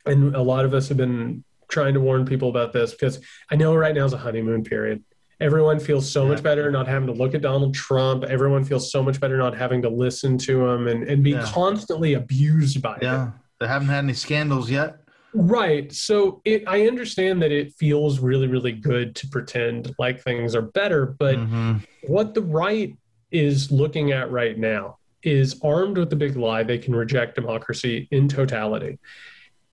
and 0.05 0.35
a 0.35 0.41
lot 0.41 0.65
of 0.65 0.73
us 0.73 0.89
have 0.89 0.97
been 0.97 1.43
trying 1.69 1.93
to 1.93 2.01
warn 2.01 2.25
people 2.25 2.49
about 2.49 2.73
this 2.73 2.91
because 2.91 3.19
I 3.49 3.55
know 3.55 3.75
right 3.75 3.95
now 3.95 4.05
is 4.05 4.13
a 4.13 4.17
honeymoon 4.17 4.63
period 4.63 5.03
Everyone 5.41 5.79
feels 5.79 6.09
so 6.09 6.27
much 6.27 6.43
better 6.43 6.69
not 6.69 6.87
having 6.87 7.07
to 7.07 7.13
look 7.13 7.33
at 7.33 7.41
Donald 7.41 7.73
Trump. 7.73 8.23
Everyone 8.23 8.63
feels 8.63 8.91
so 8.91 9.01
much 9.01 9.19
better 9.19 9.37
not 9.37 9.57
having 9.57 9.81
to 9.81 9.89
listen 9.89 10.37
to 10.37 10.67
him 10.67 10.87
and, 10.87 11.03
and 11.03 11.23
be 11.23 11.31
yeah. 11.31 11.43
constantly 11.47 12.13
abused 12.13 12.81
by 12.81 12.97
yeah. 13.01 13.25
him. 13.25 13.33
They 13.59 13.67
haven't 13.67 13.87
had 13.87 14.03
any 14.03 14.13
scandals 14.13 14.69
yet. 14.69 14.97
Right. 15.33 15.91
So 15.91 16.41
it, 16.45 16.63
I 16.67 16.87
understand 16.87 17.41
that 17.41 17.51
it 17.51 17.73
feels 17.73 18.19
really, 18.19 18.47
really 18.47 18.71
good 18.71 19.15
to 19.15 19.27
pretend 19.29 19.93
like 19.97 20.21
things 20.21 20.55
are 20.55 20.61
better. 20.61 21.07
But 21.07 21.37
mm-hmm. 21.37 21.77
what 22.07 22.33
the 22.33 22.41
right 22.41 22.95
is 23.31 23.71
looking 23.71 24.11
at 24.11 24.29
right 24.29 24.57
now 24.57 24.97
is 25.23 25.59
armed 25.63 25.97
with 25.97 26.09
the 26.09 26.15
big 26.15 26.35
lie 26.35 26.63
they 26.63 26.77
can 26.77 26.95
reject 26.95 27.35
democracy 27.35 28.07
in 28.11 28.27
totality. 28.27 28.99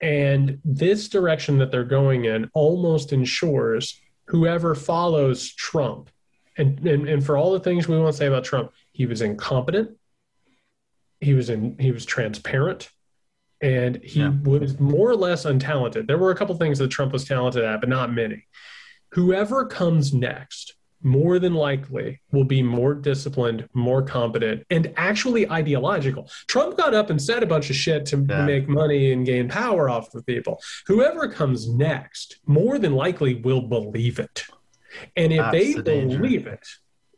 And 0.01 0.59
this 0.63 1.09
direction 1.09 1.57
that 1.57 1.71
they're 1.71 1.83
going 1.83 2.25
in 2.25 2.49
almost 2.53 3.11
ensures 3.11 3.99
whoever 4.29 4.75
follows 4.75 5.53
Trump, 5.53 6.09
and, 6.57 6.85
and, 6.87 7.07
and 7.09 7.25
for 7.25 7.35
all 7.35 7.51
the 7.51 7.59
things 7.59 7.87
we 7.87 7.97
want 7.97 8.13
to 8.13 8.17
say 8.17 8.27
about 8.27 8.43
Trump, 8.43 8.71
he 8.91 9.05
was 9.05 9.21
incompetent, 9.21 9.97
he 11.19 11.33
was 11.33 11.49
in 11.49 11.77
he 11.79 11.91
was 11.91 12.05
transparent, 12.05 12.89
and 13.61 14.01
he 14.03 14.21
yeah. 14.21 14.33
was 14.43 14.79
more 14.79 15.09
or 15.09 15.15
less 15.15 15.45
untalented. 15.45 16.07
There 16.07 16.17
were 16.17 16.31
a 16.31 16.35
couple 16.35 16.55
things 16.55 16.79
that 16.79 16.89
Trump 16.89 17.11
was 17.11 17.25
talented 17.25 17.63
at, 17.63 17.81
but 17.81 17.89
not 17.89 18.13
many. 18.13 18.45
Whoever 19.11 19.65
comes 19.65 20.13
next 20.13 20.75
more 21.01 21.39
than 21.39 21.53
likely 21.53 22.19
will 22.31 22.43
be 22.43 22.61
more 22.61 22.93
disciplined, 22.93 23.67
more 23.73 24.01
competent, 24.01 24.65
and 24.69 24.93
actually 24.97 25.49
ideological. 25.49 26.29
Trump 26.47 26.77
got 26.77 26.93
up 26.93 27.09
and 27.09 27.21
said 27.21 27.43
a 27.43 27.47
bunch 27.47 27.69
of 27.69 27.75
shit 27.75 28.05
to 28.07 28.25
yeah. 28.29 28.45
make 28.45 28.67
money 28.67 29.11
and 29.11 29.25
gain 29.25 29.47
power 29.47 29.89
off 29.89 30.13
of 30.13 30.25
people. 30.25 30.61
Whoever 30.87 31.27
comes 31.27 31.69
next, 31.69 32.39
more 32.45 32.77
than 32.77 32.93
likely, 32.93 33.35
will 33.35 33.61
believe 33.61 34.19
it. 34.19 34.45
And 35.15 35.31
if 35.31 35.39
that's 35.39 35.51
they 35.51 35.73
the 35.73 35.83
believe 35.83 36.47
it, 36.47 36.67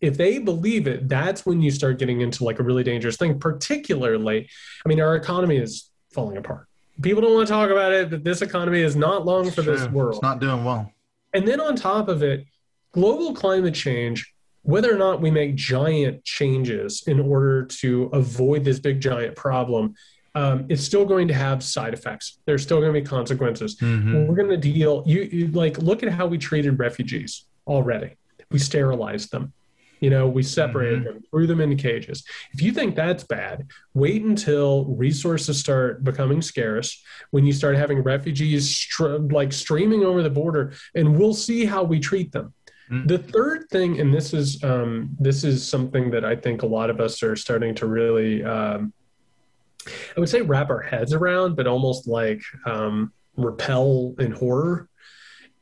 if 0.01 0.17
they 0.17 0.39
believe 0.39 0.87
it, 0.87 1.07
that's 1.07 1.45
when 1.45 1.61
you 1.61 1.71
start 1.71 1.99
getting 1.99 2.21
into 2.21 2.43
like 2.43 2.59
a 2.59 2.63
really 2.63 2.83
dangerous 2.83 3.17
thing. 3.17 3.39
Particularly, 3.39 4.49
I 4.85 4.89
mean, 4.89 4.99
our 4.99 5.15
economy 5.15 5.57
is 5.57 5.89
falling 6.11 6.37
apart. 6.37 6.67
People 7.01 7.21
don't 7.21 7.33
want 7.33 7.47
to 7.47 7.53
talk 7.53 7.69
about 7.69 7.93
it, 7.93 8.09
but 8.09 8.23
this 8.23 8.41
economy 8.41 8.81
is 8.81 8.95
not 8.95 9.25
long 9.25 9.47
it's 9.47 9.55
for 9.55 9.63
true. 9.63 9.75
this 9.75 9.87
world. 9.89 10.15
It's 10.15 10.21
not 10.21 10.39
doing 10.39 10.63
well. 10.63 10.91
And 11.33 11.47
then 11.47 11.61
on 11.61 11.75
top 11.75 12.09
of 12.09 12.23
it, 12.23 12.45
global 12.91 13.33
climate 13.33 13.73
change, 13.73 14.33
whether 14.63 14.93
or 14.93 14.97
not 14.97 15.21
we 15.21 15.31
make 15.31 15.55
giant 15.55 16.23
changes 16.23 17.03
in 17.07 17.19
order 17.19 17.65
to 17.65 18.09
avoid 18.13 18.63
this 18.63 18.79
big 18.79 19.01
giant 19.01 19.35
problem, 19.35 19.95
um, 20.35 20.65
it's 20.69 20.83
still 20.83 21.05
going 21.05 21.27
to 21.27 21.33
have 21.33 21.63
side 21.63 21.93
effects. 21.93 22.39
There's 22.45 22.63
still 22.63 22.79
going 22.79 22.93
to 22.93 23.01
be 23.01 23.05
consequences. 23.05 23.77
Mm-hmm. 23.77 24.27
We're 24.27 24.35
going 24.35 24.49
to 24.49 24.57
deal. 24.57 25.03
You, 25.05 25.23
you 25.23 25.47
like 25.47 25.77
look 25.79 26.03
at 26.03 26.11
how 26.11 26.25
we 26.25 26.37
treated 26.37 26.79
refugees 26.79 27.45
already. 27.67 28.15
We 28.49 28.59
sterilized 28.59 29.31
them. 29.31 29.53
You 29.99 30.09
know, 30.09 30.27
we 30.27 30.41
separated 30.41 31.03
mm-hmm. 31.03 31.13
them, 31.13 31.23
threw 31.29 31.47
them 31.47 31.61
into 31.61 31.75
cages. 31.75 32.23
If 32.53 32.61
you 32.61 32.71
think 32.71 32.95
that's 32.95 33.23
bad, 33.23 33.67
wait 33.93 34.23
until 34.23 34.85
resources 34.85 35.59
start 35.59 36.03
becoming 36.03 36.41
scarce. 36.41 37.03
When 37.29 37.45
you 37.45 37.53
start 37.53 37.75
having 37.75 37.99
refugees 37.99 38.75
str- 38.75 39.17
like 39.17 39.53
streaming 39.53 40.03
over 40.03 40.23
the 40.23 40.29
border, 40.29 40.73
and 40.95 41.19
we'll 41.19 41.35
see 41.35 41.65
how 41.65 41.83
we 41.83 41.99
treat 41.99 42.31
them. 42.31 42.53
Mm. 42.91 43.07
The 43.07 43.17
third 43.17 43.69
thing, 43.69 43.99
and 43.99 44.13
this 44.13 44.33
is 44.33 44.61
um, 44.63 45.15
this 45.17 45.43
is 45.43 45.67
something 45.67 46.11
that 46.11 46.25
I 46.25 46.35
think 46.35 46.61
a 46.61 46.67
lot 46.67 46.89
of 46.89 46.99
us 46.99 47.23
are 47.23 47.37
starting 47.37 47.73
to 47.75 47.87
really, 47.87 48.43
um, 48.43 48.91
I 49.87 50.19
would 50.19 50.29
say, 50.29 50.41
wrap 50.41 50.69
our 50.69 50.81
heads 50.81 51.13
around, 51.13 51.55
but 51.55 51.67
almost 51.67 52.07
like 52.07 52.41
um, 52.65 53.13
repel 53.37 54.13
in 54.19 54.31
horror, 54.31 54.89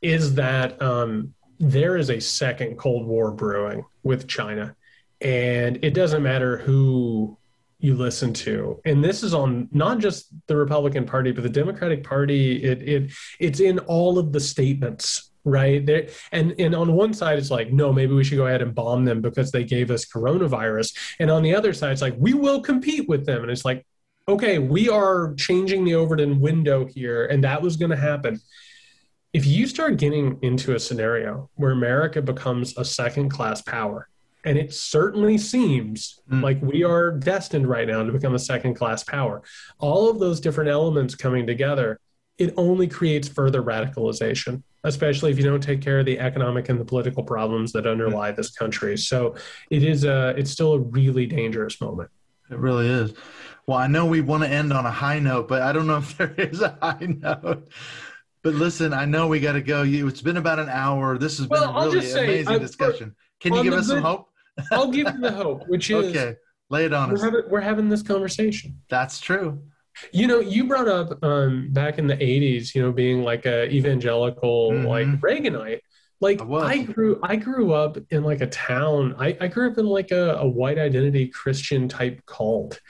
is 0.02 0.34
that 0.36 0.82
um, 0.82 1.34
there 1.60 1.98
is 1.98 2.10
a 2.10 2.20
second 2.20 2.78
Cold 2.78 3.06
War 3.06 3.32
brewing 3.32 3.86
with 4.02 4.28
China, 4.28 4.76
and 5.22 5.78
it 5.84 5.94
doesn't 5.94 6.24
matter 6.24 6.58
who 6.58 7.38
you 7.82 7.96
listen 7.96 8.34
to 8.34 8.78
and 8.84 9.02
this 9.02 9.24
is 9.24 9.34
on 9.34 9.70
not 9.72 10.00
just 10.00 10.28
the 10.48 10.56
republican 10.56 11.06
party 11.06 11.32
but 11.32 11.44
the 11.44 11.50
democratic 11.50 12.04
party 12.04 12.62
it, 12.62 12.82
it 12.82 13.12
it's 13.40 13.62
in 13.62 13.80
all 13.80 14.20
of 14.20 14.34
the 14.34 14.40
statements 14.40 15.29
right 15.46 15.86
there 15.86 16.08
and 16.32 16.54
and 16.60 16.76
on 16.76 16.94
one 16.94 17.14
side 17.14 17.40
it's 17.40 17.52
like 17.52 17.72
no 17.72 17.94
maybe 17.94 18.14
we 18.14 18.24
should 18.24 18.38
go 18.38 18.48
ahead 18.48 18.62
and 18.62 18.76
bomb 18.76 19.06
them 19.06 19.22
because 19.22 19.52
they 19.52 19.64
gave 19.64 19.90
us 19.90 20.06
coronavirus 20.06 20.96
and 21.20 21.32
on 21.32 21.42
the 21.44 21.56
other 21.56 21.74
side 21.74 21.92
it's 21.92 22.02
like 22.02 22.16
we 22.18 22.34
will 22.34 22.62
compete 22.62 23.08
with 23.08 23.26
them 23.26 23.42
and 23.42 23.52
it's 23.52 23.64
like 23.64 23.86
okay 24.28 24.60
we 24.60 24.90
are 24.90 25.34
changing 25.36 25.86
the 25.86 25.96
overton 25.96 26.40
window 26.40 26.86
here 26.86 27.26
and 27.26 27.44
that 27.44 27.62
was 27.62 27.78
going 27.78 27.92
to 27.92 27.98
happen 27.98 28.40
if 29.32 29.46
you 29.46 29.66
start 29.66 29.98
getting 29.98 30.38
into 30.42 30.76
a 30.76 30.80
scenario 30.80 31.50
where 31.56 31.72
america 31.72 32.22
becomes 32.22 32.78
a 32.78 32.84
second 32.84 33.30
class 33.30 33.62
power 33.62 34.10
and 34.46 34.58
it 34.58 34.74
certainly 34.74 35.38
seems 35.38 36.22
mm. 36.32 36.42
like 36.42 36.62
we 36.62 36.84
are 36.84 37.12
destined 37.12 37.68
right 37.68 37.88
now 37.88 38.04
to 38.04 38.12
become 38.12 38.36
a 38.36 38.40
second 38.40 38.76
class 38.76 39.04
power. 39.04 39.42
All 39.80 40.10
of 40.10 40.20
those 40.20 40.40
different 40.40 40.70
elements 40.70 41.16
coming 41.16 41.46
together, 41.46 42.00
it 42.38 42.54
only 42.56 42.88
creates 42.88 43.28
further 43.28 43.62
radicalization, 43.62 44.64
especially 44.84 45.32
if 45.32 45.38
you 45.38 45.44
don't 45.44 45.62
take 45.62 45.82
care 45.82 46.00
of 46.00 46.06
the 46.06 46.20
economic 46.20 46.70
and 46.70 46.80
the 46.80 46.86
political 46.86 47.24
problems 47.24 47.72
that 47.74 47.86
underlie 47.86 48.32
this 48.32 48.52
country. 48.52 48.98
So 48.98 49.36
it 49.70 49.84
is 49.84 50.04
a, 50.04 50.30
it's 50.38 50.52
still 50.52 50.74
a 50.74 50.80
really 50.80 51.26
dangerous 51.26 51.82
moment. 51.82 52.10
It 52.50 52.58
really 52.58 52.88
is. 52.88 53.14
Well, 53.68 53.78
I 53.78 53.88
know 53.88 54.06
we 54.06 54.22
want 54.22 54.44
to 54.44 54.50
end 54.50 54.74
on 54.74 54.86
a 54.86 54.92
high 54.92 55.20
note, 55.20 55.48
but 55.48 55.62
I 55.62 55.72
don't 55.72 55.88
know 55.88 55.98
if 56.00 56.18
there 56.18 56.34
is 56.38 56.62
a 56.62 56.78
high 56.82 57.08
note. 57.08 57.70
But 58.42 58.54
listen, 58.54 58.94
I 58.94 59.06
know 59.06 59.28
we 59.28 59.40
got 59.40 59.54
to 59.54 59.62
go. 59.62 59.84
It's 59.86 60.22
been 60.22 60.38
about 60.38 60.60
an 60.60 60.70
hour. 60.70 61.18
This 61.18 61.38
has 61.40 61.48
been 61.48 61.60
well, 61.60 61.78
a 61.78 61.86
really 61.90 62.06
say, 62.06 62.24
amazing 62.24 62.60
discussion. 62.60 63.16
Can 63.42 63.54
you 63.54 63.64
give 63.64 63.74
us 63.74 63.88
good, 63.88 63.96
some 63.96 64.04
hope? 64.04 64.30
I'll 64.72 64.92
give 64.92 65.08
you 65.08 65.20
the 65.20 65.32
hope, 65.32 65.68
which 65.68 65.90
is 65.92 66.16
okay. 66.16 66.38
Lay 66.70 66.86
it 66.86 66.94
on 66.94 67.10
we're 67.10 67.16
us. 67.16 67.22
Having, 67.22 67.42
we're 67.50 67.62
having 67.62 67.90
this 67.90 68.02
conversation. 68.02 68.80
That's 68.90 69.20
true. 69.20 69.62
You 70.12 70.28
know, 70.28 70.40
you 70.40 70.66
brought 70.66 70.88
up 70.88 71.24
um, 71.24 71.70
back 71.72 71.98
in 71.98 72.08
the 72.08 72.16
'80s, 72.16 72.74
you 72.76 72.82
know, 72.82 72.92
being 72.92 73.24
like 73.24 73.46
a 73.46 73.70
evangelical, 73.70 74.72
mm-hmm. 74.72 74.86
like 74.86 75.08
Reaganite. 75.22 75.82
Like 76.22 76.42
I, 76.42 76.46
I, 76.46 76.84
grew, 76.84 77.18
I 77.24 77.38
grew 77.38 77.72
up 77.72 77.98
in 78.10 78.24
like 78.24 78.42
a 78.42 78.48
town. 78.48 79.16
I, 79.18 79.38
I 79.40 79.48
grew 79.48 79.72
up 79.72 79.78
in 79.78 79.86
like 79.86 80.12
a, 80.12 80.34
a 80.34 80.48
white 80.48 80.78
identity 80.78 81.28
Christian 81.28 81.88
type 81.88 82.22
cult, 82.26 82.82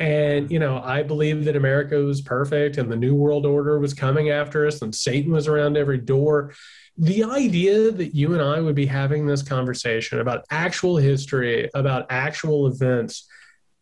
and, 0.00 0.50
you 0.50 0.58
know, 0.58 0.82
I 0.82 1.04
believed 1.04 1.44
that 1.44 1.54
America 1.54 1.96
was 1.98 2.22
perfect 2.22 2.76
and 2.76 2.90
the 2.90 2.96
New 2.96 3.14
World 3.14 3.46
Order 3.46 3.78
was 3.78 3.94
coming 3.94 4.30
after 4.30 4.66
us 4.66 4.82
and 4.82 4.92
Satan 4.92 5.30
was 5.30 5.46
around 5.46 5.76
every 5.76 5.98
door 5.98 6.54
the 6.98 7.24
idea 7.24 7.90
that 7.90 8.14
you 8.14 8.34
and 8.34 8.42
I 8.42 8.60
would 8.60 8.74
be 8.74 8.86
having 8.86 9.26
this 9.26 9.42
conversation 9.42 10.20
about 10.20 10.44
actual 10.50 10.96
history, 10.96 11.70
about 11.74 12.06
actual 12.10 12.66
events, 12.66 13.26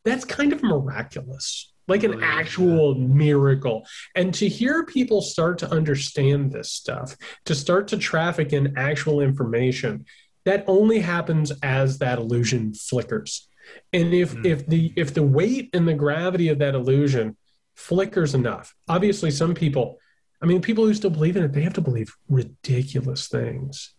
that's 0.05 0.25
kind 0.25 0.53
of 0.53 0.63
miraculous, 0.63 1.70
like 1.91 2.05
an 2.05 2.23
actual 2.23 2.95
miracle. 2.95 3.87
And 4.15 4.33
to 4.35 4.49
hear 4.49 4.85
people 4.85 5.21
start 5.21 5.59
to 5.59 5.71
understand 5.71 6.53
this 6.53 6.73
stuff, 6.73 7.17
to 7.45 7.55
start 7.55 7.89
to 7.89 7.99
traffic 7.99 8.53
in 8.53 8.79
actual 8.79 9.21
information, 9.21 10.07
that 10.45 10.65
only 10.67 11.01
happens 11.01 11.53
as 11.63 11.99
that 11.99 12.19
illusion 12.19 12.73
flickers. 12.73 13.49
And 13.93 14.15
if 14.15 14.35
mm. 14.35 14.47
if 14.47 14.67
the 14.67 14.93
if 14.97 15.13
the 15.13 15.23
weight 15.23 15.71
and 15.75 15.87
the 15.87 15.95
gravity 15.95 16.49
of 16.49 16.59
that 16.61 16.75
illusion 16.75 17.37
flickers 17.75 18.35
enough, 18.35 18.75
obviously 18.89 19.31
some 19.31 19.55
people 19.55 19.99
I 20.43 20.47
mean, 20.47 20.63
people 20.63 20.87
who 20.87 20.95
still 20.95 21.11
believe 21.11 21.37
in 21.37 21.43
it, 21.43 21.53
they 21.53 21.63
have 21.63 21.75
to 21.75 21.83
believe 21.83 22.17
ridiculous 22.29 23.29
things. 23.29 23.93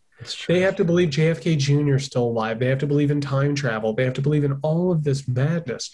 They 0.48 0.62
have 0.62 0.76
to 0.76 0.86
believe 0.86 1.10
JFK 1.10 1.58
Jr. 1.58 1.96
is 1.96 2.06
still 2.06 2.26
alive. 2.26 2.60
They 2.60 2.68
have 2.68 2.80
to 2.80 2.88
believe 2.88 3.12
in 3.12 3.22
time 3.22 3.56
travel. 3.56 3.94
They 3.94 4.04
have 4.04 4.14
to 4.16 4.22
believe 4.22 4.44
in 4.44 4.60
all 4.62 4.92
of 4.92 5.04
this 5.04 5.28
madness. 5.28 5.92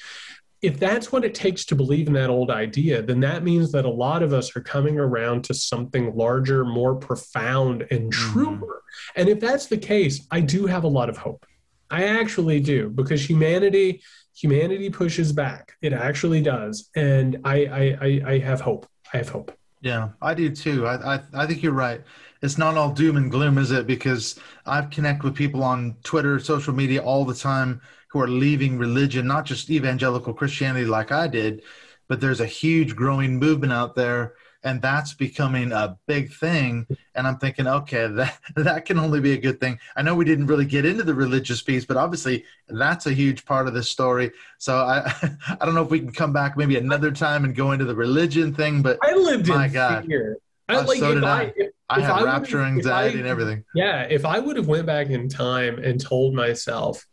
If 0.62 0.80
that's 0.80 1.12
what 1.12 1.24
it 1.24 1.36
takes 1.36 1.66
to 1.66 1.76
believe 1.76 2.08
in 2.08 2.14
that 2.14 2.30
old 2.30 2.50
idea, 2.50 3.02
then 3.02 3.20
that 3.20 3.44
means 3.44 3.72
that 3.74 3.86
a 3.86 3.90
lot 3.90 4.24
of 4.24 4.34
us 4.34 4.56
are 4.56 4.62
coming 4.62 4.98
around 4.98 5.44
to 5.46 5.54
something 5.54 6.16
larger, 6.16 6.66
more 6.66 6.96
profound, 6.96 7.86
and 7.92 8.12
mm-hmm. 8.12 8.32
truer. 8.32 8.82
And 9.16 9.30
if 9.30 9.40
that's 9.40 9.68
the 9.68 9.78
case, 9.78 10.26
I 10.32 10.42
do 10.42 10.66
have 10.66 10.84
a 10.84 10.88
lot 10.88 11.10
of 11.10 11.18
hope. 11.18 11.46
I 11.90 12.06
actually 12.06 12.60
do, 12.60 12.90
because 12.90 13.28
humanity 13.28 14.02
humanity 14.36 14.90
pushes 14.90 15.32
back. 15.32 15.74
It 15.82 15.94
actually 15.94 16.42
does, 16.42 16.90
and 16.96 17.38
I 17.44 17.66
I, 17.66 17.98
I, 18.02 18.22
I 18.34 18.40
have 18.40 18.62
hope. 18.62 18.88
I 19.14 19.18
have 19.18 19.30
hope. 19.30 19.52
Yeah, 19.82 20.10
I 20.22 20.34
do 20.34 20.50
too. 20.50 20.88
I, 20.88 21.16
I, 21.16 21.20
I 21.34 21.46
think 21.46 21.62
you're 21.64 21.72
right. 21.72 22.02
It's 22.42 22.58
not 22.58 22.78
all 22.78 22.92
doom 22.92 23.16
and 23.18 23.32
gloom, 23.32 23.58
is 23.58 23.72
it? 23.72 23.88
Because 23.88 24.40
I've 24.66 24.90
connect 24.90 25.24
with 25.24 25.36
people 25.36 25.64
on 25.64 25.96
Twitter, 26.04 26.40
social 26.40 26.74
media 26.74 27.02
all 27.02 27.26
the 27.26 27.34
time 27.34 27.82
who 28.18 28.24
are 28.24 28.28
leaving 28.28 28.78
religion, 28.78 29.28
not 29.28 29.46
just 29.46 29.70
evangelical 29.70 30.34
Christianity 30.34 30.86
like 30.86 31.12
I 31.12 31.28
did, 31.28 31.62
but 32.08 32.20
there's 32.20 32.40
a 32.40 32.46
huge 32.46 32.96
growing 32.96 33.38
movement 33.38 33.74
out 33.74 33.96
there 33.96 34.34
and 34.64 34.82
that's 34.82 35.14
becoming 35.14 35.72
a 35.72 35.96
big 36.08 36.34
thing 36.34 36.88
and 37.14 37.28
i'm 37.28 37.38
thinking 37.38 37.68
okay 37.68 38.08
that 38.12 38.40
that 38.56 38.86
can 38.86 38.98
only 38.98 39.22
be 39.22 39.34
a 39.34 39.38
good 39.38 39.60
thing 39.60 39.78
i 39.96 40.02
know 40.02 40.16
we 40.16 40.26
didn't 40.26 40.48
really 40.48 40.66
get 40.66 40.84
into 40.84 41.04
the 41.04 41.14
religious 41.14 41.62
piece 41.62 41.86
but 41.86 41.96
obviously 41.96 42.44
that's 42.70 43.06
a 43.06 43.14
huge 43.14 43.46
part 43.46 43.68
of 43.68 43.76
this 43.76 43.88
story 43.88 44.32
so 44.58 44.78
i 44.78 45.14
i 45.62 45.64
don't 45.64 45.76
know 45.76 45.84
if 45.84 45.92
we 45.92 46.00
can 46.00 46.12
come 46.12 46.34
back 46.34 46.58
maybe 46.58 46.76
another 46.76 47.12
time 47.12 47.46
and 47.46 47.56
go 47.56 47.72
into 47.72 47.86
the 47.86 47.96
religion 47.96 48.52
thing 48.52 48.82
but 48.82 48.98
i 49.04 49.14
lived 49.14 49.48
my 49.48 49.68
in 49.68 49.74
god 49.74 50.06
fear. 50.06 50.38
I, 50.70 50.76
uh, 50.76 50.86
like, 50.86 51.00
so 51.00 51.14
did 51.14 51.24
I. 51.24 51.42
I. 51.42 51.54
If, 51.56 51.72
I 51.90 52.02
had 52.02 52.24
rapture 52.24 52.62
anxiety 52.62 53.20
and 53.20 53.28
everything. 53.28 53.64
Yeah, 53.74 54.02
if 54.02 54.26
I 54.26 54.40
would 54.40 54.58
have 54.58 54.68
went 54.68 54.86
back 54.86 55.08
in 55.08 55.30
time 55.30 55.80
and 55.80 56.02
told 56.02 56.34
myself, 56.34 57.06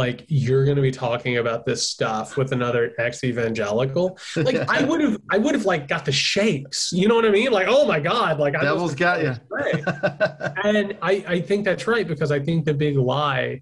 like 0.00 0.24
you're 0.28 0.64
going 0.64 0.76
to 0.76 0.82
be 0.82 0.90
talking 0.90 1.36
about 1.36 1.66
this 1.66 1.86
stuff 1.86 2.38
with 2.38 2.52
another 2.52 2.94
ex 2.96 3.22
evangelical 3.22 4.18
like 4.34 4.56
i 4.70 4.82
would 4.88 5.02
have 5.02 5.18
i 5.30 5.36
would 5.36 5.54
have 5.54 5.66
like 5.66 5.86
got 5.88 6.06
the 6.06 6.12
shakes. 6.12 6.90
You 6.90 7.06
know 7.06 7.14
what 7.14 7.26
i 7.26 7.30
mean? 7.30 7.52
Like 7.52 7.66
oh 7.68 7.86
my 7.86 8.00
god 8.00 8.40
like 8.40 8.54
devil's 8.54 8.94
got 8.94 9.22
you 9.22 9.34
right 9.50 9.74
and 10.64 10.96
i 11.02 11.12
i 11.28 11.40
think 11.40 11.66
that's 11.66 11.86
right 11.86 12.08
because 12.08 12.32
i 12.32 12.40
think 12.40 12.64
the 12.64 12.72
big 12.72 12.96
lie 12.96 13.60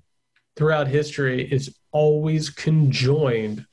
throughout 0.57 0.87
history 0.87 1.43
is 1.53 1.77
always 1.91 2.51
conjoined 2.51 3.67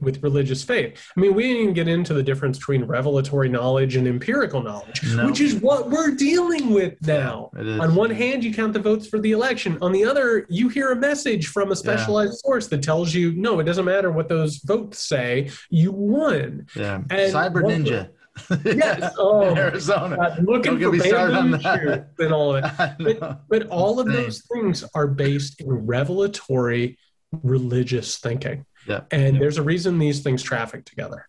with 0.00 0.22
religious 0.22 0.62
faith. 0.62 1.00
I 1.16 1.20
mean, 1.20 1.34
we 1.34 1.44
didn't 1.44 1.62
even 1.62 1.74
get 1.74 1.88
into 1.88 2.14
the 2.14 2.22
difference 2.22 2.58
between 2.58 2.84
revelatory 2.84 3.48
knowledge 3.48 3.96
and 3.96 4.06
empirical 4.06 4.62
knowledge, 4.62 5.02
no. 5.14 5.26
which 5.26 5.40
is 5.40 5.56
what 5.56 5.90
we're 5.90 6.14
dealing 6.14 6.70
with 6.70 6.94
now. 7.06 7.50
On 7.56 7.94
one 7.94 8.10
hand, 8.10 8.44
you 8.44 8.52
count 8.52 8.72
the 8.72 8.80
votes 8.80 9.06
for 9.06 9.18
the 9.18 9.32
election. 9.32 9.78
On 9.82 9.92
the 9.92 10.04
other, 10.04 10.46
you 10.48 10.68
hear 10.68 10.92
a 10.92 10.96
message 10.96 11.48
from 11.48 11.72
a 11.72 11.76
specialized 11.76 12.32
yeah. 12.32 12.48
source 12.48 12.68
that 12.68 12.82
tells 12.82 13.14
you, 13.14 13.32
no, 13.32 13.60
it 13.60 13.64
doesn't 13.64 13.84
matter 13.84 14.10
what 14.10 14.28
those 14.28 14.56
votes 14.58 15.06
say, 15.06 15.50
you 15.68 15.92
won. 15.92 16.66
Yeah. 16.74 17.02
And 17.10 17.32
Cyber 17.32 17.62
Ninja. 17.62 18.10
yes. 18.64 19.14
Oh, 19.18 19.54
Arizona. 19.54 20.16
God, 20.16 20.44
looking 20.44 20.78
Don't 20.78 20.98
for 20.98 21.10
bamboo 21.10 22.04
and 22.18 22.32
all 22.32 22.56
of 22.56 22.64
it. 22.64 23.18
But, 23.20 23.48
but 23.48 23.66
all 23.68 24.00
of 24.00 24.06
those 24.06 24.42
things 24.52 24.84
are 24.94 25.06
based 25.06 25.60
in 25.60 25.70
revelatory 25.70 26.98
religious 27.42 28.18
thinking. 28.18 28.64
Yeah. 28.86 29.02
And 29.10 29.34
yeah. 29.34 29.40
there's 29.40 29.58
a 29.58 29.62
reason 29.62 29.98
these 29.98 30.20
things 30.20 30.42
traffic 30.42 30.84
together. 30.84 31.28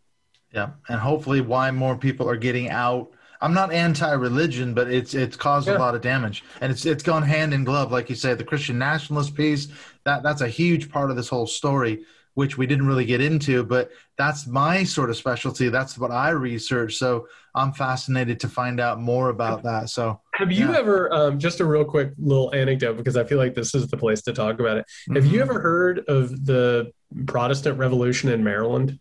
Yeah. 0.54 0.72
And 0.90 1.00
hopefully 1.00 1.42
why 1.42 1.72
more 1.72 1.98
people 1.98 2.30
are 2.30 2.38
getting 2.38 2.70
out. 2.70 3.12
I'm 3.44 3.54
not 3.54 3.74
anti-religion, 3.74 4.76
but 4.76 4.92
it's 4.92 5.16
it's 5.16 5.36
caused 5.36 5.68
yeah. 5.68 5.78
a 5.78 5.80
lot 5.80 5.96
of 5.96 6.02
damage, 6.02 6.44
and 6.62 6.72
it's 6.72 6.86
it's 6.86 7.02
gone 7.02 7.24
hand 7.24 7.56
in 7.56 7.64
glove, 7.64 7.92
like 7.92 8.08
you 8.08 8.16
say. 8.16 8.36
The 8.36 8.44
Christian 8.44 8.78
nationalist 8.78 9.34
piece 9.34 9.70
that 10.04 10.22
that's 10.22 10.42
a 10.42 10.48
huge 10.48 10.92
part 10.92 11.10
of 11.10 11.16
this 11.16 11.28
whole 11.28 11.48
story, 11.48 12.06
which 12.34 12.58
we 12.58 12.66
didn't 12.66 12.88
really 12.88 13.06
get 13.06 13.22
into, 13.22 13.64
but 13.64 13.92
that's 14.18 14.48
my 14.48 14.84
sort 14.84 15.10
of 15.10 15.18
specialty. 15.18 15.70
That's 15.70 15.98
what 15.98 16.12
I 16.12 16.30
research, 16.30 16.96
so 16.96 17.28
I'm 17.56 17.74
fascinated 17.74 18.40
to 18.42 18.48
find 18.48 18.80
out 18.80 19.00
more 19.00 19.30
about 19.30 19.64
that. 19.64 19.90
So, 19.90 20.22
have 20.34 20.52
you 20.52 20.72
yeah. 20.72 20.80
ever 20.80 21.14
um, 21.14 21.40
just 21.40 21.60
a 21.60 21.66
real 21.66 21.84
quick 21.84 22.14
little 22.18 22.54
anecdote 22.54 22.98
because 22.98 23.18
I 23.18 23.24
feel 23.24 23.38
like 23.38 23.54
this 23.54 23.76
is 23.76 23.88
the 23.88 23.98
place 23.98 24.22
to 24.24 24.34
talk 24.34 24.60
about 24.60 24.78
it. 24.78 24.86
Mm-hmm. 24.86 25.16
Have 25.16 25.26
you 25.26 25.40
mm-hmm. 25.40 25.50
ever 25.50 25.60
heard 25.60 26.00
of 26.08 26.46
the 26.46 26.92
Protestant 27.28 27.78
Revolution 27.78 28.30
in 28.30 28.44
Maryland? 28.44 29.00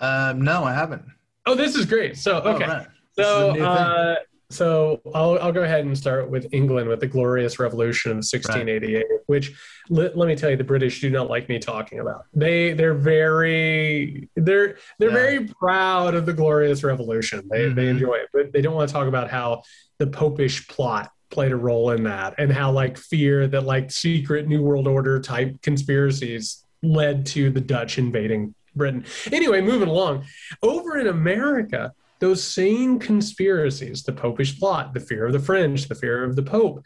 Um, 0.00 0.42
no, 0.42 0.64
I 0.64 0.72
haven't. 0.72 1.04
Oh, 1.46 1.54
this 1.54 1.74
is 1.74 1.86
great. 1.86 2.16
So, 2.16 2.38
okay. 2.38 2.64
Oh, 2.64 2.68
right. 2.68 2.86
So, 3.12 3.64
uh, 3.64 4.16
so 4.50 5.00
I'll, 5.14 5.38
I'll 5.40 5.52
go 5.52 5.62
ahead 5.62 5.84
and 5.84 5.96
start 5.96 6.30
with 6.30 6.46
England 6.52 6.88
with 6.88 7.00
the 7.00 7.06
Glorious 7.06 7.58
Revolution 7.58 8.12
of 8.12 8.16
1688, 8.18 8.94
right. 8.96 9.04
which 9.26 9.52
let, 9.90 10.16
let 10.16 10.26
me 10.26 10.36
tell 10.36 10.48
you, 10.48 10.56
the 10.56 10.64
British 10.64 11.00
do 11.00 11.10
not 11.10 11.28
like 11.28 11.48
me 11.48 11.58
talking 11.58 12.00
about. 12.00 12.24
They 12.32 12.72
they're 12.72 12.94
very 12.94 14.30
they're 14.36 14.78
they're 14.98 15.10
yeah. 15.10 15.14
very 15.14 15.44
proud 15.46 16.14
of 16.14 16.24
the 16.24 16.32
Glorious 16.32 16.82
Revolution. 16.82 17.46
They 17.50 17.64
mm-hmm. 17.64 17.74
they 17.74 17.88
enjoy 17.88 18.14
it, 18.14 18.28
but 18.32 18.52
they 18.52 18.62
don't 18.62 18.74
want 18.74 18.88
to 18.88 18.92
talk 18.92 19.06
about 19.06 19.28
how 19.28 19.62
the 19.98 20.06
Popish 20.06 20.66
plot 20.68 21.12
played 21.30 21.52
a 21.52 21.56
role 21.56 21.90
in 21.90 22.04
that 22.04 22.34
and 22.38 22.50
how 22.50 22.70
like 22.72 22.96
fear 22.96 23.46
that 23.48 23.64
like 23.64 23.90
secret 23.90 24.48
New 24.48 24.62
World 24.62 24.86
Order 24.86 25.20
type 25.20 25.60
conspiracies 25.60 26.64
led 26.82 27.26
to 27.26 27.50
the 27.50 27.60
Dutch 27.60 27.98
invading 27.98 28.54
Britain. 28.74 29.04
Anyway, 29.30 29.60
moving 29.60 29.88
along. 29.88 30.24
Over 30.62 30.98
in 30.98 31.08
America, 31.08 31.92
those 32.20 32.42
same 32.42 32.98
conspiracies, 32.98 34.02
the 34.02 34.12
Popish 34.12 34.58
plot, 34.58 34.94
the 34.94 35.00
fear 35.00 35.26
of 35.26 35.32
the 35.32 35.38
French, 35.38 35.88
the 35.88 35.94
fear 35.94 36.24
of 36.24 36.36
the 36.36 36.42
Pope, 36.42 36.84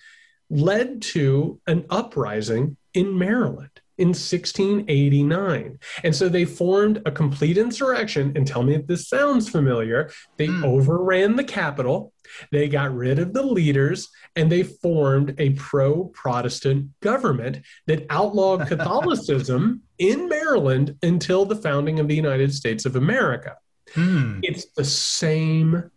led 0.50 1.00
to 1.00 1.60
an 1.66 1.84
uprising 1.90 2.76
in 2.94 3.18
Maryland. 3.18 3.70
in 3.98 4.08
1689. 4.08 5.78
And 6.02 6.16
so 6.16 6.28
they 6.28 6.46
formed 6.46 7.02
a 7.04 7.10
complete 7.10 7.58
insurrection. 7.58 8.32
And 8.34 8.46
tell 8.46 8.62
me 8.62 8.74
if 8.74 8.86
this 8.86 9.06
sounds 9.06 9.50
familiar. 9.50 10.10
They 10.38 10.48
mm. 10.48 10.64
overran 10.64 11.36
the 11.36 11.44
capital, 11.44 12.12
they 12.50 12.68
got 12.68 12.94
rid 12.94 13.18
of 13.18 13.34
the 13.34 13.42
leaders, 13.42 14.08
and 14.34 14.50
they 14.50 14.62
formed 14.62 15.34
a 15.38 15.50
pro 15.50 16.06
Protestant 16.06 16.88
government 17.00 17.58
that 17.86 18.06
outlawed 18.08 18.66
Catholicism 18.72 19.82
in 19.98 20.28
Maryland 20.28 20.96
until 21.02 21.44
the 21.44 21.56
founding 21.56 22.00
of 22.00 22.08
the 22.08 22.16
United 22.16 22.52
States 22.52 22.86
of 22.86 22.96
America. 22.96 23.56
Mm. 23.94 24.40
It's 24.42 24.66
the 24.76 24.84
same 24.84 25.90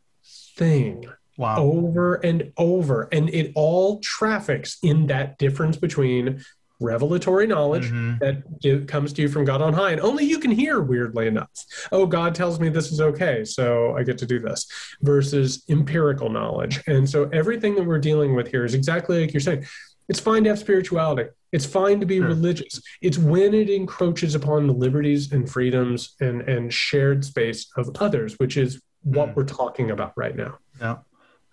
thing. 0.58 1.06
Wow. 1.38 1.58
Over 1.58 2.16
and 2.16 2.54
over. 2.58 3.10
And 3.12 3.30
it 3.30 3.52
all 3.56 4.00
traffics 4.00 4.78
in 4.82 5.08
that 5.08 5.38
difference 5.38 5.76
between 5.76 6.44
revelatory 6.80 7.48
knowledge 7.48 7.86
mm-hmm. 7.86 8.18
that 8.20 8.88
comes 8.88 9.14
to 9.14 9.22
you 9.22 9.30
from 9.30 9.46
God 9.46 9.62
on 9.62 9.74
high. 9.74 9.92
And 9.92 10.02
only 10.02 10.26
you 10.26 10.40
can 10.40 10.52
hear, 10.52 10.82
weirdly 10.82 11.28
enough. 11.28 11.50
Oh, 11.92 12.06
God 12.06 12.36
tells 12.36 12.60
me 12.60 12.70
this 12.70 12.92
is 12.92 13.02
okay, 13.02 13.46
so 13.46 13.96
I 13.98 14.04
get 14.04 14.18
to 14.20 14.26
do 14.26 14.40
this, 14.40 14.68
versus 15.02 15.64
empirical 15.70 16.30
knowledge. 16.30 16.82
And 16.88 17.10
so 17.10 17.30
everything 17.34 17.76
that 17.76 17.84
we're 17.84 18.00
dealing 18.00 18.36
with 18.36 18.50
here 18.50 18.66
is 18.66 18.74
exactly 18.74 19.22
like 19.22 19.34
you're 19.34 19.42
saying. 19.42 19.66
It's 20.08 20.20
fine 20.20 20.44
to 20.44 20.50
have 20.50 20.60
spirituality. 20.60 21.30
It's 21.52 21.66
fine 21.66 22.00
to 22.00 22.06
be 22.06 22.18
sure. 22.18 22.28
religious. 22.28 22.82
It's 23.02 23.18
when 23.18 23.54
it 23.54 23.70
encroaches 23.70 24.36
upon 24.36 24.68
the 24.68 24.74
liberties 24.74 25.32
and 25.32 25.50
freedoms 25.50 26.16
and, 26.20 26.42
and 26.42 26.72
shared 26.72 27.24
space 27.24 27.68
of 27.78 27.90
others, 28.00 28.38
which 28.38 28.58
is 28.58 28.82
what 29.04 29.30
mm. 29.30 29.36
we're 29.36 29.46
talking 29.46 29.92
about 29.92 30.14
right 30.16 30.36
now. 30.36 30.58
Yeah. 30.80 30.98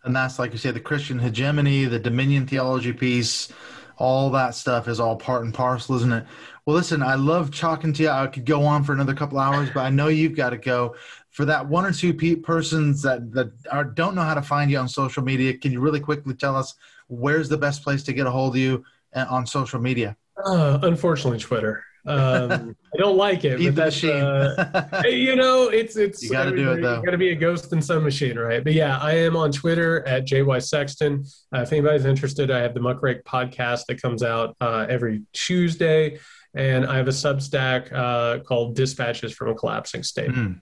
And 0.04 0.16
that's 0.16 0.38
like 0.38 0.52
you 0.52 0.58
say, 0.58 0.72
the 0.72 0.80
Christian 0.80 1.18
hegemony, 1.18 1.84
the 1.84 1.98
dominion 1.98 2.46
theology 2.46 2.92
piece, 2.92 3.52
all 3.96 4.30
that 4.30 4.54
stuff 4.54 4.88
is 4.88 4.98
all 4.98 5.16
part 5.16 5.44
and 5.44 5.54
parcel, 5.54 5.94
isn't 5.96 6.12
it? 6.12 6.26
Well, 6.66 6.76
listen, 6.76 7.02
I 7.02 7.14
love 7.14 7.54
talking 7.54 7.92
to 7.92 8.02
you. 8.02 8.08
I 8.08 8.26
could 8.26 8.44
go 8.44 8.64
on 8.64 8.84
for 8.84 8.92
another 8.92 9.14
couple 9.14 9.38
hours, 9.38 9.70
but 9.72 9.80
I 9.80 9.90
know 9.90 10.08
you've 10.08 10.36
got 10.36 10.50
to 10.50 10.56
go. 10.58 10.96
For 11.30 11.44
that 11.44 11.66
one 11.66 11.84
or 11.84 11.92
two 11.92 12.12
pe- 12.12 12.34
persons 12.34 13.02
that 13.02 13.32
that 13.32 13.52
are, 13.70 13.84
don't 13.84 14.14
know 14.14 14.22
how 14.22 14.34
to 14.34 14.42
find 14.42 14.70
you 14.70 14.78
on 14.78 14.88
social 14.88 15.22
media, 15.22 15.56
can 15.56 15.72
you 15.72 15.80
really 15.80 16.00
quickly 16.00 16.34
tell 16.34 16.56
us 16.56 16.74
where's 17.08 17.48
the 17.48 17.58
best 17.58 17.82
place 17.82 18.02
to 18.04 18.12
get 18.12 18.26
a 18.26 18.30
hold 18.30 18.54
of 18.54 18.60
you 18.60 18.84
uh, 19.14 19.26
on 19.28 19.46
social 19.46 19.80
media? 19.80 20.16
Uh, 20.44 20.78
unfortunately, 20.82 21.38
Twitter. 21.38 21.84
Um, 22.04 22.74
I 22.92 22.98
don't 22.98 23.16
like 23.16 23.44
it, 23.44 23.62
but 23.62 23.74
that's 23.76 24.02
uh, 24.02 25.02
you 25.08 25.36
know, 25.36 25.68
it's 25.68 25.96
it's 25.96 26.22
you 26.22 26.30
got 26.30 26.46
to 26.46 26.56
do 26.56 26.72
it 26.72 26.80
though. 26.80 26.96
You 26.96 27.04
got 27.04 27.12
to 27.12 27.18
be 27.18 27.30
a 27.30 27.36
ghost 27.36 27.72
in 27.72 27.80
some 27.80 28.02
machine, 28.02 28.36
right? 28.36 28.62
But 28.64 28.72
yeah, 28.72 28.98
I 28.98 29.12
am 29.12 29.36
on 29.36 29.52
Twitter 29.52 30.04
at 30.06 30.26
JY 30.26 30.62
Sexton. 30.64 31.24
Uh, 31.54 31.60
if 31.60 31.72
anybody's 31.72 32.04
interested, 32.04 32.50
I 32.50 32.58
have 32.58 32.74
the 32.74 32.80
Muckrake 32.80 33.22
podcast 33.22 33.86
that 33.86 34.02
comes 34.02 34.24
out 34.24 34.56
uh, 34.60 34.86
every 34.88 35.22
Tuesday, 35.32 36.18
and 36.54 36.84
I 36.84 36.96
have 36.96 37.06
a 37.06 37.12
Substack 37.12 37.92
uh, 37.92 38.40
called 38.42 38.74
Dispatches 38.74 39.32
from 39.32 39.50
a 39.50 39.54
Collapsing 39.54 40.02
State. 40.02 40.30
Mm. 40.30 40.60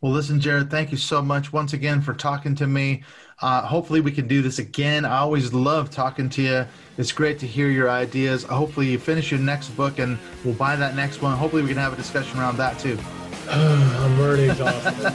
Well, 0.00 0.12
listen, 0.12 0.40
Jared, 0.40 0.70
thank 0.70 0.92
you 0.92 0.98
so 0.98 1.20
much 1.20 1.52
once 1.52 1.72
again 1.72 2.00
for 2.00 2.14
talking 2.14 2.54
to 2.56 2.66
me. 2.66 3.02
Uh, 3.42 3.62
hopefully, 3.62 4.00
we 4.00 4.10
can 4.10 4.26
do 4.26 4.40
this 4.40 4.58
again. 4.58 5.04
I 5.04 5.18
always 5.18 5.52
love 5.52 5.90
talking 5.90 6.28
to 6.30 6.42
you. 6.42 6.66
It's 6.96 7.12
great 7.12 7.38
to 7.40 7.46
hear 7.46 7.68
your 7.68 7.90
ideas. 7.90 8.44
Hopefully, 8.44 8.86
you 8.86 8.98
finish 8.98 9.30
your 9.30 9.40
next 9.40 9.68
book 9.70 9.98
and 9.98 10.18
we'll 10.44 10.54
buy 10.54 10.76
that 10.76 10.94
next 10.94 11.20
one. 11.20 11.36
Hopefully, 11.36 11.62
we 11.62 11.68
can 11.68 11.76
have 11.76 11.92
a 11.92 11.96
discussion 11.96 12.38
around 12.38 12.56
that 12.56 12.78
too. 12.78 12.98
I'm 13.50 14.20
already 14.20 14.48
exhausted. 14.50 15.12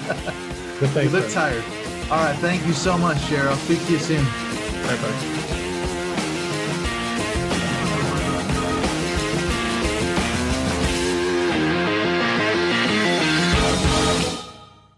but 0.93 1.03
you 1.03 1.09
look 1.09 1.29
tired. 1.31 1.63
All 2.11 2.23
right. 2.23 2.35
Thank 2.37 2.65
you 2.67 2.73
so 2.73 2.97
much. 2.97 3.31
I'll 3.31 3.55
speak 3.55 3.83
to 3.85 3.91
you 3.93 3.99
soon. 3.99 4.23
Bye 4.23 4.97
bye. 5.01 5.40